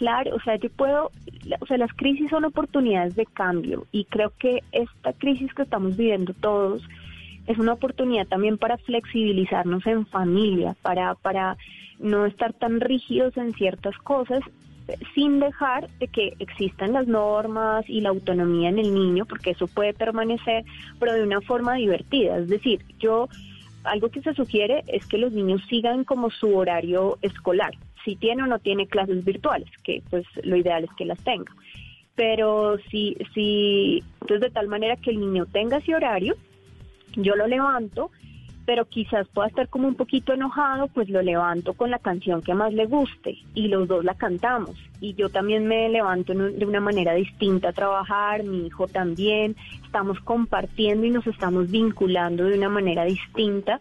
Claro, 0.00 0.34
o 0.34 0.40
sea, 0.40 0.56
yo 0.56 0.70
puedo, 0.70 1.10
o 1.60 1.66
sea, 1.66 1.76
las 1.76 1.92
crisis 1.92 2.30
son 2.30 2.46
oportunidades 2.46 3.16
de 3.16 3.26
cambio 3.26 3.86
y 3.92 4.06
creo 4.06 4.32
que 4.38 4.62
esta 4.72 5.12
crisis 5.12 5.52
que 5.52 5.60
estamos 5.60 5.94
viviendo 5.98 6.32
todos 6.32 6.82
es 7.46 7.58
una 7.58 7.74
oportunidad 7.74 8.26
también 8.26 8.56
para 8.56 8.78
flexibilizarnos 8.78 9.86
en 9.86 10.06
familia, 10.06 10.74
para, 10.80 11.16
para 11.16 11.58
no 11.98 12.24
estar 12.24 12.54
tan 12.54 12.80
rígidos 12.80 13.36
en 13.36 13.52
ciertas 13.52 13.94
cosas 13.98 14.40
sin 15.14 15.38
dejar 15.38 15.90
de 15.98 16.08
que 16.08 16.32
existan 16.38 16.94
las 16.94 17.06
normas 17.06 17.84
y 17.86 18.00
la 18.00 18.08
autonomía 18.08 18.70
en 18.70 18.78
el 18.78 18.94
niño, 18.94 19.26
porque 19.26 19.50
eso 19.50 19.66
puede 19.66 19.92
permanecer, 19.92 20.64
pero 20.98 21.12
de 21.12 21.24
una 21.24 21.42
forma 21.42 21.74
divertida. 21.74 22.38
Es 22.38 22.48
decir, 22.48 22.82
yo 22.98 23.28
algo 23.84 24.08
que 24.08 24.22
se 24.22 24.32
sugiere 24.32 24.82
es 24.86 25.06
que 25.06 25.18
los 25.18 25.32
niños 25.32 25.60
sigan 25.68 26.04
como 26.04 26.30
su 26.30 26.56
horario 26.56 27.18
escolar 27.20 27.74
si 28.04 28.16
tiene 28.16 28.42
o 28.42 28.46
no 28.46 28.58
tiene 28.58 28.86
clases 28.86 29.24
virtuales, 29.24 29.68
que 29.84 30.02
pues 30.10 30.24
lo 30.42 30.56
ideal 30.56 30.84
es 30.84 30.90
que 30.96 31.04
las 31.04 31.22
tenga. 31.22 31.52
Pero 32.14 32.78
si, 32.90 33.16
si, 33.34 34.02
entonces 34.20 34.40
de 34.40 34.50
tal 34.50 34.68
manera 34.68 34.96
que 34.96 35.10
el 35.10 35.20
niño 35.20 35.46
tenga 35.46 35.78
ese 35.78 35.94
horario, 35.94 36.34
yo 37.16 37.34
lo 37.34 37.46
levanto, 37.46 38.10
pero 38.66 38.84
quizás 38.84 39.26
pueda 39.28 39.48
estar 39.48 39.68
como 39.68 39.88
un 39.88 39.94
poquito 39.94 40.32
enojado, 40.32 40.88
pues 40.88 41.08
lo 41.08 41.22
levanto 41.22 41.72
con 41.72 41.90
la 41.90 41.98
canción 41.98 42.42
que 42.42 42.54
más 42.54 42.72
le 42.72 42.86
guste 42.86 43.38
y 43.54 43.68
los 43.68 43.88
dos 43.88 44.04
la 44.04 44.14
cantamos. 44.14 44.76
Y 45.00 45.14
yo 45.14 45.30
también 45.30 45.66
me 45.66 45.88
levanto 45.88 46.34
de 46.34 46.66
una 46.66 46.80
manera 46.80 47.14
distinta 47.14 47.70
a 47.70 47.72
trabajar, 47.72 48.44
mi 48.44 48.66
hijo 48.66 48.86
también, 48.86 49.56
estamos 49.84 50.20
compartiendo 50.20 51.06
y 51.06 51.10
nos 51.10 51.26
estamos 51.26 51.70
vinculando 51.70 52.44
de 52.44 52.58
una 52.58 52.68
manera 52.68 53.04
distinta 53.04 53.80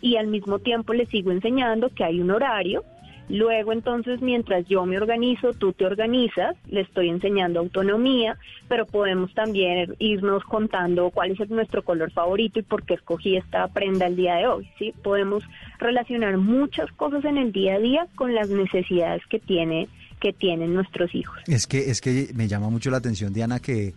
y 0.00 0.16
al 0.16 0.28
mismo 0.28 0.58
tiempo 0.58 0.94
le 0.94 1.06
sigo 1.06 1.32
enseñando 1.32 1.90
que 1.90 2.04
hay 2.04 2.20
un 2.20 2.30
horario 2.30 2.84
Luego, 3.30 3.72
entonces, 3.72 4.20
mientras 4.20 4.66
yo 4.66 4.84
me 4.86 4.96
organizo, 4.96 5.52
tú 5.54 5.72
te 5.72 5.86
organizas, 5.86 6.56
le 6.68 6.80
estoy 6.80 7.08
enseñando 7.08 7.60
autonomía, 7.60 8.36
pero 8.68 8.86
podemos 8.86 9.32
también 9.34 9.94
irnos 10.00 10.42
contando 10.44 11.10
cuál 11.10 11.30
es 11.30 11.48
nuestro 11.48 11.82
color 11.82 12.10
favorito 12.10 12.58
y 12.58 12.62
por 12.62 12.82
qué 12.82 12.94
escogí 12.94 13.36
esta 13.36 13.68
prenda 13.68 14.06
el 14.06 14.16
día 14.16 14.34
de 14.34 14.48
hoy, 14.48 14.68
¿sí? 14.78 14.92
Podemos 15.02 15.44
relacionar 15.78 16.36
muchas 16.38 16.90
cosas 16.92 17.24
en 17.24 17.38
el 17.38 17.52
día 17.52 17.74
a 17.74 17.78
día 17.78 18.06
con 18.16 18.34
las 18.34 18.48
necesidades 18.48 19.22
que 19.26 19.38
tiene 19.38 19.88
que 20.20 20.32
tienen 20.34 20.74
nuestros 20.74 21.14
hijos. 21.14 21.38
Es 21.46 21.66
que 21.66 21.90
es 21.90 22.02
que 22.02 22.28
me 22.34 22.46
llama 22.46 22.68
mucho 22.68 22.90
la 22.90 22.98
atención 22.98 23.32
Diana 23.32 23.58
que 23.58 23.94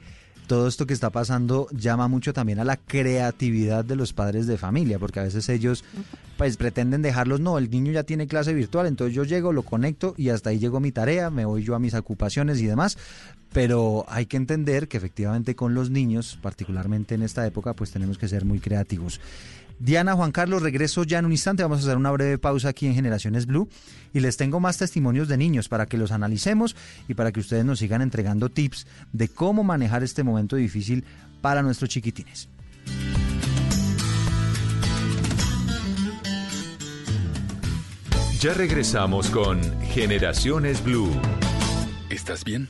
todo 0.54 0.68
esto 0.68 0.86
que 0.86 0.93
está 0.93 1.10
pasando 1.10 1.68
llama 1.72 2.08
mucho 2.08 2.32
también 2.32 2.60
a 2.60 2.64
la 2.64 2.78
creatividad 2.78 3.84
de 3.84 3.95
los 3.95 4.14
padres 4.14 4.45
de 4.45 4.60
familia, 4.60 4.99
porque 4.99 5.20
a 5.20 5.24
veces 5.24 5.49
ellos 5.49 5.84
pues 6.38 6.58
pretenden 6.58 7.01
dejarlos, 7.01 7.39
no, 7.39 7.58
el 7.58 7.72
niño 7.72 7.91
ya 7.91 8.04
tiene 8.04 8.28
clase 8.28 8.54
virtual, 8.54 8.86
entonces 8.86 9.16
yo 9.16 9.24
llego, 9.24 9.51
lo 9.51 9.64
conecto 9.64 10.14
y 10.16 10.30
hasta 10.30 10.51
ahí 10.51 10.60
llegó 10.60 10.80
mi 10.80 10.91
tarea, 10.91 11.32
me 11.32 11.45
voy 11.45 11.64
yo 11.64 11.74
a 11.74 11.80
mis 11.80 11.95
ocupaciones 11.95 12.62
y 12.62 12.68
demás, 12.68 12.99
pero 13.51 14.06
hay 14.08 14.28
que 14.28 14.38
entender 14.38 14.88
que 14.88 14.97
efectivamente 14.97 15.56
con 15.56 15.74
los 15.74 15.89
niños, 15.89 16.38
particularmente 16.39 17.16
en 17.16 17.24
esta 17.24 17.47
época, 17.47 17.74
pues 17.74 17.89
tenemos 17.89 18.20
que 18.20 18.28
ser 18.28 18.45
muy 18.45 18.60
creativos. 18.60 19.20
Diana, 19.84 20.13
Juan 20.13 20.31
Carlos, 20.31 20.61
regreso 20.61 21.03
ya 21.03 21.19
en 21.19 21.25
un 21.25 21.34
instante. 21.34 21.61
Vamos 21.61 21.79
a 21.79 21.81
hacer 21.81 21.97
una 21.97 22.09
breve 22.11 22.38
pausa 22.38 22.69
aquí 22.69 22.88
en 22.88 22.95
Generaciones 22.95 23.45
Blue 23.45 23.67
y 24.13 24.21
les 24.21 24.38
tengo 24.38 24.61
más 24.61 24.77
testimonios 24.77 25.27
de 25.27 25.36
niños 25.36 25.67
para 25.67 25.88
que 25.88 25.97
los 25.97 26.13
analicemos 26.13 26.73
y 27.09 27.15
para 27.15 27.34
que 27.34 27.41
ustedes 27.41 27.65
nos 27.65 27.79
sigan 27.79 28.01
entregando 28.01 28.47
tips 28.47 28.88
de 29.11 29.27
cómo 29.27 29.65
manejar 29.65 30.01
este 30.01 30.23
momento 30.23 30.55
difícil 30.55 31.03
para 31.41 31.61
nuestros 31.63 31.89
chiquitines. 31.89 32.47
Ya 38.39 38.53
regresamos 38.53 39.29
con 39.29 39.59
Generaciones 39.81 40.81
Blue. 40.81 41.11
¿Estás 42.09 42.45
bien? 42.45 42.69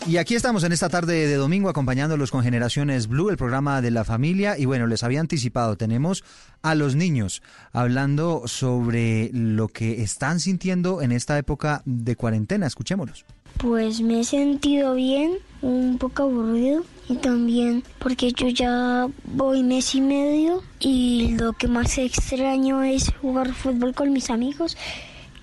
Y 0.07 0.17
aquí 0.17 0.35
estamos 0.35 0.63
en 0.63 0.71
esta 0.71 0.87
tarde 0.87 1.27
de 1.27 1.35
domingo 1.35 1.67
acompañándolos 1.67 2.29
con 2.29 2.43
Generaciones 2.43 3.07
Blue, 3.07 3.31
el 3.31 3.37
programa 3.37 3.81
de 3.81 3.89
la 3.89 4.03
familia. 4.03 4.55
Y 4.55 4.65
bueno, 4.65 4.85
les 4.85 5.03
había 5.03 5.19
anticipado, 5.19 5.77
tenemos 5.77 6.23
a 6.61 6.75
los 6.75 6.95
niños 6.95 7.41
hablando 7.73 8.43
sobre 8.45 9.31
lo 9.33 9.67
que 9.67 10.03
están 10.03 10.39
sintiendo 10.39 11.01
en 11.01 11.11
esta 11.11 11.39
época 11.39 11.81
de 11.85 12.15
cuarentena. 12.15 12.67
Escuchémoslos. 12.67 13.25
Pues 13.57 14.01
me 14.01 14.19
he 14.19 14.23
sentido 14.23 14.93
bien, 14.93 15.39
un 15.63 15.97
poco 15.97 16.23
aburrido 16.23 16.83
y 17.09 17.15
también 17.15 17.83
porque 17.97 18.31
yo 18.31 18.49
ya 18.49 19.07
voy 19.23 19.63
mes 19.63 19.95
y 19.95 20.01
medio 20.01 20.61
y 20.79 21.35
lo 21.39 21.53
que 21.53 21.67
más 21.67 21.97
extraño 21.97 22.83
es 22.83 23.11
jugar 23.21 23.53
fútbol 23.53 23.95
con 23.95 24.13
mis 24.13 24.29
amigos, 24.29 24.77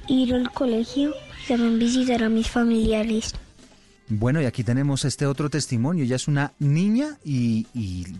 ir 0.07 0.35
al 0.35 0.53
colegio 0.53 1.15
y 1.45 1.49
también 1.49 1.81
visitar 1.81 2.23
a 2.23 2.29
mis 2.29 2.49
familiares. 2.49 3.35
Bueno, 4.09 4.43
y 4.43 4.45
aquí 4.45 4.65
tenemos 4.65 5.05
este 5.05 5.27
otro 5.27 5.49
testimonio. 5.49 6.05
Ella 6.05 6.17
es 6.17 6.29
una 6.29 6.53
niña 6.59 7.19
y, 7.25 7.67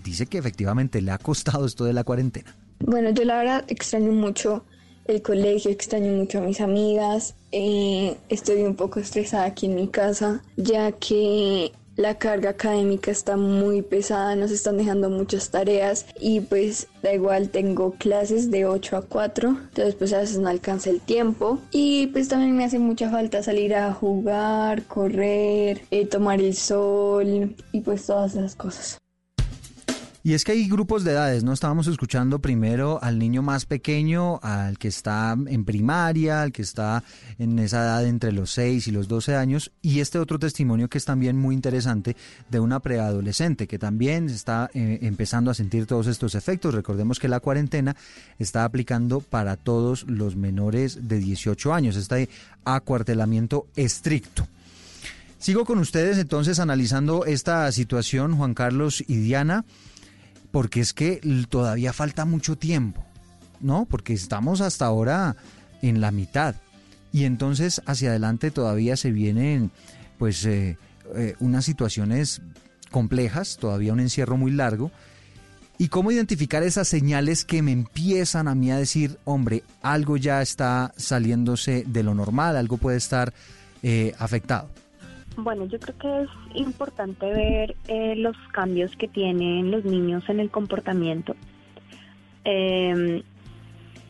dice 0.05 0.27
que 0.27 0.39
efectivamente 0.39 1.01
le 1.01 1.11
ha 1.11 1.19
costado 1.19 1.67
esto 1.67 1.85
de 1.85 1.93
la 1.93 2.05
cuarentena. 2.05 2.55
Bueno, 2.81 3.11
yo 3.11 3.25
la 3.25 3.39
verdad 3.39 3.65
extraño 3.69 4.13
mucho 4.13 4.65
el 5.07 5.21
colegio, 5.23 5.71
extraño 5.71 6.13
mucho 6.13 6.39
a 6.39 6.43
mis 6.43 6.61
amigas, 6.61 7.35
eh, 7.51 8.17
estoy 8.29 8.63
un 8.63 8.77
poco 8.77 9.01
estresada 9.01 9.45
aquí 9.45 9.67
en 9.67 9.75
mi 9.75 9.89
casa, 9.89 10.43
ya 10.57 10.93
que 10.93 11.73
la 11.97 12.19
carga 12.19 12.51
académica 12.51 13.11
está 13.11 13.37
muy 13.37 13.83
pesada, 13.83 14.37
nos 14.37 14.51
están 14.51 14.77
dejando 14.77 15.11
muchas 15.11 15.51
tareas 15.51 16.07
y 16.21 16.41
pues 16.41 16.89
da 17.03 17.13
igual, 17.13 17.49
tengo 17.51 17.93
clases 17.93 18.51
de 18.51 18.67
8 18.67 18.97
a 18.97 19.03
4, 19.03 19.49
entonces 19.49 19.95
pues 19.95 20.13
a 20.13 20.19
veces 20.19 20.39
no 20.39 20.49
alcanza 20.49 20.91
el 20.91 21.01
tiempo 21.01 21.59
y 21.71 22.07
pues 22.09 22.29
también 22.29 22.57
me 22.57 22.65
hace 22.65 22.79
mucha 22.79 23.11
falta 23.11 23.43
salir 23.43 23.75
a 23.75 23.93
jugar, 23.93 24.85
correr, 24.85 25.83
eh, 25.91 26.07
tomar 26.07 26.41
el 26.41 26.55
sol 26.55 27.55
y 27.73 27.81
pues 27.81 28.07
todas 28.07 28.33
esas 28.33 28.55
cosas. 28.55 29.02
Y 30.25 30.35
es 30.35 30.45
que 30.45 30.53
hay 30.53 30.69
grupos 30.69 31.03
de 31.03 31.11
edades, 31.11 31.43
¿no? 31.43 31.53
Estábamos 31.53 31.89
escuchando 31.89 32.39
primero 32.39 33.03
al 33.03 33.19
niño 33.19 33.43
más 33.43 33.67
pequeño, 33.67 34.39
al 34.41 34.79
que 34.79 34.87
está 34.87 35.37
en 35.47 35.65
primaria, 35.65 36.43
al 36.43 36.53
que 36.53 36.63
está 36.63 37.03
en 37.41 37.59
esa 37.59 37.83
edad 37.83 38.07
entre 38.07 38.31
los 38.31 38.53
6 38.53 38.87
y 38.87 38.93
los 38.93 39.09
12 39.09 39.35
años, 39.35 39.73
y 39.83 39.99
este 39.99 40.21
otro 40.21 40.39
testimonio 40.39 40.89
que 40.89 40.99
es 40.99 41.05
también 41.05 41.37
muy 41.37 41.57
interesante 41.57 42.17
de 42.49 42.61
una 42.61 42.79
preadolescente 42.79 43.67
que 43.67 43.81
también 43.81 44.29
está 44.29 44.71
eh, 44.75 45.01
empezando 45.03 45.51
a 45.51 45.55
sentir 45.55 45.87
todos 45.87 46.07
estos 46.07 46.37
efectos. 46.37 46.73
Recordemos 46.73 47.19
que 47.19 47.27
la 47.27 47.41
cuarentena 47.41 47.97
está 48.39 48.65
aplicando 48.65 49.21
para 49.23 49.57
todos 49.57 50.05
los 50.05 50.37
menores 50.37 51.09
de 51.09 51.19
18 51.19 51.75
años, 51.75 51.97
este 51.97 52.29
acuartelamiento 52.65 53.67
estricto. 53.75 54.47
Sigo 55.39 55.65
con 55.65 55.81
ustedes 55.81 56.19
entonces 56.19 56.61
analizando 56.61 57.25
esta 57.25 57.73
situación, 57.73 58.37
Juan 58.37 58.55
Carlos 58.55 59.03
y 59.09 59.17
Diana 59.17 59.65
porque 60.53 60.81
es 60.81 60.93
que 60.93 61.21
todavía 61.49 61.93
falta 61.93 62.25
mucho 62.25 62.57
tiempo, 62.57 63.05
¿no? 63.61 63.87
Porque 63.87 64.13
estamos 64.13 64.61
hasta 64.61 64.87
ahora 64.87 65.35
en 65.81 66.01
la 66.01 66.13
mitad 66.13 66.55
y 67.13 67.25
entonces 67.25 67.83
hacia 67.87 68.11
adelante 68.11 68.51
todavía 68.51 68.97
se 68.97 69.11
vienen 69.11 69.71
pues 70.19 70.45
eh, 70.47 70.79
eh, 71.15 71.35
unas 71.41 71.65
situaciones 71.65 72.41
complejas, 72.91 73.59
todavía 73.59 73.93
un 73.93 74.01
encierro 74.01 74.37
muy 74.37 74.53
largo. 74.53 74.91
¿Y 75.79 75.89
cómo 75.89 76.13
identificar 76.13 76.63
esas 76.63 76.87
señales 76.87 77.45
que 77.45 77.61
me 77.61 77.73
empiezan 77.73 78.47
a 78.47 78.55
mí 78.55 78.71
a 78.71 78.77
decir, 78.77 79.19
hombre, 79.25 79.65
algo 79.83 80.17
ya 80.17 80.41
está 80.41 80.93
saliéndose 80.97 81.85
de 81.87 82.03
lo 82.03 82.15
normal, 82.15 82.57
algo 82.57 82.77
puede 82.77 82.99
estar 82.99 83.35
eh, 83.83 84.15
afectado? 84.19 84.71
Bueno, 85.37 85.65
yo 85.67 85.79
creo 85.79 85.99
que 85.99 86.23
es 86.23 86.57
importante 86.57 87.27
ver 87.27 87.77
eh, 87.89 88.15
los 88.17 88.37
cambios 88.53 88.95
que 88.97 89.09
tienen 89.09 89.71
los 89.71 89.85
niños 89.85 90.29
en 90.29 90.41
el 90.41 90.51
comportamiento. 90.51 91.35
Eh, 92.45 93.23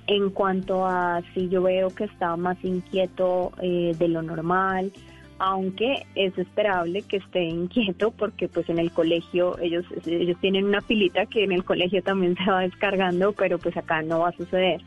en 0.07 0.31
cuanto 0.31 0.87
a 0.87 1.23
si 1.33 1.49
yo 1.49 1.62
veo 1.62 1.91
que 1.91 2.05
está 2.05 2.37
más 2.37 2.62
inquieto 2.64 3.53
eh, 3.61 3.95
de 3.99 4.09
lo 4.09 4.23
normal, 4.23 4.93
aunque 5.39 6.07
es 6.14 6.37
esperable 6.39 7.03
que 7.03 7.18
esté 7.18 7.45
inquieto 7.45 8.11
porque 8.11 8.49
pues 8.49 8.68
en 8.68 8.79
el 8.79 8.93
colegio 8.93 9.59
ellos 9.59 9.85
ellos 10.07 10.39
tienen 10.41 10.66
una 10.66 10.81
pilita 10.81 11.27
que 11.27 11.45
en 11.45 11.53
el 11.53 11.64
colegio 11.64 12.03
también 12.03 12.37
se 12.37 12.51
va 12.51 12.61
descargando, 12.61 13.33
pero 13.33 13.59
pues 13.59 13.77
acá 13.77 14.03
no 14.03 14.20
va 14.20 14.29
a 14.29 14.33
suceder. 14.33 14.81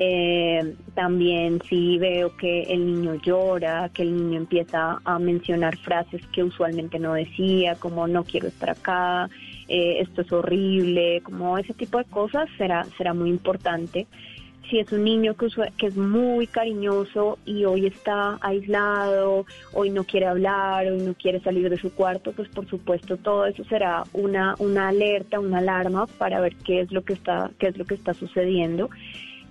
Eh, 0.00 0.76
también 0.94 1.60
si 1.68 1.98
veo 1.98 2.36
que 2.36 2.62
el 2.62 2.86
niño 2.86 3.16
llora, 3.16 3.88
que 3.88 4.02
el 4.02 4.16
niño 4.16 4.38
empieza 4.38 5.00
a 5.04 5.18
mencionar 5.18 5.76
frases 5.78 6.24
que 6.28 6.44
usualmente 6.44 7.00
no 7.00 7.14
decía, 7.14 7.74
como 7.74 8.06
no 8.06 8.22
quiero 8.22 8.46
estar 8.46 8.70
acá, 8.70 9.28
eh, 9.66 9.98
esto 10.00 10.22
es 10.22 10.32
horrible, 10.32 11.20
como 11.24 11.58
ese 11.58 11.74
tipo 11.74 11.98
de 11.98 12.04
cosas 12.04 12.48
será, 12.56 12.84
será 12.96 13.12
muy 13.12 13.28
importante. 13.28 14.06
Si 14.70 14.78
es 14.78 14.92
un 14.92 15.02
niño 15.02 15.34
que, 15.34 15.48
que 15.78 15.86
es 15.86 15.96
muy 15.96 16.46
cariñoso 16.46 17.38
y 17.44 17.64
hoy 17.64 17.86
está 17.86 18.38
aislado, 18.40 19.46
hoy 19.72 19.90
no 19.90 20.04
quiere 20.04 20.26
hablar, 20.26 20.86
hoy 20.86 21.00
no 21.00 21.14
quiere 21.14 21.40
salir 21.40 21.70
de 21.70 21.78
su 21.78 21.92
cuarto, 21.92 22.32
pues 22.32 22.48
por 22.50 22.68
supuesto 22.68 23.16
todo 23.16 23.46
eso 23.46 23.64
será 23.64 24.04
una, 24.12 24.54
una 24.58 24.88
alerta, 24.88 25.40
una 25.40 25.58
alarma 25.58 26.06
para 26.06 26.38
ver 26.40 26.54
qué 26.56 26.82
es 26.82 26.92
lo 26.92 27.02
que 27.02 27.14
está, 27.14 27.50
qué 27.58 27.68
es 27.68 27.78
lo 27.78 27.86
que 27.86 27.94
está 27.94 28.12
sucediendo. 28.14 28.90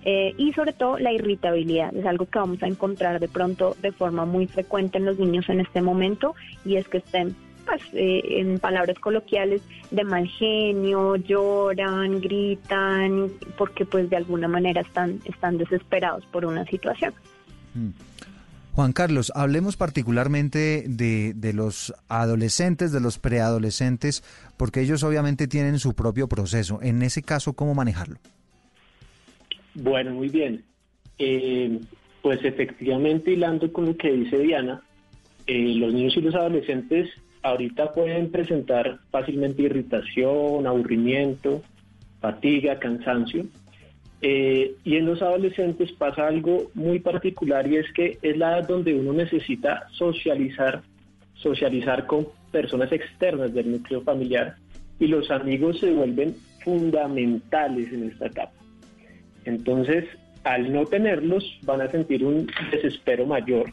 Eh, 0.04 0.34
y 0.36 0.52
sobre 0.52 0.72
todo 0.72 0.98
la 0.98 1.12
irritabilidad, 1.12 1.94
es 1.94 2.06
algo 2.06 2.26
que 2.26 2.38
vamos 2.38 2.62
a 2.62 2.66
encontrar 2.66 3.18
de 3.20 3.28
pronto 3.28 3.76
de 3.82 3.92
forma 3.92 4.24
muy 4.24 4.46
frecuente 4.46 4.98
en 4.98 5.04
los 5.04 5.18
niños 5.18 5.48
en 5.48 5.60
este 5.60 5.82
momento 5.82 6.34
y 6.64 6.76
es 6.76 6.88
que 6.88 6.98
estén 6.98 7.34
pues, 7.66 7.82
eh, 7.92 8.22
en 8.40 8.58
palabras 8.58 8.98
coloquiales 8.98 9.60
de 9.90 10.04
mal 10.04 10.26
genio, 10.26 11.16
lloran, 11.16 12.20
gritan, 12.20 13.28
porque 13.58 13.84
pues 13.84 14.08
de 14.08 14.16
alguna 14.16 14.48
manera 14.48 14.80
están, 14.80 15.20
están 15.24 15.58
desesperados 15.58 16.24
por 16.26 16.46
una 16.46 16.64
situación. 16.66 17.12
Mm. 17.74 17.90
Juan 18.72 18.92
Carlos, 18.92 19.32
hablemos 19.34 19.76
particularmente 19.76 20.84
de, 20.88 21.34
de, 21.34 21.52
los 21.52 21.92
adolescentes, 22.08 22.92
de 22.92 23.00
los 23.00 23.18
preadolescentes, 23.18 24.22
porque 24.56 24.80
ellos 24.80 25.02
obviamente 25.02 25.48
tienen 25.48 25.80
su 25.80 25.94
propio 25.94 26.28
proceso. 26.28 26.78
En 26.80 27.02
ese 27.02 27.22
caso, 27.22 27.54
¿cómo 27.54 27.74
manejarlo? 27.74 28.20
Bueno, 29.80 30.12
muy 30.12 30.28
bien. 30.28 30.64
Eh, 31.18 31.78
pues 32.20 32.44
efectivamente, 32.44 33.32
hilando 33.32 33.72
con 33.72 33.86
lo 33.86 33.96
que 33.96 34.12
dice 34.12 34.38
Diana, 34.38 34.82
eh, 35.46 35.74
los 35.76 35.94
niños 35.94 36.16
y 36.16 36.20
los 36.20 36.34
adolescentes 36.34 37.08
ahorita 37.42 37.92
pueden 37.92 38.30
presentar 38.30 38.98
fácilmente 39.10 39.62
irritación, 39.62 40.66
aburrimiento, 40.66 41.62
fatiga, 42.20 42.78
cansancio. 42.80 43.46
Eh, 44.20 44.74
y 44.82 44.96
en 44.96 45.06
los 45.06 45.22
adolescentes 45.22 45.92
pasa 45.92 46.26
algo 46.26 46.72
muy 46.74 46.98
particular 46.98 47.68
y 47.68 47.76
es 47.76 47.92
que 47.92 48.18
es 48.20 48.36
la 48.36 48.58
edad 48.58 48.68
donde 48.68 48.92
uno 48.94 49.12
necesita 49.12 49.86
socializar, 49.92 50.82
socializar 51.34 52.04
con 52.06 52.26
personas 52.50 52.90
externas 52.90 53.54
del 53.54 53.70
núcleo 53.70 54.02
familiar 54.02 54.56
y 54.98 55.06
los 55.06 55.30
amigos 55.30 55.78
se 55.78 55.92
vuelven 55.92 56.34
fundamentales 56.64 57.92
en 57.92 58.10
esta 58.10 58.26
etapa. 58.26 58.57
Entonces, 59.48 60.04
al 60.44 60.70
no 60.70 60.84
tenerlos, 60.84 61.58
van 61.62 61.80
a 61.80 61.90
sentir 61.90 62.22
un 62.22 62.50
desespero 62.70 63.24
mayor. 63.24 63.72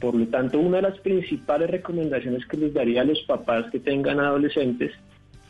Por 0.00 0.14
lo 0.14 0.26
tanto, 0.28 0.58
una 0.58 0.76
de 0.76 0.82
las 0.84 0.98
principales 1.00 1.70
recomendaciones 1.70 2.46
que 2.46 2.56
les 2.56 2.72
daría 2.72 3.02
a 3.02 3.04
los 3.04 3.20
papás 3.22 3.70
que 3.70 3.80
tengan 3.80 4.18
adolescentes 4.18 4.92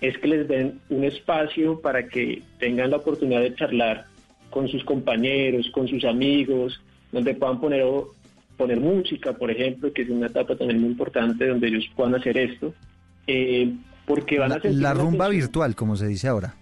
es 0.01 0.19
que 0.19 0.27
les 0.27 0.49
den 0.49 0.81
un 0.91 1.05
espacio 1.05 1.81
para 1.81 2.09
que 2.09 2.43
tengan 2.59 2.91
la 2.91 2.97
oportunidad 2.97 3.43
de 3.43 3.55
charlar 3.55 4.07
con 4.51 4.67
sus 4.69 4.83
compañeros, 4.85 5.71
con 5.71 5.87
sus 5.87 6.05
amigos, 6.05 6.81
donde 7.13 7.35
puedan 7.35 7.61
poner, 7.61 7.85
poner 8.57 8.81
música, 8.81 9.35
por 9.35 9.53
ejemplo, 9.53 9.93
que 9.93 10.03
es 10.03 10.11
una 10.11 10.27
etapa 10.27 10.57
también 10.57 10.81
muy 10.81 10.91
importante 10.91 11.47
donde 11.47 11.69
ellos 11.69 11.89
puedan 11.95 12.17
hacer 12.17 12.37
esto. 12.37 12.75
Eh, 13.29 13.73
porque 14.05 14.41
van 14.41 14.51
la, 14.51 14.57
a 14.57 14.61
sentir 14.61 14.83
la 14.83 14.95
rumba 14.95 15.29
virtual, 15.29 15.77
como 15.77 15.95
se 15.95 16.09
dice 16.09 16.27
ahora. 16.27 16.57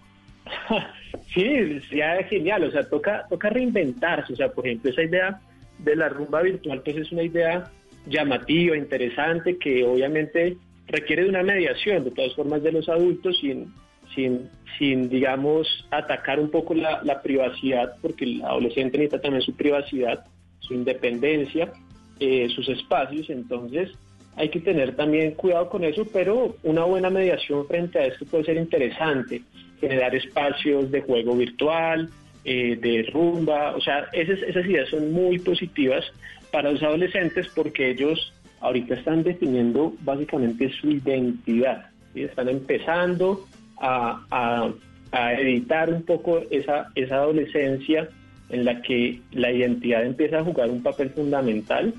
Sí, 1.35 1.81
sería 1.89 2.23
genial, 2.25 2.65
o 2.65 2.71
sea, 2.71 2.83
toca, 2.89 3.27
toca 3.29 3.51
reinventarse, 3.51 4.33
o 4.33 4.37
sea, 4.37 4.51
por 4.51 4.67
ejemplo, 4.67 4.91
esa 4.91 5.03
idea 5.03 5.41
de 5.79 5.97
la 5.97 6.09
rumba 6.09 6.43
virtual, 6.43 6.83
pues 6.83 6.97
es 6.97 7.13
una 7.13 7.23
idea 7.23 7.71
llamativa, 8.07 8.77
interesante, 8.77 9.59
que 9.59 9.85
obviamente 9.85 10.57
requiere 10.87 11.25
de 11.25 11.31
una 11.31 11.43
mediación, 11.43 12.05
de 12.05 12.11
todas 12.11 12.35
formas, 12.35 12.63
de 12.63 12.73
los 12.73 12.89
adultos, 12.89 13.39
sin, 13.41 13.73
sin, 14.15 14.49
sin 14.79 15.09
digamos, 15.09 15.87
atacar 15.91 16.41
un 16.41 16.51
poco 16.51 16.75
la, 16.75 17.23
privacidad, 17.23 17.95
porque 18.01 18.25
el 18.25 18.43
adolescente 18.43 18.99
necesita 18.99 19.21
también 19.21 19.43
su 19.43 19.55
privacidad, 19.55 20.25
su 20.61 20.75
independencia, 20.75 21.73
eh, 22.21 22.49
sus 22.55 22.69
espacios, 22.69 23.31
entonces 23.31 23.91
hay 24.37 24.49
que 24.49 24.61
tener 24.61 24.97
también 24.97 25.33
cuidado 25.33 25.69
con 25.69 25.85
eso, 25.85 26.07
pero 26.13 26.57
una 26.63 26.85
buena 26.85 27.11
mediación 27.11 27.67
frente 27.67 27.99
a 27.99 28.07
esto 28.07 28.25
puede 28.27 28.45
ser 28.45 28.57
interesante, 28.57 29.43
generar 29.83 30.15
espacios 30.15 30.93
de 30.93 31.01
juego 31.01 31.37
virtual, 31.37 32.09
eh, 32.45 32.79
de 32.81 33.03
rumba, 33.13 33.75
o 33.75 33.81
sea, 33.81 34.07
esas, 34.13 34.65
ideas 34.65 34.89
son 34.89 35.13
muy 35.13 35.41
positivas 35.41 36.05
para 36.53 36.71
los 36.71 36.83
adolescentes 36.83 37.49
porque 37.55 37.91
ellos 37.91 38.33
ahorita 38.61 38.95
están 38.95 39.25
definiendo 39.25 39.93
básicamente 40.03 40.71
su 40.81 40.93
identidad, 40.93 41.87
y 42.15 42.23
están 42.23 42.49
empezando 42.49 43.45
a, 43.81 44.25
a, 44.31 44.73
a, 45.11 45.33
editar 45.35 45.93
un 45.93 46.03
poco 46.05 46.43
esa, 46.51 46.89
esa 46.95 47.17
adolescencia 47.17 48.09
en 48.51 48.65
la 48.65 48.81
que 48.83 49.21
la 49.33 49.51
identidad 49.51 50.05
empieza 50.05 50.39
a 50.39 50.45
jugar 50.45 50.71
un 50.71 50.83
papel 50.83 51.11
fundamental. 51.11 51.93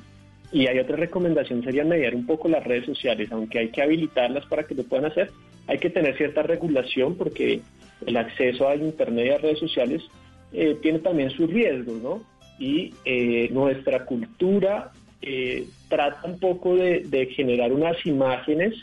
Y 0.54 0.68
hay 0.68 0.78
otra 0.80 0.96
recomendación, 0.96 1.64
sería 1.64 1.84
mediar 1.84 2.16
un 2.16 2.28
poco 2.28 2.48
las 2.48 2.64
redes 2.64 2.86
sociales, 2.86 3.30
aunque 3.32 3.60
hay 3.60 3.70
que 3.70 3.82
habilitarlas 3.82 4.46
para 4.46 4.64
que 4.64 4.76
lo 4.76 4.84
puedan 4.84 5.06
hacer, 5.06 5.32
hay 5.68 5.78
que 5.78 5.90
tener 5.90 6.18
cierta 6.18 6.44
regulación 6.44 7.16
porque 7.16 7.62
el 8.06 8.18
acceso 8.18 8.68
a 8.68 8.76
Internet 8.76 9.26
y 9.26 9.30
a 9.30 9.38
redes 9.38 9.60
sociales 9.60 10.04
eh, 10.52 10.78
tiene 10.82 11.00
también 11.00 11.30
sus 11.32 11.50
riesgos, 11.50 12.02
¿no? 12.02 12.24
Y 12.60 12.94
eh, 13.06 13.50
nuestra 13.52 14.06
cultura 14.06 14.92
eh, 15.22 15.66
trata 15.88 16.28
un 16.28 16.38
poco 16.38 16.76
de, 16.76 17.30
generar 17.36 17.72
unas 17.72 18.06
imágenes 18.06 18.76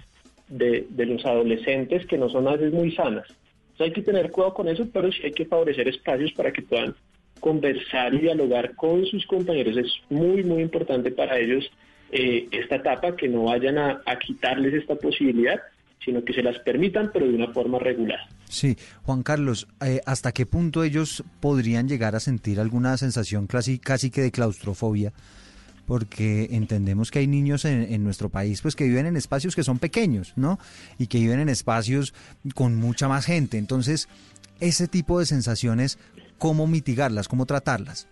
de, 0.48 0.86
los 0.96 1.24
adolescentes 1.26 2.06
que 2.06 2.18
no 2.18 2.28
son 2.30 2.48
a 2.48 2.52
veces 2.52 2.72
muy 2.72 2.92
sanas. 2.92 3.26
Entonces 3.72 3.86
hay 3.86 3.92
que 3.92 4.02
tener 4.02 4.30
cuidado 4.30 4.54
con 4.54 4.68
eso, 4.68 4.88
pero 4.92 5.12
sí 5.12 5.20
hay 5.24 5.32
que 5.32 5.44
favorecer 5.44 5.86
espacios 5.86 6.32
para 6.32 6.52
que 6.52 6.62
puedan 6.62 6.94
conversar 7.40 8.14
y 8.14 8.20
dialogar 8.20 8.74
con 8.74 9.04
sus 9.06 9.26
compañeros. 9.26 9.76
Es 9.76 9.92
muy, 10.08 10.42
muy 10.42 10.62
importante 10.62 11.10
para 11.10 11.38
ellos 11.38 11.70
eh, 12.10 12.48
esta 12.50 12.76
etapa, 12.76 13.14
que 13.16 13.28
no 13.28 13.44
vayan 13.44 13.78
a, 13.78 14.02
quitarles 14.18 14.74
esta 14.74 14.96
posibilidad, 14.96 15.60
sino 16.04 16.24
que 16.24 16.32
se 16.32 16.42
las 16.42 16.58
permitan, 16.60 17.10
pero 17.12 17.26
de 17.26 17.34
una 17.34 17.52
forma 17.52 17.78
regular. 17.78 18.20
Sí, 18.48 18.76
Juan 19.02 19.22
Carlos, 19.22 19.68
eh, 19.84 20.00
¿hasta 20.06 20.32
qué 20.32 20.46
punto 20.46 20.82
ellos 20.82 21.22
podrían 21.40 21.88
llegar 21.88 22.16
a 22.16 22.20
sentir 22.20 22.58
alguna 22.58 22.96
sensación 22.96 23.46
casi, 23.46 23.78
casi 23.78 24.10
que 24.10 24.22
de 24.22 24.30
claustrofobia? 24.30 25.12
porque 25.86 26.46
entendemos 26.52 27.10
que 27.10 27.18
hay 27.18 27.26
niños 27.26 27.64
en, 27.64 27.82
en, 27.92 28.04
nuestro 28.04 28.28
país 28.28 28.62
pues 28.62 28.76
que 28.76 28.84
viven 28.84 29.06
en 29.06 29.16
espacios 29.16 29.56
que 29.56 29.64
son 29.64 29.80
pequeños, 29.80 30.34
¿no? 30.36 30.60
Y 31.00 31.08
que 31.08 31.18
viven 31.18 31.40
en 31.40 31.48
espacios 31.48 32.14
con 32.54 32.76
mucha 32.76 33.08
más 33.08 33.26
gente. 33.26 33.58
Entonces, 33.58 34.08
ese 34.60 34.86
tipo 34.86 35.18
de 35.18 35.26
sensaciones 35.26 35.98
cómo 36.40 36.66
mitigarlas, 36.66 37.28
cómo 37.28 37.46
tratarlas. 37.46 38.08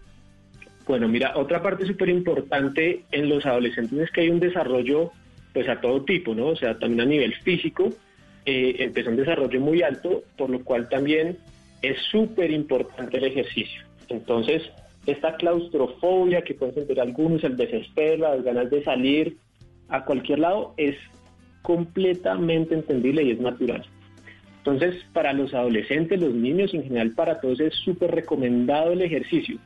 Bueno, 0.87 1.09
mira, 1.09 1.37
otra 1.37 1.63
parte 1.63 1.87
súper 1.87 2.09
importante 2.09 3.05
en 3.11 3.29
los 3.29 3.45
adolescentes 3.45 3.99
es 3.99 4.11
que 4.11 4.23
hay 4.23 4.31
un 4.31 4.41
desarrollo 4.41 5.13
pues 5.59 5.69
a 5.69 5.81
todo 5.81 6.05
tipo, 6.05 6.37
¿no? 6.37 6.51
O 6.51 6.57
sea, 6.57 6.79
también 6.79 7.01
a 7.01 7.05
nivel 7.05 7.35
físico, 7.35 7.89
eh, 8.47 8.77
empezó 8.79 9.11
un 9.11 9.17
desarrollo 9.17 9.61
muy 9.61 9.83
alto, 9.83 10.23
por 10.37 10.51
lo 10.51 10.63
cual 10.63 10.89
también 10.89 11.37
es 11.83 11.99
súper 12.13 12.53
importante 12.53 13.17
el 13.17 13.25
ejercicio. 13.25 13.83
Entonces, 14.09 14.63
esta 15.05 15.35
claustrofobia 15.35 16.43
que 16.43 16.55
pueden 16.55 16.77
sentir 16.77 17.01
algunos, 17.01 17.43
el 17.43 17.57
desespero, 17.57 18.37
las 18.37 18.45
ganas 18.45 18.71
de 18.71 18.85
salir 18.85 19.37
a 19.89 20.05
cualquier 20.05 20.39
lado, 20.39 20.75
es 20.77 20.95
completamente 21.63 22.77
entendible 22.77 23.25
y 23.25 23.33
es 23.33 23.41
natural. 23.41 23.85
Entonces, 24.59 24.95
para 25.13 25.33
los 25.33 25.55
adolescentes, 25.55 26.21
los 26.21 26.35
niños, 26.35 26.73
en 26.73 26.85
general 26.85 27.15
para 27.17 27.41
todos 27.41 27.59
es 27.59 27.75
súper 27.75 28.13
recomendado 28.13 28.93
el 28.93 29.03
ejercicio. 29.03 29.59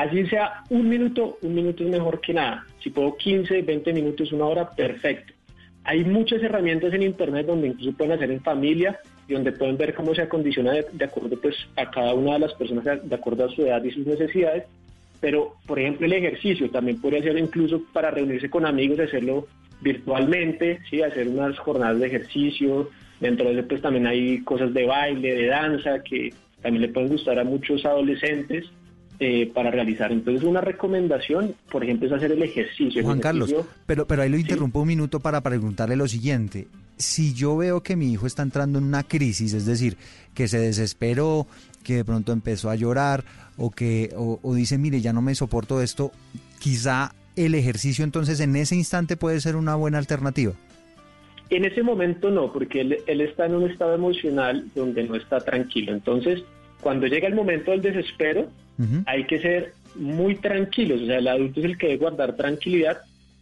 Así 0.00 0.24
sea 0.28 0.64
un 0.70 0.88
minuto, 0.88 1.36
un 1.42 1.54
minuto 1.54 1.84
es 1.84 1.90
mejor 1.90 2.22
que 2.22 2.32
nada. 2.32 2.64
Si 2.82 2.88
puedo 2.88 3.18
15, 3.18 3.60
20 3.60 3.92
minutos, 3.92 4.32
una 4.32 4.46
hora, 4.46 4.70
perfecto. 4.70 5.34
Hay 5.84 6.04
muchas 6.04 6.42
herramientas 6.42 6.94
en 6.94 7.02
Internet 7.02 7.44
donde 7.46 7.68
incluso 7.68 7.94
pueden 7.94 8.14
hacer 8.14 8.30
en 8.30 8.40
familia 8.40 8.98
y 9.28 9.34
donde 9.34 9.52
pueden 9.52 9.76
ver 9.76 9.94
cómo 9.94 10.14
se 10.14 10.22
acondiciona 10.22 10.72
de, 10.72 11.04
acuerdo 11.04 11.38
pues, 11.38 11.54
a 11.76 11.90
cada 11.90 12.14
una 12.14 12.32
de 12.32 12.38
las 12.38 12.54
personas, 12.54 12.84
de 12.84 13.14
acuerdo 13.14 13.44
a 13.44 13.50
su 13.50 13.60
edad 13.60 13.84
y 13.84 13.90
sus 13.90 14.06
necesidades. 14.06 14.64
Pero, 15.20 15.56
por 15.66 15.78
ejemplo, 15.78 16.06
el 16.06 16.14
ejercicio 16.14 16.70
también 16.70 16.98
podría 16.98 17.22
ser 17.22 17.36
incluso 17.36 17.82
para 17.92 18.10
reunirse 18.10 18.48
con 18.48 18.64
amigos, 18.64 19.00
hacerlo 19.00 19.48
virtualmente, 19.82 20.80
¿sí? 20.88 21.02
hacer 21.02 21.28
unas 21.28 21.58
jornadas 21.58 22.00
de 22.00 22.06
ejercicio, 22.06 22.88
Dentro 23.20 23.50
de 23.50 23.58
eso 23.58 23.68
pues 23.68 23.82
también 23.82 24.06
hay 24.06 24.40
cosas 24.44 24.72
de 24.72 24.86
baile, 24.86 25.34
de 25.34 25.46
danza, 25.48 26.02
que 26.02 26.32
también 26.62 26.80
le 26.80 26.88
pueden 26.88 27.10
gustar 27.10 27.38
a 27.38 27.44
muchos 27.44 27.84
adolescentes 27.84 28.64
eh, 29.22 29.50
para 29.52 29.70
realizar. 29.70 30.10
Entonces 30.12 30.42
una 30.42 30.62
recomendación, 30.62 31.54
por 31.70 31.84
ejemplo, 31.84 32.06
es 32.08 32.12
hacer 32.14 32.32
el 32.32 32.42
ejercicio. 32.42 33.02
Juan 33.02 33.18
el 33.18 33.22
Carlos, 33.22 33.54
pero, 33.84 34.06
pero 34.06 34.22
ahí 34.22 34.30
lo 34.30 34.38
interrumpo 34.38 34.78
¿sí? 34.78 34.82
un 34.82 34.88
minuto 34.88 35.20
para 35.20 35.42
preguntarle 35.42 35.94
lo 35.94 36.08
siguiente. 36.08 36.68
Si 36.96 37.34
yo 37.34 37.54
veo 37.56 37.82
que 37.82 37.96
mi 37.96 38.10
hijo 38.12 38.26
está 38.26 38.42
entrando 38.42 38.78
en 38.78 38.84
una 38.84 39.02
crisis, 39.02 39.52
es 39.52 39.66
decir, 39.66 39.98
que 40.34 40.48
se 40.48 40.58
desesperó, 40.58 41.46
que 41.84 41.96
de 41.96 42.04
pronto 42.06 42.32
empezó 42.32 42.70
a 42.70 42.76
llorar 42.76 43.24
o 43.58 43.70
que 43.70 44.10
o, 44.16 44.40
o 44.42 44.54
dice, 44.54 44.78
mire, 44.78 45.02
ya 45.02 45.12
no 45.12 45.20
me 45.20 45.34
soporto 45.34 45.82
esto, 45.82 46.12
quizá 46.58 47.12
el 47.36 47.54
ejercicio 47.54 48.04
entonces 48.04 48.40
en 48.40 48.56
ese 48.56 48.74
instante 48.74 49.18
puede 49.18 49.40
ser 49.40 49.56
una 49.56 49.74
buena 49.74 49.98
alternativa. 49.98 50.54
En 51.50 51.64
ese 51.64 51.82
momento 51.82 52.30
no, 52.30 52.52
porque 52.52 52.80
él, 52.80 52.98
él, 53.06 53.20
está 53.20 53.46
en 53.46 53.56
un 53.56 53.70
estado 53.70 53.94
emocional 53.94 54.66
donde 54.74 55.02
no 55.02 55.16
está 55.16 55.40
tranquilo. 55.40 55.92
Entonces, 55.92 56.44
cuando 56.80 57.06
llega 57.06 57.28
el 57.28 57.34
momento 57.34 57.70
del 57.70 57.82
desespero, 57.82 58.48
uh 58.78 58.82
-huh. 58.82 59.02
hay 59.06 59.24
que 59.24 59.38
ser 59.38 59.72
muy 59.94 60.36
tranquilos. 60.36 61.02
O 61.02 61.06
sea, 61.06 61.18
el 61.18 61.28
adulto 61.28 61.60
es 61.60 61.66
el 61.66 61.78
que 61.78 61.88
debe 61.88 61.98
guardar 61.98 62.36
tranquilidad, 62.36 62.98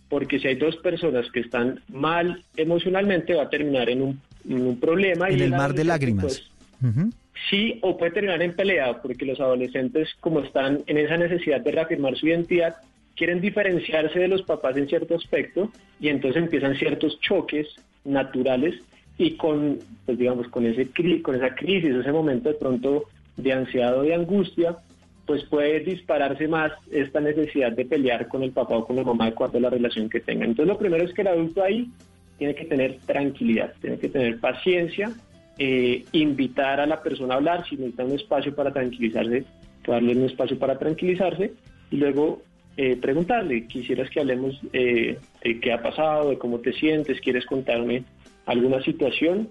porque 0.09 0.39
si 0.39 0.49
hay 0.49 0.57
dos 0.57 0.77
personas 0.77 1.31
que 1.31 1.41
están 1.41 1.81
mal 1.89 2.43
emocionalmente, 2.57 3.35
va 3.35 3.45
a 3.45 3.51
terminar 3.51 3.91
en 3.91 4.03
un, 4.03 4.21
en 4.49 4.67
un 4.67 4.81
problema. 4.81 5.29
En 5.29 5.39
y 5.39 5.43
el 5.43 5.51
mar 5.51 5.75
de 5.75 5.85
lágrimas. 5.85 6.25
Pues, 6.25 6.51
uh 6.83 6.87
-huh. 6.87 7.13
Sí, 7.51 7.79
o 7.83 7.97
puede 7.97 8.13
terminar 8.13 8.43
en 8.43 8.53
pelea, 8.55 9.01
porque 9.01 9.25
los 9.25 9.41
adolescentes, 9.41 10.09
como 10.21 10.41
están 10.41 10.81
en 10.87 10.99
esa 10.99 11.17
necesidad 11.17 11.61
de 11.61 11.71
reafirmar 11.71 12.17
su 12.17 12.27
identidad, 12.27 12.77
quieren 13.17 13.41
diferenciarse 13.41 14.19
de 14.19 14.29
los 14.29 14.43
papás 14.43 14.77
en 14.77 14.89
cierto 14.89 15.15
aspecto 15.15 15.71
y 16.01 16.09
entonces 16.09 16.43
empiezan 16.43 16.77
ciertos 16.77 17.19
choques 17.21 17.67
naturales 18.05 18.75
y 19.19 19.33
con, 19.33 19.79
pues 20.07 20.19
digamos, 20.19 20.49
con, 20.49 20.67
ese, 20.67 20.89
con 21.23 21.35
esa 21.35 21.55
crisis, 21.55 21.95
ese 21.95 22.13
momento 22.13 22.49
de 22.49 22.55
pronto 22.55 23.05
de 23.39 23.53
ansiedad 23.53 23.99
o 23.99 24.03
de 24.03 24.15
angustia, 24.15 24.77
pues 25.27 25.45
puede 25.45 25.81
dispararse 25.81 26.47
más 26.49 26.73
esta 26.91 27.21
necesidad 27.21 27.73
de 27.73 27.85
pelear 27.87 28.29
con 28.29 28.43
el 28.43 28.53
papá 28.53 28.77
o 28.77 28.85
con 28.85 28.97
la 28.97 29.05
mamá 29.05 29.25
de 29.25 29.31
acuerdo 29.31 29.59
a 29.59 29.63
la 29.63 29.71
relación 29.71 30.11
que 30.11 30.21
tengan. 30.21 30.51
Entonces 30.51 30.73
lo 30.73 30.79
primero 30.79 31.05
es 31.05 31.13
que 31.13 31.23
el 31.23 31.29
adulto 31.29 31.63
ahí 31.63 31.91
tiene 32.39 32.55
que 32.55 32.65
tener 32.67 32.99
tranquilidad, 33.07 33.73
tiene 33.81 33.99
que 33.99 34.09
tener 34.09 34.39
paciencia, 34.41 35.11
eh, 35.59 36.05
invitar 36.13 36.81
a 36.81 36.87
la 36.87 37.03
persona 37.03 37.35
a 37.35 37.37
hablar, 37.39 37.67
si 37.69 37.77
necesita 37.77 38.05
un 38.05 38.13
espacio 38.13 38.55
para 38.55 38.73
tranquilizarse, 38.73 39.45
darle 39.87 40.13
un 40.17 40.25
espacio 40.25 40.59
para 40.59 40.79
tranquilizarse 40.79 41.53
y 41.91 41.97
luego 41.97 42.43
eh, 42.77 42.97
preguntarle, 42.97 43.67
quisieras 43.67 44.09
que 44.11 44.21
hablemos 44.21 44.61
eh, 44.73 45.19
de 45.43 45.61
qué 45.61 45.73
ha 45.73 45.83
pasado, 45.83 46.31
de 46.31 46.39
cómo 46.39 46.61
te 46.61 46.73
sientes, 46.73 47.21
quieres 47.21 47.45
contarme 47.47 48.05
alguna 48.47 48.81
situación. 48.83 49.49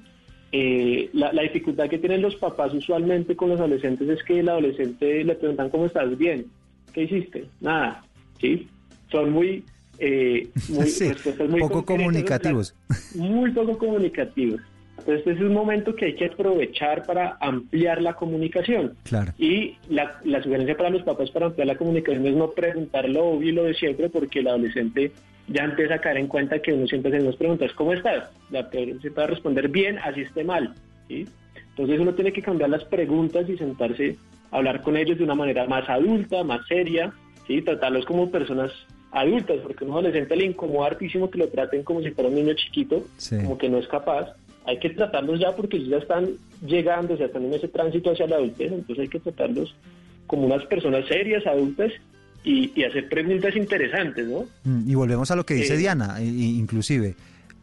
Eh, 0.52 1.10
la, 1.14 1.34
la, 1.34 1.42
dificultad 1.42 1.90
que 1.90 1.98
tienen 1.98 2.22
los 2.22 2.36
papás 2.38 2.74
usualmente 2.74 3.36
con 3.36 3.50
los 3.50 3.60
adolescentes 3.60 4.08
es 4.08 4.24
que 4.24 4.40
el 4.40 4.50
adolescente 4.50 5.24
le 5.24 5.36
preguntan 5.36 5.70
cómo 5.70 5.86
estás 5.86 6.18
bien, 6.18 6.46
¿qué 6.94 7.04
hiciste? 7.04 7.48
Nada, 7.60 8.04
¿sí? 8.40 8.68
Son 9.12 9.32
muy... 9.32 9.66
muy, 10.70 10.86
sí, 10.88 11.12
muy 11.50 11.60
poco 11.60 11.84
comunicativos. 11.84 12.74
Muy 13.16 13.52
poco 13.52 13.78
comunicativos. 13.78 14.62
Entonces 15.00 15.28
este 15.28 15.32
es 15.32 15.42
un 15.42 15.54
momento 15.54 15.96
que 15.96 16.06
hay 16.06 16.16
que 16.16 16.26
aprovechar 16.26 17.06
para 17.06 17.38
ampliar 17.40 18.02
la 18.02 18.14
comunicación. 18.14 18.94
Claro. 19.04 19.34
Y 19.38 19.78
la, 19.90 20.20
la, 20.26 20.42
sugerencia 20.44 20.76
para 20.76 20.90
los 20.90 21.04
papás 21.04 21.30
para 21.32 21.46
ampliar 21.48 21.68
la 21.68 21.78
comunicación 21.78 22.26
es 22.26 22.36
no 22.36 22.52
preguntar 22.52 23.08
lo 23.08 23.26
obvio 23.26 23.50
y 23.50 23.52
lo 23.54 23.64
de 23.64 23.74
siempre, 23.74 24.10
porque 24.10 24.40
el 24.40 24.48
adolescente 24.48 25.12
ya 25.48 25.64
empieza 25.64 25.96
a 25.96 26.02
caer 26.02 26.18
en 26.18 26.28
cuenta 26.28 26.60
que 26.60 26.74
uno 26.74 26.88
siempre 26.88 27.12
hace 27.12 27.24
unas 27.24 27.36
preguntas, 27.36 27.72
¿cómo 27.74 27.94
estás? 27.94 28.30
La 28.52 28.70
se 28.70 29.12
puede 29.12 29.28
responder 29.28 29.70
bien, 29.70 29.98
así 30.00 30.22
esté 30.22 30.44
mal. 30.44 30.74
¿sí? 31.08 31.28
Entonces 31.70 32.00
uno 32.00 32.14
tiene 32.14 32.34
que 32.34 32.42
cambiar 32.42 32.70
las 32.70 32.84
preguntas 32.86 33.50
y 33.50 33.58
sentarse 33.58 34.18
a 34.52 34.58
hablar 34.58 34.82
con 34.82 34.98
ellos 34.98 35.18
de 35.18 35.24
una 35.24 35.36
manera 35.36 35.66
más 35.66 35.88
adulta, 35.90 36.44
más 36.44 36.66
seria, 36.68 37.14
¿sí? 37.48 37.62
tratarlos 37.62 38.06
como 38.06 38.30
personas 38.30 38.72
adultas, 39.12 39.58
porque 39.64 39.86
a 39.86 39.88
un 39.88 39.94
adolescente 39.94 40.36
le 40.36 40.46
incomoda 40.46 40.88
hartísimo 40.88 41.30
que 41.30 41.40
lo 41.40 41.48
traten 41.48 41.84
como 41.84 42.02
si 42.02 42.12
fuera 42.12 42.30
un 42.30 42.36
niño 42.36 42.54
chiquito, 42.54 43.06
sí. 43.18 43.38
como 43.38 43.58
que 43.58 43.70
no 43.70 43.78
es 43.78 43.88
capaz 43.88 44.36
hay 44.68 44.80
que 44.80 44.90
tratarlos 44.90 45.40
ya 45.40 45.56
porque 45.56 45.78
ellos 45.78 45.90
ya 45.90 45.98
están 45.98 46.28
llegando, 46.66 47.16
sea, 47.16 47.28
están 47.28 47.46
en 47.46 47.54
ese 47.54 47.70
tránsito 47.70 48.12
hacia 48.12 48.28
la 48.28 48.36
adultez, 48.36 48.74
entonces 48.74 49.00
hay 49.00 49.08
que 49.08 49.22
tratarlos 49.22 49.74
como 50.28 50.46
unas 50.46 50.66
personas 50.66 51.08
serias, 51.08 51.48
adultas, 51.48 51.94
y, 52.44 52.72
y 52.76 52.84
hacer 52.84 53.10
preguntas 53.10 53.56
interesantes, 53.56 54.28
¿no? 54.28 54.46
Y 54.86 54.96
volvemos 54.96 55.32
a 55.32 55.36
lo 55.36 55.46
que 55.46 55.56
dice 55.56 55.76
eh, 55.76 55.78
Diana, 55.78 56.22
inclusive, 56.22 57.16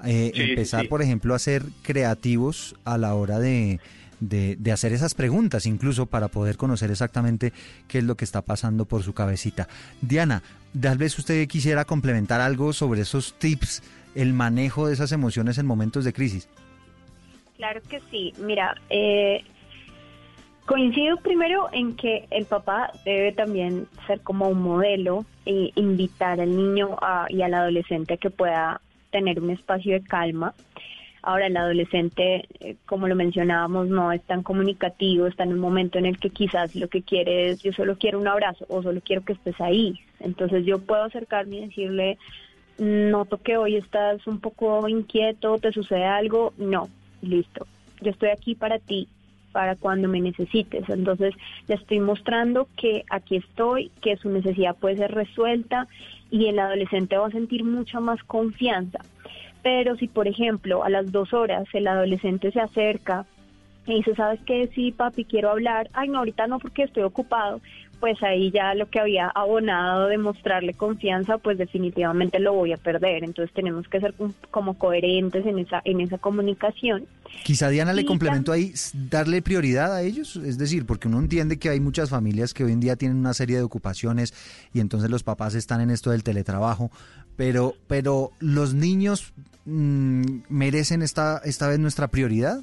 eh, 0.05 0.33
sí, 0.35 0.43
empezar, 0.43 0.83
sí. 0.83 0.89
por 0.89 1.03
ejemplo, 1.03 1.35
a 1.35 1.39
ser 1.39 1.63
creativos 1.83 2.77
a 2.85 2.99
la 2.99 3.15
hora 3.15 3.39
de, 3.39 3.81
de, 4.21 4.57
de, 4.57 4.73
hacer 4.73 4.93
esas 4.93 5.15
preguntas, 5.15 5.67
incluso 5.67 6.07
para 6.07 6.29
poder 6.29 6.57
conocer 6.57 6.91
exactamente 6.91 7.53
qué 7.89 7.99
es 7.99 8.05
lo 8.05 8.17
que 8.17 8.25
está 8.25 8.43
pasando 8.43 8.85
por 8.85 9.03
su 9.03 9.15
cabecita. 9.15 9.69
Diana, 10.01 10.43
tal 10.79 10.99
vez 10.99 11.19
usted 11.19 11.47
quisiera 11.49 11.85
complementar 11.85 12.41
algo 12.41 12.73
sobre 12.73 13.03
esos 13.03 13.39
tips, 13.39 13.83
el 14.15 14.33
manejo 14.33 14.87
de 14.87 14.95
esas 14.95 15.13
emociones 15.13 15.59
en 15.59 15.67
momentos 15.67 16.05
de 16.05 16.13
crisis. 16.13 16.49
Claro 17.57 17.81
que 17.89 18.01
sí. 18.11 18.33
Mira, 18.39 18.75
eh, 18.91 19.45
coincido 20.67 21.17
primero 21.19 21.69
en 21.73 21.97
que 21.97 22.27
el 22.31 22.47
papá 22.47 22.93
debe 23.05 23.33
también 23.33 23.87
ser 24.07 24.21
como 24.21 24.49
un 24.49 24.63
modelo 24.63 25.25
e 25.45 25.71
invitar 25.75 26.41
al 26.41 26.57
niño 26.57 26.97
y 27.29 27.43
al 27.43 27.55
adolescente 27.55 28.15
a 28.15 28.17
que 28.17 28.31
pueda 28.31 28.81
tener 29.11 29.41
un 29.41 29.51
espacio 29.51 29.93
de 29.93 30.03
calma. 30.03 30.55
Ahora 31.23 31.47
el 31.47 31.57
adolescente, 31.57 32.47
eh, 32.61 32.77
como 32.85 33.09
lo 33.09 33.15
mencionábamos, 33.15 33.89
no 33.89 34.13
es 34.13 34.23
tan 34.25 34.43
comunicativo, 34.43 35.27
está 35.27 35.45
en 35.45 35.55
un 35.55 35.59
momento 35.59 35.99
en 35.99 36.05
el 36.05 36.19
que 36.19 36.29
quizás 36.29 36.77
lo 36.77 36.89
que 36.89 37.01
quiere 37.01 37.49
es, 37.49 37.63
yo 37.63 37.73
solo 37.73 37.97
quiero 37.97 38.19
un 38.19 38.29
abrazo 38.29 38.67
o 38.69 38.83
solo 38.83 39.01
quiero 39.03 39.25
que 39.25 39.33
estés 39.33 39.59
ahí. 39.61 39.99
Entonces 40.21 40.67
yo 40.67 40.81
puedo 40.81 41.05
acercarme 41.05 41.57
y 41.57 41.67
decirle, 41.67 42.19
noto 42.79 43.39
que 43.39 43.57
hoy 43.57 43.77
estás 43.77 44.27
un 44.27 44.41
poco 44.41 44.87
inquieto, 44.87 45.59
te 45.59 45.73
sucede 45.73 46.05
algo, 46.05 46.53
no, 46.59 46.89
listo, 47.23 47.67
yo 48.03 48.11
estoy 48.11 48.29
aquí 48.29 48.55
para 48.55 48.79
ti, 48.79 49.09
para 49.55 49.77
cuando 49.77 50.09
me 50.09 50.21
necesites. 50.21 50.87
Entonces 50.89 51.33
le 51.69 51.77
estoy 51.77 52.01
mostrando 52.01 52.67
que 52.77 53.05
aquí 53.09 53.37
estoy, 53.37 53.93
que 54.03 54.17
su 54.17 54.29
necesidad 54.29 54.75
puede 54.75 54.97
ser 54.97 55.13
resuelta 55.15 55.87
y 56.29 56.47
el 56.49 56.59
adolescente 56.59 57.17
va 57.17 57.29
a 57.29 57.31
sentir 57.31 57.63
mucha 57.65 58.01
más 58.01 58.21
confianza. 58.25 58.99
Pero 59.63 59.95
si, 59.97 60.09
por 60.09 60.27
ejemplo, 60.27 60.83
a 60.83 60.91
las 60.91 61.13
dos 61.13 61.33
horas 61.33 61.69
el 61.73 61.87
adolescente 61.87 62.51
se 62.51 62.61
acerca 62.61 63.27
y 63.87 63.95
dice, 63.95 64.17
¿sabes 64.17 64.41
qué? 64.45 64.69
Sí, 64.75 64.91
papi, 64.91 65.25
quiero 65.25 65.51
hablar. 65.51 65.89
Ay, 65.93 66.09
no, 66.09 66.19
ahorita 66.19 66.49
no 66.49 66.59
porque 66.59 66.83
estoy 66.83 67.05
ocupado. 67.05 67.61
Pues 68.05 68.23
ahí 68.23 68.51
ya 68.51 68.75
lo 68.75 68.91
que 68.91 69.01
había 69.01 69.29
abonado 69.29 70.09
de 70.09 70.19
mostrarle 70.19 70.75
confianza, 70.75 71.39
pues 71.39 71.57
definitivamente 71.57 72.39
lo 72.39 72.53
voy 72.53 72.75
a 72.75 72.77
perder. 72.77 73.25
Entonces 73.25 73.51
tenemos 73.55 73.89
que 73.89 73.99
ser 73.99 74.13
como 74.51 74.77
coherentes 74.77 75.47
en 75.47 75.59
esa, 75.59 75.81
en 75.87 76.03
esa 76.03 76.19
comunicación. 76.19 77.07
Quizá 77.45 77.71
Diana 77.71 77.95
le 77.95 78.05
complemento 78.05 78.53
ahí, 78.53 78.75
darle 79.09 79.41
prioridad 79.41 79.95
a 79.95 80.03
ellos, 80.03 80.37
es 80.37 80.59
decir, 80.59 80.85
porque 80.85 81.09
uno 81.09 81.19
entiende 81.19 81.59
que 81.59 81.71
hay 81.71 81.81
muchas 81.81 82.11
familias 82.11 82.53
que 82.53 82.65
hoy 82.65 82.73
en 82.73 82.81
día 82.81 82.97
tienen 82.97 83.17
una 83.17 83.33
serie 83.33 83.57
de 83.57 83.63
ocupaciones 83.63 84.35
y 84.75 84.81
entonces 84.81 85.09
los 85.09 85.23
papás 85.23 85.55
están 85.55 85.81
en 85.81 85.89
esto 85.89 86.11
del 86.11 86.25
teletrabajo, 86.25 86.91
pero, 87.37 87.73
pero 87.89 88.33
los 88.39 88.75
niños 88.75 89.33
Mm, 89.67 90.43
merecen 90.51 91.01
esta, 91.01 91.41
esta 91.45 91.69
vez 91.69 91.79
nuestra 91.79 92.09
prioridad? 92.09 92.61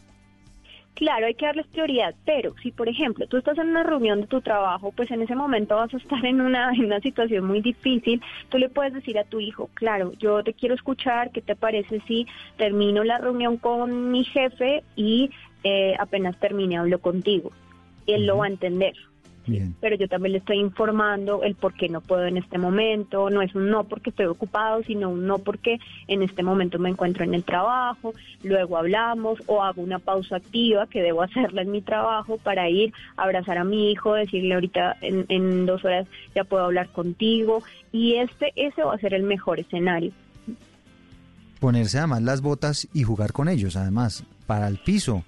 Claro, 0.96 1.26
hay 1.26 1.34
que 1.36 1.46
darles 1.46 1.68
prioridad, 1.68 2.14
pero 2.26 2.54
si 2.62 2.72
por 2.72 2.90
ejemplo 2.90 3.26
tú 3.28 3.38
estás 3.38 3.58
en 3.58 3.70
una 3.70 3.84
reunión 3.84 4.22
de 4.22 4.28
tu 4.28 4.42
trabajo, 4.42 4.92
pues 4.92 5.10
en 5.10 5.22
ese 5.22 5.36
momento 5.36 5.76
vas 5.76 5.94
a 5.94 5.98
estar 5.98 6.24
en 6.26 6.42
una, 6.42 6.72
en 6.74 6.86
una 6.86 7.00
situación 7.00 7.46
muy 7.46 7.62
difícil, 7.62 8.22
tú 8.50 8.58
le 8.58 8.70
puedes 8.70 8.94
decir 8.94 9.18
a 9.18 9.24
tu 9.24 9.40
hijo, 9.40 9.70
claro, 9.74 10.12
yo 10.20 10.44
te 10.44 10.54
quiero 10.54 10.76
escuchar, 10.76 11.32
¿qué 11.32 11.42
te 11.42 11.56
parece 11.56 12.02
si 12.02 12.28
termino 12.58 13.04
la 13.04 13.18
reunión 13.18 13.58
con 13.58 14.12
mi 14.12 14.26
jefe 14.26 14.84
y 14.96 15.32
eh, 15.64 15.96
apenas 15.98 16.38
termine 16.40 16.78
hablo 16.78 17.00
contigo? 17.00 17.52
Él 18.06 18.26
lo 18.26 18.38
va 18.38 18.46
a 18.46 18.50
entender. 18.50 18.94
Pero 19.80 19.96
yo 19.96 20.08
también 20.08 20.34
le 20.34 20.38
estoy 20.40 20.58
informando 20.60 21.44
el 21.44 21.56
por 21.56 21.74
qué 21.74 21.90
no 21.90 22.02
puedo 22.02 22.26
en 22.26 22.38
este 22.38 22.58
momento. 22.58 23.30
No 23.30 23.42
es 23.42 23.54
un 23.56 23.70
no 23.70 23.84
porque 23.84 24.10
estoy 24.10 24.26
ocupado, 24.26 24.84
sino 24.84 25.10
un 25.10 25.28
no 25.28 25.40
porque 25.40 25.80
en 26.08 26.22
este 26.22 26.44
momento 26.44 26.80
me 26.80 26.90
encuentro 26.90 27.24
en 27.24 27.34
el 27.34 27.44
trabajo. 27.44 28.14
Luego 28.44 28.78
hablamos 28.78 29.42
o 29.48 29.64
hago 29.64 29.82
una 29.82 30.00
pausa 30.00 30.38
activa 30.38 30.88
que 30.88 31.02
debo 31.02 31.22
hacerla 31.24 31.62
en 31.62 31.72
mi 31.72 31.82
trabajo 31.82 32.38
para 32.38 32.70
ir 32.70 32.94
a 33.18 33.24
abrazar 33.24 33.58
a 33.58 33.64
mi 33.64 33.92
hijo, 33.92 34.14
decirle 34.14 34.54
ahorita 34.54 34.98
en, 35.02 35.26
en 35.30 35.66
dos 35.66 35.84
horas 35.86 36.08
ya 36.36 36.44
puedo 36.44 36.66
hablar 36.66 36.90
contigo. 36.90 37.64
Y 37.92 38.16
este, 38.16 38.54
ese 38.56 38.84
va 38.84 38.96
a 38.96 39.00
ser 39.00 39.14
el 39.14 39.24
mejor 39.24 39.60
escenario 39.60 40.12
ponerse 41.62 42.00
además 42.00 42.24
las 42.24 42.42
botas 42.42 42.88
y 42.92 43.04
jugar 43.04 43.34
con 43.34 43.48
ellos, 43.48 43.76
además, 43.76 44.24
para 44.48 44.68
el 44.68 44.80
piso. 44.80 45.24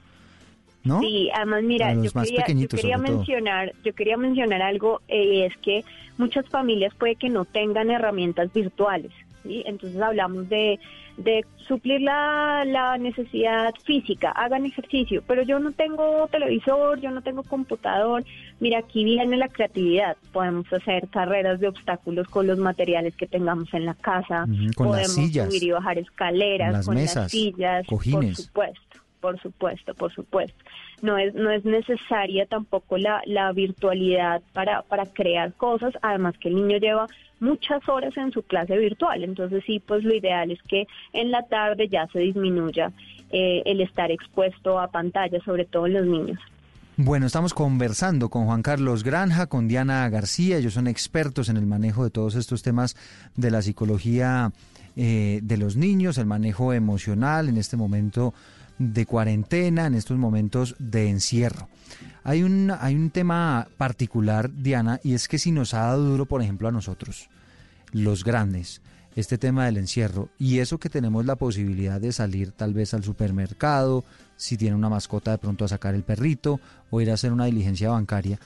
Sí, 0.83 1.29
además 1.33 1.63
mira, 1.63 1.93
yo 1.93 2.11
quería, 2.67 2.97
mencionar, 2.97 3.73
yo 3.83 3.93
quería 3.93 4.17
mencionar 4.17 4.61
algo 4.61 5.01
eh, 5.07 5.45
es 5.45 5.57
que 5.57 5.85
muchas 6.17 6.47
familias 6.49 6.93
puede 6.95 7.15
que 7.15 7.29
no 7.29 7.45
tengan 7.45 7.89
herramientas 7.89 8.51
virtuales, 8.51 9.11
¿sí? 9.43 9.63
Entonces 9.65 10.01
hablamos 10.01 10.49
de, 10.49 10.79
de 11.17 11.45
suplir 11.67 12.01
la, 12.01 12.65
la 12.65 12.97
necesidad 12.97 13.73
física, 13.85 14.31
hagan 14.31 14.65
ejercicio, 14.65 15.23
pero 15.25 15.43
yo 15.43 15.57
no 15.59 15.71
tengo 15.71 16.27
televisor, 16.27 16.99
yo 16.99 17.11
no 17.11 17.21
tengo 17.21 17.43
computador. 17.43 18.25
Mira, 18.59 18.79
aquí 18.79 19.05
viene 19.05 19.37
la 19.37 19.47
creatividad. 19.47 20.17
Podemos 20.31 20.71
hacer 20.73 21.07
carreras 21.07 21.59
de 21.61 21.69
obstáculos 21.69 22.27
con 22.27 22.47
los 22.47 22.57
materiales 22.57 23.15
que 23.15 23.27
tengamos 23.27 23.73
en 23.73 23.85
la 23.85 23.93
casa, 23.93 24.45
podemos 24.75 25.13
subir 25.13 25.63
y 25.63 25.71
bajar 25.71 25.97
escaleras, 25.97 26.85
con 26.85 26.95
las 26.95 27.31
sillas, 27.31 27.85
cojines. 27.87 28.35
por 28.35 28.45
supuesto 28.45 29.02
por 29.23 29.39
supuesto, 29.39 29.93
por 29.93 30.13
supuesto. 30.13 30.61
No 31.01 31.17
es, 31.17 31.33
no 31.33 31.49
es 31.49 31.63
necesaria 31.63 32.45
tampoco 32.45 32.97
la, 32.97 33.21
la 33.25 33.53
virtualidad 33.53 34.41
para, 34.51 34.81
para 34.81 35.05
crear 35.05 35.53
cosas, 35.53 35.93
además 36.01 36.35
que 36.37 36.49
el 36.49 36.55
niño 36.55 36.77
lleva 36.77 37.07
muchas 37.39 37.87
horas 37.87 38.17
en 38.17 38.33
su 38.33 38.43
clase 38.43 38.77
virtual, 38.77 39.23
entonces 39.23 39.63
sí, 39.65 39.79
pues 39.79 40.03
lo 40.03 40.13
ideal 40.13 40.51
es 40.51 40.61
que 40.63 40.87
en 41.13 41.31
la 41.31 41.43
tarde 41.43 41.87
ya 41.87 42.05
se 42.07 42.19
disminuya 42.19 42.91
eh, 43.31 43.61
el 43.65 43.79
estar 43.79 44.11
expuesto 44.11 44.77
a 44.77 44.89
pantalla, 44.89 45.39
sobre 45.45 45.63
todo 45.63 45.87
en 45.87 45.93
los 45.93 46.05
niños. 46.05 46.39
Bueno, 46.97 47.25
estamos 47.25 47.53
conversando 47.53 48.27
con 48.27 48.45
Juan 48.45 48.61
Carlos 48.61 49.03
Granja, 49.05 49.47
con 49.47 49.69
Diana 49.69 50.09
García, 50.09 50.57
ellos 50.57 50.73
son 50.73 50.87
expertos 50.87 51.47
en 51.47 51.55
el 51.55 51.65
manejo 51.65 52.03
de 52.03 52.09
todos 52.09 52.35
estos 52.35 52.61
temas 52.61 52.97
de 53.37 53.51
la 53.51 53.61
psicología 53.61 54.51
eh, 54.97 55.39
de 55.41 55.57
los 55.57 55.75
niños, 55.75 56.17
el 56.17 56.27
manejo 56.27 56.71
emocional 56.73 57.49
en 57.49 57.57
este 57.57 57.77
momento 57.77 58.33
de 58.77 59.05
cuarentena, 59.05 59.85
en 59.85 59.95
estos 59.95 60.17
momentos 60.17 60.75
de 60.79 61.09
encierro. 61.09 61.67
Hay 62.23 62.43
un, 62.43 62.71
hay 62.79 62.95
un 62.95 63.09
tema 63.09 63.67
particular, 63.77 64.51
Diana, 64.53 64.99
y 65.03 65.13
es 65.13 65.27
que 65.27 65.39
si 65.39 65.51
nos 65.51 65.73
ha 65.73 65.81
dado 65.81 66.03
duro, 66.03 66.25
por 66.25 66.41
ejemplo, 66.41 66.67
a 66.67 66.71
nosotros, 66.71 67.29
los 67.91 68.23
grandes, 68.23 68.81
este 69.15 69.37
tema 69.37 69.65
del 69.65 69.77
encierro, 69.77 70.29
y 70.39 70.59
eso 70.59 70.79
que 70.79 70.89
tenemos 70.89 71.25
la 71.25 71.35
posibilidad 71.35 72.01
de 72.01 72.11
salir 72.11 72.51
tal 72.51 72.73
vez 72.73 72.93
al 72.93 73.03
supermercado, 73.03 74.03
si 74.37 74.57
tiene 74.57 74.75
una 74.75 74.89
mascota 74.89 75.31
de 75.31 75.37
pronto 75.37 75.65
a 75.65 75.67
sacar 75.67 75.95
el 75.95 76.03
perrito 76.03 76.59
o 76.89 77.01
ir 77.01 77.11
a 77.11 77.13
hacer 77.13 77.31
una 77.31 77.45
diligencia 77.45 77.89
bancaria, 77.89 78.39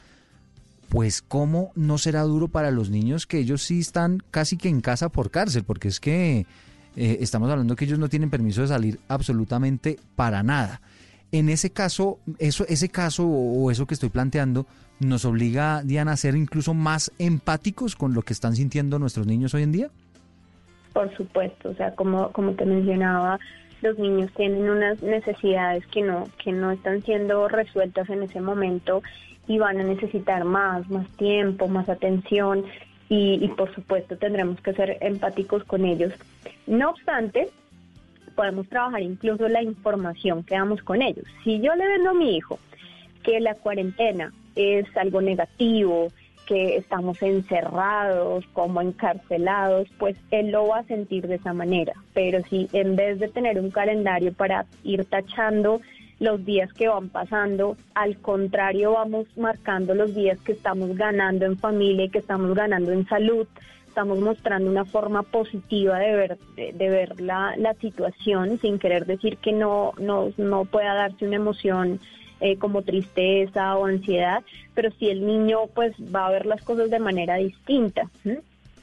pues 0.89 1.21
cómo 1.21 1.71
no 1.75 1.97
será 1.97 2.21
duro 2.21 2.47
para 2.47 2.71
los 2.71 2.89
niños 2.89 3.27
que 3.27 3.39
ellos 3.39 3.63
sí 3.63 3.79
están 3.79 4.23
casi 4.31 4.57
que 4.57 4.69
en 4.69 4.81
casa 4.81 5.09
por 5.09 5.31
cárcel, 5.31 5.63
porque 5.63 5.87
es 5.87 5.99
que 5.99 6.45
eh, 6.97 7.19
estamos 7.21 7.49
hablando 7.51 7.75
que 7.75 7.85
ellos 7.85 7.99
no 7.99 8.09
tienen 8.09 8.31
permiso 8.31 8.61
de 8.61 8.67
salir 8.67 8.99
absolutamente 9.07 9.97
para 10.15 10.41
nada. 10.41 10.81
En 11.31 11.49
ese 11.49 11.69
caso, 11.69 12.17
eso, 12.39 12.65
ese 12.67 12.89
caso 12.89 13.27
o 13.27 13.69
eso 13.69 13.85
que 13.85 13.93
estoy 13.93 14.09
planteando 14.09 14.65
nos 14.99 15.23
obliga, 15.23 15.83
Diana, 15.83 16.13
a 16.13 16.17
ser 16.17 16.35
incluso 16.35 16.73
más 16.73 17.11
empáticos 17.19 17.95
con 17.95 18.15
lo 18.15 18.23
que 18.23 18.33
están 18.33 18.55
sintiendo 18.55 18.97
nuestros 18.97 19.27
niños 19.27 19.53
hoy 19.53 19.61
en 19.61 19.71
día. 19.71 19.89
Por 20.93 21.15
supuesto, 21.15 21.69
o 21.69 21.75
sea, 21.75 21.93
como, 21.93 22.31
como 22.31 22.53
te 22.53 22.65
mencionaba, 22.65 23.39
los 23.83 23.99
niños 23.99 24.31
tienen 24.35 24.67
unas 24.67 25.03
necesidades 25.03 25.85
que 25.87 26.01
no, 26.01 26.27
que 26.43 26.51
no 26.51 26.71
están 26.71 27.03
siendo 27.03 27.47
resueltas 27.47 28.09
en 28.09 28.23
ese 28.23 28.41
momento 28.41 29.03
y 29.47 29.59
van 29.59 29.79
a 29.79 29.83
necesitar 29.83 30.45
más, 30.45 30.89
más 30.89 31.07
tiempo, 31.11 31.67
más 31.67 31.87
atención 31.89 32.65
y, 33.09 33.47
por 33.49 33.73
supuesto 33.73 34.17
tendremos 34.17 34.59
que 34.61 34.73
ser 34.73 34.97
empáticos 35.01 35.63
con 35.63 35.85
ellos. 35.85 36.13
No 36.65 36.89
obstante, 36.89 37.49
podemos 38.35 38.67
trabajar 38.67 39.01
incluso 39.01 39.47
la 39.47 39.63
información 39.63 40.43
que 40.43 40.55
damos 40.55 40.81
con 40.83 41.01
ellos. 41.01 41.25
Si 41.43 41.59
yo 41.61 41.75
le 41.75 41.87
vendo 41.87 42.11
a 42.11 42.13
mi 42.13 42.35
hijo 42.35 42.59
que 43.23 43.39
la 43.39 43.55
cuarentena 43.55 44.33
es 44.55 44.85
algo 44.97 45.21
negativo, 45.21 46.09
que 46.47 46.77
estamos 46.77 47.21
encerrados, 47.21 48.45
como 48.53 48.81
encarcelados, 48.81 49.89
pues 49.99 50.17
él 50.31 50.51
lo 50.51 50.67
va 50.67 50.79
a 50.79 50.83
sentir 50.83 51.27
de 51.27 51.35
esa 51.35 51.53
manera. 51.53 51.93
Pero 52.13 52.41
si 52.49 52.69
en 52.71 52.95
vez 52.95 53.19
de 53.19 53.27
tener 53.27 53.59
un 53.59 53.69
calendario 53.69 54.33
para 54.33 54.65
ir 54.83 55.03
tachando 55.05 55.81
los 56.19 56.43
días 56.45 56.71
que 56.73 56.87
van 56.87 57.09
pasando, 57.09 57.77
al 57.93 58.17
contrario 58.17 58.93
vamos 58.93 59.27
marcando 59.37 59.93
los 59.93 60.15
días 60.15 60.39
que 60.39 60.53
estamos 60.53 60.95
ganando 60.95 61.45
en 61.45 61.57
familia 61.57 62.05
y 62.05 62.09
que 62.09 62.19
estamos 62.19 62.55
ganando 62.55 62.91
en 62.91 63.07
salud, 63.07 63.47
estamos 63.87 64.19
mostrando 64.19 64.69
una 64.69 64.85
forma 64.85 65.23
positiva 65.23 65.99
de 65.99 66.15
ver, 66.15 66.37
de, 66.55 66.89
ver 66.89 67.19
la, 67.19 67.55
la, 67.57 67.73
situación 67.75 68.59
sin 68.61 68.79
querer 68.79 69.05
decir 69.05 69.37
que 69.37 69.51
no, 69.51 69.93
no, 69.99 70.31
no 70.37 70.65
pueda 70.65 70.93
darse 70.93 71.25
una 71.25 71.37
emoción 71.37 71.99
eh, 72.39 72.57
como 72.57 72.83
tristeza 72.83 73.75
o 73.75 73.87
ansiedad, 73.87 74.43
pero 74.75 74.91
si 74.99 75.09
el 75.09 75.25
niño 75.25 75.61
pues 75.73 75.95
va 76.13 76.27
a 76.27 76.31
ver 76.31 76.45
las 76.45 76.61
cosas 76.61 76.91
de 76.91 76.99
manera 76.99 77.37
distinta. 77.37 78.09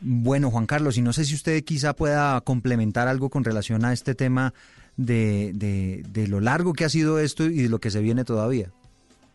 Bueno, 0.01 0.51
Juan 0.51 0.67
Carlos, 0.67 0.99
y 0.99 1.03
no 1.03 1.13
sé 1.13 1.25
si 1.25 1.35
usted 1.35 1.63
quizá 1.63 1.95
pueda 1.95 2.41
complementar 2.41 3.07
algo 3.07 3.31
con 3.31 3.45
relación 3.45 3.85
a 3.85 3.93
este 3.93 4.17
tema 4.17 4.53
de, 4.97 5.53
de, 5.53 6.29
lo 6.29 6.41
largo 6.41 6.73
que 6.73 6.85
ha 6.85 6.89
sido 6.89 7.19
esto 7.19 7.45
y 7.45 7.63
de 7.63 7.69
lo 7.69 7.79
que 7.79 7.91
se 7.91 8.01
viene 8.01 8.25
todavía. 8.25 8.71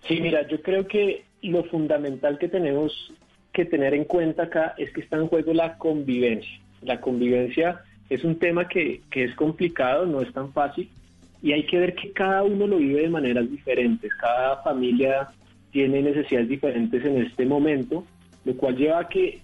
Sí, 0.08 0.20
mira, 0.22 0.48
yo 0.48 0.62
creo 0.62 0.88
que 0.88 1.26
lo 1.42 1.64
fundamental 1.66 2.38
que 2.38 2.48
tenemos 2.48 3.14
que 3.54 3.66
tener 3.66 3.94
en 3.94 4.06
cuenta 4.06 4.44
acá 4.44 4.74
es 4.78 4.92
que 4.94 5.02
está 5.02 5.18
en 5.18 5.28
juego 5.28 5.54
la 5.54 5.78
convivencia. 5.78 6.60
La 6.82 7.02
convivencia 7.02 7.82
es 8.10 8.24
un 8.24 8.38
tema 8.38 8.68
que, 8.68 9.02
que 9.12 9.26
es 9.26 9.36
complicado, 9.36 10.06
no 10.06 10.22
es 10.22 10.32
tan 10.34 10.54
fácil, 10.54 10.90
y 11.42 11.54
hay 11.54 11.66
que 11.66 11.80
ver 11.80 11.96
que 11.96 12.12
cada 12.12 12.44
uno 12.44 12.68
lo 12.68 12.78
vive 12.78 13.02
de 13.02 13.10
maneras 13.10 13.50
diferentes. 13.50 14.14
Cada 14.16 14.62
familia 14.64 15.30
tiene 15.72 16.02
necesidades 16.02 16.50
diferentes 16.50 17.04
en 17.06 17.22
este 17.22 17.46
momento, 17.46 18.06
lo 18.46 18.56
cual 18.56 18.76
lleva 18.76 19.00
a 19.00 19.08
que 19.08 19.42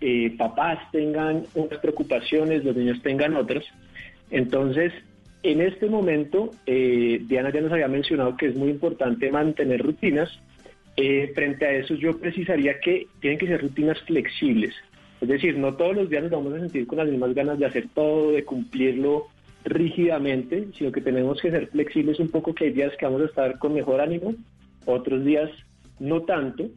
eh, 0.00 0.34
papás 0.36 0.78
tengan 0.92 1.44
unas 1.54 1.78
preocupaciones, 1.78 2.64
los 2.64 2.76
niños 2.76 3.00
tengan 3.02 3.34
otras. 3.34 3.64
Entonces, 4.30 4.92
en 5.42 5.60
este 5.60 5.88
momento, 5.88 6.50
eh, 6.66 7.20
Diana 7.26 7.52
ya 7.52 7.60
nos 7.60 7.72
había 7.72 7.88
mencionado 7.88 8.36
que 8.36 8.46
es 8.46 8.56
muy 8.56 8.70
importante 8.70 9.30
mantener 9.30 9.82
rutinas. 9.82 10.30
Eh, 10.96 11.30
frente 11.34 11.66
a 11.66 11.72
eso, 11.72 11.94
yo 11.94 12.18
precisaría 12.18 12.80
que 12.80 13.06
tienen 13.20 13.38
que 13.38 13.46
ser 13.46 13.60
rutinas 13.60 14.00
flexibles. 14.02 14.74
Es 15.20 15.28
decir, 15.28 15.56
no 15.58 15.74
todos 15.74 15.94
los 15.94 16.10
días 16.10 16.22
nos 16.22 16.32
vamos 16.32 16.54
a 16.54 16.60
sentir 16.60 16.86
con 16.86 16.98
las 16.98 17.08
mismas 17.08 17.34
ganas 17.34 17.58
de 17.58 17.66
hacer 17.66 17.88
todo, 17.94 18.32
de 18.32 18.44
cumplirlo 18.44 19.26
rígidamente, 19.64 20.68
sino 20.76 20.92
que 20.92 21.00
tenemos 21.00 21.40
que 21.40 21.50
ser 21.50 21.68
flexibles 21.68 22.20
un 22.20 22.28
poco, 22.28 22.54
que 22.54 22.66
hay 22.66 22.72
días 22.72 22.92
que 22.98 23.04
vamos 23.04 23.22
a 23.22 23.26
estar 23.26 23.58
con 23.58 23.74
mejor 23.74 24.00
ánimo, 24.00 24.34
otros 24.84 25.24
días 25.24 25.50
no 25.98 26.22
tanto. 26.22 26.68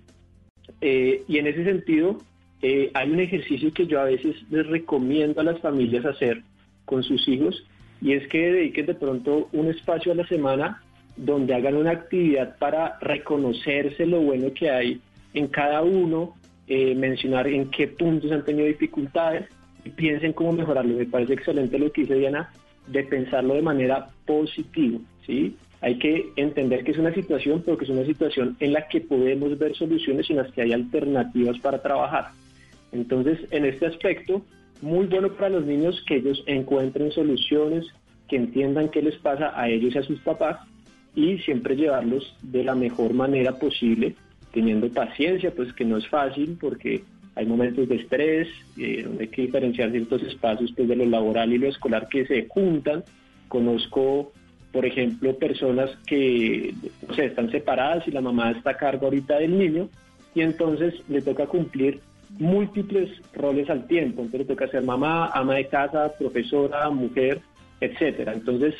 y 0.81 1.37
en 1.37 1.47
ese 1.47 1.63
sentido, 1.63 2.19
eh, 2.61 2.91
hay 2.93 3.09
un 3.09 3.19
ejercicio 3.19 3.73
que 3.73 3.87
yo 3.87 4.01
a 4.01 4.05
veces 4.05 4.35
les 4.49 4.67
recomiendo 4.67 5.39
a 5.39 5.43
las 5.43 5.59
familias 5.59 6.05
hacer 6.05 6.41
con 6.85 7.03
sus 7.03 7.25
hijos 7.27 7.65
y 8.01 8.13
es 8.13 8.27
que 8.27 8.51
dediquen 8.51 8.85
de 8.85 8.93
pronto 8.95 9.49
un 9.51 9.67
espacio 9.67 10.11
a 10.11 10.15
la 10.15 10.27
semana 10.27 10.81
donde 11.17 11.53
hagan 11.53 11.75
una 11.75 11.91
actividad 11.91 12.57
para 12.57 12.97
reconocerse 12.99 14.05
lo 14.05 14.21
bueno 14.21 14.53
que 14.53 14.69
hay 14.69 15.01
en 15.33 15.47
cada 15.47 15.81
uno, 15.81 16.35
eh, 16.67 16.95
mencionar 16.95 17.47
en 17.47 17.69
qué 17.69 17.87
puntos 17.87 18.31
han 18.31 18.45
tenido 18.45 18.67
dificultades 18.67 19.45
y 19.83 19.89
piensen 19.89 20.33
cómo 20.33 20.53
mejorarlo. 20.53 20.95
Me 20.95 21.05
parece 21.05 21.33
excelente 21.33 21.77
lo 21.77 21.91
que 21.91 22.01
dice 22.01 22.15
Diana 22.15 22.51
de 22.87 23.03
pensarlo 23.03 23.53
de 23.55 23.61
manera 23.61 24.09
positiva, 24.25 24.99
¿sí? 25.25 25.55
Hay 25.81 25.97
que 25.97 26.29
entender 26.35 26.83
que 26.83 26.91
es 26.91 26.97
una 26.97 27.13
situación, 27.13 27.61
pero 27.65 27.77
que 27.77 27.85
es 27.85 27.91
una 27.91 28.05
situación 28.05 28.57
en 28.59 28.73
la 28.73 28.87
que 28.87 29.01
podemos 29.01 29.57
ver 29.57 29.75
soluciones 29.75 30.29
en 30.29 30.37
las 30.37 30.51
que 30.51 30.61
hay 30.61 30.73
alternativas 30.73 31.57
para 31.59 31.81
trabajar. 31.81 32.29
Entonces, 32.91 33.39
en 33.51 33.65
este 33.65 33.85
aspecto, 33.85 34.41
muy 34.81 35.07
bueno 35.07 35.29
para 35.33 35.49
los 35.49 35.65
niños 35.65 36.03
que 36.07 36.17
ellos 36.17 36.43
encuentren 36.45 37.11
soluciones, 37.11 37.85
que 38.27 38.37
entiendan 38.37 38.89
qué 38.89 39.01
les 39.01 39.17
pasa 39.17 39.51
a 39.59 39.69
ellos 39.69 39.95
y 39.95 39.97
a 39.97 40.03
sus 40.03 40.19
papás 40.19 40.59
y 41.15 41.37
siempre 41.39 41.75
llevarlos 41.75 42.35
de 42.41 42.63
la 42.63 42.75
mejor 42.75 43.13
manera 43.13 43.57
posible, 43.57 44.15
teniendo 44.53 44.89
paciencia, 44.89 45.51
pues 45.51 45.73
que 45.73 45.85
no 45.85 45.97
es 45.97 46.07
fácil 46.07 46.57
porque 46.59 47.03
hay 47.35 47.45
momentos 47.45 47.87
de 47.87 47.95
estrés, 47.95 48.47
eh, 48.77 49.03
donde 49.03 49.23
hay 49.23 49.29
que 49.29 49.43
diferenciar 49.43 49.91
ciertos 49.91 50.21
espacios 50.23 50.71
pues, 50.75 50.87
de 50.87 50.95
lo 50.95 51.05
laboral 51.05 51.51
y 51.53 51.57
lo 51.57 51.67
escolar 51.67 52.07
que 52.09 52.25
se 52.25 52.47
juntan. 52.47 53.03
Conozco, 53.47 54.31
por 54.71 54.85
ejemplo, 54.85 55.37
personas 55.37 55.89
que 56.05 56.73
o 57.07 57.13
están 57.13 57.49
separadas 57.51 58.07
y 58.07 58.11
la 58.11 58.21
mamá 58.21 58.51
está 58.51 58.71
a 58.71 58.77
cargo 58.77 59.05
ahorita 59.05 59.39
del 59.39 59.57
niño 59.57 59.89
y 60.35 60.41
entonces 60.41 60.93
le 61.09 61.21
toca 61.21 61.47
cumplir 61.47 62.01
múltiples 62.37 63.09
roles 63.33 63.69
al 63.69 63.87
tiempo. 63.87 64.21
Entonces 64.21 64.47
toca 64.47 64.67
ser 64.67 64.83
mamá, 64.83 65.27
ama 65.33 65.55
de 65.55 65.67
casa, 65.67 66.13
profesora, 66.17 66.89
mujer, 66.89 67.41
etcétera. 67.81 68.33
Entonces, 68.33 68.75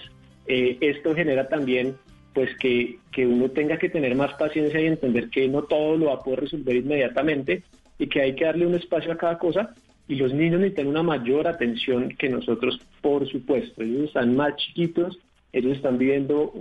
eh, 0.48 0.78
esto 0.82 1.16
genera 1.16 1.48
también 1.48 1.96
pues 2.34 2.56
que, 2.58 3.00
que 3.12 3.26
uno 3.26 3.50
tenga 3.50 3.78
que 3.78 3.90
tener 3.90 4.16
más 4.16 4.34
paciencia 4.34 4.80
y 4.80 4.86
entender 4.86 5.30
que 5.30 5.48
no 5.48 5.64
todo 5.64 5.98
lo 5.98 6.06
va 6.08 6.14
a 6.16 6.20
poder 6.20 6.42
resolver 6.42 6.76
inmediatamente 6.76 7.64
y 7.98 8.08
que 8.08 8.22
hay 8.22 8.36
que 8.36 8.46
darle 8.46 8.68
un 8.68 8.76
espacio 8.76 9.12
a 9.12 9.18
cada 9.18 9.38
cosa 9.38 9.74
y 10.08 10.16
los 10.16 10.34
niños 10.34 10.60
necesitan 10.60 10.88
una 10.88 11.04
mayor 11.04 11.48
atención 11.48 12.10
que 12.10 12.30
nosotros, 12.30 12.80
por 13.02 13.30
supuesto. 13.30 13.84
Ellos 13.84 14.08
están 14.08 14.36
más 14.36 14.56
chiquitos, 14.56 15.20
ellos 15.54 15.78
están 15.78 16.00
viviendo 16.00 16.52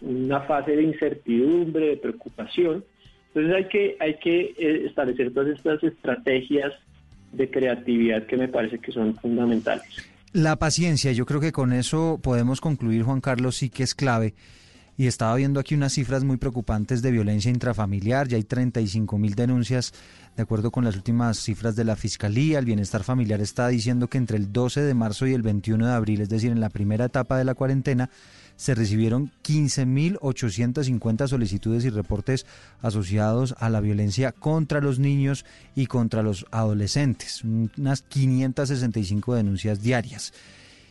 una 0.00 0.40
fase 0.42 0.76
de 0.76 0.84
incertidumbre, 0.84 1.88
de 1.88 1.96
preocupación, 1.96 2.84
entonces 3.34 3.54
hay 3.54 3.68
que, 3.68 3.96
hay 4.00 4.14
que 4.18 4.54
eh, 4.58 4.86
establecer 4.86 5.32
todas 5.32 5.56
estas 5.56 5.82
estrategias 5.84 6.72
de 7.32 7.48
creatividad 7.48 8.26
que 8.26 8.36
me 8.36 8.48
parece 8.48 8.78
que 8.78 8.90
son 8.90 9.14
fundamentales. 9.16 9.84
La 10.32 10.56
paciencia, 10.56 11.12
yo 11.12 11.26
creo 11.26 11.40
que 11.40 11.52
con 11.52 11.72
eso 11.72 12.18
podemos 12.22 12.60
concluir, 12.60 13.02
Juan 13.04 13.20
Carlos, 13.20 13.56
sí 13.56 13.70
que 13.70 13.84
es 13.84 13.94
clave. 13.94 14.34
Y 14.96 15.06
estaba 15.06 15.34
viendo 15.36 15.60
aquí 15.60 15.74
unas 15.74 15.94
cifras 15.94 16.24
muy 16.24 16.36
preocupantes 16.36 17.02
de 17.02 17.10
violencia 17.10 17.50
intrafamiliar. 17.50 18.28
Ya 18.28 18.36
hay 18.36 18.44
35 18.44 19.16
mil 19.16 19.34
denuncias, 19.34 19.94
de 20.36 20.42
acuerdo 20.42 20.70
con 20.70 20.84
las 20.84 20.94
últimas 20.94 21.38
cifras 21.38 21.74
de 21.74 21.84
la 21.84 21.96
Fiscalía. 21.96 22.58
El 22.58 22.66
Bienestar 22.66 23.02
Familiar 23.02 23.40
está 23.40 23.68
diciendo 23.68 24.08
que 24.08 24.18
entre 24.18 24.36
el 24.36 24.52
12 24.52 24.82
de 24.82 24.94
marzo 24.94 25.26
y 25.26 25.32
el 25.32 25.42
21 25.42 25.86
de 25.86 25.92
abril, 25.92 26.20
es 26.20 26.28
decir, 26.28 26.50
en 26.50 26.60
la 26.60 26.68
primera 26.68 27.06
etapa 27.06 27.38
de 27.38 27.44
la 27.44 27.54
cuarentena, 27.54 28.10
se 28.60 28.74
recibieron 28.74 29.32
15.850 29.42 31.28
solicitudes 31.28 31.82
y 31.86 31.88
reportes 31.88 32.44
asociados 32.82 33.54
a 33.58 33.70
la 33.70 33.80
violencia 33.80 34.32
contra 34.32 34.82
los 34.82 34.98
niños 34.98 35.46
y 35.74 35.86
contra 35.86 36.22
los 36.22 36.44
adolescentes, 36.50 37.42
unas 37.42 38.02
565 38.02 39.34
denuncias 39.34 39.80
diarias. 39.80 40.34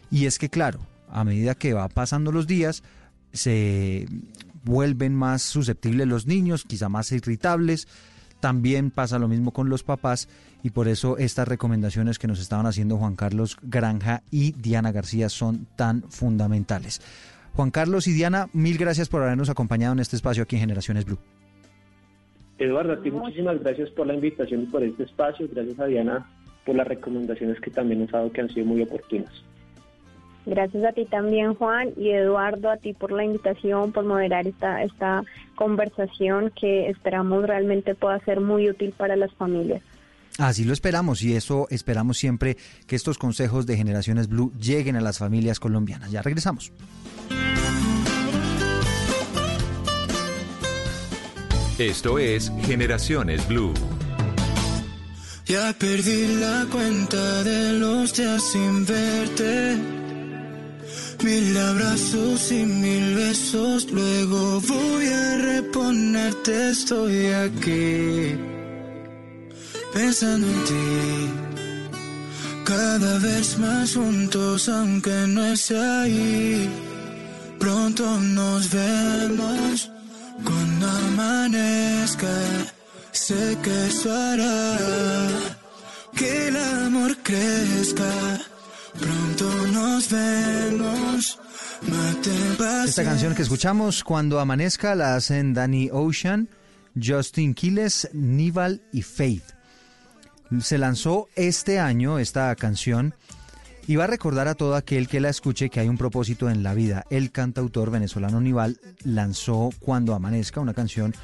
Y 0.09 0.25
es 0.25 0.39
que, 0.39 0.49
claro, 0.49 0.79
a 1.11 1.23
medida 1.23 1.53
que 1.53 1.73
va 1.73 1.87
pasando 1.89 2.31
los 2.31 2.47
días, 2.47 2.81
se 3.33 4.07
vuelven 4.63 5.13
más 5.13 5.43
susceptibles 5.43 6.07
los 6.07 6.25
niños, 6.25 6.65
quizá 6.65 6.89
más 6.89 7.11
irritables. 7.11 7.87
También 8.39 8.89
pasa 8.89 9.19
lo 9.19 9.27
mismo 9.27 9.51
con 9.51 9.69
los 9.69 9.83
papás 9.83 10.27
y 10.63 10.71
por 10.71 10.87
eso 10.87 11.19
estas 11.19 11.47
recomendaciones 11.47 12.17
que 12.17 12.25
nos 12.25 12.39
estaban 12.39 12.65
haciendo 12.65 12.97
Juan 12.97 13.15
Carlos 13.15 13.57
Granja 13.61 14.23
y 14.31 14.53
Diana 14.53 14.91
García 14.91 15.29
son 15.29 15.67
tan 15.75 16.01
fundamentales. 16.09 16.99
Juan 17.59 17.71
Carlos 17.71 18.07
y 18.07 18.13
Diana, 18.13 18.47
mil 18.53 18.77
gracias 18.77 19.09
por 19.09 19.21
habernos 19.21 19.49
acompañado 19.49 19.91
en 19.91 19.99
este 19.99 20.15
espacio 20.15 20.43
aquí 20.43 20.55
en 20.55 20.61
Generaciones 20.61 21.03
Blue. 21.03 21.17
Eduardo, 22.57 22.93
a 22.93 23.01
ti 23.01 23.11
muchísimas 23.11 23.59
gracias 23.59 23.89
por 23.89 24.07
la 24.07 24.13
invitación 24.13 24.61
y 24.61 24.65
por 24.67 24.81
este 24.81 25.03
espacio. 25.03 25.45
Gracias 25.51 25.77
a 25.77 25.85
Diana 25.87 26.25
por 26.65 26.77
las 26.77 26.87
recomendaciones 26.87 27.59
que 27.59 27.69
también 27.69 27.99
nos 27.99 28.13
ha 28.13 28.19
dado 28.19 28.31
que 28.31 28.39
han 28.39 28.47
sido 28.47 28.65
muy 28.65 28.81
oportunas. 28.81 29.43
Gracias 30.45 30.81
a 30.85 30.93
ti 30.93 31.03
también, 31.03 31.53
Juan, 31.53 31.89
y 31.97 32.11
Eduardo, 32.11 32.71
a 32.71 32.77
ti 32.77 32.93
por 32.93 33.11
la 33.11 33.25
invitación, 33.25 33.91
por 33.91 34.05
moderar 34.05 34.47
esta, 34.47 34.81
esta 34.81 35.23
conversación 35.55 36.53
que 36.57 36.87
esperamos 36.87 37.45
realmente 37.45 37.93
pueda 37.93 38.21
ser 38.21 38.39
muy 38.39 38.69
útil 38.69 38.93
para 38.95 39.17
las 39.17 39.33
familias. 39.33 39.81
Así 40.37 40.63
lo 40.63 40.71
esperamos 40.71 41.21
y 41.23 41.35
eso 41.35 41.67
esperamos 41.71 42.17
siempre 42.17 42.55
que 42.87 42.95
estos 42.95 43.17
consejos 43.17 43.65
de 43.65 43.75
Generaciones 43.75 44.29
Blue 44.29 44.53
lleguen 44.57 44.95
a 44.95 45.01
las 45.01 45.17
familias 45.17 45.59
colombianas. 45.59 46.09
Ya 46.09 46.21
regresamos. 46.21 46.71
Esto 51.79 52.19
es 52.19 52.51
Generaciones 52.65 53.47
Blue. 53.47 53.73
Ya 55.45 55.73
perdí 55.79 56.27
la 56.35 56.67
cuenta 56.69 57.43
de 57.43 57.71
los 57.79 58.13
días 58.13 58.43
sin 58.43 58.85
verte. 58.85 59.77
Mil 61.23 61.57
abrazos 61.57 62.51
y 62.51 62.65
mil 62.65 63.15
besos, 63.15 63.89
luego 63.91 64.59
voy 64.59 65.07
a 65.07 65.37
reponerte, 65.37 66.71
estoy 66.71 67.27
aquí. 67.27 68.35
Pensando 69.93 70.47
en 70.47 70.63
ti, 70.65 71.29
cada 72.65 73.19
vez 73.19 73.57
más 73.57 73.95
juntos, 73.95 74.67
aunque 74.67 75.27
no 75.29 75.45
es 75.45 75.71
ahí. 75.71 76.69
Pronto 77.57 78.19
nos 78.19 78.69
vemos 78.69 79.89
cuando 80.43 80.87
amanezca, 80.87 82.27
que 83.63 84.09
hará 84.09 84.77
que 86.15 86.47
el 86.47 86.55
amor 86.57 87.17
crezca. 87.23 88.39
Pronto 88.99 89.67
nos 89.67 90.09
vemos. 90.09 91.39
Esta 92.85 93.03
canción 93.03 93.35
que 93.35 93.41
escuchamos, 93.41 94.03
Cuando 94.03 94.39
Amanezca, 94.39 94.95
la 94.95 95.15
hacen 95.15 95.53
Danny 95.53 95.89
Ocean, 95.91 96.49
Justin 97.01 97.53
Quiles, 97.53 98.09
Nival 98.13 98.81
y 98.91 99.01
Faith. 99.01 99.43
Se 100.59 100.77
lanzó 100.77 101.29
este 101.35 101.79
año 101.79 102.19
esta 102.19 102.53
canción 102.55 103.13
y 103.89 103.95
va 103.95 104.03
a 104.03 104.07
recordar 104.07 104.47
a 104.47 104.53
todo 104.53 104.75
aquel 104.75 105.07
que 105.07 105.19
la 105.19 105.29
escuche 105.29 105.71
que 105.71 105.79
hay 105.79 105.89
un 105.89 105.97
propósito 105.97 106.47
en 106.47 106.61
la 106.61 106.75
vida. 106.75 107.05
El 107.09 107.31
cantautor 107.31 107.89
venezolano 107.89 108.39
Nival 108.39 108.79
lanzó 109.03 109.71
Cuando 109.79 110.13
Amanezca, 110.13 110.59
una 110.59 110.75
canción 110.75 111.15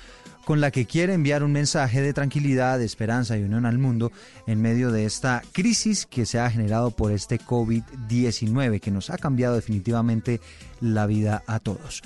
con 0.45 0.61
la 0.61 0.71
que 0.71 0.87
quiere 0.87 1.13
enviar 1.13 1.43
un 1.43 1.51
mensaje 1.51 2.01
de 2.01 2.11
tranquilidad, 2.11 2.79
de 2.79 2.85
esperanza 2.85 3.37
y 3.37 3.43
unión 3.43 3.67
al 3.67 3.77
mundo 3.77 4.11
en 4.47 4.63
medio 4.63 4.91
de 4.91 5.05
esta 5.05 5.43
crisis 5.51 6.07
que 6.07 6.25
se 6.25 6.39
ha 6.39 6.49
generado 6.49 6.89
por 6.89 7.11
este 7.11 7.39
COVID-19 7.39 8.79
que 8.79 8.89
nos 8.89 9.11
ha 9.11 9.19
cambiado 9.19 9.53
definitivamente 9.53 10.41
la 10.81 11.05
vida 11.05 11.43
a 11.45 11.59
todos. 11.59 12.01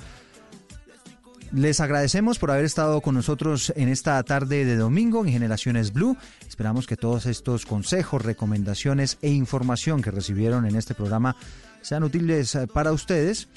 Les 1.52 1.80
agradecemos 1.80 2.38
por 2.38 2.52
haber 2.52 2.64
estado 2.64 3.00
con 3.00 3.16
nosotros 3.16 3.72
en 3.74 3.88
esta 3.88 4.22
tarde 4.22 4.64
de 4.64 4.76
domingo 4.76 5.24
en 5.24 5.32
Generaciones 5.32 5.92
Blue. 5.92 6.16
Esperamos 6.50 6.88
que 6.88 6.96
todos 6.96 7.26
estos 7.26 7.64
consejos, 7.64 8.22
recomendaciones 8.22 9.18
e 9.22 9.30
información 9.30 10.02
que 10.02 10.10
recibieron 10.10 10.66
en 10.66 10.74
este 10.74 10.96
programa 10.96 11.36
sean 11.80 12.02
útiles 12.02 12.56
eh, 12.56 12.66
para 12.66 12.90
ustedes 12.90 13.48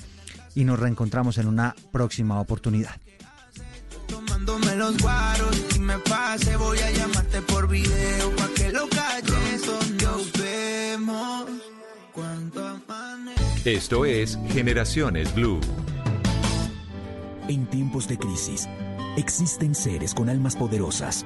y 0.53 0.63
nos 0.63 0.79
reencontramos 0.79 1.39
en 1.39 1.47
una 1.47 1.75
próxima 1.91 2.39
oportunidad. 2.39 2.95
Tomándome 4.07 4.75
los 4.75 4.95
guaros 4.99 5.59
y 5.75 5.79
me 5.79 5.97
pase, 5.97 6.55
voy 6.55 6.77
a 6.77 6.91
llamarte 6.91 7.41
por 7.41 7.67
video 7.67 8.35
pa' 8.35 8.49
que 8.55 8.71
lo 8.71 8.87
calles. 8.87 9.63
Nos 10.03 10.31
vemos 10.33 11.49
cuando 12.13 12.63
amanece. 12.67 13.73
Esto 13.73 14.05
es 14.05 14.37
Generaciones 14.49 15.33
Blue. 15.33 15.59
En 17.47 17.65
tiempos 17.65 18.07
de 18.07 18.19
crisis, 18.19 18.69
existen 19.17 19.73
seres 19.73 20.13
con 20.13 20.29
almas 20.29 20.55
poderosas 20.55 21.25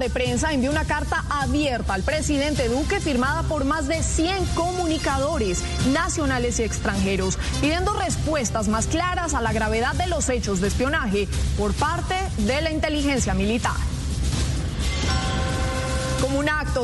De 0.00 0.10
Prensa 0.10 0.52
envió 0.52 0.70
una 0.70 0.86
carta 0.86 1.24
abierta 1.28 1.92
al 1.92 2.02
presidente 2.02 2.68
Duque 2.68 3.00
firmada 3.00 3.42
por 3.42 3.66
más 3.66 3.86
de 3.86 4.02
100 4.02 4.46
comunicadores 4.54 5.62
nacionales 5.92 6.58
y 6.58 6.62
extranjeros, 6.62 7.38
pidiendo 7.60 7.92
respuestas 7.92 8.66
más 8.68 8.86
claras 8.86 9.34
a 9.34 9.42
la 9.42 9.52
gravedad 9.52 9.94
de 9.94 10.06
los 10.06 10.28
hechos 10.30 10.60
de 10.62 10.68
espionaje 10.68 11.28
por 11.58 11.74
parte 11.74 12.14
de 12.38 12.62
la 12.62 12.70
inteligencia 12.70 13.34
militar. 13.34 13.89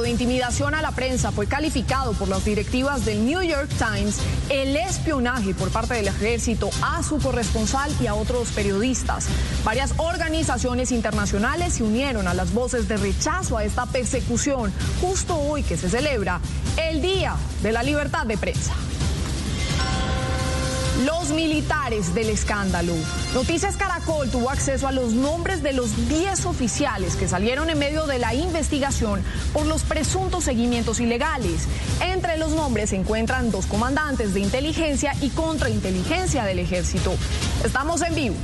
De 0.02 0.10
intimidación 0.10 0.74
a 0.74 0.82
la 0.82 0.92
prensa 0.92 1.32
fue 1.32 1.46
calificado 1.46 2.12
por 2.12 2.28
las 2.28 2.44
directivas 2.44 3.04
del 3.06 3.24
New 3.24 3.40
York 3.40 3.68
Times 3.78 4.18
el 4.50 4.76
espionaje 4.76 5.54
por 5.54 5.70
parte 5.70 5.94
del 5.94 6.08
ejército 6.08 6.70
a 6.82 7.02
su 7.02 7.18
corresponsal 7.18 7.90
y 8.00 8.06
a 8.06 8.14
otros 8.14 8.50
periodistas. 8.50 9.26
Varias 9.64 9.94
organizaciones 9.96 10.92
internacionales 10.92 11.74
se 11.74 11.82
unieron 11.82 12.28
a 12.28 12.34
las 12.34 12.52
voces 12.52 12.88
de 12.88 12.98
rechazo 12.98 13.56
a 13.56 13.64
esta 13.64 13.86
persecución 13.86 14.72
justo 15.00 15.34
hoy 15.34 15.62
que 15.62 15.76
se 15.78 15.88
celebra 15.88 16.40
el 16.76 17.00
Día 17.00 17.34
de 17.62 17.72
la 17.72 17.82
Libertad 17.82 18.26
de 18.26 18.36
Prensa. 18.36 18.74
Los 21.04 21.28
militares 21.28 22.14
del 22.14 22.30
escándalo. 22.30 22.94
Noticias 23.34 23.76
Caracol 23.76 24.30
tuvo 24.30 24.48
acceso 24.48 24.88
a 24.88 24.92
los 24.92 25.12
nombres 25.12 25.62
de 25.62 25.74
los 25.74 26.08
10 26.08 26.46
oficiales 26.46 27.16
que 27.16 27.28
salieron 27.28 27.68
en 27.68 27.78
medio 27.78 28.06
de 28.06 28.18
la 28.18 28.32
investigación 28.32 29.22
por 29.52 29.66
los 29.66 29.82
presuntos 29.82 30.44
seguimientos 30.44 30.98
ilegales. 30.98 31.68
Entre 32.00 32.38
los 32.38 32.52
nombres 32.52 32.90
se 32.90 32.96
encuentran 32.96 33.50
dos 33.50 33.66
comandantes 33.66 34.32
de 34.32 34.40
inteligencia 34.40 35.12
y 35.20 35.28
contrainteligencia 35.28 36.44
del 36.44 36.60
ejército. 36.60 37.14
Estamos 37.62 38.00
en 38.00 38.14
vivo 38.14 38.36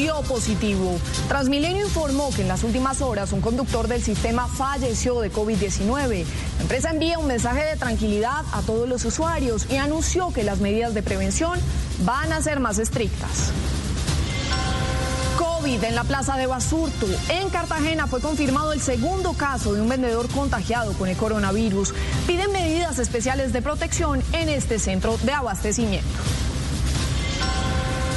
dio 0.00 0.22
positivo. 0.22 0.98
Transmilenio 1.28 1.84
informó 1.84 2.30
que 2.30 2.40
en 2.40 2.48
las 2.48 2.64
últimas 2.64 3.02
horas 3.02 3.32
un 3.32 3.42
conductor 3.42 3.86
del 3.86 4.02
sistema 4.02 4.48
falleció 4.48 5.20
de 5.20 5.30
COVID-19. 5.30 6.24
La 6.56 6.62
empresa 6.62 6.90
envía 6.90 7.18
un 7.18 7.26
mensaje 7.26 7.62
de 7.64 7.76
tranquilidad 7.76 8.42
a 8.52 8.62
todos 8.62 8.88
los 8.88 9.04
usuarios 9.04 9.66
y 9.70 9.76
anunció 9.76 10.32
que 10.32 10.42
las 10.42 10.60
medidas 10.60 10.94
de 10.94 11.02
prevención 11.02 11.58
van 12.04 12.32
a 12.32 12.40
ser 12.40 12.60
más 12.60 12.78
estrictas. 12.78 13.50
COVID 15.36 15.84
en 15.84 15.94
la 15.94 16.04
plaza 16.04 16.38
de 16.38 16.46
Basurto. 16.46 17.06
En 17.28 17.50
Cartagena 17.50 18.06
fue 18.06 18.22
confirmado 18.22 18.72
el 18.72 18.80
segundo 18.80 19.34
caso 19.34 19.74
de 19.74 19.82
un 19.82 19.88
vendedor 19.90 20.30
contagiado 20.30 20.94
con 20.94 21.10
el 21.10 21.16
coronavirus. 21.18 21.92
Piden 22.26 22.52
medidas 22.52 22.98
especiales 22.98 23.52
de 23.52 23.60
protección 23.60 24.22
en 24.32 24.48
este 24.48 24.78
centro 24.78 25.18
de 25.18 25.32
abastecimiento. 25.32 26.08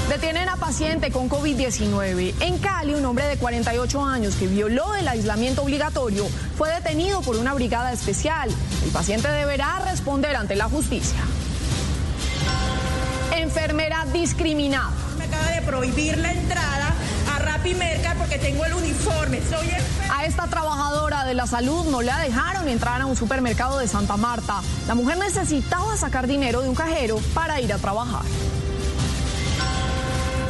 Detienen 0.10 0.50
a 0.50 0.58
paciente 0.58 1.12
con 1.12 1.30
COVID-19. 1.30 2.34
En 2.42 2.58
Cali, 2.60 2.94
un 2.94 3.06
hombre 3.06 3.26
de 3.26 3.38
48 3.38 4.04
años 4.04 4.36
que 4.36 4.48
violó 4.48 4.96
el 4.96 5.08
aislamiento 5.08 5.64
obligatorio 5.64 6.28
fue 6.58 6.72
detenido 6.72 7.22
por 7.22 7.38
una 7.38 7.54
brigada 7.54 7.92
especial. 7.92 8.50
El 8.84 8.92
paciente 8.92 9.30
deberá 9.30 9.80
responder 9.90 10.36
ante 10.36 10.56
la 10.56 10.66
justicia. 10.66 11.20
Enfermera 13.36 14.06
discriminada. 14.12 14.92
Me 15.18 15.24
acaba 15.24 15.50
de 15.50 15.62
prohibir 15.62 16.18
la 16.18 16.34
entrada 16.34 16.94
a 17.34 17.40
Rappi 17.40 17.74
Merca 17.74 18.16
porque 18.18 18.38
tengo 18.38 18.66
el 18.66 18.74
uniforme. 18.74 19.42
Soy 19.50 19.70
A 20.12 20.26
esta 20.26 20.48
trabajadora 20.48 21.26
de 21.26 21.34
la 21.34 21.48
salud 21.48 21.86
no 21.90 22.02
la 22.02 22.20
dejaron 22.20 22.68
entrar 22.68 23.02
a 23.02 23.06
un 23.06 23.16
supermercado 23.16 23.80
de 23.80 23.88
Santa 23.88 24.18
Marta. 24.18 24.62
La 24.88 24.96
mujer 24.96 25.18
necesitaba 25.18 25.96
sacar 25.98 26.28
dinero 26.28 26.62
de 26.62 26.70
un 26.70 26.76
cajero 26.76 27.20
para 27.34 27.62
ir 27.62 27.72
a 27.74 27.78
trabajar. 27.78 28.24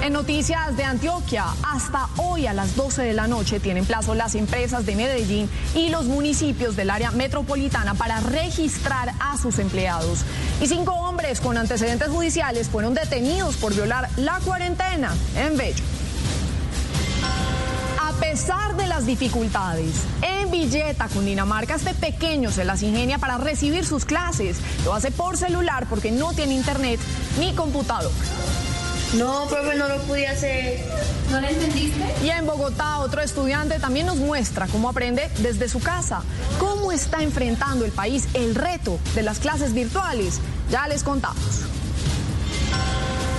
En 0.04 0.12
noticias 0.12 0.76
de 0.76 0.84
Antioquia, 0.84 1.46
hasta 1.64 2.10
hoy 2.18 2.46
a 2.46 2.52
las 2.52 2.76
12 2.76 3.04
de 3.04 3.14
la 3.14 3.26
noche 3.26 3.62
tienen 3.62 3.86
plazo 3.86 4.16
las 4.16 4.36
empresas 4.36 4.86
de 4.86 4.98
Medellín 4.98 5.50
y 5.74 5.88
los 5.88 6.08
municipios 6.08 6.76
del 6.76 6.90
área 6.90 7.12
metropolitana 7.12 7.94
para 7.94 8.20
registrar 8.20 9.14
a 9.22 9.38
sus 9.38 9.60
empleados. 9.60 10.26
Y 10.62 10.68
cinco 10.68 10.92
hombres 10.92 11.40
con 11.40 11.58
antecedentes 11.58 12.10
judiciales 12.10 12.68
fueron 12.68 12.94
detenidos 12.94 13.56
por 13.56 13.74
violar 13.74 14.10
la 14.18 14.42
cuarentena 14.42 15.14
en 15.38 15.56
Bello. 15.56 15.84
A 18.02 18.12
pesar 18.20 18.76
de 18.76 18.88
las 18.88 19.06
dificultades, 19.06 19.96
en 20.22 20.52
Villeta, 20.52 21.08
Cundinamarca, 21.08 21.76
este 21.76 21.94
pequeño 21.94 22.52
se 22.52 22.66
las 22.66 22.84
ingenia 22.84 23.20
para 23.20 23.38
recibir 23.38 23.86
sus 23.86 24.04
clases. 24.04 24.58
Lo 24.84 24.94
hace 24.94 25.12
por 25.12 25.38
celular 25.38 25.88
porque 25.90 26.12
no 26.12 26.34
tiene 26.34 26.56
internet 26.56 27.00
ni 27.40 27.54
computador. 27.54 28.12
No, 29.18 29.46
profe, 29.48 29.76
no 29.76 29.88
lo 29.88 29.98
pude 30.04 30.28
hacer. 30.28 30.80
¿No 31.30 31.40
lo 31.40 31.48
entendiste? 31.48 32.04
Y 32.24 32.30
en 32.30 32.46
Bogotá, 32.46 33.00
otro 33.00 33.22
estudiante 33.22 33.80
también 33.80 34.08
nos 34.08 34.18
muestra 34.18 34.68
cómo 34.68 34.90
aprende 34.90 35.30
desde 35.40 35.70
su 35.70 35.80
casa, 35.80 36.24
cómo 36.60 36.92
está 36.92 37.22
enfrentando 37.22 37.86
el 37.86 37.92
país 37.92 38.28
el 38.34 38.56
reto 38.56 39.00
de 39.14 39.22
las 39.22 39.40
clases 39.40 39.74
virtuales. 39.74 40.40
Ya 40.72 40.88
les 40.88 41.04
contamos. 41.04 41.64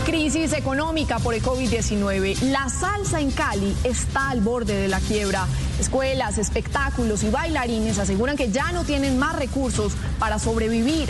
Crisis 0.07 0.53
económica 0.53 1.19
por 1.19 1.35
el 1.35 1.43
COVID-19. 1.43 2.41
La 2.51 2.69
salsa 2.69 3.21
en 3.21 3.31
Cali 3.31 3.75
está 3.83 4.31
al 4.31 4.43
borde 4.43 4.77
de 4.77 4.87
la 4.87 5.01
quiebra. 5.01 5.47
Escuelas, 5.81 6.39
espectáculos 6.39 7.25
y 7.25 7.31
bailarines 7.31 7.99
aseguran 7.99 8.37
que 8.37 8.51
ya 8.53 8.71
no 8.71 8.85
tienen 8.85 9.19
más 9.19 9.35
recursos 9.37 9.95
para 10.19 10.39
sobrevivir. 10.39 11.09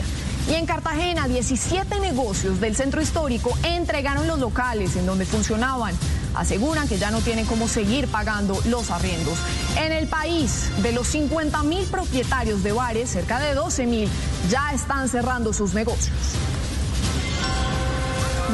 Y 0.48 0.54
en 0.54 0.66
Cartagena, 0.66 1.26
17 1.26 2.00
negocios 2.00 2.60
del 2.60 2.76
centro 2.76 3.00
histórico 3.00 3.56
entregaron 3.62 4.26
los 4.26 4.38
locales 4.38 4.94
en 4.96 5.06
donde 5.06 5.24
funcionaban. 5.24 5.94
Aseguran 6.34 6.86
que 6.86 6.98
ya 6.98 7.10
no 7.10 7.20
tienen 7.20 7.46
cómo 7.46 7.66
seguir 7.66 8.08
pagando 8.08 8.60
los 8.66 8.90
arriendos. 8.90 9.38
En 9.78 9.92
el 9.92 10.06
país, 10.06 10.70
de 10.82 10.92
los 10.92 11.08
50 11.08 11.62
mil 11.62 11.84
propietarios 11.86 12.62
de 12.62 12.72
bares, 12.72 13.10
cerca 13.10 13.38
de 13.40 13.54
12 13.54 13.86
mil 13.86 14.08
ya 14.50 14.72
están 14.72 15.08
cerrando 15.08 15.54
sus 15.54 15.72
negocios. 15.72 16.12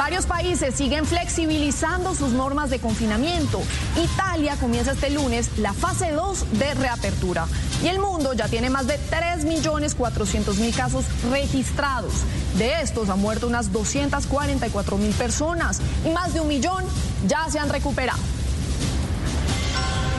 Varios 0.00 0.24
países 0.24 0.74
siguen 0.76 1.04
flexibilizando 1.04 2.14
sus 2.14 2.30
normas 2.30 2.70
de 2.70 2.78
confinamiento. 2.78 3.60
Italia 4.02 4.56
comienza 4.58 4.92
este 4.92 5.10
lunes 5.10 5.58
la 5.58 5.74
fase 5.74 6.10
2 6.12 6.58
de 6.58 6.72
reapertura. 6.72 7.46
Y 7.84 7.88
el 7.88 7.98
mundo 7.98 8.32
ya 8.32 8.48
tiene 8.48 8.70
más 8.70 8.86
de 8.86 8.98
3.400.000 9.10 10.74
casos 10.74 11.04
registrados. 11.30 12.14
De 12.56 12.80
estos 12.80 13.10
han 13.10 13.20
muerto 13.20 13.46
unas 13.46 13.72
244.000 13.72 15.12
personas 15.12 15.82
y 16.06 16.08
más 16.08 16.32
de 16.32 16.40
un 16.40 16.48
millón 16.48 16.82
ya 17.28 17.46
se 17.50 17.58
han 17.58 17.68
recuperado. 17.68 18.39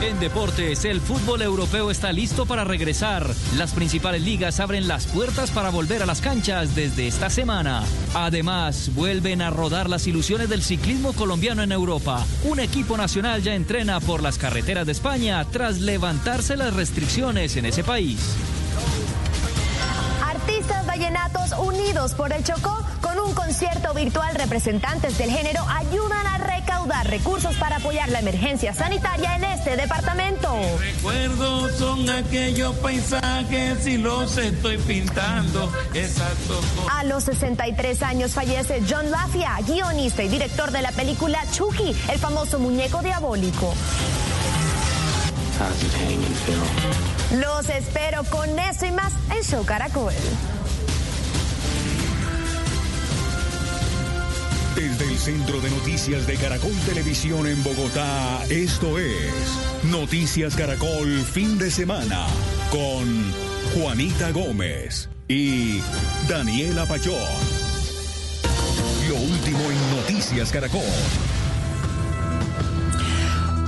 En 0.02 0.18
deportes, 0.18 0.84
el 0.84 1.00
fútbol 1.00 1.42
europeo 1.42 1.88
está 1.88 2.10
listo 2.12 2.44
para 2.44 2.64
regresar. 2.64 3.24
Las 3.56 3.72
principales 3.72 4.22
ligas 4.22 4.58
abren 4.58 4.88
las 4.88 5.06
puertas 5.06 5.52
para 5.52 5.70
volver 5.70 6.02
a 6.02 6.06
las 6.06 6.20
canchas 6.20 6.74
desde 6.74 7.06
esta 7.06 7.30
semana. 7.30 7.84
Además, 8.12 8.90
vuelven 8.96 9.42
a 9.42 9.50
rodar 9.50 9.88
las 9.88 10.08
ilusiones 10.08 10.48
del 10.48 10.64
ciclismo 10.64 11.12
colombiano 11.12 11.62
en 11.62 11.70
Europa. 11.70 12.26
Un 12.42 12.58
equipo 12.58 12.96
nacional 12.96 13.42
ya 13.42 13.54
entrena 13.54 14.00
por 14.00 14.24
las 14.24 14.38
carreteras 14.38 14.86
de 14.86 14.92
España 14.92 15.44
tras 15.52 15.78
levantarse 15.78 16.56
las 16.56 16.74
restricciones 16.74 17.56
en 17.56 17.66
ese 17.66 17.84
país. 17.84 18.18
Artistas 20.20 20.84
vallenatos 20.84 21.52
unidos 21.60 22.14
por 22.14 22.32
el 22.32 22.42
Chocó 22.42 22.91
con 23.12 23.28
un 23.28 23.34
concierto 23.34 23.92
virtual. 23.94 24.34
Representantes 24.34 25.18
del 25.18 25.30
género 25.30 25.64
ayudan 25.68 26.26
a 26.26 26.38
recaudar 26.38 27.08
recursos 27.08 27.54
para 27.56 27.76
apoyar 27.76 28.08
la 28.08 28.20
emergencia 28.20 28.72
sanitaria 28.72 29.36
en 29.36 29.44
este 29.44 29.76
departamento. 29.76 30.48
Recuerdos 30.78 31.72
son 31.72 32.08
aquellos 32.08 32.74
paisajes 32.76 33.86
y 33.86 33.98
los 33.98 34.36
estoy 34.38 34.78
pintando. 34.78 35.70
Exacto. 35.94 36.60
A 36.90 37.04
los 37.04 37.24
63 37.24 38.02
años 38.02 38.32
fallece 38.32 38.82
John 38.88 39.10
Lafia, 39.10 39.58
guionista 39.66 40.22
y 40.22 40.28
director 40.28 40.70
de 40.70 40.82
la 40.82 40.92
película 40.92 41.40
Chucky, 41.52 41.94
el 42.10 42.18
famoso 42.18 42.58
muñeco 42.58 43.02
diabólico. 43.02 43.74
Los 47.36 47.68
espero 47.68 48.24
con 48.24 48.58
eso 48.58 48.86
y 48.86 48.90
más 48.90 49.12
en 49.30 49.42
Show 49.44 49.64
Caracol. 49.64 50.12
Desde 54.82 55.04
el 55.04 55.16
Centro 55.16 55.60
de 55.60 55.70
Noticias 55.70 56.26
de 56.26 56.34
Caracol 56.34 56.74
Televisión 56.84 57.46
en 57.46 57.62
Bogotá, 57.62 58.44
esto 58.50 58.98
es 58.98 59.14
Noticias 59.84 60.56
Caracol 60.56 61.20
Fin 61.20 61.56
de 61.56 61.70
Semana 61.70 62.26
con 62.68 63.32
Juanita 63.74 64.32
Gómez 64.32 65.08
y 65.28 65.80
Daniela 66.28 66.84
Pachón. 66.84 67.14
Lo 69.08 69.14
último 69.14 69.60
en 69.70 69.96
Noticias 69.96 70.50
Caracol. 70.50 70.82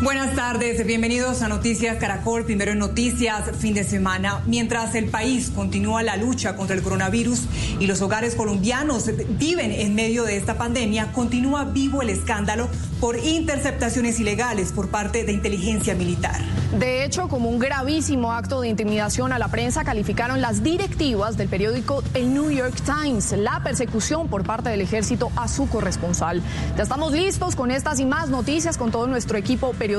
Buenas 0.02 0.34
tardes, 0.34 0.84
bienvenidos 0.84 1.40
a 1.42 1.48
Noticias 1.48 1.96
Caracol, 1.98 2.44
primero 2.44 2.72
en 2.72 2.78
Noticias, 2.78 3.44
fin 3.58 3.74
de 3.74 3.84
semana. 3.84 4.42
Mientras 4.44 4.94
el 4.96 5.06
país 5.06 5.50
continúa 5.54 6.02
la 6.02 6.16
lucha 6.16 6.56
contra 6.56 6.74
el 6.76 6.82
coronavirus 6.82 7.42
y 7.78 7.86
los 7.86 8.02
hogares 8.02 8.34
colombianos 8.34 9.08
viven 9.38 9.70
en 9.70 9.94
medio 9.94 10.24
de 10.24 10.36
esta 10.36 10.58
pandemia, 10.58 11.12
continúa 11.12 11.64
vivo 11.64 12.02
el 12.02 12.10
escándalo 12.10 12.68
por 13.00 13.18
interceptaciones 13.18 14.18
ilegales 14.18 14.72
por 14.72 14.88
parte 14.88 15.24
de 15.24 15.32
inteligencia 15.32 15.94
militar. 15.94 16.40
De 16.78 17.04
hecho, 17.04 17.28
como 17.28 17.48
un 17.48 17.60
gravísimo 17.60 18.32
acto 18.32 18.60
de 18.60 18.68
intimidación 18.68 19.32
a 19.32 19.38
la 19.38 19.48
prensa, 19.48 19.84
calificaron 19.84 20.40
las 20.40 20.64
directivas 20.64 21.36
del 21.36 21.48
periódico 21.48 22.02
El 22.14 22.34
New 22.34 22.50
York 22.50 22.74
Times 22.84 23.32
la 23.32 23.62
persecución 23.62 24.28
por 24.28 24.42
parte 24.42 24.70
del 24.70 24.80
ejército 24.80 25.30
a 25.36 25.46
su 25.46 25.68
corresponsal. 25.68 26.42
Ya 26.76 26.82
estamos 26.82 27.12
listos 27.12 27.54
con 27.54 27.70
estas 27.70 28.00
y 28.00 28.06
más 28.06 28.28
noticias 28.28 28.76
con 28.76 28.90
todo 28.90 29.06
nuestro 29.06 29.38
equipo 29.38 29.70
periodístico. 29.70 29.93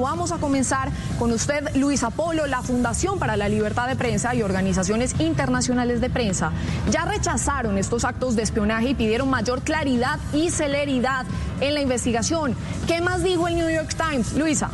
Vamos 0.00 0.32
a 0.32 0.38
comenzar 0.38 0.90
con 1.18 1.32
usted, 1.32 1.74
Luis 1.74 2.02
Apolo, 2.02 2.46
la 2.46 2.62
Fundación 2.62 3.18
para 3.18 3.36
la 3.36 3.48
Libertad 3.48 3.88
de 3.88 3.96
Prensa 3.96 4.34
y 4.34 4.42
organizaciones 4.42 5.14
internacionales 5.20 6.00
de 6.00 6.10
prensa. 6.10 6.52
Ya 6.90 7.04
rechazaron 7.04 7.78
estos 7.78 8.04
actos 8.04 8.36
de 8.36 8.42
espionaje 8.42 8.90
y 8.90 8.94
pidieron 8.94 9.30
mayor 9.30 9.62
claridad 9.62 10.18
y 10.32 10.50
celeridad 10.50 11.24
en 11.60 11.74
la 11.74 11.80
investigación. 11.80 12.54
¿Qué 12.86 13.00
más 13.00 13.22
dijo 13.22 13.48
el 13.48 13.56
New 13.56 13.70
York 13.70 13.94
Times, 13.96 14.34
Luisa? 14.34 14.70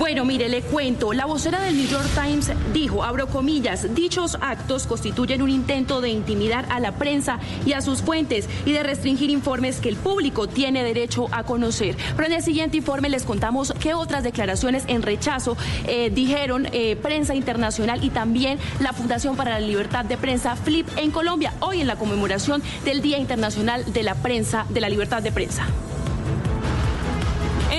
Bueno, 0.00 0.24
mire, 0.24 0.48
le 0.48 0.62
cuento. 0.62 1.12
La 1.12 1.26
vocera 1.26 1.60
del 1.60 1.76
New 1.76 1.86
York 1.86 2.08
Times 2.14 2.50
dijo, 2.72 3.04
abro 3.04 3.26
comillas, 3.26 3.94
dichos 3.94 4.38
actos 4.40 4.86
constituyen 4.86 5.42
un 5.42 5.50
intento 5.50 6.00
de 6.00 6.08
intimidar 6.08 6.64
a 6.70 6.80
la 6.80 6.92
prensa 6.92 7.38
y 7.66 7.74
a 7.74 7.82
sus 7.82 8.00
fuentes 8.00 8.48
y 8.64 8.72
de 8.72 8.82
restringir 8.82 9.28
informes 9.28 9.78
que 9.78 9.90
el 9.90 9.96
público 9.96 10.48
tiene 10.48 10.82
derecho 10.84 11.28
a 11.32 11.44
conocer. 11.44 11.98
Pero 12.16 12.28
en 12.28 12.32
el 12.32 12.42
siguiente 12.42 12.78
informe 12.78 13.10
les 13.10 13.24
contamos 13.24 13.74
qué 13.78 13.92
otras 13.92 14.24
declaraciones 14.24 14.84
en 14.86 15.02
rechazo 15.02 15.58
eh, 15.86 16.08
dijeron 16.08 16.66
eh, 16.72 16.96
prensa 16.96 17.34
internacional 17.34 18.02
y 18.02 18.08
también 18.08 18.58
la 18.80 18.94
Fundación 18.94 19.36
para 19.36 19.60
la 19.60 19.66
Libertad 19.66 20.06
de 20.06 20.16
Prensa, 20.16 20.56
FLIP, 20.56 20.88
en 20.96 21.10
Colombia, 21.10 21.52
hoy 21.60 21.82
en 21.82 21.86
la 21.86 21.96
conmemoración 21.96 22.62
del 22.86 23.02
Día 23.02 23.18
Internacional 23.18 23.92
de 23.92 24.02
la 24.02 24.14
Prensa, 24.14 24.64
de 24.70 24.80
la 24.80 24.88
Libertad 24.88 25.22
de 25.22 25.30
Prensa. 25.30 25.66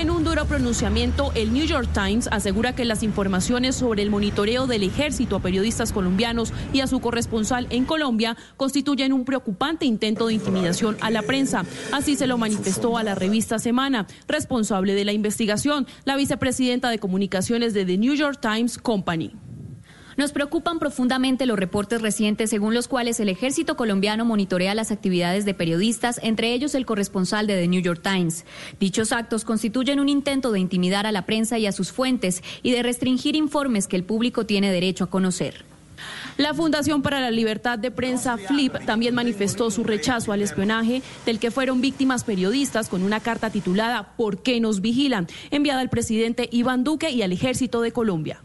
En 0.02 0.10
un 0.10 0.24
duro 0.24 0.46
pronunciamiento, 0.46 1.30
el 1.36 1.52
New 1.52 1.64
York 1.64 1.88
Times 1.94 2.28
asegura 2.32 2.74
que 2.74 2.84
las 2.84 3.04
informaciones 3.04 3.76
sobre 3.76 4.02
el 4.02 4.10
monitoreo 4.10 4.66
del 4.66 4.82
ejército 4.82 5.36
a 5.36 5.40
periodistas 5.40 5.92
colombianos 5.92 6.52
y 6.72 6.80
a 6.80 6.88
su 6.88 6.98
corresponsal 6.98 7.68
en 7.70 7.84
Colombia 7.84 8.36
constituyen 8.56 9.12
un 9.12 9.24
preocupante 9.24 9.86
intento 9.86 10.26
de 10.26 10.34
intimidación 10.34 10.96
a 11.02 11.12
la 11.12 11.22
prensa. 11.22 11.64
Así 11.92 12.16
se 12.16 12.26
lo 12.26 12.36
manifestó 12.36 12.98
a 12.98 13.04
la 13.04 13.14
revista 13.14 13.60
Semana, 13.60 14.08
responsable 14.26 14.94
de 14.94 15.04
la 15.04 15.12
investigación, 15.12 15.86
la 16.04 16.16
vicepresidenta 16.16 16.90
de 16.90 16.98
comunicaciones 16.98 17.72
de 17.72 17.84
The 17.84 17.96
New 17.96 18.14
York 18.14 18.40
Times 18.40 18.78
Company. 18.78 19.30
Nos 20.16 20.32
preocupan 20.32 20.78
profundamente 20.78 21.46
los 21.46 21.58
reportes 21.58 22.02
recientes 22.02 22.50
según 22.50 22.74
los 22.74 22.86
cuales 22.86 23.18
el 23.20 23.30
ejército 23.30 23.76
colombiano 23.76 24.24
monitorea 24.24 24.74
las 24.74 24.90
actividades 24.90 25.44
de 25.44 25.54
periodistas, 25.54 26.20
entre 26.22 26.52
ellos 26.52 26.74
el 26.74 26.84
corresponsal 26.84 27.46
de 27.46 27.56
The 27.56 27.68
New 27.68 27.80
York 27.80 28.02
Times. 28.02 28.44
Dichos 28.78 29.12
actos 29.12 29.44
constituyen 29.44 30.00
un 30.00 30.08
intento 30.08 30.52
de 30.52 30.60
intimidar 30.60 31.06
a 31.06 31.12
la 31.12 31.24
prensa 31.24 31.58
y 31.58 31.66
a 31.66 31.72
sus 31.72 31.92
fuentes 31.92 32.42
y 32.62 32.72
de 32.72 32.82
restringir 32.82 33.36
informes 33.36 33.88
que 33.88 33.96
el 33.96 34.04
público 34.04 34.44
tiene 34.44 34.70
derecho 34.70 35.04
a 35.04 35.10
conocer. 35.10 35.64
La 36.36 36.52
Fundación 36.52 37.02
para 37.02 37.20
la 37.20 37.30
Libertad 37.30 37.78
de 37.78 37.90
Prensa, 37.90 38.36
FLIP, 38.36 38.84
también 38.84 39.14
manifestó 39.14 39.70
su 39.70 39.84
rechazo 39.84 40.32
al 40.32 40.42
espionaje 40.42 41.02
del 41.24 41.38
que 41.38 41.50
fueron 41.50 41.80
víctimas 41.80 42.24
periodistas 42.24 42.88
con 42.88 43.02
una 43.02 43.20
carta 43.20 43.50
titulada 43.50 44.14
¿Por 44.16 44.42
qué 44.42 44.60
nos 44.60 44.80
vigilan?, 44.80 45.28
enviada 45.50 45.80
al 45.80 45.90
presidente 45.90 46.48
Iván 46.50 46.84
Duque 46.84 47.10
y 47.10 47.22
al 47.22 47.32
ejército 47.32 47.82
de 47.82 47.92
Colombia. 47.92 48.40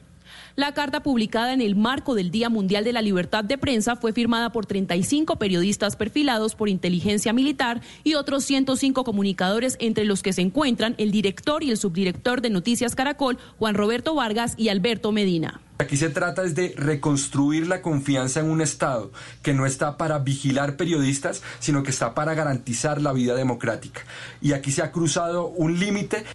La 0.59 0.73
carta 0.73 1.03
publicada 1.03 1.53
en 1.53 1.61
el 1.61 1.75
marco 1.75 2.15
del 2.15 2.31
Día 2.31 2.49
Mundial 2.49 2.83
de 2.83 2.91
la 2.91 3.03
Libertad 3.03 3.43
de 3.43 3.59
Prensa 3.59 3.95
fue 3.95 4.11
firmada 4.11 4.51
por 4.51 4.65
35 4.65 5.35
periodistas 5.35 5.95
perfilados 5.95 6.55
por 6.55 6.67
inteligencia 6.67 7.31
militar 7.31 7.81
y 8.03 8.15
otros 8.15 8.43
105 8.45 9.03
comunicadores, 9.03 9.77
entre 9.79 10.03
los 10.03 10.23
que 10.23 10.33
se 10.33 10.41
encuentran 10.41 10.95
el 10.97 11.11
director 11.11 11.61
y 11.61 11.69
el 11.69 11.77
subdirector 11.77 12.41
de 12.41 12.49
Noticias 12.49 12.95
Caracol, 12.95 13.37
Juan 13.59 13.75
Roberto 13.75 14.15
Vargas 14.15 14.55
y 14.57 14.69
Alberto 14.69 15.11
Medina. 15.11 15.61
Aquí 15.77 15.95
se 15.95 16.09
trata 16.09 16.43
es 16.43 16.55
de 16.55 16.73
reconstruir 16.75 17.67
la 17.67 17.83
confianza 17.83 18.39
en 18.39 18.49
un 18.49 18.61
Estado 18.61 19.11
que 19.43 19.53
no 19.53 19.67
está 19.67 19.95
para 19.95 20.17
vigilar 20.17 20.75
periodistas, 20.75 21.43
sino 21.59 21.83
que 21.83 21.91
está 21.91 22.15
para 22.15 22.33
garantizar 22.33 22.99
la 22.99 23.13
vida 23.13 23.35
democrática. 23.35 24.01
Y 24.41 24.53
aquí 24.53 24.71
se 24.71 24.81
ha 24.81 24.91
cruzado 24.91 25.49
un 25.49 25.79
límite. 25.79 26.25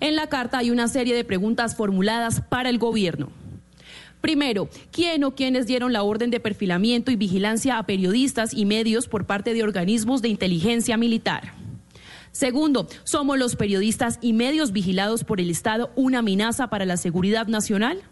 En 0.00 0.16
la 0.16 0.28
carta 0.30 0.56
hay 0.56 0.70
una 0.70 0.88
serie 0.88 1.14
de 1.14 1.24
preguntas 1.24 1.76
formuladas 1.76 2.40
para 2.40 2.70
el 2.70 2.78
gobierno. 2.78 3.28
Primero, 4.20 4.68
¿quién 4.90 5.22
o 5.24 5.34
quiénes 5.34 5.66
dieron 5.66 5.92
la 5.92 6.02
orden 6.02 6.30
de 6.30 6.40
perfilamiento 6.40 7.10
y 7.10 7.16
vigilancia 7.16 7.78
a 7.78 7.86
periodistas 7.86 8.52
y 8.52 8.64
medios 8.64 9.06
por 9.06 9.26
parte 9.26 9.54
de 9.54 9.62
organismos 9.62 10.22
de 10.22 10.28
inteligencia 10.28 10.96
militar? 10.96 11.54
Segundo, 12.32 12.88
¿somos 13.04 13.38
los 13.38 13.56
periodistas 13.56 14.18
y 14.20 14.32
medios 14.32 14.72
vigilados 14.72 15.24
por 15.24 15.40
el 15.40 15.50
Estado 15.50 15.90
una 15.96 16.18
amenaza 16.18 16.68
para 16.68 16.84
la 16.84 16.96
seguridad 16.96 17.46
nacional? 17.46 18.02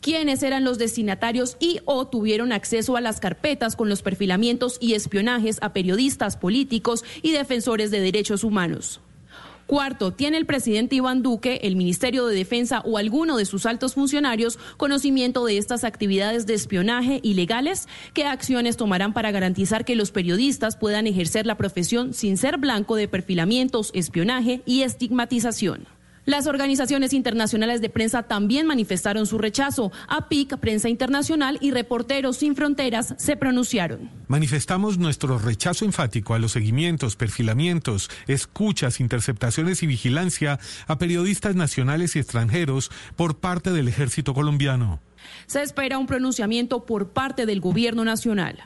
¿Quiénes 0.00 0.42
eran 0.42 0.64
los 0.64 0.78
destinatarios 0.78 1.56
y 1.60 1.80
o 1.84 2.06
tuvieron 2.06 2.52
acceso 2.52 2.96
a 2.96 3.00
las 3.00 3.20
carpetas 3.20 3.76
con 3.76 3.88
los 3.88 4.02
perfilamientos 4.02 4.78
y 4.80 4.94
espionajes 4.94 5.58
a 5.60 5.72
periodistas, 5.72 6.36
políticos 6.36 7.04
y 7.22 7.32
defensores 7.32 7.90
de 7.90 8.00
derechos 8.00 8.44
humanos? 8.44 9.00
Cuarto, 9.72 10.12
¿tiene 10.12 10.36
el 10.36 10.44
presidente 10.44 10.96
Iván 10.96 11.22
Duque, 11.22 11.60
el 11.62 11.76
Ministerio 11.76 12.26
de 12.26 12.36
Defensa 12.36 12.82
o 12.84 12.98
alguno 12.98 13.38
de 13.38 13.46
sus 13.46 13.64
altos 13.64 13.94
funcionarios 13.94 14.58
conocimiento 14.76 15.46
de 15.46 15.56
estas 15.56 15.82
actividades 15.84 16.44
de 16.44 16.52
espionaje 16.52 17.20
ilegales? 17.22 17.88
¿Qué 18.12 18.26
acciones 18.26 18.76
tomarán 18.76 19.14
para 19.14 19.30
garantizar 19.30 19.86
que 19.86 19.96
los 19.96 20.10
periodistas 20.10 20.76
puedan 20.76 21.06
ejercer 21.06 21.46
la 21.46 21.56
profesión 21.56 22.12
sin 22.12 22.36
ser 22.36 22.58
blanco 22.58 22.96
de 22.96 23.08
perfilamientos, 23.08 23.92
espionaje 23.94 24.60
y 24.66 24.82
estigmatización? 24.82 25.86
Las 26.24 26.46
organizaciones 26.46 27.12
internacionales 27.12 27.80
de 27.80 27.90
prensa 27.90 28.22
también 28.22 28.66
manifestaron 28.66 29.26
su 29.26 29.38
rechazo. 29.38 29.90
APIC, 30.06 30.56
Prensa 30.58 30.88
Internacional 30.88 31.58
y 31.60 31.72
Reporteros 31.72 32.36
Sin 32.36 32.54
Fronteras 32.54 33.14
se 33.18 33.36
pronunciaron. 33.36 34.08
Manifestamos 34.28 34.98
nuestro 34.98 35.38
rechazo 35.38 35.84
enfático 35.84 36.34
a 36.34 36.38
los 36.38 36.52
seguimientos, 36.52 37.16
perfilamientos, 37.16 38.08
escuchas, 38.28 39.00
interceptaciones 39.00 39.82
y 39.82 39.88
vigilancia 39.88 40.60
a 40.86 40.98
periodistas 40.98 41.56
nacionales 41.56 42.14
y 42.14 42.20
extranjeros 42.20 42.92
por 43.16 43.38
parte 43.38 43.72
del 43.72 43.88
ejército 43.88 44.32
colombiano. 44.32 45.00
Se 45.46 45.62
espera 45.62 45.98
un 45.98 46.06
pronunciamiento 46.06 46.86
por 46.86 47.08
parte 47.08 47.46
del 47.46 47.60
gobierno 47.60 48.04
nacional. 48.04 48.62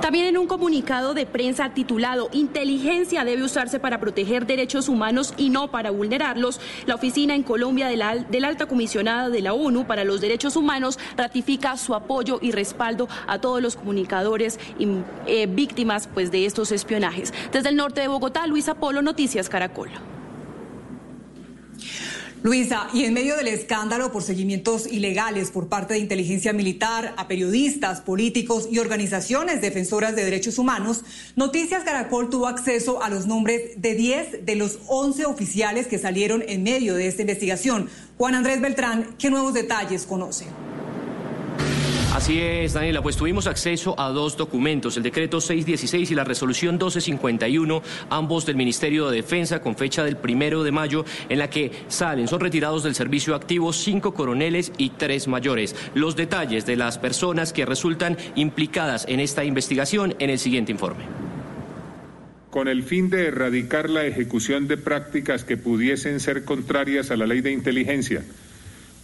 También 0.00 0.26
en 0.26 0.38
un 0.38 0.46
comunicado 0.46 1.12
de 1.12 1.26
prensa 1.26 1.74
titulado 1.74 2.30
Inteligencia 2.32 3.22
debe 3.22 3.42
usarse 3.42 3.78
para 3.78 4.00
proteger 4.00 4.46
derechos 4.46 4.88
humanos 4.88 5.34
y 5.36 5.50
no 5.50 5.70
para 5.70 5.90
vulnerarlos, 5.90 6.58
la 6.86 6.94
oficina 6.94 7.34
en 7.34 7.42
Colombia 7.42 7.86
de 7.86 7.98
la, 7.98 8.08
alta 8.48 8.66
comisionada 8.66 9.28
de 9.28 9.42
la 9.42 9.52
ONU 9.52 9.86
para 9.86 10.04
los 10.04 10.22
Derechos 10.22 10.56
Humanos 10.56 10.98
ratifica 11.16 11.76
su 11.76 11.94
apoyo 11.94 12.38
y 12.40 12.50
respaldo 12.50 13.08
a 13.26 13.40
todos 13.40 13.60
los 13.60 13.76
comunicadores 13.76 14.58
y 14.78 14.88
eh, 15.26 15.46
víctimas 15.46 16.08
pues, 16.12 16.30
de 16.30 16.46
estos 16.46 16.72
espionajes. 16.72 17.34
Desde 17.52 17.68
el 17.68 17.76
norte 17.76 18.00
de 18.00 18.08
Bogotá, 18.08 18.46
Luisa 18.46 18.74
Polo, 18.74 19.02
Noticias 19.02 19.50
Caracol. 19.50 19.90
Luisa, 22.42 22.88
y 22.94 23.04
en 23.04 23.12
medio 23.12 23.36
del 23.36 23.48
escándalo 23.48 24.10
por 24.12 24.22
seguimientos 24.22 24.86
ilegales 24.86 25.50
por 25.50 25.68
parte 25.68 25.92
de 25.92 26.00
inteligencia 26.00 26.54
militar 26.54 27.12
a 27.18 27.28
periodistas, 27.28 28.00
políticos 28.00 28.66
y 28.70 28.78
organizaciones 28.78 29.60
defensoras 29.60 30.16
de 30.16 30.24
derechos 30.24 30.56
humanos, 30.56 31.04
Noticias 31.36 31.84
Caracol 31.84 32.30
tuvo 32.30 32.46
acceso 32.46 33.02
a 33.02 33.10
los 33.10 33.26
nombres 33.26 33.82
de 33.82 33.94
10 33.94 34.46
de 34.46 34.56
los 34.56 34.78
11 34.86 35.26
oficiales 35.26 35.86
que 35.86 35.98
salieron 35.98 36.42
en 36.48 36.62
medio 36.62 36.94
de 36.94 37.08
esta 37.08 37.20
investigación. 37.20 37.90
Juan 38.16 38.34
Andrés 38.34 38.62
Beltrán, 38.62 39.16
¿qué 39.18 39.28
nuevos 39.28 39.52
detalles 39.52 40.06
conoce? 40.06 40.46
Así 42.12 42.40
es, 42.40 42.72
Daniela, 42.72 43.02
pues 43.02 43.16
tuvimos 43.16 43.46
acceso 43.46 43.94
a 43.96 44.08
dos 44.08 44.36
documentos, 44.36 44.96
el 44.96 45.04
decreto 45.04 45.40
616 45.40 46.10
y 46.10 46.14
la 46.16 46.24
resolución 46.24 46.74
1251, 46.74 47.82
ambos 48.10 48.44
del 48.46 48.56
Ministerio 48.56 49.08
de 49.08 49.18
Defensa 49.18 49.62
con 49.62 49.76
fecha 49.76 50.02
del 50.02 50.16
primero 50.16 50.64
de 50.64 50.72
mayo, 50.72 51.04
en 51.28 51.38
la 51.38 51.48
que 51.48 51.70
salen, 51.86 52.26
son 52.26 52.40
retirados 52.40 52.82
del 52.82 52.96
servicio 52.96 53.36
activo 53.36 53.72
cinco 53.72 54.12
coroneles 54.12 54.72
y 54.76 54.90
tres 54.90 55.28
mayores. 55.28 55.76
Los 55.94 56.16
detalles 56.16 56.66
de 56.66 56.74
las 56.74 56.98
personas 56.98 57.52
que 57.52 57.64
resultan 57.64 58.18
implicadas 58.34 59.06
en 59.08 59.20
esta 59.20 59.44
investigación 59.44 60.16
en 60.18 60.30
el 60.30 60.38
siguiente 60.40 60.72
informe 60.72 61.04
con 62.50 62.66
el 62.66 62.82
fin 62.82 63.10
de 63.10 63.28
erradicar 63.28 63.88
la 63.88 64.04
ejecución 64.04 64.66
de 64.66 64.76
prácticas 64.76 65.44
que 65.44 65.56
pudiesen 65.56 66.18
ser 66.18 66.44
contrarias 66.44 67.12
a 67.12 67.16
la 67.16 67.28
ley 67.28 67.42
de 67.42 67.52
inteligencia 67.52 68.24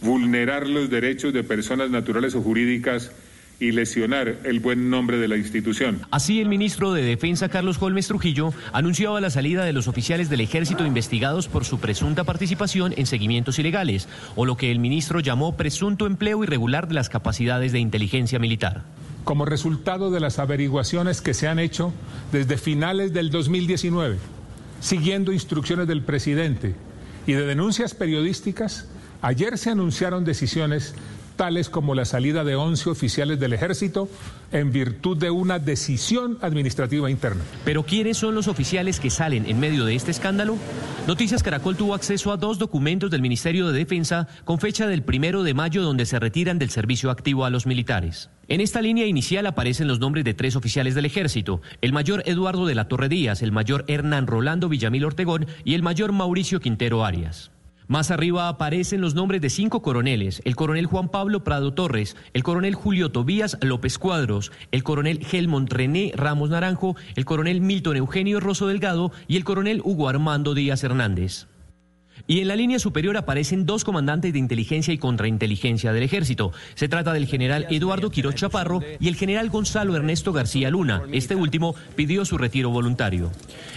vulnerar 0.01 0.67
los 0.67 0.89
derechos 0.89 1.33
de 1.33 1.43
personas 1.43 1.89
naturales 1.89 2.35
o 2.35 2.41
jurídicas 2.41 3.11
y 3.59 3.71
lesionar 3.71 4.37
el 4.43 4.59
buen 4.59 4.89
nombre 4.89 5.17
de 5.17 5.27
la 5.27 5.37
institución. 5.37 6.01
Así, 6.11 6.39
el 6.39 6.47
ministro 6.47 6.93
de 6.93 7.01
Defensa, 7.01 7.49
Carlos 7.49 7.77
Holmes 7.81 8.07
Trujillo, 8.07 8.53
anunciaba 8.71 9.19
la 9.19 9.31
salida 9.31 9.65
de 9.65 9.73
los 9.73 9.87
oficiales 9.87 10.29
del 10.29 10.41
ejército 10.41 10.85
investigados 10.85 11.47
por 11.47 11.65
su 11.65 11.79
presunta 11.79 12.23
participación 12.23 12.93
en 12.97 13.07
seguimientos 13.07 13.57
ilegales, 13.57 14.07
o 14.35 14.45
lo 14.45 14.57
que 14.57 14.71
el 14.71 14.79
ministro 14.79 15.21
llamó 15.21 15.57
presunto 15.57 16.05
empleo 16.05 16.43
irregular 16.43 16.87
de 16.87 16.93
las 16.93 17.09
capacidades 17.09 17.71
de 17.71 17.79
inteligencia 17.79 18.37
militar. 18.37 18.83
Como 19.23 19.45
resultado 19.45 20.11
de 20.11 20.19
las 20.19 20.37
averiguaciones 20.39 21.21
que 21.21 21.33
se 21.33 21.47
han 21.47 21.59
hecho 21.59 21.93
desde 22.31 22.57
finales 22.57 23.11
del 23.11 23.31
2019, 23.31 24.17
siguiendo 24.79 25.31
instrucciones 25.31 25.87
del 25.87 26.03
presidente 26.03 26.75
y 27.25 27.33
de 27.33 27.45
denuncias 27.45 27.95
periodísticas, 27.95 28.87
Ayer 29.27 29.57
se 29.57 29.69
anunciaron 29.69 30.23
decisiones 30.23 30.95
tales 31.35 31.67
como 31.67 31.95
la 31.95 32.05
salida 32.05 32.45
de 32.45 32.55
11 32.55 32.89
oficiales 32.89 33.37
del 33.37 33.51
ejército 33.51 34.07
en 34.53 34.71
virtud 34.71 35.17
de 35.17 35.31
una 35.31 35.59
decisión 35.59 36.37
administrativa 36.39 37.11
interna. 37.11 37.43
Pero 37.65 37.83
¿quiénes 37.83 38.15
son 38.15 38.35
los 38.35 38.47
oficiales 38.47 39.01
que 39.01 39.09
salen 39.09 39.45
en 39.45 39.59
medio 39.59 39.83
de 39.83 39.95
este 39.95 40.11
escándalo? 40.11 40.55
Noticias 41.07 41.43
Caracol 41.43 41.75
tuvo 41.75 41.93
acceso 41.93 42.31
a 42.31 42.37
dos 42.37 42.57
documentos 42.57 43.11
del 43.11 43.21
Ministerio 43.21 43.67
de 43.67 43.77
Defensa 43.77 44.29
con 44.45 44.59
fecha 44.59 44.87
del 44.87 45.03
primero 45.03 45.43
de 45.43 45.53
mayo 45.53 45.81
donde 45.81 46.05
se 46.05 46.19
retiran 46.19 46.57
del 46.57 46.69
servicio 46.69 47.11
activo 47.11 47.43
a 47.43 47.49
los 47.49 47.65
militares. 47.65 48.29
En 48.47 48.61
esta 48.61 48.81
línea 48.81 49.07
inicial 49.07 49.45
aparecen 49.45 49.89
los 49.89 49.99
nombres 49.99 50.23
de 50.23 50.35
tres 50.35 50.55
oficiales 50.55 50.95
del 50.95 51.03
ejército, 51.03 51.61
el 51.81 51.91
mayor 51.91 52.23
Eduardo 52.27 52.65
de 52.65 52.75
la 52.75 52.87
Torre 52.87 53.09
Díaz, 53.09 53.41
el 53.41 53.51
mayor 53.51 53.83
Hernán 53.89 54.25
Rolando 54.25 54.69
Villamil 54.69 55.03
Ortegón 55.03 55.47
y 55.65 55.73
el 55.73 55.83
mayor 55.83 56.13
Mauricio 56.13 56.61
Quintero 56.61 57.03
Arias. 57.03 57.51
Más 57.87 58.11
arriba 58.11 58.49
aparecen 58.49 58.99
los 58.99 59.15
nombres 59.15 59.39
de 59.39 59.49
cinco 59.49 59.81
coroneles, 59.81 60.41
el 60.43 60.57
coronel 60.57 60.87
Juan 60.87 61.07
Pablo 61.07 61.45
Prado 61.45 61.73
Torres, 61.73 62.17
el 62.33 62.43
coronel 62.43 62.75
Julio 62.75 63.11
Tobías 63.11 63.57
López 63.61 63.97
Cuadros, 63.97 64.51
el 64.71 64.83
coronel 64.83 65.25
Helmont 65.31 65.71
René 65.71 66.11
Ramos 66.13 66.49
Naranjo, 66.49 66.97
el 67.15 67.23
coronel 67.23 67.61
Milton 67.61 67.95
Eugenio 67.95 68.41
Rosso 68.41 68.67
Delgado 68.67 69.13
y 69.29 69.37
el 69.37 69.45
coronel 69.45 69.81
Hugo 69.85 70.09
Armando 70.09 70.53
Díaz 70.53 70.83
Hernández. 70.83 71.47
Y 72.25 72.39
en 72.39 72.47
la 72.47 72.55
línea 72.55 72.79
superior 72.79 73.17
aparecen 73.17 73.65
dos 73.65 73.83
comandantes 73.83 74.33
de 74.33 74.39
inteligencia 74.39 74.93
y 74.93 74.97
contrainteligencia 74.97 75.93
del 75.93 76.03
ejército. 76.03 76.51
Se 76.75 76.87
trata 76.87 77.13
del 77.13 77.27
general 77.27 77.67
Eduardo 77.69 78.09
Quiroz 78.09 78.35
Chaparro 78.35 78.81
y 78.99 79.07
el 79.07 79.15
general 79.15 79.49
Gonzalo 79.49 79.95
Ernesto 79.95 80.33
García 80.33 80.69
Luna. 80.69 81.03
Este 81.11 81.35
último 81.35 81.75
pidió 81.95 82.25
su 82.25 82.37
retiro 82.37 82.69
voluntario. 82.69 83.31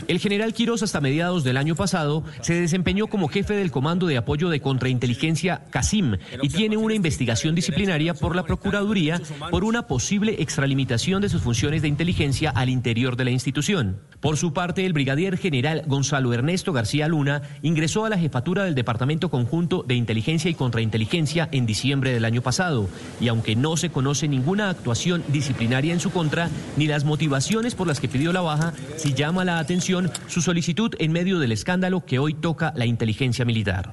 El 0.08 0.18
general 0.18 0.54
Quiroz 0.54 0.82
hasta 0.82 1.00
mediados 1.00 1.44
del 1.44 1.56
año 1.56 1.74
pasado 1.74 2.24
se 2.40 2.54
desempeñó 2.54 3.06
como 3.06 3.28
jefe 3.28 3.54
del 3.54 3.70
Comando 3.70 4.06
de 4.06 4.16
Apoyo 4.16 4.48
de 4.48 4.60
Contrainteligencia 4.60 5.62
CASIM 5.70 6.16
y 6.42 6.48
tiene 6.48 6.76
una 6.76 6.94
investigación 6.94 7.54
disciplinaria 7.54 8.14
por 8.14 8.36
la 8.36 8.44
Procuraduría 8.44 9.20
por 9.50 9.64
una 9.64 9.86
posible 9.86 10.36
extralimitación 10.40 11.22
de 11.22 11.28
sus 11.28 11.42
funciones 11.42 11.82
de 11.82 11.88
inteligencia 11.88 12.50
al 12.50 12.68
interior 12.68 13.16
de 13.16 13.24
la 13.24 13.30
institución. 13.30 13.98
Por 14.20 14.36
su 14.36 14.52
parte, 14.52 14.84
el 14.84 14.92
brigadier 14.92 15.38
general 15.38 15.82
Gonzalo 15.86 16.32
Ernesto 16.32 16.72
García 16.72 17.08
Luna 17.08 17.42
ingresó 17.62 18.04
a 18.04 18.10
la 18.10 18.18
del 18.30 18.74
Departamento 18.74 19.28
Conjunto 19.28 19.84
de 19.86 19.94
Inteligencia 19.94 20.50
y 20.50 20.54
Contrainteligencia 20.54 21.48
en 21.52 21.66
diciembre 21.66 22.12
del 22.12 22.24
año 22.24 22.42
pasado, 22.42 22.88
y 23.20 23.28
aunque 23.28 23.56
no 23.56 23.76
se 23.76 23.90
conoce 23.90 24.28
ninguna 24.28 24.70
actuación 24.70 25.22
disciplinaria 25.28 25.92
en 25.92 26.00
su 26.00 26.10
contra, 26.10 26.48
ni 26.76 26.86
las 26.86 27.04
motivaciones 27.04 27.74
por 27.74 27.86
las 27.86 28.00
que 28.00 28.08
pidió 28.08 28.32
la 28.32 28.40
baja, 28.40 28.72
sí 28.96 29.14
llama 29.14 29.44
la 29.44 29.58
atención 29.58 30.10
su 30.28 30.40
solicitud 30.40 30.94
en 30.98 31.12
medio 31.12 31.38
del 31.38 31.52
escándalo 31.52 32.04
que 32.04 32.18
hoy 32.18 32.34
toca 32.34 32.72
la 32.76 32.86
inteligencia 32.86 33.44
militar. 33.44 33.92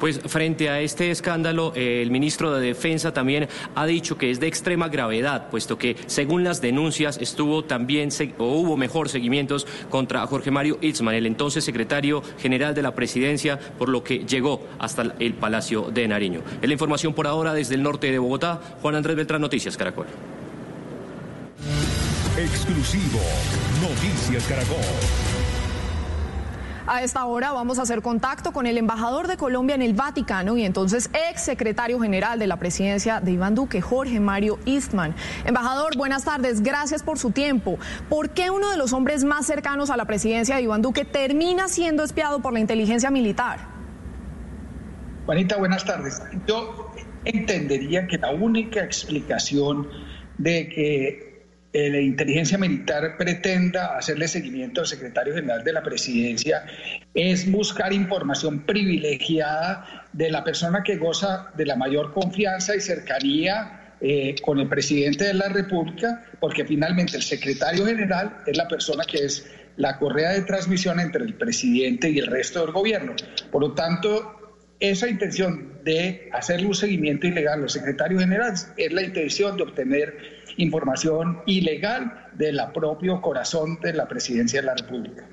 Pues 0.00 0.20
frente 0.20 0.68
a 0.68 0.80
este 0.80 1.10
escándalo, 1.10 1.72
eh, 1.74 2.02
el 2.02 2.10
ministro 2.10 2.54
de 2.54 2.66
Defensa 2.66 3.12
también 3.12 3.48
ha 3.74 3.86
dicho 3.86 4.16
que 4.16 4.30
es 4.30 4.40
de 4.40 4.46
extrema 4.46 4.88
gravedad, 4.88 5.50
puesto 5.50 5.78
que 5.78 5.96
según 6.06 6.44
las 6.44 6.60
denuncias 6.60 7.18
estuvo 7.18 7.64
también 7.64 8.10
o 8.38 8.44
hubo 8.44 8.76
mejor 8.76 9.08
seguimientos 9.08 9.66
contra 9.90 10.26
Jorge 10.26 10.50
Mario 10.50 10.78
Itzman, 10.80 11.14
el 11.14 11.26
entonces 11.26 11.64
secretario 11.64 12.22
general 12.38 12.74
de 12.74 12.82
la 12.82 12.94
presidencia, 12.94 13.58
por 13.78 13.88
lo 13.88 14.04
que 14.04 14.20
llegó 14.20 14.66
hasta 14.78 15.14
el 15.18 15.34
Palacio 15.34 15.90
de 15.90 16.06
Nariño. 16.08 16.42
Es 16.60 16.68
la 16.68 16.72
información 16.72 17.14
por 17.14 17.26
ahora 17.26 17.54
desde 17.54 17.74
el 17.74 17.82
norte 17.82 18.10
de 18.10 18.18
Bogotá. 18.18 18.60
Juan 18.82 18.94
Andrés 18.94 19.16
Beltrán, 19.16 19.40
Noticias 19.40 19.76
Caracol. 19.76 20.06
Exclusivo, 22.36 23.20
Noticias 23.82 24.44
Caracol. 24.44 25.37
A 26.90 27.02
esta 27.02 27.26
hora 27.26 27.52
vamos 27.52 27.78
a 27.78 27.82
hacer 27.82 28.00
contacto 28.00 28.50
con 28.50 28.66
el 28.66 28.78
embajador 28.78 29.28
de 29.28 29.36
Colombia 29.36 29.74
en 29.74 29.82
el 29.82 29.92
Vaticano 29.92 30.56
y 30.56 30.64
entonces 30.64 31.10
ex 31.30 31.42
secretario 31.42 32.00
general 32.00 32.38
de 32.38 32.46
la 32.46 32.56
presidencia 32.56 33.20
de 33.20 33.32
Iván 33.32 33.54
Duque, 33.54 33.82
Jorge 33.82 34.20
Mario 34.20 34.58
Eastman. 34.64 35.14
Embajador, 35.44 35.98
buenas 35.98 36.24
tardes, 36.24 36.62
gracias 36.62 37.02
por 37.02 37.18
su 37.18 37.30
tiempo. 37.30 37.78
¿Por 38.08 38.30
qué 38.30 38.48
uno 38.48 38.70
de 38.70 38.78
los 38.78 38.94
hombres 38.94 39.22
más 39.24 39.44
cercanos 39.44 39.90
a 39.90 39.98
la 39.98 40.06
presidencia 40.06 40.56
de 40.56 40.62
Iván 40.62 40.80
Duque 40.80 41.04
termina 41.04 41.68
siendo 41.68 42.02
espiado 42.02 42.40
por 42.40 42.54
la 42.54 42.60
inteligencia 42.60 43.10
militar? 43.10 43.58
Juanita, 45.26 45.58
buenas 45.58 45.84
tardes. 45.84 46.22
Yo 46.46 46.90
entendería 47.26 48.06
que 48.06 48.16
la 48.16 48.30
única 48.30 48.82
explicación 48.82 49.88
de 50.38 50.70
que 50.70 51.27
eh, 51.70 51.90
la 51.90 52.00
inteligencia 52.00 52.56
militar 52.56 53.16
pretenda 53.18 53.98
hacerle 53.98 54.26
seguimiento 54.26 54.80
al 54.80 54.86
secretario 54.86 55.34
general 55.34 55.62
de 55.62 55.72
la 55.74 55.82
presidencia 55.82 56.64
es 57.12 57.50
buscar 57.50 57.92
información 57.92 58.60
privilegiada 58.60 60.06
de 60.14 60.30
la 60.30 60.42
persona 60.44 60.82
que 60.82 60.96
goza 60.96 61.50
de 61.56 61.66
la 61.66 61.76
mayor 61.76 62.14
confianza 62.14 62.74
y 62.74 62.80
cercanía 62.80 63.94
eh, 64.00 64.34
con 64.42 64.60
el 64.60 64.68
presidente 64.68 65.24
de 65.24 65.34
la 65.34 65.48
República, 65.48 66.24
porque 66.40 66.64
finalmente 66.64 67.16
el 67.16 67.22
secretario 67.22 67.84
general 67.84 68.38
es 68.46 68.56
la 68.56 68.66
persona 68.66 69.04
que 69.04 69.24
es 69.24 69.50
la 69.76 69.98
correa 69.98 70.30
de 70.30 70.42
transmisión 70.42 71.00
entre 71.00 71.24
el 71.24 71.34
presidente 71.34 72.08
y 72.08 72.18
el 72.18 72.28
resto 72.28 72.60
del 72.62 72.72
gobierno. 72.72 73.14
Por 73.50 73.60
lo 73.60 73.72
tanto, 73.74 74.56
esa 74.80 75.08
intención 75.08 75.80
de 75.84 76.30
hacerle 76.32 76.66
un 76.66 76.74
seguimiento 76.74 77.26
ilegal 77.26 77.58
a 77.58 77.62
los 77.62 77.72
secretarios 77.72 78.22
generales 78.22 78.72
es 78.76 78.92
la 78.92 79.02
intención 79.02 79.56
de 79.56 79.64
obtener 79.64 80.37
información 80.58 81.40
ilegal 81.46 82.28
de 82.34 82.52
la 82.52 82.72
propio 82.72 83.20
corazón 83.20 83.78
de 83.80 83.94
la 83.94 84.06
presidencia 84.06 84.60
de 84.60 84.66
la 84.66 84.74
República. 84.74 85.24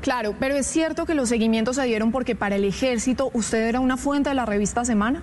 Claro, 0.00 0.34
pero 0.40 0.56
es 0.56 0.66
cierto 0.66 1.06
que 1.06 1.14
los 1.14 1.28
seguimientos 1.28 1.76
se 1.76 1.84
dieron 1.84 2.10
porque 2.10 2.34
para 2.34 2.56
el 2.56 2.64
ejército 2.64 3.30
usted 3.34 3.68
era 3.68 3.80
una 3.80 3.96
fuente 3.96 4.30
de 4.30 4.34
la 4.34 4.46
revista 4.46 4.84
Semana. 4.84 5.22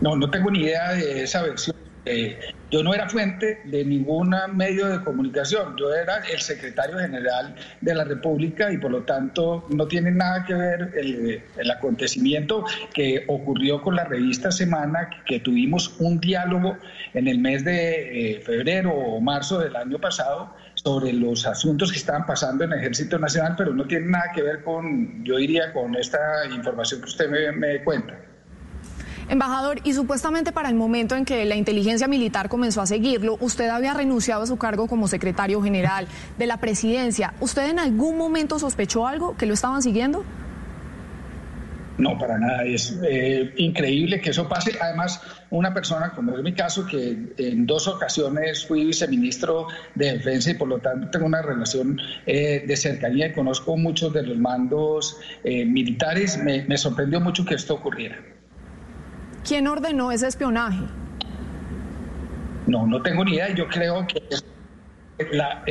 No, 0.00 0.16
no 0.16 0.30
tengo 0.30 0.50
ni 0.50 0.62
idea 0.62 0.92
de 0.92 1.24
esa 1.24 1.42
versión. 1.42 1.76
Eh, 2.06 2.38
yo 2.70 2.82
no 2.82 2.94
era 2.94 3.08
fuente 3.08 3.60
de 3.64 3.84
ningún 3.84 4.34
medio 4.54 4.86
de 4.86 5.02
comunicación, 5.02 5.76
yo 5.76 5.92
era 5.92 6.18
el 6.32 6.40
secretario 6.40 6.98
general 6.98 7.54
de 7.80 7.94
la 7.94 8.04
República 8.04 8.72
y 8.72 8.78
por 8.78 8.90
lo 8.90 9.02
tanto 9.02 9.66
no 9.70 9.86
tiene 9.86 10.10
nada 10.10 10.44
que 10.44 10.54
ver 10.54 10.92
el, 10.96 11.70
acontecimiento 11.70 12.64
que 12.92 13.24
ocurrió 13.28 13.82
con 13.82 13.96
la 13.96 14.04
revista 14.04 14.50
Semana, 14.50 15.08
que 15.26 15.40
tuvimos 15.40 15.96
un 16.00 16.20
diálogo 16.20 16.76
en 17.14 17.28
el 17.28 17.38
mes 17.38 17.64
de 17.64 18.36
eh, 18.36 18.40
febrero 18.40 18.92
o 18.92 19.20
marzo 19.20 19.58
del 19.58 19.76
año 19.76 19.98
pasado 19.98 20.54
sobre 20.74 21.12
los 21.12 21.46
asuntos 21.46 21.92
que 21.92 21.98
estaban 21.98 22.26
pasando 22.26 22.64
en 22.64 22.72
el 22.72 22.78
Ejército 22.78 23.18
Nacional, 23.18 23.54
pero 23.56 23.72
no 23.74 23.84
tiene 23.86 24.06
nada 24.06 24.30
que 24.34 24.42
ver 24.42 24.62
con, 24.62 25.24
yo 25.24 25.36
diría, 25.36 25.72
con 25.72 25.94
esta 25.96 26.18
información 26.50 27.00
que 27.00 27.06
usted 27.06 27.28
me 27.28 27.82
cuenta. 27.84 28.29
Embajador, 29.30 29.78
y 29.84 29.92
supuestamente 29.92 30.50
para 30.50 30.68
el 30.68 30.74
momento 30.74 31.14
en 31.14 31.24
que 31.24 31.44
la 31.44 31.54
inteligencia 31.54 32.08
militar 32.08 32.48
comenzó 32.48 32.82
a 32.82 32.86
seguirlo, 32.86 33.36
usted 33.40 33.68
había 33.68 33.94
renunciado 33.94 34.42
a 34.42 34.46
su 34.46 34.56
cargo 34.56 34.88
como 34.88 35.06
secretario 35.06 35.62
general 35.62 36.08
de 36.36 36.48
la 36.48 36.56
presidencia. 36.56 37.32
¿Usted 37.38 37.70
en 37.70 37.78
algún 37.78 38.18
momento 38.18 38.58
sospechó 38.58 39.06
algo 39.06 39.36
que 39.36 39.46
lo 39.46 39.54
estaban 39.54 39.82
siguiendo? 39.82 40.24
No, 41.96 42.18
para 42.18 42.38
nada. 42.38 42.64
Es 42.64 42.98
eh, 43.04 43.52
increíble 43.56 44.20
que 44.20 44.30
eso 44.30 44.48
pase. 44.48 44.76
Además, 44.80 45.22
una 45.50 45.72
persona, 45.72 46.10
como 46.10 46.36
es 46.36 46.42
mi 46.42 46.54
caso, 46.54 46.84
que 46.84 47.16
en 47.38 47.66
dos 47.66 47.86
ocasiones 47.86 48.66
fui 48.66 48.84
viceministro 48.84 49.68
de 49.94 50.14
Defensa 50.14 50.50
y 50.50 50.54
por 50.54 50.66
lo 50.66 50.78
tanto 50.78 51.08
tengo 51.10 51.26
una 51.26 51.40
relación 51.40 52.00
eh, 52.26 52.64
de 52.66 52.76
cercanía 52.76 53.28
y 53.28 53.32
conozco 53.32 53.76
muchos 53.76 54.12
de 54.12 54.24
los 54.24 54.38
mandos 54.38 55.18
eh, 55.44 55.64
militares, 55.64 56.36
me 56.36 56.76
sorprendió 56.76 57.20
mucho 57.20 57.44
que 57.44 57.54
esto 57.54 57.74
ocurriera. 57.74 58.16
¿Quién 59.46 59.66
ordenó 59.66 60.12
ese 60.12 60.28
espionaje? 60.28 60.84
No, 62.66 62.86
no 62.86 63.02
tengo 63.02 63.24
ni 63.24 63.34
idea. 63.34 63.54
Yo 63.54 63.66
creo 63.68 64.06
que 64.06 64.22
la, 65.32 65.62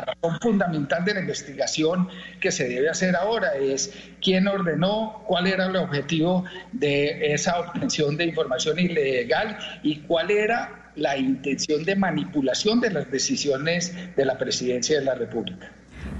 razón 0.00 0.40
fundamental 0.40 1.04
de 1.04 1.14
la 1.14 1.20
investigación 1.20 2.08
que 2.40 2.50
se 2.52 2.68
debe 2.68 2.88
hacer 2.88 3.16
ahora 3.16 3.56
es 3.56 3.92
quién 4.22 4.46
ordenó, 4.46 5.24
cuál 5.26 5.46
era 5.46 5.66
el 5.66 5.76
objetivo 5.76 6.44
de 6.72 7.32
esa 7.32 7.58
obtención 7.60 8.16
de 8.16 8.26
información 8.26 8.78
ilegal 8.78 9.58
y 9.82 10.00
cuál 10.00 10.30
era 10.30 10.92
la 10.96 11.16
intención 11.16 11.84
de 11.84 11.96
manipulación 11.96 12.80
de 12.80 12.90
las 12.90 13.10
decisiones 13.10 13.94
de 14.16 14.24
la 14.24 14.36
presidencia 14.36 14.98
de 14.98 15.04
la 15.04 15.14
República. 15.14 15.70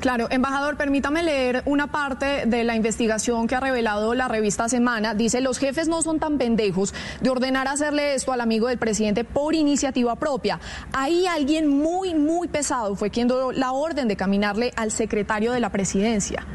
Claro, 0.00 0.28
embajador, 0.30 0.76
permítame 0.76 1.24
leer 1.24 1.62
una 1.66 1.88
parte 1.88 2.46
de 2.46 2.62
la 2.62 2.76
investigación 2.76 3.48
que 3.48 3.56
ha 3.56 3.60
revelado 3.60 4.14
la 4.14 4.28
revista 4.28 4.68
Semana. 4.68 5.14
Dice, 5.14 5.40
los 5.40 5.58
jefes 5.58 5.88
no 5.88 6.02
son 6.02 6.20
tan 6.20 6.38
pendejos 6.38 6.94
de 7.20 7.30
ordenar 7.30 7.66
hacerle 7.66 8.14
esto 8.14 8.32
al 8.32 8.40
amigo 8.40 8.68
del 8.68 8.78
presidente 8.78 9.24
por 9.24 9.56
iniciativa 9.56 10.14
propia. 10.14 10.60
Ahí 10.92 11.26
alguien 11.26 11.66
muy, 11.66 12.14
muy 12.14 12.46
pesado 12.46 12.94
fue 12.94 13.10
quien 13.10 13.26
dio 13.26 13.50
la 13.50 13.72
orden 13.72 14.06
de 14.06 14.14
caminarle 14.14 14.72
al 14.76 14.92
secretario 14.92 15.50
de 15.50 15.58
la 15.58 15.70
presidencia. 15.70 16.46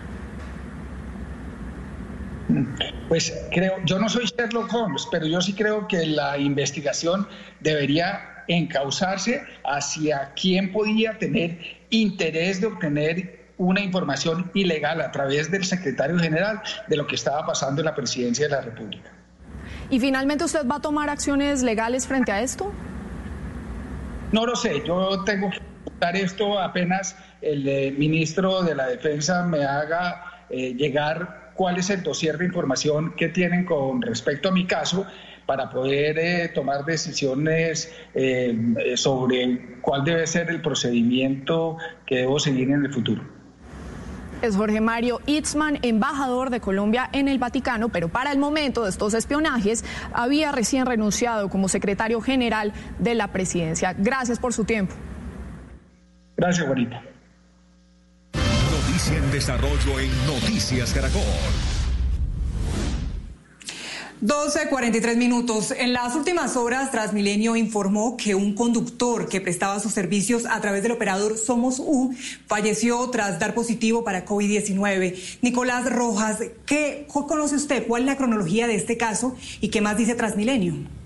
Pues 3.09 3.33
creo, 3.51 3.73
yo 3.85 3.99
no 3.99 4.07
soy 4.07 4.25
Sherlock 4.25 4.73
Holmes, 4.73 5.05
pero 5.11 5.27
yo 5.27 5.41
sí 5.41 5.53
creo 5.53 5.87
que 5.87 6.05
la 6.05 6.37
investigación 6.37 7.27
debería 7.59 8.45
encauzarse 8.47 9.43
hacia 9.63 10.31
quién 10.35 10.71
podía 10.71 11.17
tener 11.17 11.59
interés 11.93 12.59
de 12.59 12.67
obtener 12.67 13.43
una 13.57 13.81
información 13.81 14.49
ilegal 14.53 14.99
a 15.01 15.11
través 15.11 15.49
del 15.51 15.63
secretario 15.63 16.17
general 16.17 16.61
de 16.87 16.97
lo 16.97 17.07
que 17.07 17.15
estaba 17.15 17.45
pasando 17.45 17.81
en 17.81 17.85
la 17.85 17.95
presidencia 17.95 18.47
de 18.47 18.51
la 18.51 18.61
República. 18.61 19.11
¿Y 19.89 19.99
finalmente 19.99 20.43
usted 20.43 20.67
va 20.67 20.77
a 20.77 20.81
tomar 20.81 21.09
acciones 21.09 21.61
legales 21.61 22.07
frente 22.07 22.31
a 22.31 22.41
esto? 22.41 22.71
No 24.31 24.45
lo 24.45 24.55
sé, 24.55 24.81
yo 24.85 25.23
tengo 25.23 25.51
que 25.51 25.59
dar 25.99 26.15
esto 26.15 26.59
apenas 26.59 27.15
el 27.41 27.67
eh, 27.67 27.93
ministro 27.95 28.63
de 28.63 28.73
la 28.73 28.87
Defensa 28.87 29.43
me 29.43 29.63
haga 29.63 30.45
eh, 30.49 30.73
llegar 30.73 31.51
cuál 31.53 31.77
es 31.77 31.89
el 31.89 32.01
dossier 32.01 32.37
de 32.37 32.45
información 32.45 33.13
que 33.15 33.29
tienen 33.29 33.65
con 33.65 34.01
respecto 34.01 34.49
a 34.49 34.51
mi 34.51 34.65
caso 34.65 35.05
para 35.45 35.69
poder 35.69 36.17
eh, 36.17 36.49
tomar 36.49 36.85
decisiones 36.85 37.93
eh, 38.13 38.93
sobre 38.95 39.79
cuál 39.81 40.03
debe 40.03 40.25
ser 40.27 40.49
el 40.49 40.61
procedimiento 40.61 41.77
que 42.05 42.17
debo 42.17 42.39
seguir 42.39 42.69
en 42.71 42.85
el 42.85 42.93
futuro. 42.93 43.21
Es 44.41 44.57
Jorge 44.57 44.81
Mario 44.81 45.21
Itzman, 45.25 45.79
embajador 45.83 46.49
de 46.49 46.59
Colombia 46.59 47.09
en 47.13 47.29
el 47.29 47.39
Vaticano, 47.39 47.87
pero 47.87 48.09
para 48.09 48.29
el 48.33 48.39
momento 48.39 48.83
de 48.83 48.89
estos 48.89 49.13
espionajes 49.13 49.85
había 50.13 50.51
recién 50.51 50.85
renunciado 50.85 51.47
como 51.47 51.69
secretario 51.69 52.19
general 52.19 52.73
de 52.99 53.15
la 53.15 53.29
presidencia. 53.29 53.95
Gracias 53.97 54.39
por 54.39 54.51
su 54.51 54.65
tiempo. 54.65 54.93
Gracias, 56.35 56.67
Juanita. 56.67 57.01
Noticia 58.69 59.17
en 59.17 59.31
desarrollo 59.31 59.99
en 59.99 60.09
Noticias 60.27 60.93
Caracol. 60.93 61.21
12.43 64.21 65.17
minutos. 65.17 65.71
En 65.71 65.93
las 65.93 66.15
últimas 66.15 66.55
horas, 66.55 66.91
Transmilenio 66.91 67.55
informó 67.55 68.15
que 68.15 68.35
un 68.35 68.55
conductor 68.55 69.27
que 69.27 69.41
prestaba 69.41 69.79
sus 69.79 69.91
servicios 69.91 70.45
a 70.45 70.61
través 70.61 70.83
del 70.83 70.93
operador 70.93 71.37
Somos 71.37 71.79
U 71.79 72.15
falleció 72.47 73.09
tras 73.09 73.39
dar 73.39 73.53
positivo 73.53 74.03
para 74.03 74.25
COVID-19. 74.25 75.39
Nicolás 75.41 75.91
Rojas, 75.91 76.39
¿qué 76.65 77.05
conoce 77.11 77.55
usted? 77.55 77.85
¿Cuál 77.87 78.03
es 78.03 78.07
la 78.07 78.17
cronología 78.17 78.67
de 78.67 78.75
este 78.75 78.97
caso 78.97 79.35
y 79.59 79.69
qué 79.69 79.81
más 79.81 79.97
dice 79.97 80.15
Transmilenio? 80.15 81.02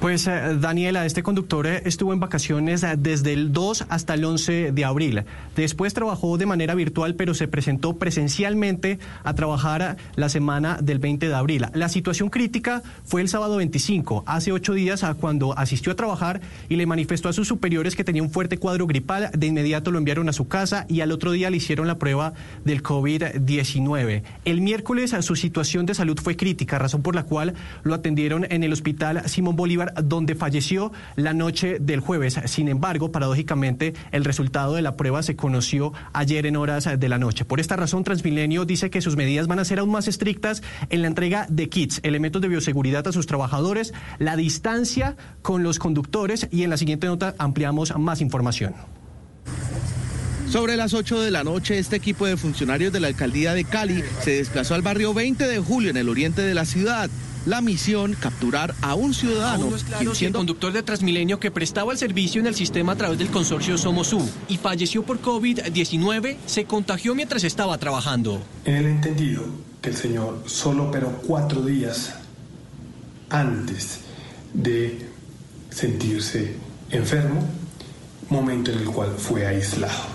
Pues 0.00 0.26
eh, 0.26 0.56
Daniela, 0.58 1.04
este 1.04 1.22
conductor 1.22 1.66
eh, 1.66 1.82
estuvo 1.84 2.14
en 2.14 2.20
vacaciones 2.20 2.82
eh, 2.84 2.94
desde 2.98 3.34
el 3.34 3.52
2 3.52 3.84
hasta 3.90 4.14
el 4.14 4.24
11 4.24 4.72
de 4.72 4.84
abril. 4.86 5.24
Después 5.54 5.92
trabajó 5.92 6.38
de 6.38 6.46
manera 6.46 6.74
virtual, 6.74 7.16
pero 7.16 7.34
se 7.34 7.48
presentó 7.48 7.98
presencialmente 7.98 8.98
a 9.24 9.34
trabajar 9.34 9.98
la 10.16 10.30
semana 10.30 10.78
del 10.80 11.00
20 11.00 11.28
de 11.28 11.34
abril. 11.34 11.66
La 11.74 11.90
situación 11.90 12.30
crítica 12.30 12.82
fue 13.04 13.20
el 13.20 13.28
sábado 13.28 13.56
25, 13.56 14.24
hace 14.26 14.52
ocho 14.52 14.72
días, 14.72 15.04
cuando 15.20 15.56
asistió 15.58 15.92
a 15.92 15.96
trabajar 15.96 16.40
y 16.70 16.76
le 16.76 16.86
manifestó 16.86 17.28
a 17.28 17.34
sus 17.34 17.46
superiores 17.46 17.94
que 17.94 18.02
tenía 18.02 18.22
un 18.22 18.30
fuerte 18.30 18.56
cuadro 18.56 18.86
gripal. 18.86 19.30
De 19.36 19.48
inmediato 19.48 19.90
lo 19.90 19.98
enviaron 19.98 20.30
a 20.30 20.32
su 20.32 20.48
casa 20.48 20.86
y 20.88 21.02
al 21.02 21.12
otro 21.12 21.32
día 21.32 21.50
le 21.50 21.58
hicieron 21.58 21.86
la 21.86 21.98
prueba 21.98 22.32
del 22.64 22.82
COVID-19. 22.82 24.22
El 24.46 24.62
miércoles 24.62 25.14
su 25.20 25.36
situación 25.36 25.84
de 25.84 25.92
salud 25.92 26.18
fue 26.22 26.38
crítica, 26.38 26.78
razón 26.78 27.02
por 27.02 27.14
la 27.14 27.24
cual 27.24 27.52
lo 27.82 27.92
atendieron 27.92 28.46
en 28.48 28.62
el 28.62 28.72
hospital 28.72 29.28
Simón 29.28 29.56
Bolívar 29.56 29.89
donde 30.02 30.34
falleció 30.34 30.92
la 31.16 31.32
noche 31.32 31.78
del 31.80 32.00
jueves. 32.00 32.40
Sin 32.46 32.68
embargo, 32.68 33.12
paradójicamente, 33.12 33.94
el 34.12 34.24
resultado 34.24 34.74
de 34.74 34.82
la 34.82 34.96
prueba 34.96 35.22
se 35.22 35.36
conoció 35.36 35.92
ayer 36.12 36.46
en 36.46 36.56
horas 36.56 36.88
de 36.98 37.08
la 37.08 37.18
noche. 37.18 37.44
Por 37.44 37.60
esta 37.60 37.76
razón, 37.76 38.04
Transmilenio 38.04 38.64
dice 38.64 38.90
que 38.90 39.00
sus 39.00 39.16
medidas 39.16 39.46
van 39.46 39.58
a 39.58 39.64
ser 39.64 39.78
aún 39.78 39.90
más 39.90 40.08
estrictas 40.08 40.62
en 40.88 41.02
la 41.02 41.08
entrega 41.08 41.46
de 41.48 41.68
kits, 41.68 42.00
elementos 42.02 42.42
de 42.42 42.48
bioseguridad 42.48 43.06
a 43.06 43.12
sus 43.12 43.26
trabajadores, 43.26 43.92
la 44.18 44.36
distancia 44.36 45.16
con 45.42 45.62
los 45.62 45.78
conductores 45.78 46.48
y 46.50 46.62
en 46.62 46.70
la 46.70 46.76
siguiente 46.76 47.06
nota 47.06 47.34
ampliamos 47.38 47.96
más 47.98 48.20
información. 48.20 48.74
Sobre 50.50 50.76
las 50.76 50.94
8 50.94 51.20
de 51.20 51.30
la 51.30 51.44
noche, 51.44 51.78
este 51.78 51.94
equipo 51.94 52.26
de 52.26 52.36
funcionarios 52.36 52.92
de 52.92 52.98
la 52.98 53.06
alcaldía 53.06 53.54
de 53.54 53.64
Cali 53.64 54.02
se 54.20 54.32
desplazó 54.32 54.74
al 54.74 54.82
barrio 54.82 55.14
20 55.14 55.46
de 55.46 55.58
julio 55.60 55.90
en 55.90 55.96
el 55.96 56.08
oriente 56.08 56.42
de 56.42 56.54
la 56.54 56.64
ciudad 56.64 57.08
la 57.46 57.60
misión 57.60 58.14
capturar 58.18 58.74
a 58.82 58.94
un 58.94 59.14
ciudadano. 59.14 59.70
siendo... 60.14 60.38
el 60.38 60.40
conductor 60.40 60.72
de 60.72 60.82
Transmilenio 60.82 61.40
que 61.40 61.50
prestaba 61.50 61.92
el 61.92 61.98
servicio 61.98 62.40
en 62.40 62.46
el 62.46 62.54
sistema 62.54 62.92
a 62.92 62.96
través 62.96 63.18
del 63.18 63.28
consorcio 63.28 63.78
Somosu 63.78 64.20
y 64.48 64.56
falleció 64.56 65.02
por 65.02 65.20
COVID-19 65.20 66.36
se 66.46 66.64
contagió 66.64 67.14
mientras 67.14 67.44
estaba 67.44 67.78
trabajando. 67.78 68.42
En 68.64 68.76
el 68.76 68.86
entendido 68.86 69.44
que 69.80 69.90
el 69.90 69.96
señor 69.96 70.42
solo 70.46 70.88
operó 70.88 71.20
cuatro 71.26 71.62
días 71.62 72.14
antes 73.30 74.00
de 74.52 75.06
sentirse 75.70 76.56
enfermo, 76.90 77.42
momento 78.28 78.72
en 78.72 78.78
el 78.80 78.86
cual 78.86 79.14
fue 79.16 79.46
aislado. 79.46 80.09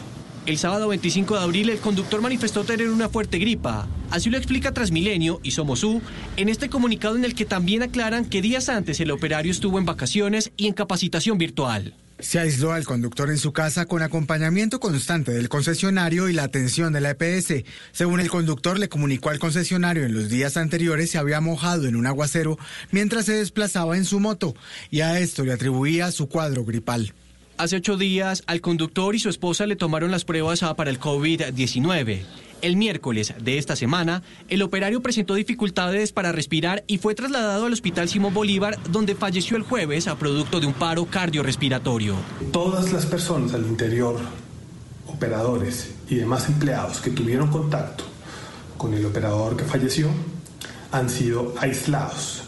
El 0.45 0.59
sábado 0.59 0.89
25 0.89 1.35
de 1.35 1.43
abril 1.43 1.69
el 1.71 1.79
conductor 1.79 2.21
manifestó 2.21 2.63
tener 2.63 2.89
una 2.89 3.09
fuerte 3.09 3.39
gripa. 3.39 3.87
Así 4.11 4.29
lo 4.29 4.37
explica 4.37 4.71
Transmilenio 4.71 5.39
y 5.41 5.51
Somosú 5.51 6.03
en 6.37 6.49
este 6.49 6.69
comunicado 6.69 7.15
en 7.15 7.25
el 7.25 7.33
que 7.33 7.45
también 7.45 7.81
aclaran 7.81 8.25
que 8.25 8.43
días 8.43 8.69
antes 8.69 8.99
el 8.99 9.09
operario 9.09 9.51
estuvo 9.51 9.79
en 9.79 9.85
vacaciones 9.85 10.51
y 10.55 10.67
en 10.67 10.73
capacitación 10.73 11.39
virtual. 11.39 11.95
Se 12.19 12.37
aisló 12.37 12.73
al 12.73 12.85
conductor 12.85 13.31
en 13.31 13.39
su 13.39 13.53
casa 13.53 13.87
con 13.87 14.03
acompañamiento 14.03 14.79
constante 14.79 15.31
del 15.31 15.49
concesionario 15.49 16.29
y 16.29 16.33
la 16.33 16.43
atención 16.43 16.93
de 16.93 17.01
la 17.01 17.09
EPS. 17.09 17.65
Según 17.91 18.19
el 18.19 18.29
conductor, 18.29 18.77
le 18.77 18.87
comunicó 18.87 19.31
al 19.31 19.39
concesionario 19.39 20.03
en 20.05 20.13
los 20.13 20.29
días 20.29 20.57
anteriores 20.57 21.09
se 21.09 21.17
había 21.17 21.41
mojado 21.41 21.87
en 21.87 21.95
un 21.95 22.05
aguacero 22.05 22.59
mientras 22.91 23.25
se 23.25 23.33
desplazaba 23.33 23.97
en 23.97 24.05
su 24.05 24.19
moto 24.19 24.53
y 24.91 25.01
a 25.01 25.19
esto 25.19 25.43
le 25.43 25.53
atribuía 25.53 26.11
su 26.11 26.29
cuadro 26.29 26.63
gripal. 26.63 27.15
Hace 27.57 27.77
ocho 27.77 27.95
días, 27.95 28.43
al 28.47 28.59
conductor 28.59 29.15
y 29.15 29.19
su 29.19 29.29
esposa 29.29 29.65
le 29.65 29.77
tomaron 29.77 30.11
las 30.11 30.25
pruebas 30.25 30.59
para 30.75 30.89
el 30.89 30.99
COVID-19. 30.99 32.23
El 32.61 32.75
miércoles 32.75 33.33
de 33.39 33.57
esta 33.57 33.77
semana, 33.77 34.23
el 34.49 34.61
operario 34.61 35.01
presentó 35.01 35.35
dificultades 35.35 36.11
para 36.11 36.33
respirar 36.33 36.83
y 36.85 36.97
fue 36.97 37.15
trasladado 37.15 37.65
al 37.65 37.71
Hospital 37.71 38.09
Simón 38.09 38.33
Bolívar, 38.33 38.77
donde 38.91 39.15
falleció 39.15 39.55
el 39.55 39.63
jueves 39.63 40.09
a 40.09 40.17
producto 40.17 40.59
de 40.59 40.67
un 40.67 40.73
paro 40.73 41.05
cardiorrespiratorio. 41.05 42.15
Todas 42.51 42.91
las 42.91 43.05
personas 43.05 43.53
al 43.53 43.65
interior, 43.65 44.19
operadores 45.07 45.91
y 46.09 46.15
demás 46.15 46.49
empleados 46.49 46.99
que 46.99 47.11
tuvieron 47.11 47.49
contacto 47.51 48.03
con 48.77 48.93
el 48.93 49.05
operador 49.05 49.55
que 49.55 49.63
falleció, 49.63 50.09
han 50.91 51.09
sido 51.09 51.53
aislados 51.57 52.43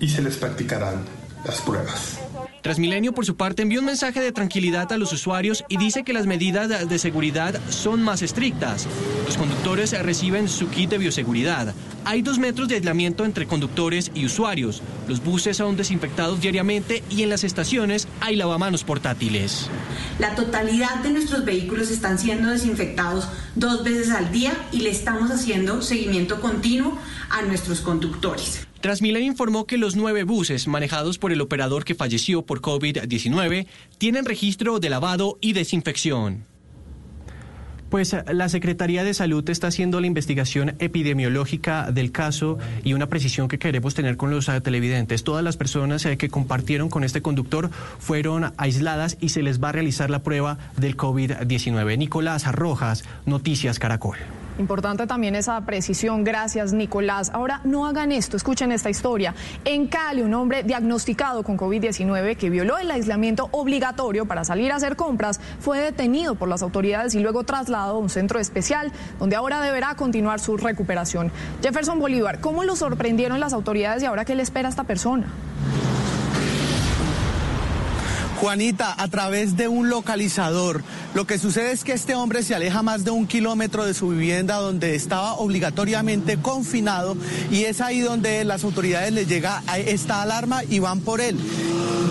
y 0.00 0.08
se 0.08 0.20
les 0.20 0.36
practicarán 0.36 1.04
las 1.44 1.60
pruebas. 1.60 2.25
Transmilenio, 2.66 3.12
por 3.12 3.24
su 3.24 3.36
parte, 3.36 3.62
envió 3.62 3.78
un 3.78 3.86
mensaje 3.86 4.20
de 4.20 4.32
tranquilidad 4.32 4.92
a 4.92 4.96
los 4.96 5.12
usuarios 5.12 5.62
y 5.68 5.76
dice 5.76 6.02
que 6.02 6.12
las 6.12 6.26
medidas 6.26 6.88
de 6.88 6.98
seguridad 6.98 7.60
son 7.70 8.02
más 8.02 8.22
estrictas. 8.22 8.88
Los 9.24 9.36
conductores 9.36 9.96
reciben 10.02 10.48
su 10.48 10.68
kit 10.68 10.90
de 10.90 10.98
bioseguridad. 10.98 11.72
Hay 12.04 12.22
dos 12.22 12.40
metros 12.40 12.66
de 12.66 12.74
aislamiento 12.74 13.24
entre 13.24 13.46
conductores 13.46 14.10
y 14.16 14.26
usuarios. 14.26 14.82
Los 15.06 15.22
buses 15.22 15.58
son 15.58 15.76
desinfectados 15.76 16.40
diariamente 16.40 17.04
y 17.08 17.22
en 17.22 17.28
las 17.28 17.44
estaciones 17.44 18.08
hay 18.20 18.34
lavamanos 18.34 18.82
portátiles. 18.82 19.70
La 20.18 20.34
totalidad 20.34 21.04
de 21.04 21.10
nuestros 21.10 21.44
vehículos 21.44 21.92
están 21.92 22.18
siendo 22.18 22.50
desinfectados 22.50 23.28
dos 23.54 23.84
veces 23.84 24.10
al 24.10 24.32
día 24.32 24.52
y 24.72 24.80
le 24.80 24.90
estamos 24.90 25.30
haciendo 25.30 25.82
seguimiento 25.82 26.40
continuo 26.40 26.98
a 27.30 27.42
nuestros 27.42 27.80
conductores. 27.80 28.65
Transmilenio 28.80 29.30
informó 29.30 29.66
que 29.66 29.78
los 29.78 29.96
nueve 29.96 30.24
buses 30.24 30.68
manejados 30.68 31.18
por 31.18 31.32
el 31.32 31.40
operador 31.40 31.84
que 31.84 31.94
falleció 31.94 32.42
por 32.42 32.60
COVID-19 32.60 33.66
tienen 33.98 34.24
registro 34.24 34.78
de 34.78 34.90
lavado 34.90 35.38
y 35.40 35.52
desinfección. 35.52 36.44
Pues 37.90 38.12
eh, 38.12 38.24
la 38.32 38.48
Secretaría 38.48 39.04
de 39.04 39.14
Salud 39.14 39.48
está 39.48 39.68
haciendo 39.68 40.00
la 40.00 40.06
investigación 40.06 40.74
epidemiológica 40.78 41.90
del 41.92 42.12
caso 42.12 42.58
y 42.84 42.92
una 42.92 43.08
precisión 43.08 43.48
que 43.48 43.58
queremos 43.58 43.94
tener 43.94 44.16
con 44.16 44.30
los 44.30 44.48
eh, 44.48 44.60
televidentes. 44.60 45.24
Todas 45.24 45.44
las 45.44 45.56
personas 45.56 46.04
eh, 46.04 46.16
que 46.16 46.28
compartieron 46.28 46.88
con 46.88 47.04
este 47.04 47.22
conductor 47.22 47.70
fueron 47.98 48.52
aisladas 48.56 49.16
y 49.20 49.30
se 49.30 49.42
les 49.42 49.62
va 49.62 49.70
a 49.70 49.72
realizar 49.72 50.10
la 50.10 50.22
prueba 50.22 50.58
del 50.76 50.96
COVID-19. 50.96 51.98
Nicolás 51.98 52.50
Rojas, 52.52 53.04
Noticias 53.24 53.78
Caracol. 53.78 54.18
Importante 54.58 55.06
también 55.06 55.34
esa 55.34 55.60
precisión. 55.62 56.24
Gracias, 56.24 56.72
Nicolás. 56.72 57.30
Ahora, 57.34 57.60
no 57.64 57.86
hagan 57.86 58.10
esto. 58.10 58.36
Escuchen 58.36 58.72
esta 58.72 58.88
historia. 58.88 59.34
En 59.64 59.86
Cali, 59.86 60.22
un 60.22 60.32
hombre 60.34 60.62
diagnosticado 60.62 61.42
con 61.42 61.58
COVID-19 61.58 62.36
que 62.36 62.50
violó 62.50 62.78
el 62.78 62.90
aislamiento 62.90 63.48
obligatorio 63.52 64.26
para 64.26 64.44
salir 64.44 64.72
a 64.72 64.76
hacer 64.76 64.96
compras 64.96 65.40
fue 65.60 65.78
detenido 65.80 66.34
por 66.34 66.48
las 66.48 66.62
autoridades 66.62 67.14
y 67.14 67.20
luego 67.20 67.44
trasladado 67.44 67.96
a 67.96 67.98
un 67.98 68.08
centro 68.08 68.40
especial 68.40 68.92
donde 69.18 69.36
ahora 69.36 69.60
deberá 69.60 69.94
continuar 69.94 70.40
su 70.40 70.56
recuperación. 70.56 71.30
Jefferson 71.62 71.98
Bolívar, 71.98 72.40
¿cómo 72.40 72.64
lo 72.64 72.76
sorprendieron 72.76 73.40
las 73.40 73.52
autoridades 73.52 74.02
y 74.02 74.06
ahora 74.06 74.24
qué 74.24 74.34
le 74.34 74.42
espera 74.42 74.68
a 74.68 74.70
esta 74.70 74.84
persona? 74.84 75.26
Juanita, 78.40 78.94
a 78.96 79.08
través 79.08 79.56
de 79.56 79.68
un 79.68 79.88
localizador. 79.88 80.82
Lo 81.14 81.26
que 81.26 81.38
sucede 81.38 81.72
es 81.72 81.84
que 81.84 81.92
este 81.92 82.14
hombre 82.14 82.42
se 82.42 82.54
aleja 82.54 82.82
más 82.82 83.04
de 83.04 83.10
un 83.10 83.26
kilómetro 83.26 83.84
de 83.84 83.94
su 83.94 84.08
vivienda 84.08 84.56
donde 84.56 84.94
estaba 84.94 85.34
obligatoriamente 85.34 86.36
confinado 86.36 87.16
y 87.50 87.64
es 87.64 87.80
ahí 87.80 88.00
donde 88.00 88.44
las 88.44 88.64
autoridades 88.64 89.12
le 89.12 89.26
llega 89.26 89.62
esta 89.76 90.22
alarma 90.22 90.62
y 90.64 90.78
van 90.78 91.00
por 91.00 91.20
él. 91.20 91.38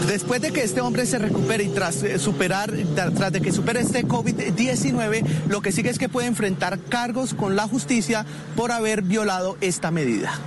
Después 0.08 0.42
de 0.42 0.52
que 0.52 0.64
este 0.64 0.82
hombre 0.82 1.06
se 1.06 1.20
recupere 1.20 1.64
y 1.64 1.70
tras 1.70 2.04
eh, 2.04 2.20
superar, 2.20 2.72
tras 2.96 3.32
de 3.32 3.42
que 3.42 3.52
supere 3.52 3.80
este 3.80 4.06
COVID-19, 4.06 5.24
lo 5.48 5.62
que 5.62 5.72
sigue 5.72 5.90
es 5.90 5.98
que 5.98 6.10
puede 6.10 6.28
enfrentar 6.28 6.80
cargos 6.80 7.34
con 7.34 7.56
la 7.56 7.68
justicia 7.68 8.26
por 8.56 8.72
haber 8.72 9.02
violado 9.02 9.58
esta 9.62 9.92
medida. 9.92 10.40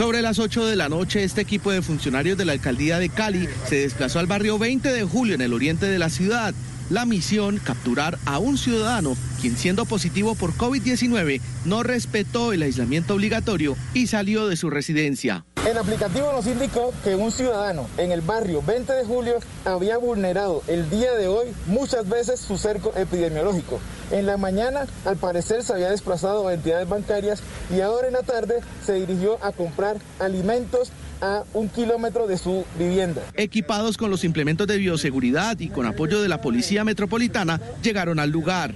Sobre 0.00 0.22
las 0.22 0.38
8 0.38 0.64
de 0.64 0.76
la 0.76 0.88
noche, 0.88 1.24
este 1.24 1.42
equipo 1.42 1.70
de 1.70 1.82
funcionarios 1.82 2.38
de 2.38 2.46
la 2.46 2.52
alcaldía 2.52 2.98
de 2.98 3.10
Cali 3.10 3.46
se 3.68 3.80
desplazó 3.80 4.18
al 4.18 4.26
barrio 4.26 4.58
20 4.58 4.94
de 4.94 5.04
julio 5.04 5.34
en 5.34 5.42
el 5.42 5.52
oriente 5.52 5.84
de 5.84 5.98
la 5.98 6.08
ciudad. 6.08 6.54
La 6.88 7.04
misión, 7.04 7.60
capturar 7.62 8.18
a 8.24 8.38
un 8.38 8.56
ciudadano 8.56 9.14
quien 9.42 9.58
siendo 9.58 9.84
positivo 9.84 10.34
por 10.34 10.54
COVID-19 10.54 11.42
no 11.66 11.82
respetó 11.82 12.54
el 12.54 12.62
aislamiento 12.62 13.14
obligatorio 13.14 13.76
y 13.92 14.06
salió 14.06 14.48
de 14.48 14.56
su 14.56 14.70
residencia. 14.70 15.44
El 15.68 15.76
aplicativo 15.76 16.32
nos 16.32 16.46
indicó 16.46 16.94
que 17.04 17.14
un 17.14 17.30
ciudadano 17.30 17.86
en 17.98 18.12
el 18.12 18.22
barrio 18.22 18.62
20 18.62 18.94
de 18.94 19.04
julio 19.04 19.34
había 19.66 19.98
vulnerado 19.98 20.62
el 20.68 20.88
día 20.88 21.12
de 21.12 21.28
hoy 21.28 21.48
muchas 21.66 22.08
veces 22.08 22.40
su 22.40 22.56
cerco 22.56 22.94
epidemiológico. 22.96 23.78
En 24.10 24.24
la 24.24 24.38
mañana, 24.38 24.86
al 25.04 25.18
parecer, 25.18 25.62
se 25.62 25.74
había 25.74 25.90
desplazado 25.90 26.48
a 26.48 26.54
entidades 26.54 26.88
bancarias 26.88 27.42
y 27.70 27.82
ahora 27.82 28.06
en 28.06 28.14
la 28.14 28.22
tarde 28.22 28.60
se 28.86 28.94
dirigió 28.94 29.36
a 29.44 29.52
comprar 29.52 29.98
alimentos 30.18 30.92
a 31.20 31.44
un 31.52 31.68
kilómetro 31.68 32.26
de 32.26 32.38
su 32.38 32.64
vivienda. 32.78 33.20
Equipados 33.34 33.98
con 33.98 34.10
los 34.10 34.24
implementos 34.24 34.66
de 34.66 34.78
bioseguridad 34.78 35.60
y 35.60 35.68
con 35.68 35.84
apoyo 35.84 36.22
de 36.22 36.28
la 36.28 36.40
Policía 36.40 36.84
Metropolitana, 36.84 37.60
llegaron 37.82 38.18
al 38.18 38.30
lugar. 38.30 38.74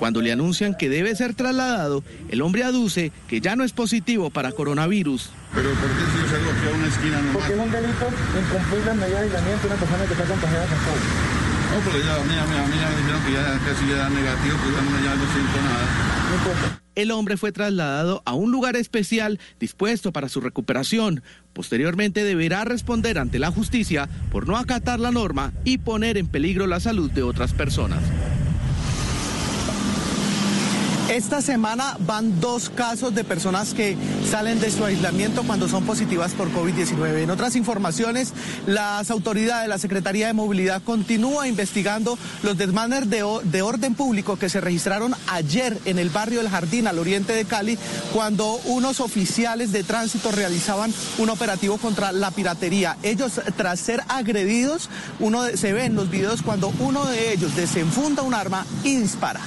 Cuando 0.00 0.22
le 0.22 0.32
anuncian 0.32 0.74
que 0.74 0.88
debe 0.88 1.14
ser 1.14 1.34
trasladado, 1.34 2.02
el 2.30 2.40
hombre 2.40 2.64
aduce 2.64 3.12
que 3.28 3.42
ya 3.42 3.54
no 3.54 3.64
es 3.64 3.72
positivo 3.72 4.30
para 4.30 4.50
coronavirus. 4.50 5.28
¿Pero 5.54 5.68
por 5.74 5.90
qué 5.90 6.04
si 6.08 6.22
yo 6.22 6.28
salgo 6.30 6.50
aquí 6.52 6.68
a 6.72 6.74
una 6.74 6.86
esquina 6.86 7.20
no? 7.20 7.32
Porque 7.34 7.52
es 7.52 7.58
un 7.58 7.70
delito 7.70 8.06
incumplir 8.08 8.86
las 8.86 8.96
medidas 8.96 9.20
de 9.20 9.26
aislamiento 9.26 9.60
de 9.60 9.66
una 9.68 9.76
persona 9.76 10.04
que 10.06 10.12
está 10.14 10.24
contagiada 10.24 10.66
con 10.68 10.78
COVID. 10.78 11.04
No, 11.68 11.84
porque 11.84 12.00
ya 12.00 12.16
mía, 12.24 12.46
mía, 12.48 12.88
me 12.88 12.96
dijeron 12.96 13.22
que 13.26 13.32
ya 13.34 13.60
casi 13.60 13.88
ya 13.88 13.94
era 13.96 14.08
negativo, 14.08 14.56
pues 14.64 14.74
ya 14.74 14.82
no, 14.88 15.04
ya 15.04 15.14
no 15.16 15.32
siento 15.34 15.56
nada. 15.68 16.80
El 16.94 17.10
hombre 17.10 17.36
fue 17.36 17.52
trasladado 17.52 18.22
a 18.24 18.32
un 18.32 18.50
lugar 18.50 18.76
especial 18.76 19.38
dispuesto 19.58 20.14
para 20.14 20.30
su 20.30 20.40
recuperación. 20.40 21.22
Posteriormente 21.52 22.24
deberá 22.24 22.64
responder 22.64 23.18
ante 23.18 23.38
la 23.38 23.50
justicia 23.50 24.08
por 24.32 24.48
no 24.48 24.56
acatar 24.56 24.98
la 24.98 25.10
norma 25.10 25.52
y 25.64 25.76
poner 25.76 26.16
en 26.16 26.26
peligro 26.26 26.66
la 26.66 26.80
salud 26.80 27.10
de 27.10 27.22
otras 27.22 27.52
personas. 27.52 28.00
Esta 31.10 31.42
semana 31.42 31.96
van 32.06 32.40
dos 32.40 32.70
casos 32.70 33.12
de 33.12 33.24
personas 33.24 33.74
que 33.74 33.96
salen 34.30 34.60
de 34.60 34.70
su 34.70 34.84
aislamiento 34.84 35.42
cuando 35.42 35.66
son 35.68 35.84
positivas 35.84 36.34
por 36.34 36.52
COVID-19. 36.52 37.24
En 37.24 37.30
otras 37.30 37.56
informaciones, 37.56 38.32
las 38.68 39.10
autoridades 39.10 39.62
de 39.62 39.68
la 39.68 39.78
Secretaría 39.78 40.28
de 40.28 40.34
Movilidad 40.34 40.84
continúa 40.84 41.48
investigando 41.48 42.16
los 42.44 42.56
desmanes 42.56 43.10
de, 43.10 43.24
de 43.42 43.60
orden 43.60 43.96
público 43.96 44.36
que 44.36 44.48
se 44.48 44.60
registraron 44.60 45.16
ayer 45.26 45.76
en 45.84 45.98
el 45.98 46.10
barrio 46.10 46.40
El 46.42 46.48
Jardín, 46.48 46.86
al 46.86 47.00
oriente 47.00 47.32
de 47.32 47.44
Cali, 47.44 47.76
cuando 48.12 48.60
unos 48.66 49.00
oficiales 49.00 49.72
de 49.72 49.82
tránsito 49.82 50.30
realizaban 50.30 50.94
un 51.18 51.28
operativo 51.28 51.76
contra 51.78 52.12
la 52.12 52.30
piratería. 52.30 52.96
Ellos, 53.02 53.40
tras 53.56 53.80
ser 53.80 54.00
agredidos, 54.06 54.88
uno 55.18 55.42
se 55.56 55.72
ve 55.72 55.86
en 55.86 55.96
los 55.96 56.08
videos 56.08 56.42
cuando 56.42 56.72
uno 56.78 57.04
de 57.06 57.32
ellos 57.32 57.56
desenfunda 57.56 58.22
un 58.22 58.34
arma 58.34 58.64
y 58.84 58.94
dispara. 58.94 59.40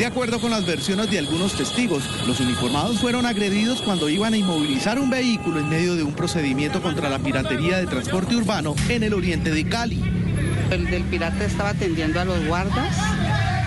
De 0.00 0.06
acuerdo 0.06 0.40
con 0.40 0.50
las 0.50 0.64
versiones 0.64 1.10
de 1.10 1.18
algunos 1.18 1.54
testigos, 1.54 2.02
los 2.26 2.40
uniformados 2.40 2.98
fueron 3.00 3.26
agredidos 3.26 3.82
cuando 3.82 4.08
iban 4.08 4.32
a 4.32 4.38
inmovilizar 4.38 4.98
un 4.98 5.10
vehículo 5.10 5.60
en 5.60 5.68
medio 5.68 5.94
de 5.94 6.02
un 6.02 6.14
procedimiento 6.14 6.80
contra 6.80 7.10
la 7.10 7.18
piratería 7.18 7.76
de 7.76 7.86
transporte 7.86 8.34
urbano 8.34 8.74
en 8.88 9.02
el 9.02 9.12
oriente 9.12 9.50
de 9.50 9.68
Cali. 9.68 10.02
El 10.70 10.86
del 10.86 11.02
pirata 11.02 11.44
estaba 11.44 11.68
atendiendo 11.68 12.18
a 12.18 12.24
los 12.24 12.42
guardas, 12.46 12.96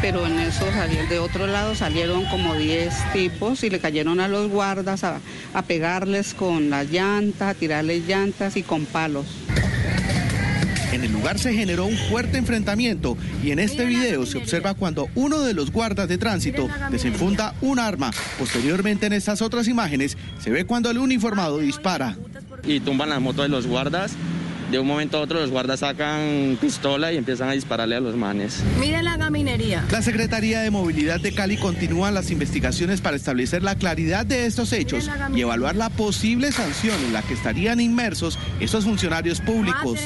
pero 0.02 0.26
en 0.26 0.40
eso 0.40 0.66
de 1.08 1.20
otro 1.20 1.46
lado 1.46 1.76
salieron 1.76 2.26
como 2.26 2.56
10 2.56 3.14
tipos 3.14 3.64
y 3.64 3.70
le 3.70 3.78
cayeron 3.78 4.20
a 4.20 4.28
los 4.28 4.50
guardas 4.50 5.04
a, 5.04 5.20
a 5.54 5.62
pegarles 5.62 6.34
con 6.34 6.72
las 6.72 6.90
llantas, 6.90 7.50
a 7.50 7.54
tirarles 7.54 8.08
llantas 8.08 8.58
y 8.58 8.64
con 8.64 8.88
palos. 8.88 9.28
En 10.94 11.04
el 11.04 11.12
lugar 11.12 11.40
se 11.40 11.52
generó 11.56 11.88
un 11.88 11.98
fuerte 11.98 12.38
enfrentamiento 12.38 13.18
y 13.44 13.50
en 13.50 13.58
este 13.58 13.84
video 13.84 14.28
se 14.28 14.38
observa 14.38 14.76
cuando 14.76 15.10
uno 15.16 15.42
de 15.42 15.56
los 15.56 15.72
guardas 15.72 16.08
de 16.08 16.20
tránsito 16.20 16.70
desenfunda 16.92 17.56
un 17.62 17.80
arma. 17.80 18.12
Posteriormente 18.38 19.08
en 19.08 19.14
estas 19.14 19.42
otras 19.42 19.68
imágenes 19.68 20.16
se 20.40 20.52
ve 20.52 20.66
cuando 20.66 20.92
el 20.92 21.00
uniformado 21.00 21.58
dispara. 21.58 22.16
y 22.64 22.80
tumban 22.80 23.10
las 23.10 23.20
motos 23.20 23.44
de 23.44 23.50
los 23.50 23.66
guardas. 23.66 24.12
De 24.74 24.80
un 24.80 24.88
momento 24.88 25.20
a 25.20 25.22
otro 25.22 25.40
los 25.40 25.52
guardas 25.52 25.82
sacan 25.82 26.58
pistola 26.60 27.14
y 27.14 27.18
empiezan 27.18 27.48
a 27.48 27.52
dispararle 27.52 27.96
a 27.96 28.00
los 28.00 28.16
manes. 28.16 28.64
Miren 28.80 29.06
la 29.06 29.18
gaminería. 29.18 29.86
La 29.92 30.02
Secretaría 30.02 30.62
de 30.62 30.72
Movilidad 30.72 31.20
de 31.22 31.32
Cali 31.32 31.58
continúa 31.58 32.10
las 32.10 32.32
investigaciones 32.32 33.00
para 33.00 33.16
establecer 33.16 33.62
la 33.62 33.76
claridad 33.76 34.26
de 34.26 34.48
estos 34.48 34.74
hechos 34.74 35.08
y 35.36 35.42
evaluar 35.42 35.76
la 35.76 35.92
posible 35.92 36.52
sanción 36.52 36.96
en 37.06 37.14
la 37.14 37.22
que 37.22 37.36
estarían 37.36 37.80
inmersos 37.82 38.40
estos 38.60 38.86
funcionarios 38.86 39.42
públicos. 39.42 40.00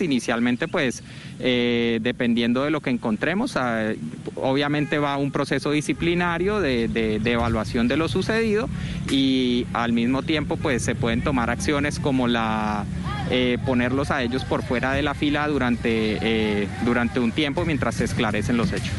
Inicialmente, 0.00 0.66
pues, 0.66 1.04
eh, 1.38 2.00
dependiendo 2.02 2.64
de 2.64 2.72
lo 2.72 2.80
que 2.80 2.90
encontremos, 2.90 3.56
ah, 3.56 3.92
obviamente 4.34 4.98
va 4.98 5.16
un 5.18 5.30
proceso 5.30 5.70
disciplinario 5.70 6.58
de, 6.58 6.88
de- 6.88 7.20
de 7.20 7.30
evaluación 7.30 7.86
de 7.86 7.96
lo 7.96 8.08
sucedido 8.08 8.68
y 9.08 9.66
al 9.72 9.92
mismo 9.92 10.24
tiempo, 10.24 10.56
pues, 10.56 10.82
se 10.82 10.96
pueden 10.96 11.22
tomar 11.22 11.48
acciones 11.48 12.00
como 12.00 12.26
la 12.26 12.84
eh, 13.30 13.58
ponerlos 13.64 14.10
a 14.10 14.22
ellos 14.22 14.44
por 14.44 14.62
fuera 14.62 14.92
de 14.92 15.02
la 15.02 15.14
fila 15.14 15.46
durante, 15.48 16.18
eh, 16.20 16.68
durante 16.84 17.20
un 17.20 17.32
tiempo 17.32 17.64
mientras 17.64 17.96
se 17.96 18.04
esclarecen 18.04 18.56
los 18.56 18.72
hechos. 18.72 18.92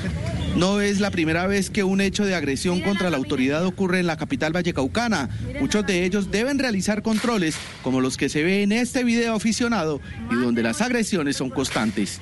No 0.56 0.80
es 0.80 1.02
la 1.02 1.12
primera 1.12 1.48
vez 1.48 1.70
que 1.70 1.84
un 1.84 2.00
hecho 2.00 2.24
de 2.24 2.34
agresión 2.34 2.80
contra 2.80 3.10
la 3.10 3.18
autoridad 3.18 3.66
ocurre 3.66 4.00
en 4.00 4.08
la 4.08 4.16
capital 4.16 4.54
vallecaucana. 4.54 5.30
Muchos 5.60 5.86
de 5.86 6.06
ellos 6.06 6.32
deben 6.32 6.60
realizar 6.60 7.02
controles 7.02 7.58
como 7.84 8.00
los 8.00 8.16
que 8.16 8.30
se 8.30 8.42
ve 8.42 8.64
en 8.64 8.72
este 8.72 9.04
video 9.04 9.36
aficionado 9.36 10.00
y 10.32 10.36
donde 10.36 10.64
las 10.64 10.82
agresiones 10.82 11.36
son 11.36 11.50
constantes. 11.50 12.22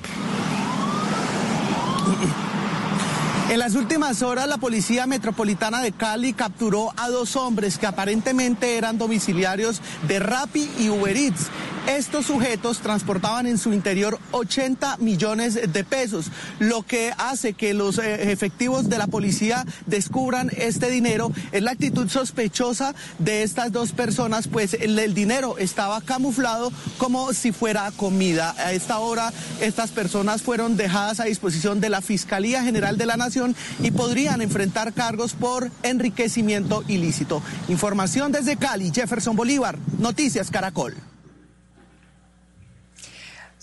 En 3.50 3.58
las 3.58 3.74
últimas 3.74 4.22
horas, 4.22 4.48
la 4.48 4.56
Policía 4.56 5.06
Metropolitana 5.06 5.80
de 5.80 5.92
Cali 5.92 6.32
capturó 6.32 6.92
a 6.96 7.08
dos 7.10 7.36
hombres 7.36 7.78
que 7.78 7.86
aparentemente 7.86 8.78
eran 8.78 8.98
domiciliarios 8.98 9.80
de 10.08 10.18
Rappi 10.18 10.68
y 10.78 10.88
Uber 10.88 11.16
Eats. 11.16 11.50
Estos 11.86 12.24
sujetos 12.24 12.78
transportaban 12.78 13.46
en 13.46 13.58
su 13.58 13.74
interior 13.74 14.18
80 14.30 14.96
millones 14.98 15.70
de 15.70 15.84
pesos, 15.84 16.30
lo 16.58 16.82
que 16.82 17.12
hace 17.18 17.52
que 17.52 17.74
los 17.74 17.98
eh, 17.98 18.32
efectivos 18.32 18.88
de 18.88 18.96
la 18.96 19.06
policía 19.06 19.66
descubran 19.84 20.50
este 20.56 20.90
dinero. 20.90 21.30
Es 21.52 21.62
la 21.62 21.72
actitud 21.72 22.08
sospechosa 22.08 22.94
de 23.18 23.42
estas 23.42 23.70
dos 23.70 23.92
personas, 23.92 24.48
pues 24.48 24.72
el, 24.74 24.98
el 24.98 25.12
dinero 25.12 25.58
estaba 25.58 26.00
camuflado 26.00 26.72
como 26.96 27.34
si 27.34 27.52
fuera 27.52 27.92
comida. 27.92 28.54
A 28.56 28.72
esta 28.72 28.98
hora, 28.98 29.30
estas 29.60 29.90
personas 29.90 30.40
fueron 30.40 30.78
dejadas 30.78 31.20
a 31.20 31.24
disposición 31.24 31.80
de 31.82 31.90
la 31.90 32.00
Fiscalía 32.00 32.62
General 32.62 32.96
de 32.96 33.06
la 33.06 33.18
Nación 33.18 33.54
y 33.82 33.90
podrían 33.90 34.40
enfrentar 34.40 34.94
cargos 34.94 35.34
por 35.34 35.70
enriquecimiento 35.82 36.82
ilícito. 36.88 37.42
Información 37.68 38.32
desde 38.32 38.56
Cali, 38.56 38.90
Jefferson 38.90 39.36
Bolívar, 39.36 39.78
Noticias 39.98 40.50
Caracol. 40.50 40.94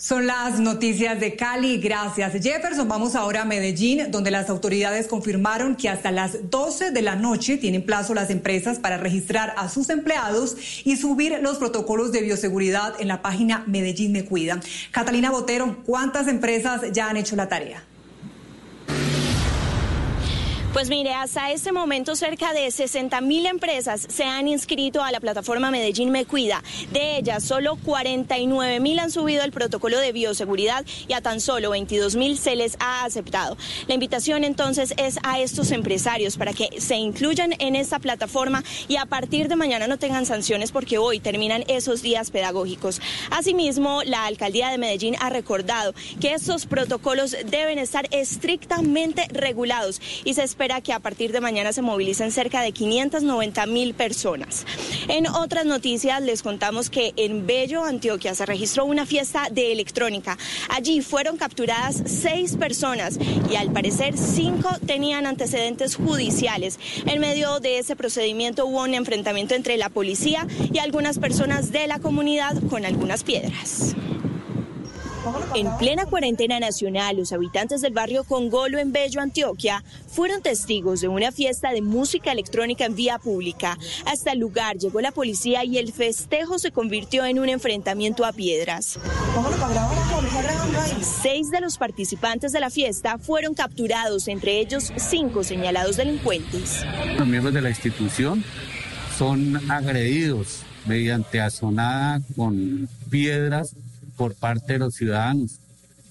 Son 0.02 0.26
las 0.26 0.58
noticias 0.58 1.20
de 1.20 1.36
Cali. 1.36 1.78
Gracias, 1.78 2.32
Jefferson. 2.42 2.88
Vamos 2.88 3.14
ahora 3.14 3.42
a 3.42 3.44
Medellín, 3.44 4.10
donde 4.10 4.32
las 4.32 4.50
autoridades 4.50 5.06
confirmaron 5.06 5.76
que 5.76 5.88
hasta 5.88 6.10
las 6.10 6.50
12 6.50 6.90
de 6.90 7.02
la 7.02 7.14
noche 7.14 7.56
tienen 7.56 7.86
plazo 7.86 8.12
las 8.12 8.28
empresas 8.28 8.80
para 8.80 8.96
registrar 8.96 9.54
a 9.56 9.68
sus 9.68 9.90
empleados 9.90 10.56
y 10.82 10.96
subir 10.96 11.38
los 11.40 11.58
protocolos 11.58 12.10
de 12.10 12.22
bioseguridad 12.22 12.94
en 12.98 13.06
la 13.06 13.22
página 13.22 13.62
Medellín 13.68 14.10
Me 14.10 14.24
Cuida. 14.24 14.58
Catalina 14.90 15.30
Botero, 15.30 15.84
¿cuántas 15.86 16.26
empresas 16.26 16.80
ya 16.92 17.08
han 17.08 17.16
hecho 17.16 17.36
la 17.36 17.48
tarea? 17.48 17.84
Pues 20.72 20.88
mire, 20.88 21.12
hasta 21.12 21.50
este 21.50 21.70
momento 21.70 22.16
cerca 22.16 22.54
de 22.54 22.70
60 22.70 23.20
mil 23.20 23.44
empresas 23.44 24.06
se 24.08 24.24
han 24.24 24.48
inscrito 24.48 25.04
a 25.04 25.12
la 25.12 25.20
plataforma 25.20 25.70
Medellín 25.70 26.10
Me 26.10 26.24
Cuida. 26.24 26.62
De 26.92 27.18
ellas, 27.18 27.44
solo 27.44 27.76
49 27.76 28.80
mil 28.80 28.98
han 28.98 29.10
subido 29.10 29.44
el 29.44 29.52
protocolo 29.52 29.98
de 29.98 30.12
bioseguridad 30.12 30.86
y 31.06 31.12
a 31.12 31.20
tan 31.20 31.42
solo 31.42 31.70
22 31.70 32.16
mil 32.16 32.38
se 32.38 32.56
les 32.56 32.78
ha 32.80 33.04
aceptado. 33.04 33.58
La 33.86 33.92
invitación 33.92 34.44
entonces 34.44 34.94
es 34.96 35.18
a 35.22 35.40
estos 35.40 35.72
empresarios 35.72 36.38
para 36.38 36.54
que 36.54 36.80
se 36.80 36.96
incluyan 36.96 37.52
en 37.58 37.76
esta 37.76 37.98
plataforma 37.98 38.64
y 38.88 38.96
a 38.96 39.04
partir 39.04 39.48
de 39.48 39.56
mañana 39.56 39.86
no 39.88 39.98
tengan 39.98 40.24
sanciones 40.24 40.72
porque 40.72 40.96
hoy 40.96 41.20
terminan 41.20 41.64
esos 41.68 42.00
días 42.00 42.30
pedagógicos. 42.30 43.02
Asimismo, 43.30 44.02
la 44.04 44.24
alcaldía 44.24 44.70
de 44.70 44.78
Medellín 44.78 45.16
ha 45.20 45.28
recordado 45.28 45.94
que 46.18 46.32
estos 46.32 46.64
protocolos 46.64 47.36
deben 47.44 47.78
estar 47.78 48.08
estrictamente 48.10 49.28
regulados 49.32 50.00
y 50.24 50.32
se 50.32 50.42
espera 50.42 50.61
que 50.62 50.92
a 50.92 51.00
partir 51.00 51.32
de 51.32 51.40
mañana 51.40 51.72
se 51.72 51.82
movilicen 51.82 52.30
cerca 52.30 52.62
de 52.62 52.70
590 52.70 53.66
mil 53.66 53.94
personas. 53.94 54.64
En 55.08 55.26
otras 55.26 55.66
noticias 55.66 56.22
les 56.22 56.40
contamos 56.40 56.88
que 56.88 57.12
en 57.16 57.48
Bello, 57.48 57.84
Antioquia, 57.84 58.32
se 58.36 58.46
registró 58.46 58.84
una 58.84 59.04
fiesta 59.04 59.48
de 59.50 59.72
electrónica. 59.72 60.38
Allí 60.68 61.00
fueron 61.02 61.36
capturadas 61.36 62.04
seis 62.06 62.56
personas 62.56 63.18
y 63.50 63.56
al 63.56 63.72
parecer 63.72 64.16
cinco 64.16 64.68
tenían 64.86 65.26
antecedentes 65.26 65.96
judiciales. 65.96 66.78
En 67.06 67.20
medio 67.20 67.58
de 67.58 67.78
ese 67.78 67.96
procedimiento 67.96 68.64
hubo 68.64 68.84
un 68.84 68.94
enfrentamiento 68.94 69.56
entre 69.56 69.76
la 69.76 69.88
policía 69.88 70.46
y 70.72 70.78
algunas 70.78 71.18
personas 71.18 71.72
de 71.72 71.88
la 71.88 71.98
comunidad 71.98 72.56
con 72.70 72.86
algunas 72.86 73.24
piedras. 73.24 73.96
En 75.54 75.76
plena 75.78 76.06
cuarentena 76.06 76.58
nacional, 76.58 77.16
los 77.16 77.32
habitantes 77.32 77.80
del 77.80 77.92
barrio 77.92 78.24
Congolo 78.24 78.78
en 78.78 78.92
Bello, 78.92 79.20
Antioquia, 79.20 79.84
fueron 80.08 80.42
testigos 80.42 81.00
de 81.00 81.08
una 81.08 81.32
fiesta 81.32 81.70
de 81.70 81.82
música 81.82 82.32
electrónica 82.32 82.84
en 82.84 82.94
vía 82.94 83.18
pública. 83.18 83.78
Hasta 84.06 84.32
el 84.32 84.38
lugar 84.38 84.78
llegó 84.78 85.00
la 85.00 85.12
policía 85.12 85.64
y 85.64 85.78
el 85.78 85.92
festejo 85.92 86.58
se 86.58 86.72
convirtió 86.72 87.24
en 87.24 87.38
un 87.38 87.48
enfrentamiento 87.48 88.24
a 88.24 88.32
piedras. 88.32 88.98
Seis 91.22 91.50
de 91.50 91.60
los 91.60 91.78
participantes 91.78 92.52
de 92.52 92.60
la 92.60 92.70
fiesta 92.70 93.18
fueron 93.18 93.54
capturados, 93.54 94.28
entre 94.28 94.58
ellos 94.58 94.92
cinco 94.96 95.44
señalados 95.44 95.96
delincuentes. 95.96 96.84
Los 97.18 97.26
miembros 97.26 97.54
de 97.54 97.62
la 97.62 97.70
institución 97.70 98.44
son 99.16 99.70
agredidos 99.70 100.62
mediante 100.86 101.40
azonada 101.40 102.20
con 102.34 102.88
piedras 103.10 103.76
por 104.16 104.34
parte 104.34 104.74
de 104.74 104.78
los 104.80 104.94
ciudadanos. 104.94 105.58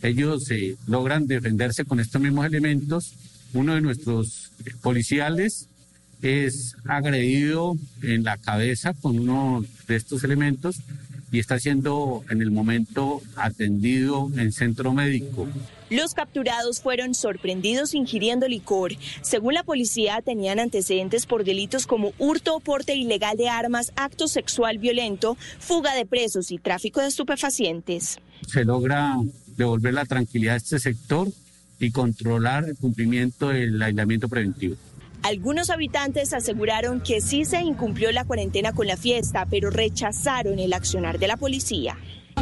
Ellos 0.02 0.50
eh, 0.52 0.76
logran 0.88 1.28
defenderse 1.28 1.86
con 1.86 2.00
estos 2.00 2.22
mismos 2.22 2.46
elementos. 2.46 3.14
Uno 3.54 3.76
de 3.76 3.82
nuestros 3.82 4.52
policiales 4.82 5.68
es 6.22 6.76
agredido 6.86 7.76
en 8.02 8.24
la 8.24 8.38
cabeza 8.38 8.94
con 8.94 9.20
uno 9.20 9.66
de 9.88 9.96
estos 9.96 10.24
elementos 10.24 10.78
y 11.32 11.40
está 11.40 11.60
siendo 11.60 12.24
en 12.30 12.42
el 12.42 12.52
momento 12.52 13.22
atendido 13.36 14.30
en 14.36 14.52
centro 14.52 14.94
médico. 14.94 15.48
Los 15.90 16.14
capturados 16.14 16.82
fueron 16.82 17.14
sorprendidos 17.14 17.94
ingiriendo 17.94 18.48
licor. 18.48 18.94
Según 19.22 19.54
la 19.54 19.64
policía, 19.64 20.22
tenían 20.22 20.60
antecedentes 20.60 21.26
por 21.26 21.44
delitos 21.44 21.88
como 21.88 22.14
hurto 22.18 22.56
o 22.56 22.60
porte 22.60 22.96
ilegal 22.96 23.38
de 23.38 23.50
armas, 23.50 23.92
acto 23.96 24.28
sexual 24.28 24.78
violento, 24.78 25.38
fuga 25.60 25.94
de 25.94 26.06
presos 26.06 26.52
y 26.52 26.60
tráfico 26.60 27.02
de 27.02 27.08
estupefacientes. 27.08 28.20
Se 28.48 28.64
logra 28.66 29.16
devolver 29.58 29.94
la 29.94 30.06
tranquilidad 30.06 30.56
a 30.56 30.58
este 30.58 30.80
sector 30.80 31.28
y 31.80 31.92
controlar 31.92 32.66
el 32.66 32.78
cumplimiento 32.78 33.50
del 33.50 33.82
aislamiento 33.82 34.30
preventivo. 34.30 34.76
Algunos 35.24 35.70
habitantes 35.70 36.34
aseguraron 36.34 37.00
que 37.02 37.22
sí 37.22 37.46
se 37.46 37.62
incumplió 37.62 38.12
la 38.12 38.26
cuarentena 38.26 38.74
con 38.74 38.88
la 38.88 38.98
fiesta, 38.98 39.46
pero 39.50 39.70
rechazaron 39.70 40.58
el 40.58 40.74
accionar 40.74 41.20
de 41.20 41.28
la 41.28 41.38
policía. 41.38 41.98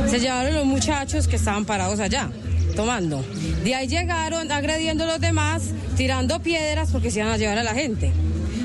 Se 0.08 0.20
llevaron 0.20 0.54
los 0.54 0.66
muchachos 0.66 1.28
que 1.28 1.36
estaban 1.36 1.66
parados 1.66 2.00
allá 2.00 2.30
tomando. 2.76 3.22
De 3.64 3.76
ahí 3.76 3.88
llegaron 3.88 4.50
agrediendo 4.52 5.04
a 5.04 5.08
los 5.08 5.20
demás, 5.20 5.72
tirando 5.98 6.40
piedras 6.40 6.92
porque 6.92 7.12
se 7.12 7.20
iban 7.20 7.34
a 7.34 7.38
llevar 7.38 7.58
a 7.58 7.64
la 7.64 7.74
gente. 7.74 8.14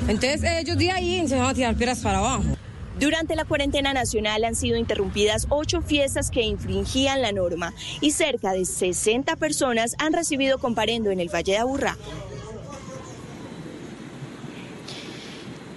Entonces 0.07 0.43
ellos 0.45 0.79
de 0.79 0.93
ahí 0.93 1.27
se 1.27 1.37
van 1.37 1.47
a 1.47 1.55
tirar 1.55 1.75
piedras 1.75 1.99
para 1.99 2.19
abajo. 2.19 2.45
Durante 3.01 3.35
la 3.35 3.45
cuarentena 3.45 3.93
nacional 3.93 4.45
han 4.45 4.55
sido 4.55 4.77
interrumpidas 4.77 5.49
ocho 5.51 5.83
fiestas 5.83 6.31
que 6.31 6.43
infringían 6.43 7.23
la 7.23 7.33
norma 7.33 7.75
y 8.01 8.13
cerca 8.13 8.53
de 8.53 8.65
60 8.65 9.35
personas 9.35 9.97
han 9.99 10.13
recibido 10.13 10.59
comparendo 10.59 11.11
en 11.11 11.19
el 11.19 11.29
Valle 11.29 11.53
de 11.53 11.59
Aburrá. 11.59 11.97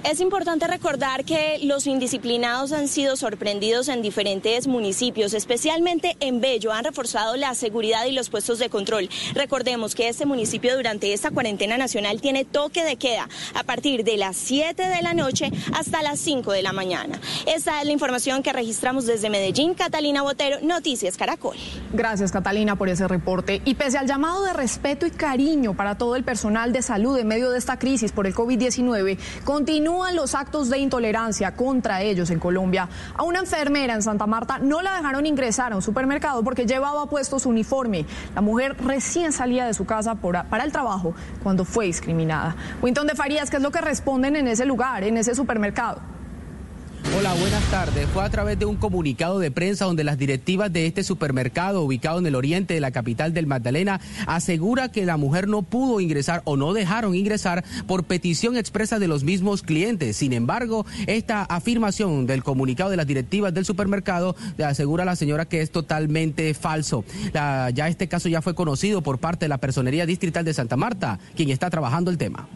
Es 0.09 0.21
importante 0.21 0.67
recordar 0.67 1.25
que 1.25 1.59
los 1.63 1.85
indisciplinados 1.85 2.71
han 2.71 2.87
sido 2.87 3.17
sorprendidos 3.17 3.89
en 3.89 4.01
diferentes 4.01 4.65
municipios, 4.65 5.33
especialmente 5.33 6.15
en 6.21 6.39
Bello. 6.39 6.71
Han 6.71 6.85
reforzado 6.85 7.35
la 7.35 7.53
seguridad 7.55 8.05
y 8.05 8.13
los 8.13 8.29
puestos 8.29 8.57
de 8.57 8.69
control. 8.69 9.09
Recordemos 9.33 9.95
que 9.95 10.07
este 10.07 10.25
municipio 10.25 10.77
durante 10.77 11.11
esta 11.11 11.29
cuarentena 11.31 11.77
nacional 11.77 12.21
tiene 12.21 12.45
toque 12.45 12.85
de 12.85 12.95
queda 12.95 13.27
a 13.53 13.63
partir 13.63 14.05
de 14.05 14.15
las 14.15 14.37
7 14.37 14.81
de 14.81 15.01
la 15.01 15.13
noche 15.13 15.51
hasta 15.73 16.01
las 16.01 16.21
5 16.21 16.53
de 16.53 16.61
la 16.61 16.71
mañana. 16.71 17.19
Esta 17.45 17.81
es 17.81 17.85
la 17.85 17.91
información 17.91 18.43
que 18.43 18.53
registramos 18.53 19.07
desde 19.07 19.29
Medellín. 19.29 19.73
Catalina 19.73 20.21
Botero, 20.21 20.61
Noticias 20.61 21.17
Caracol. 21.17 21.57
Gracias, 21.91 22.31
Catalina, 22.31 22.77
por 22.77 22.87
ese 22.87 23.09
reporte. 23.09 23.61
Y 23.65 23.75
pese 23.75 23.97
al 23.97 24.07
llamado 24.07 24.45
de 24.45 24.53
respeto 24.53 25.05
y 25.05 25.11
cariño 25.11 25.75
para 25.75 25.97
todo 25.97 26.15
el 26.15 26.23
personal 26.23 26.71
de 26.71 26.81
salud 26.81 27.17
en 27.17 27.27
medio 27.27 27.49
de 27.49 27.57
esta 27.57 27.77
crisis 27.77 28.13
por 28.13 28.25
el 28.25 28.33
COVID-19, 28.33 29.17
continúa 29.43 29.96
los 30.13 30.35
actos 30.35 30.69
de 30.69 30.77
intolerancia 30.77 31.55
contra 31.55 32.01
ellos 32.01 32.29
en 32.29 32.39
Colombia. 32.39 32.87
A 33.15 33.23
una 33.23 33.39
enfermera 33.39 33.93
en 33.93 34.01
Santa 34.01 34.27
Marta 34.27 34.59
no 34.59 34.81
la 34.81 34.95
dejaron 34.95 35.25
ingresar 35.25 35.73
a 35.73 35.75
un 35.75 35.81
supermercado 35.81 36.43
porque 36.43 36.65
llevaba 36.65 37.07
puesto 37.07 37.39
su 37.39 37.49
uniforme. 37.49 38.05
La 38.35 38.41
mujer 38.41 38.77
recién 38.79 39.33
salía 39.33 39.65
de 39.65 39.73
su 39.73 39.85
casa 39.85 40.15
para 40.15 40.63
el 40.63 40.71
trabajo 40.71 41.13
cuando 41.43 41.65
fue 41.65 41.85
discriminada. 41.85 42.55
Winton 42.81 43.07
de 43.07 43.15
Farías, 43.15 43.49
¿qué 43.49 43.57
es 43.57 43.63
lo 43.63 43.71
que 43.71 43.81
responden 43.81 44.35
en 44.35 44.47
ese 44.47 44.65
lugar, 44.65 45.03
en 45.03 45.17
ese 45.17 45.35
supermercado? 45.35 46.16
Hola, 47.15 47.33
buenas 47.35 47.63
tardes. 47.71 48.05
Fue 48.09 48.23
a 48.23 48.29
través 48.29 48.59
de 48.59 48.65
un 48.65 48.75
comunicado 48.75 49.39
de 49.39 49.49
prensa 49.49 49.85
donde 49.85 50.03
las 50.03 50.17
directivas 50.17 50.71
de 50.71 50.85
este 50.85 51.03
supermercado 51.03 51.81
ubicado 51.81 52.19
en 52.19 52.25
el 52.27 52.35
oriente 52.35 52.73
de 52.73 52.81
la 52.81 52.91
capital 52.91 53.33
del 53.33 53.47
Magdalena 53.47 54.01
asegura 54.27 54.91
que 54.91 55.05
la 55.05 55.15
mujer 55.15 55.47
no 55.47 55.61
pudo 55.61 56.01
ingresar 56.01 56.41
o 56.43 56.57
no 56.57 56.73
dejaron 56.73 57.15
ingresar 57.15 57.63
por 57.87 58.03
petición 58.03 58.57
expresa 58.57 58.99
de 58.99 59.07
los 59.07 59.23
mismos 59.23 59.63
clientes. 59.63 60.17
Sin 60.17 60.33
embargo, 60.33 60.85
esta 61.07 61.43
afirmación 61.43 62.27
del 62.27 62.43
comunicado 62.43 62.89
de 62.89 62.97
las 62.97 63.07
directivas 63.07 63.53
del 63.53 63.65
supermercado 63.65 64.35
le 64.57 64.65
asegura 64.65 65.03
a 65.03 65.05
la 65.05 65.15
señora 65.15 65.45
que 65.45 65.61
es 65.61 65.71
totalmente 65.71 66.53
falso. 66.53 67.05
ya 67.33 67.87
este 67.87 68.09
caso 68.09 68.27
ya 68.27 68.41
fue 68.41 68.53
conocido 68.53 69.01
por 69.01 69.17
parte 69.17 69.45
de 69.45 69.49
la 69.49 69.59
Personería 69.59 70.05
Distrital 70.05 70.43
de 70.43 70.53
Santa 70.53 70.75
Marta, 70.75 71.19
quien 71.35 71.49
está 71.49 71.69
trabajando 71.69 72.11
el 72.11 72.17
tema. 72.17 72.47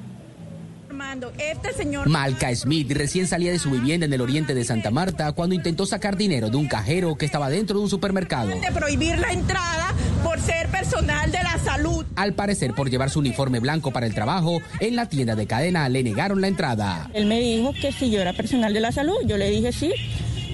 Este 1.37 1.73
señor... 1.73 2.07
Malca 2.07 2.55
Smith 2.55 2.91
recién 2.91 3.27
salía 3.27 3.51
de 3.51 3.59
su 3.59 3.69
vivienda 3.71 4.05
en 4.05 4.13
el 4.13 4.21
oriente 4.21 4.53
de 4.53 4.63
Santa 4.63 4.91
Marta 4.91 5.31
cuando 5.33 5.55
intentó 5.55 5.85
sacar 5.85 6.15
dinero 6.15 6.49
de 6.49 6.57
un 6.57 6.67
cajero 6.67 7.15
que 7.15 7.25
estaba 7.25 7.49
dentro 7.49 7.77
de 7.77 7.83
un 7.83 7.89
supermercado. 7.89 8.49
De 8.49 8.71
prohibir 8.71 9.17
la 9.17 9.31
entrada 9.31 9.93
por 10.23 10.39
ser 10.39 10.69
personal 10.69 11.31
de 11.31 11.43
la 11.43 11.57
salud. 11.59 12.05
Al 12.15 12.33
parecer, 12.33 12.73
por 12.73 12.89
llevar 12.89 13.09
su 13.09 13.19
uniforme 13.19 13.59
blanco 13.59 13.91
para 13.91 14.05
el 14.05 14.13
trabajo, 14.13 14.61
en 14.79 14.95
la 14.95 15.07
tienda 15.07 15.35
de 15.35 15.47
cadena 15.47 15.89
le 15.89 16.03
negaron 16.03 16.39
la 16.39 16.47
entrada. 16.47 17.09
Él 17.13 17.25
me 17.25 17.39
dijo 17.39 17.73
que 17.73 17.91
si 17.91 18.09
yo 18.09 18.21
era 18.21 18.33
personal 18.33 18.73
de 18.73 18.79
la 18.79 18.91
salud, 18.91 19.17
yo 19.25 19.37
le 19.37 19.49
dije 19.49 19.71
sí. 19.71 19.91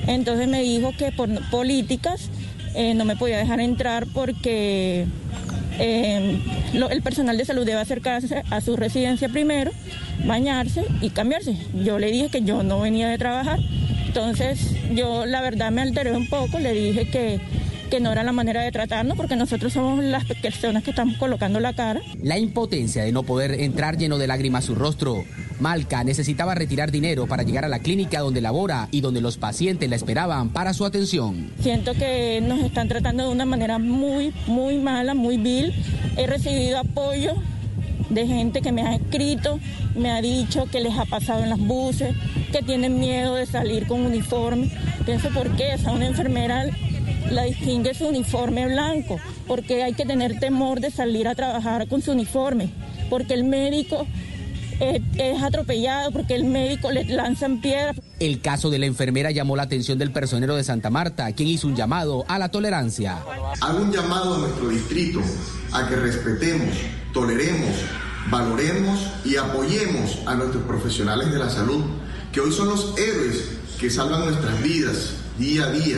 Entonces 0.07 0.47
me 0.47 0.61
dijo 0.61 0.91
que 0.97 1.11
por 1.11 1.29
políticas 1.49 2.29
eh, 2.73 2.93
no 2.93 3.05
me 3.05 3.15
podía 3.15 3.37
dejar 3.37 3.59
entrar 3.59 4.07
porque 4.13 5.05
eh, 5.79 6.39
el 6.89 7.01
personal 7.01 7.37
de 7.37 7.45
salud 7.45 7.65
debe 7.65 7.79
acercarse 7.79 8.43
a 8.49 8.61
su 8.61 8.75
residencia 8.75 9.29
primero, 9.29 9.71
bañarse 10.25 10.83
y 11.01 11.09
cambiarse. 11.09 11.55
Yo 11.73 11.99
le 11.99 12.11
dije 12.11 12.29
que 12.29 12.41
yo 12.41 12.63
no 12.63 12.79
venía 12.79 13.07
de 13.09 13.17
trabajar, 13.17 13.59
entonces 14.05 14.73
yo 14.93 15.25
la 15.25 15.41
verdad 15.41 15.71
me 15.71 15.81
alteré 15.81 16.11
un 16.11 16.27
poco, 16.27 16.59
le 16.59 16.73
dije 16.73 17.09
que 17.09 17.39
que 17.87 17.99
no 17.99 18.11
era 18.11 18.23
la 18.23 18.31
manera 18.31 18.61
de 18.61 18.71
tratarnos 18.71 19.17
porque 19.17 19.35
nosotros 19.35 19.73
somos 19.73 20.03
las 20.03 20.25
personas 20.25 20.83
que 20.83 20.91
estamos 20.91 21.17
colocando 21.17 21.59
la 21.59 21.73
cara. 21.73 22.01
La 22.21 22.37
impotencia 22.37 23.03
de 23.03 23.11
no 23.11 23.23
poder 23.23 23.59
entrar 23.61 23.97
lleno 23.97 24.17
de 24.17 24.27
lágrimas 24.27 24.65
su 24.65 24.75
rostro. 24.75 25.23
Malca 25.59 26.03
necesitaba 26.03 26.53
retirar 26.53 26.91
dinero 26.91 27.27
para 27.27 27.43
llegar 27.43 27.65
a 27.65 27.69
la 27.69 27.79
clínica 27.79 28.19
donde 28.19 28.41
labora 28.41 28.87
y 28.91 29.01
donde 29.01 29.21
los 29.21 29.37
pacientes 29.37 29.89
la 29.89 29.95
esperaban 29.95 30.49
para 30.49 30.73
su 30.73 30.85
atención. 30.85 31.51
Siento 31.61 31.93
que 31.93 32.41
nos 32.41 32.59
están 32.59 32.87
tratando 32.87 33.23
de 33.23 33.29
una 33.29 33.45
manera 33.45 33.79
muy, 33.79 34.33
muy 34.47 34.77
mala, 34.77 35.13
muy 35.13 35.37
vil. 35.37 35.73
He 36.17 36.27
recibido 36.27 36.79
apoyo 36.79 37.35
de 38.09 38.27
gente 38.27 38.61
que 38.61 38.71
me 38.71 38.83
ha 38.83 38.95
escrito, 38.95 39.59
me 39.95 40.11
ha 40.11 40.21
dicho 40.21 40.65
que 40.65 40.79
les 40.79 40.97
ha 40.97 41.05
pasado 41.05 41.43
en 41.43 41.49
las 41.49 41.59
buses, 41.59 42.15
que 42.51 42.61
tienen 42.61 42.99
miedo 42.99 43.35
de 43.35 43.45
salir 43.45 43.87
con 43.87 44.01
uniforme. 44.05 44.69
Pienso 45.05 45.29
por 45.29 45.55
qué, 45.55 45.73
esa 45.73 45.91
una 45.91 46.07
enfermera 46.07 46.65
la 47.31 47.43
distingue 47.43 47.93
su 47.93 48.07
uniforme 48.07 48.67
blanco, 48.67 49.19
porque 49.47 49.83
hay 49.83 49.93
que 49.93 50.05
tener 50.05 50.39
temor 50.39 50.79
de 50.79 50.91
salir 50.91 51.27
a 51.27 51.35
trabajar 51.35 51.87
con 51.87 52.01
su 52.01 52.11
uniforme, 52.11 52.69
porque 53.09 53.33
el 53.33 53.43
médico 53.43 54.05
es, 54.79 55.41
atropellado, 55.41 56.11
porque 56.11 56.35
el 56.35 56.45
médico 56.45 56.91
le 56.91 57.05
lanzan 57.05 57.61
piedras. 57.61 57.95
El 58.19 58.41
caso 58.41 58.69
de 58.69 58.79
la 58.79 58.85
enfermera 58.85 59.31
llamó 59.31 59.55
la 59.55 59.63
atención 59.63 59.97
del 59.97 60.11
personero 60.11 60.55
de 60.55 60.63
Santa 60.63 60.89
Marta, 60.89 61.31
quien 61.33 61.49
hizo 61.49 61.67
un 61.67 61.75
llamado 61.75 62.25
a 62.27 62.37
la 62.39 62.49
tolerancia. 62.49 63.17
Hago 63.61 63.79
un 63.79 63.91
llamado 63.91 64.35
a 64.35 64.37
nuestro 64.39 64.69
distrito 64.69 65.21
a 65.71 65.87
que 65.87 65.95
respetemos, 65.95 66.75
toleremos, 67.13 67.71
valoremos 68.29 68.99
y 69.25 69.35
apoyemos 69.37 70.19
a 70.25 70.35
nuestros 70.35 70.63
profesionales 70.63 71.31
de 71.31 71.39
la 71.39 71.49
salud, 71.49 71.83
que 72.31 72.41
hoy 72.41 72.51
son 72.51 72.69
los 72.69 72.97
héroes 72.97 73.49
que 73.79 73.89
salvan 73.89 74.25
nuestras 74.25 74.61
vidas 74.61 75.13
día 75.37 75.65
a 75.65 75.71
día 75.71 75.97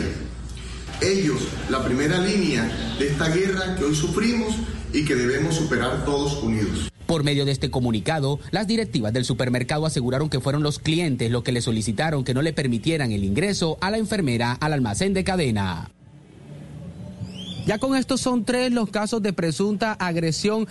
ellos, 1.02 1.40
la 1.68 1.84
primera 1.84 2.18
línea 2.18 2.70
de 2.98 3.08
esta 3.08 3.28
guerra 3.28 3.76
que 3.76 3.84
hoy 3.84 3.94
sufrimos 3.94 4.54
y 4.92 5.04
que 5.04 5.14
debemos 5.14 5.56
superar 5.56 6.04
todos 6.04 6.42
unidos. 6.42 6.90
Por 7.06 7.24
medio 7.24 7.44
de 7.44 7.52
este 7.52 7.70
comunicado, 7.70 8.38
las 8.52 8.68
directivas 8.68 9.12
del 9.12 9.24
supermercado 9.24 9.84
aseguraron 9.84 10.28
que 10.28 10.40
fueron 10.40 10.62
los 10.62 10.78
clientes 10.78 11.30
los 11.30 11.42
que 11.42 11.52
le 11.52 11.60
solicitaron 11.60 12.22
que 12.22 12.34
no 12.34 12.42
le 12.42 12.52
permitieran 12.52 13.10
el 13.10 13.24
ingreso 13.24 13.78
a 13.80 13.90
la 13.90 13.98
enfermera 13.98 14.52
al 14.52 14.72
almacén 14.72 15.12
de 15.12 15.24
cadena. 15.24 15.90
Ya 17.70 17.78
con 17.78 17.94
esto 17.94 18.18
son 18.18 18.44
tres 18.44 18.72
los 18.72 18.90
casos 18.90 19.22
de 19.22 19.32
presunta 19.32 19.92
agresión 19.92 20.66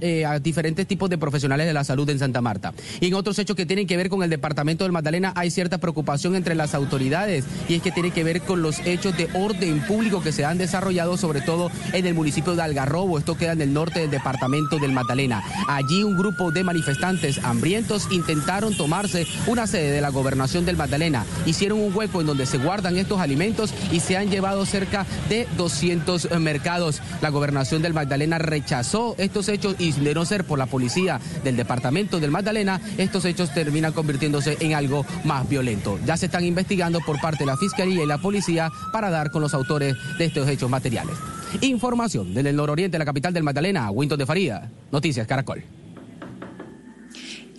eh, 0.00 0.24
a, 0.24 0.38
diferentes 0.38 0.86
tipos 0.86 1.10
de 1.10 1.18
profesionales 1.18 1.66
de 1.66 1.74
la 1.74 1.84
salud 1.84 2.08
en 2.08 2.18
Santa 2.18 2.40
Marta. 2.40 2.72
Y 2.98 3.08
en 3.08 3.12
otros 3.12 3.38
hechos 3.38 3.54
que 3.54 3.66
tienen 3.66 3.86
que 3.86 3.98
ver 3.98 4.08
con 4.08 4.22
el 4.22 4.30
departamento 4.30 4.84
del 4.84 4.92
Magdalena 4.92 5.34
hay 5.36 5.50
cierta 5.50 5.76
preocupación 5.76 6.36
entre 6.36 6.54
las 6.54 6.74
autoridades 6.74 7.44
y 7.68 7.74
es 7.74 7.82
que 7.82 7.92
tiene 7.92 8.10
que 8.10 8.24
ver 8.24 8.40
con 8.40 8.62
los 8.62 8.78
hechos 8.86 9.14
de 9.18 9.28
orden 9.34 9.82
público 9.82 10.22
que 10.22 10.32
se 10.32 10.46
han 10.46 10.56
desarrollado 10.56 11.18
sobre 11.18 11.42
todo 11.42 11.70
en 11.92 12.06
el 12.06 12.14
municipio 12.14 12.56
de 12.56 12.62
Algarrobo. 12.62 13.18
Esto 13.18 13.36
queda 13.36 13.52
en 13.52 13.60
el 13.60 13.74
norte 13.74 14.00
del 14.00 14.10
departamento 14.10 14.78
del 14.78 14.92
Magdalena. 14.92 15.44
Allí 15.68 16.04
un 16.04 16.16
grupo 16.16 16.52
de 16.52 16.64
manifestantes 16.64 17.38
hambrientos 17.44 18.08
intentaron 18.10 18.74
tomarse 18.74 19.26
una 19.46 19.66
sede 19.66 19.90
de 19.90 20.00
la 20.00 20.08
gobernación 20.08 20.64
del 20.64 20.78
Magdalena. 20.78 21.26
Hicieron 21.44 21.80
un 21.80 21.94
hueco 21.94 22.22
en 22.22 22.28
donde 22.28 22.46
se 22.46 22.56
guardan 22.56 22.96
estos 22.96 23.20
alimentos 23.20 23.74
y 23.92 24.00
se 24.00 24.16
han 24.16 24.30
llevado 24.30 24.64
cerca 24.64 25.04
de 25.28 25.46
200 25.58 26.29
mercados. 26.38 27.00
La 27.20 27.30
gobernación 27.30 27.82
del 27.82 27.94
Magdalena 27.94 28.38
rechazó 28.38 29.14
estos 29.18 29.48
hechos 29.48 29.76
y 29.78 29.92
de 29.92 30.14
no 30.14 30.24
ser 30.24 30.44
por 30.44 30.58
la 30.58 30.66
policía 30.66 31.20
del 31.42 31.56
departamento 31.56 32.20
del 32.20 32.30
Magdalena, 32.30 32.80
estos 32.98 33.24
hechos 33.24 33.52
terminan 33.52 33.92
convirtiéndose 33.92 34.56
en 34.60 34.74
algo 34.74 35.04
más 35.24 35.48
violento. 35.48 35.98
Ya 36.04 36.16
se 36.16 36.26
están 36.26 36.44
investigando 36.44 37.00
por 37.00 37.20
parte 37.20 37.40
de 37.40 37.46
la 37.46 37.56
Fiscalía 37.56 38.04
y 38.04 38.06
la 38.06 38.18
policía 38.18 38.70
para 38.92 39.10
dar 39.10 39.30
con 39.30 39.42
los 39.42 39.54
autores 39.54 39.96
de 40.18 40.26
estos 40.26 40.48
hechos 40.48 40.70
materiales. 40.70 41.16
Información 41.62 42.32
desde 42.32 42.50
el 42.50 42.56
nororiente 42.56 42.94
de 42.94 43.00
la 43.00 43.04
capital 43.04 43.32
del 43.32 43.42
Magdalena, 43.42 43.90
Winton 43.90 44.18
de 44.18 44.26
Faría, 44.26 44.70
Noticias 44.92 45.26
Caracol. 45.26 45.64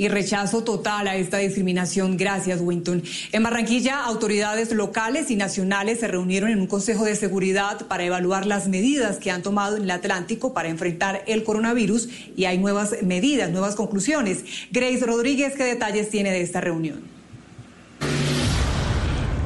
Y 0.02 0.08
rechazo 0.08 0.64
total 0.64 1.08
a 1.08 1.16
esta 1.16 1.38
discriminación. 1.38 2.18
Gracias, 2.18 2.60
Winton. 2.60 3.04
En 3.32 3.44
Barranquilla, 3.44 4.04
autoridades 4.04 4.72
locales 4.72 5.30
y 5.30 5.36
nacionales 5.36 6.00
se 6.00 6.08
reunieron 6.08 6.50
en 6.50 6.60
un 6.60 6.66
Consejo 6.66 7.06
de 7.06 7.16
Seguridad 7.16 7.86
para 7.86 8.04
evaluar 8.04 8.48
las 8.48 8.68
medidas 8.68 9.18
que 9.18 9.30
han 9.30 9.44
tomado 9.44 9.78
en 9.78 9.84
el 9.84 9.92
Atlántico 9.92 10.56
para 10.56 10.70
enfrentar 10.70 11.24
el 11.28 11.44
coronavirus 11.44 12.10
y 12.36 12.46
hay 12.46 12.58
nuevas 12.58 12.96
medidas, 13.04 13.52
nuevas 13.52 13.76
conclusiones. 13.76 14.44
Grace 14.72 15.06
Rodríguez, 15.06 15.54
¿qué 15.56 15.66
detalles 15.66 16.10
tiene 16.10 16.32
de 16.32 16.42
esta 16.42 16.62
reunión? 16.62 17.11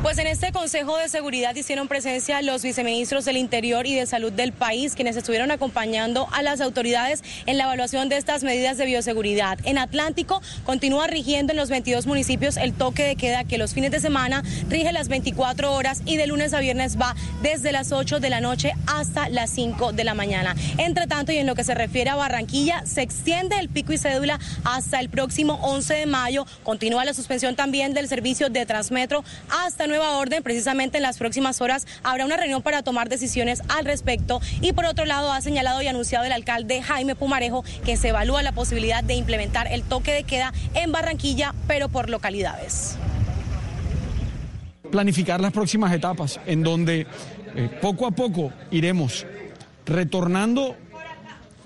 Pues 0.06 0.20
en 0.20 0.28
este 0.28 0.52
Consejo 0.52 0.98
de 0.98 1.10
Seguridad 1.10 1.56
hicieron 1.56 1.88
presencia 1.88 2.40
los 2.44 2.62
viceministros 2.62 3.26
del 3.26 3.38
Interior 3.38 3.88
y 3.88 3.96
de 3.96 4.06
Salud 4.06 4.32
del 4.32 4.54
país, 4.54 4.94
quienes 4.94 5.16
estuvieron 5.16 5.50
acompañando 5.50 6.28
a 6.32 6.44
las 6.44 6.62
autoridades 6.62 7.24
en 7.48 7.58
la 7.58 7.64
evaluación 7.64 8.08
de 8.08 8.18
estas 8.18 8.44
medidas 8.44 8.78
de 8.78 8.86
bioseguridad. 8.86 9.58
En 9.64 9.80
Atlántico 9.80 10.44
continúa 10.64 11.08
rigiendo 11.08 11.54
en 11.54 11.58
los 11.58 11.72
22 11.72 12.06
municipios 12.06 12.56
el 12.58 12.76
toque 12.76 13.02
de 13.02 13.16
queda 13.16 13.46
que 13.46 13.58
los 13.58 13.74
fines 13.74 13.90
de 13.90 14.00
semana 14.00 14.44
rige 14.70 14.92
las 14.92 15.08
24 15.08 15.74
horas 15.74 16.04
y 16.06 16.18
de 16.18 16.28
lunes 16.28 16.54
a 16.54 16.60
viernes 16.60 17.02
va 17.02 17.16
desde 17.42 17.72
las 17.72 17.92
8 17.92 18.20
de 18.20 18.30
la 18.30 18.42
noche 18.42 18.74
hasta 18.86 19.28
las 19.30 19.50
5 19.50 19.92
de 19.92 20.04
la 20.04 20.14
mañana. 20.14 20.56
Entre 20.78 21.08
tanto, 21.08 21.32
y 21.32 21.38
en 21.38 21.48
lo 21.48 21.56
que 21.56 21.64
se 21.64 21.74
refiere 21.74 22.12
a 22.12 22.16
Barranquilla, 22.16 22.84
se 22.86 23.02
extiende 23.02 23.58
el 23.58 23.70
pico 23.70 23.92
y 23.92 23.98
cédula 23.98 24.40
hasta 24.66 25.00
el 25.00 25.10
próximo 25.10 25.56
11 25.64 25.96
de 25.96 26.06
mayo. 26.06 26.46
Continúa 26.62 27.06
la 27.06 27.16
suspensión 27.16 27.56
también 27.56 27.96
del 27.96 28.08
servicio 28.08 28.52
de 28.52 28.68
Transmetro 28.68 29.24
hasta 29.50 29.95
nueva 29.96 30.18
orden. 30.18 30.44
Precisamente 30.44 30.98
en 30.98 31.04
las 31.04 31.18
próximas 31.18 31.62
horas 31.62 31.88
habrá 32.04 32.26
una 32.26 32.38
reunión 32.38 32.62
para 32.62 32.84
tomar 32.84 33.10
decisiones 33.10 33.62
al 33.70 33.86
respecto. 33.86 34.42
Y 34.62 34.74
por 34.74 34.86
otro 34.86 35.06
lado, 35.06 35.32
ha 35.32 35.42
señalado 35.42 35.82
y 35.82 35.88
anunciado 35.88 36.26
el 36.26 36.32
alcalde 36.32 36.82
Jaime 36.82 37.16
Pumarejo 37.16 37.64
que 37.86 37.98
se 37.98 38.10
evalúa 38.10 38.44
la 38.44 38.52
posibilidad 38.52 39.04
de 39.04 39.16
implementar 39.16 39.68
el 39.72 39.84
toque 39.84 40.14
de 40.14 40.24
queda 40.24 40.54
en 40.74 40.92
Barranquilla, 40.92 41.54
pero 41.68 41.90
por 41.90 42.10
localidades. 42.10 42.98
Planificar 44.92 45.42
las 45.42 45.52
próximas 45.52 45.94
etapas 45.94 46.40
en 46.46 46.64
donde 46.64 47.08
eh, 47.56 47.70
poco 47.82 48.06
a 48.06 48.12
poco 48.12 48.52
iremos 48.72 49.26
retornando 49.86 50.76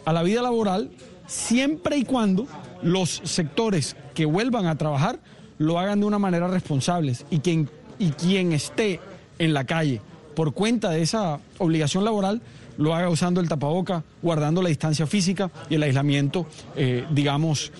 a 0.06 0.14
la 0.14 0.24
vida 0.24 0.42
laboral 0.42 0.92
siempre 1.28 1.98
y 1.98 2.06
cuando 2.06 2.48
los 2.82 3.22
sectores 3.24 3.96
que 4.14 4.26
vuelvan 4.26 4.66
a 4.66 4.78
trabajar 4.78 5.20
lo 5.58 5.78
hagan 5.78 6.00
de 6.00 6.06
una 6.06 6.20
manera 6.20 6.48
responsable 6.48 7.16
y 7.30 7.40
que 7.40 7.68
y 8.00 8.12
quien 8.12 8.54
esté 8.54 9.00
en 9.38 9.54
la 9.54 9.66
calle 9.66 10.02
por 10.36 10.54
cuenta 10.54 10.90
de 10.90 11.02
esa 11.02 11.40
obligación 11.58 12.04
laboral 12.04 12.42
lo 12.78 12.96
haga 12.96 13.10
usando 13.10 13.42
el 13.42 13.50
tapaboca, 13.50 14.04
guardando 14.22 14.62
la 14.62 14.70
distancia 14.70 15.06
física 15.06 15.52
y 15.70 15.76
el 15.76 15.84
aislamiento, 15.84 16.48
eh, 16.78 17.06
digamos, 17.12 17.74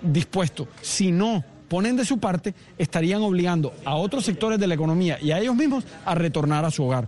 dispuesto. 0.00 0.66
Si 0.80 1.12
no 1.12 1.44
ponen 1.68 1.96
de 1.96 2.06
su 2.06 2.18
parte, 2.18 2.54
estarían 2.78 3.20
obligando 3.20 3.74
a 3.84 3.96
otros 3.96 4.24
sectores 4.24 4.58
de 4.58 4.66
la 4.66 4.74
economía 4.74 5.18
y 5.20 5.30
a 5.32 5.38
ellos 5.38 5.54
mismos 5.54 5.84
a 6.06 6.14
retornar 6.14 6.64
a 6.64 6.70
su 6.70 6.84
hogar. 6.84 7.06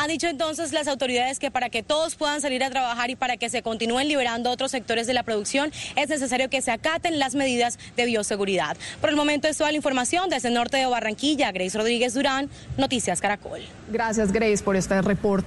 Han 0.00 0.06
dicho 0.06 0.28
entonces 0.28 0.72
las 0.72 0.86
autoridades 0.86 1.40
que 1.40 1.50
para 1.50 1.70
que 1.70 1.82
todos 1.82 2.14
puedan 2.14 2.40
salir 2.40 2.62
a 2.62 2.70
trabajar 2.70 3.10
y 3.10 3.16
para 3.16 3.36
que 3.36 3.50
se 3.50 3.62
continúen 3.62 4.06
liberando 4.06 4.48
otros 4.48 4.70
sectores 4.70 5.08
de 5.08 5.12
la 5.12 5.24
producción 5.24 5.72
es 5.96 6.08
necesario 6.08 6.48
que 6.48 6.62
se 6.62 6.70
acaten 6.70 7.18
las 7.18 7.34
medidas 7.34 7.80
de 7.96 8.06
bioseguridad. 8.06 8.76
Por 9.00 9.10
el 9.10 9.16
momento 9.16 9.48
es 9.48 9.58
toda 9.58 9.72
la 9.72 9.76
información 9.76 10.30
desde 10.30 10.48
el 10.48 10.54
norte 10.54 10.76
de 10.76 10.86
Barranquilla. 10.86 11.50
Grace 11.50 11.76
Rodríguez 11.76 12.14
Durán, 12.14 12.48
Noticias 12.76 13.20
Caracol. 13.20 13.60
Gracias 13.90 14.30
Grace 14.30 14.62
por 14.62 14.76
este 14.76 15.02
reporte. 15.02 15.46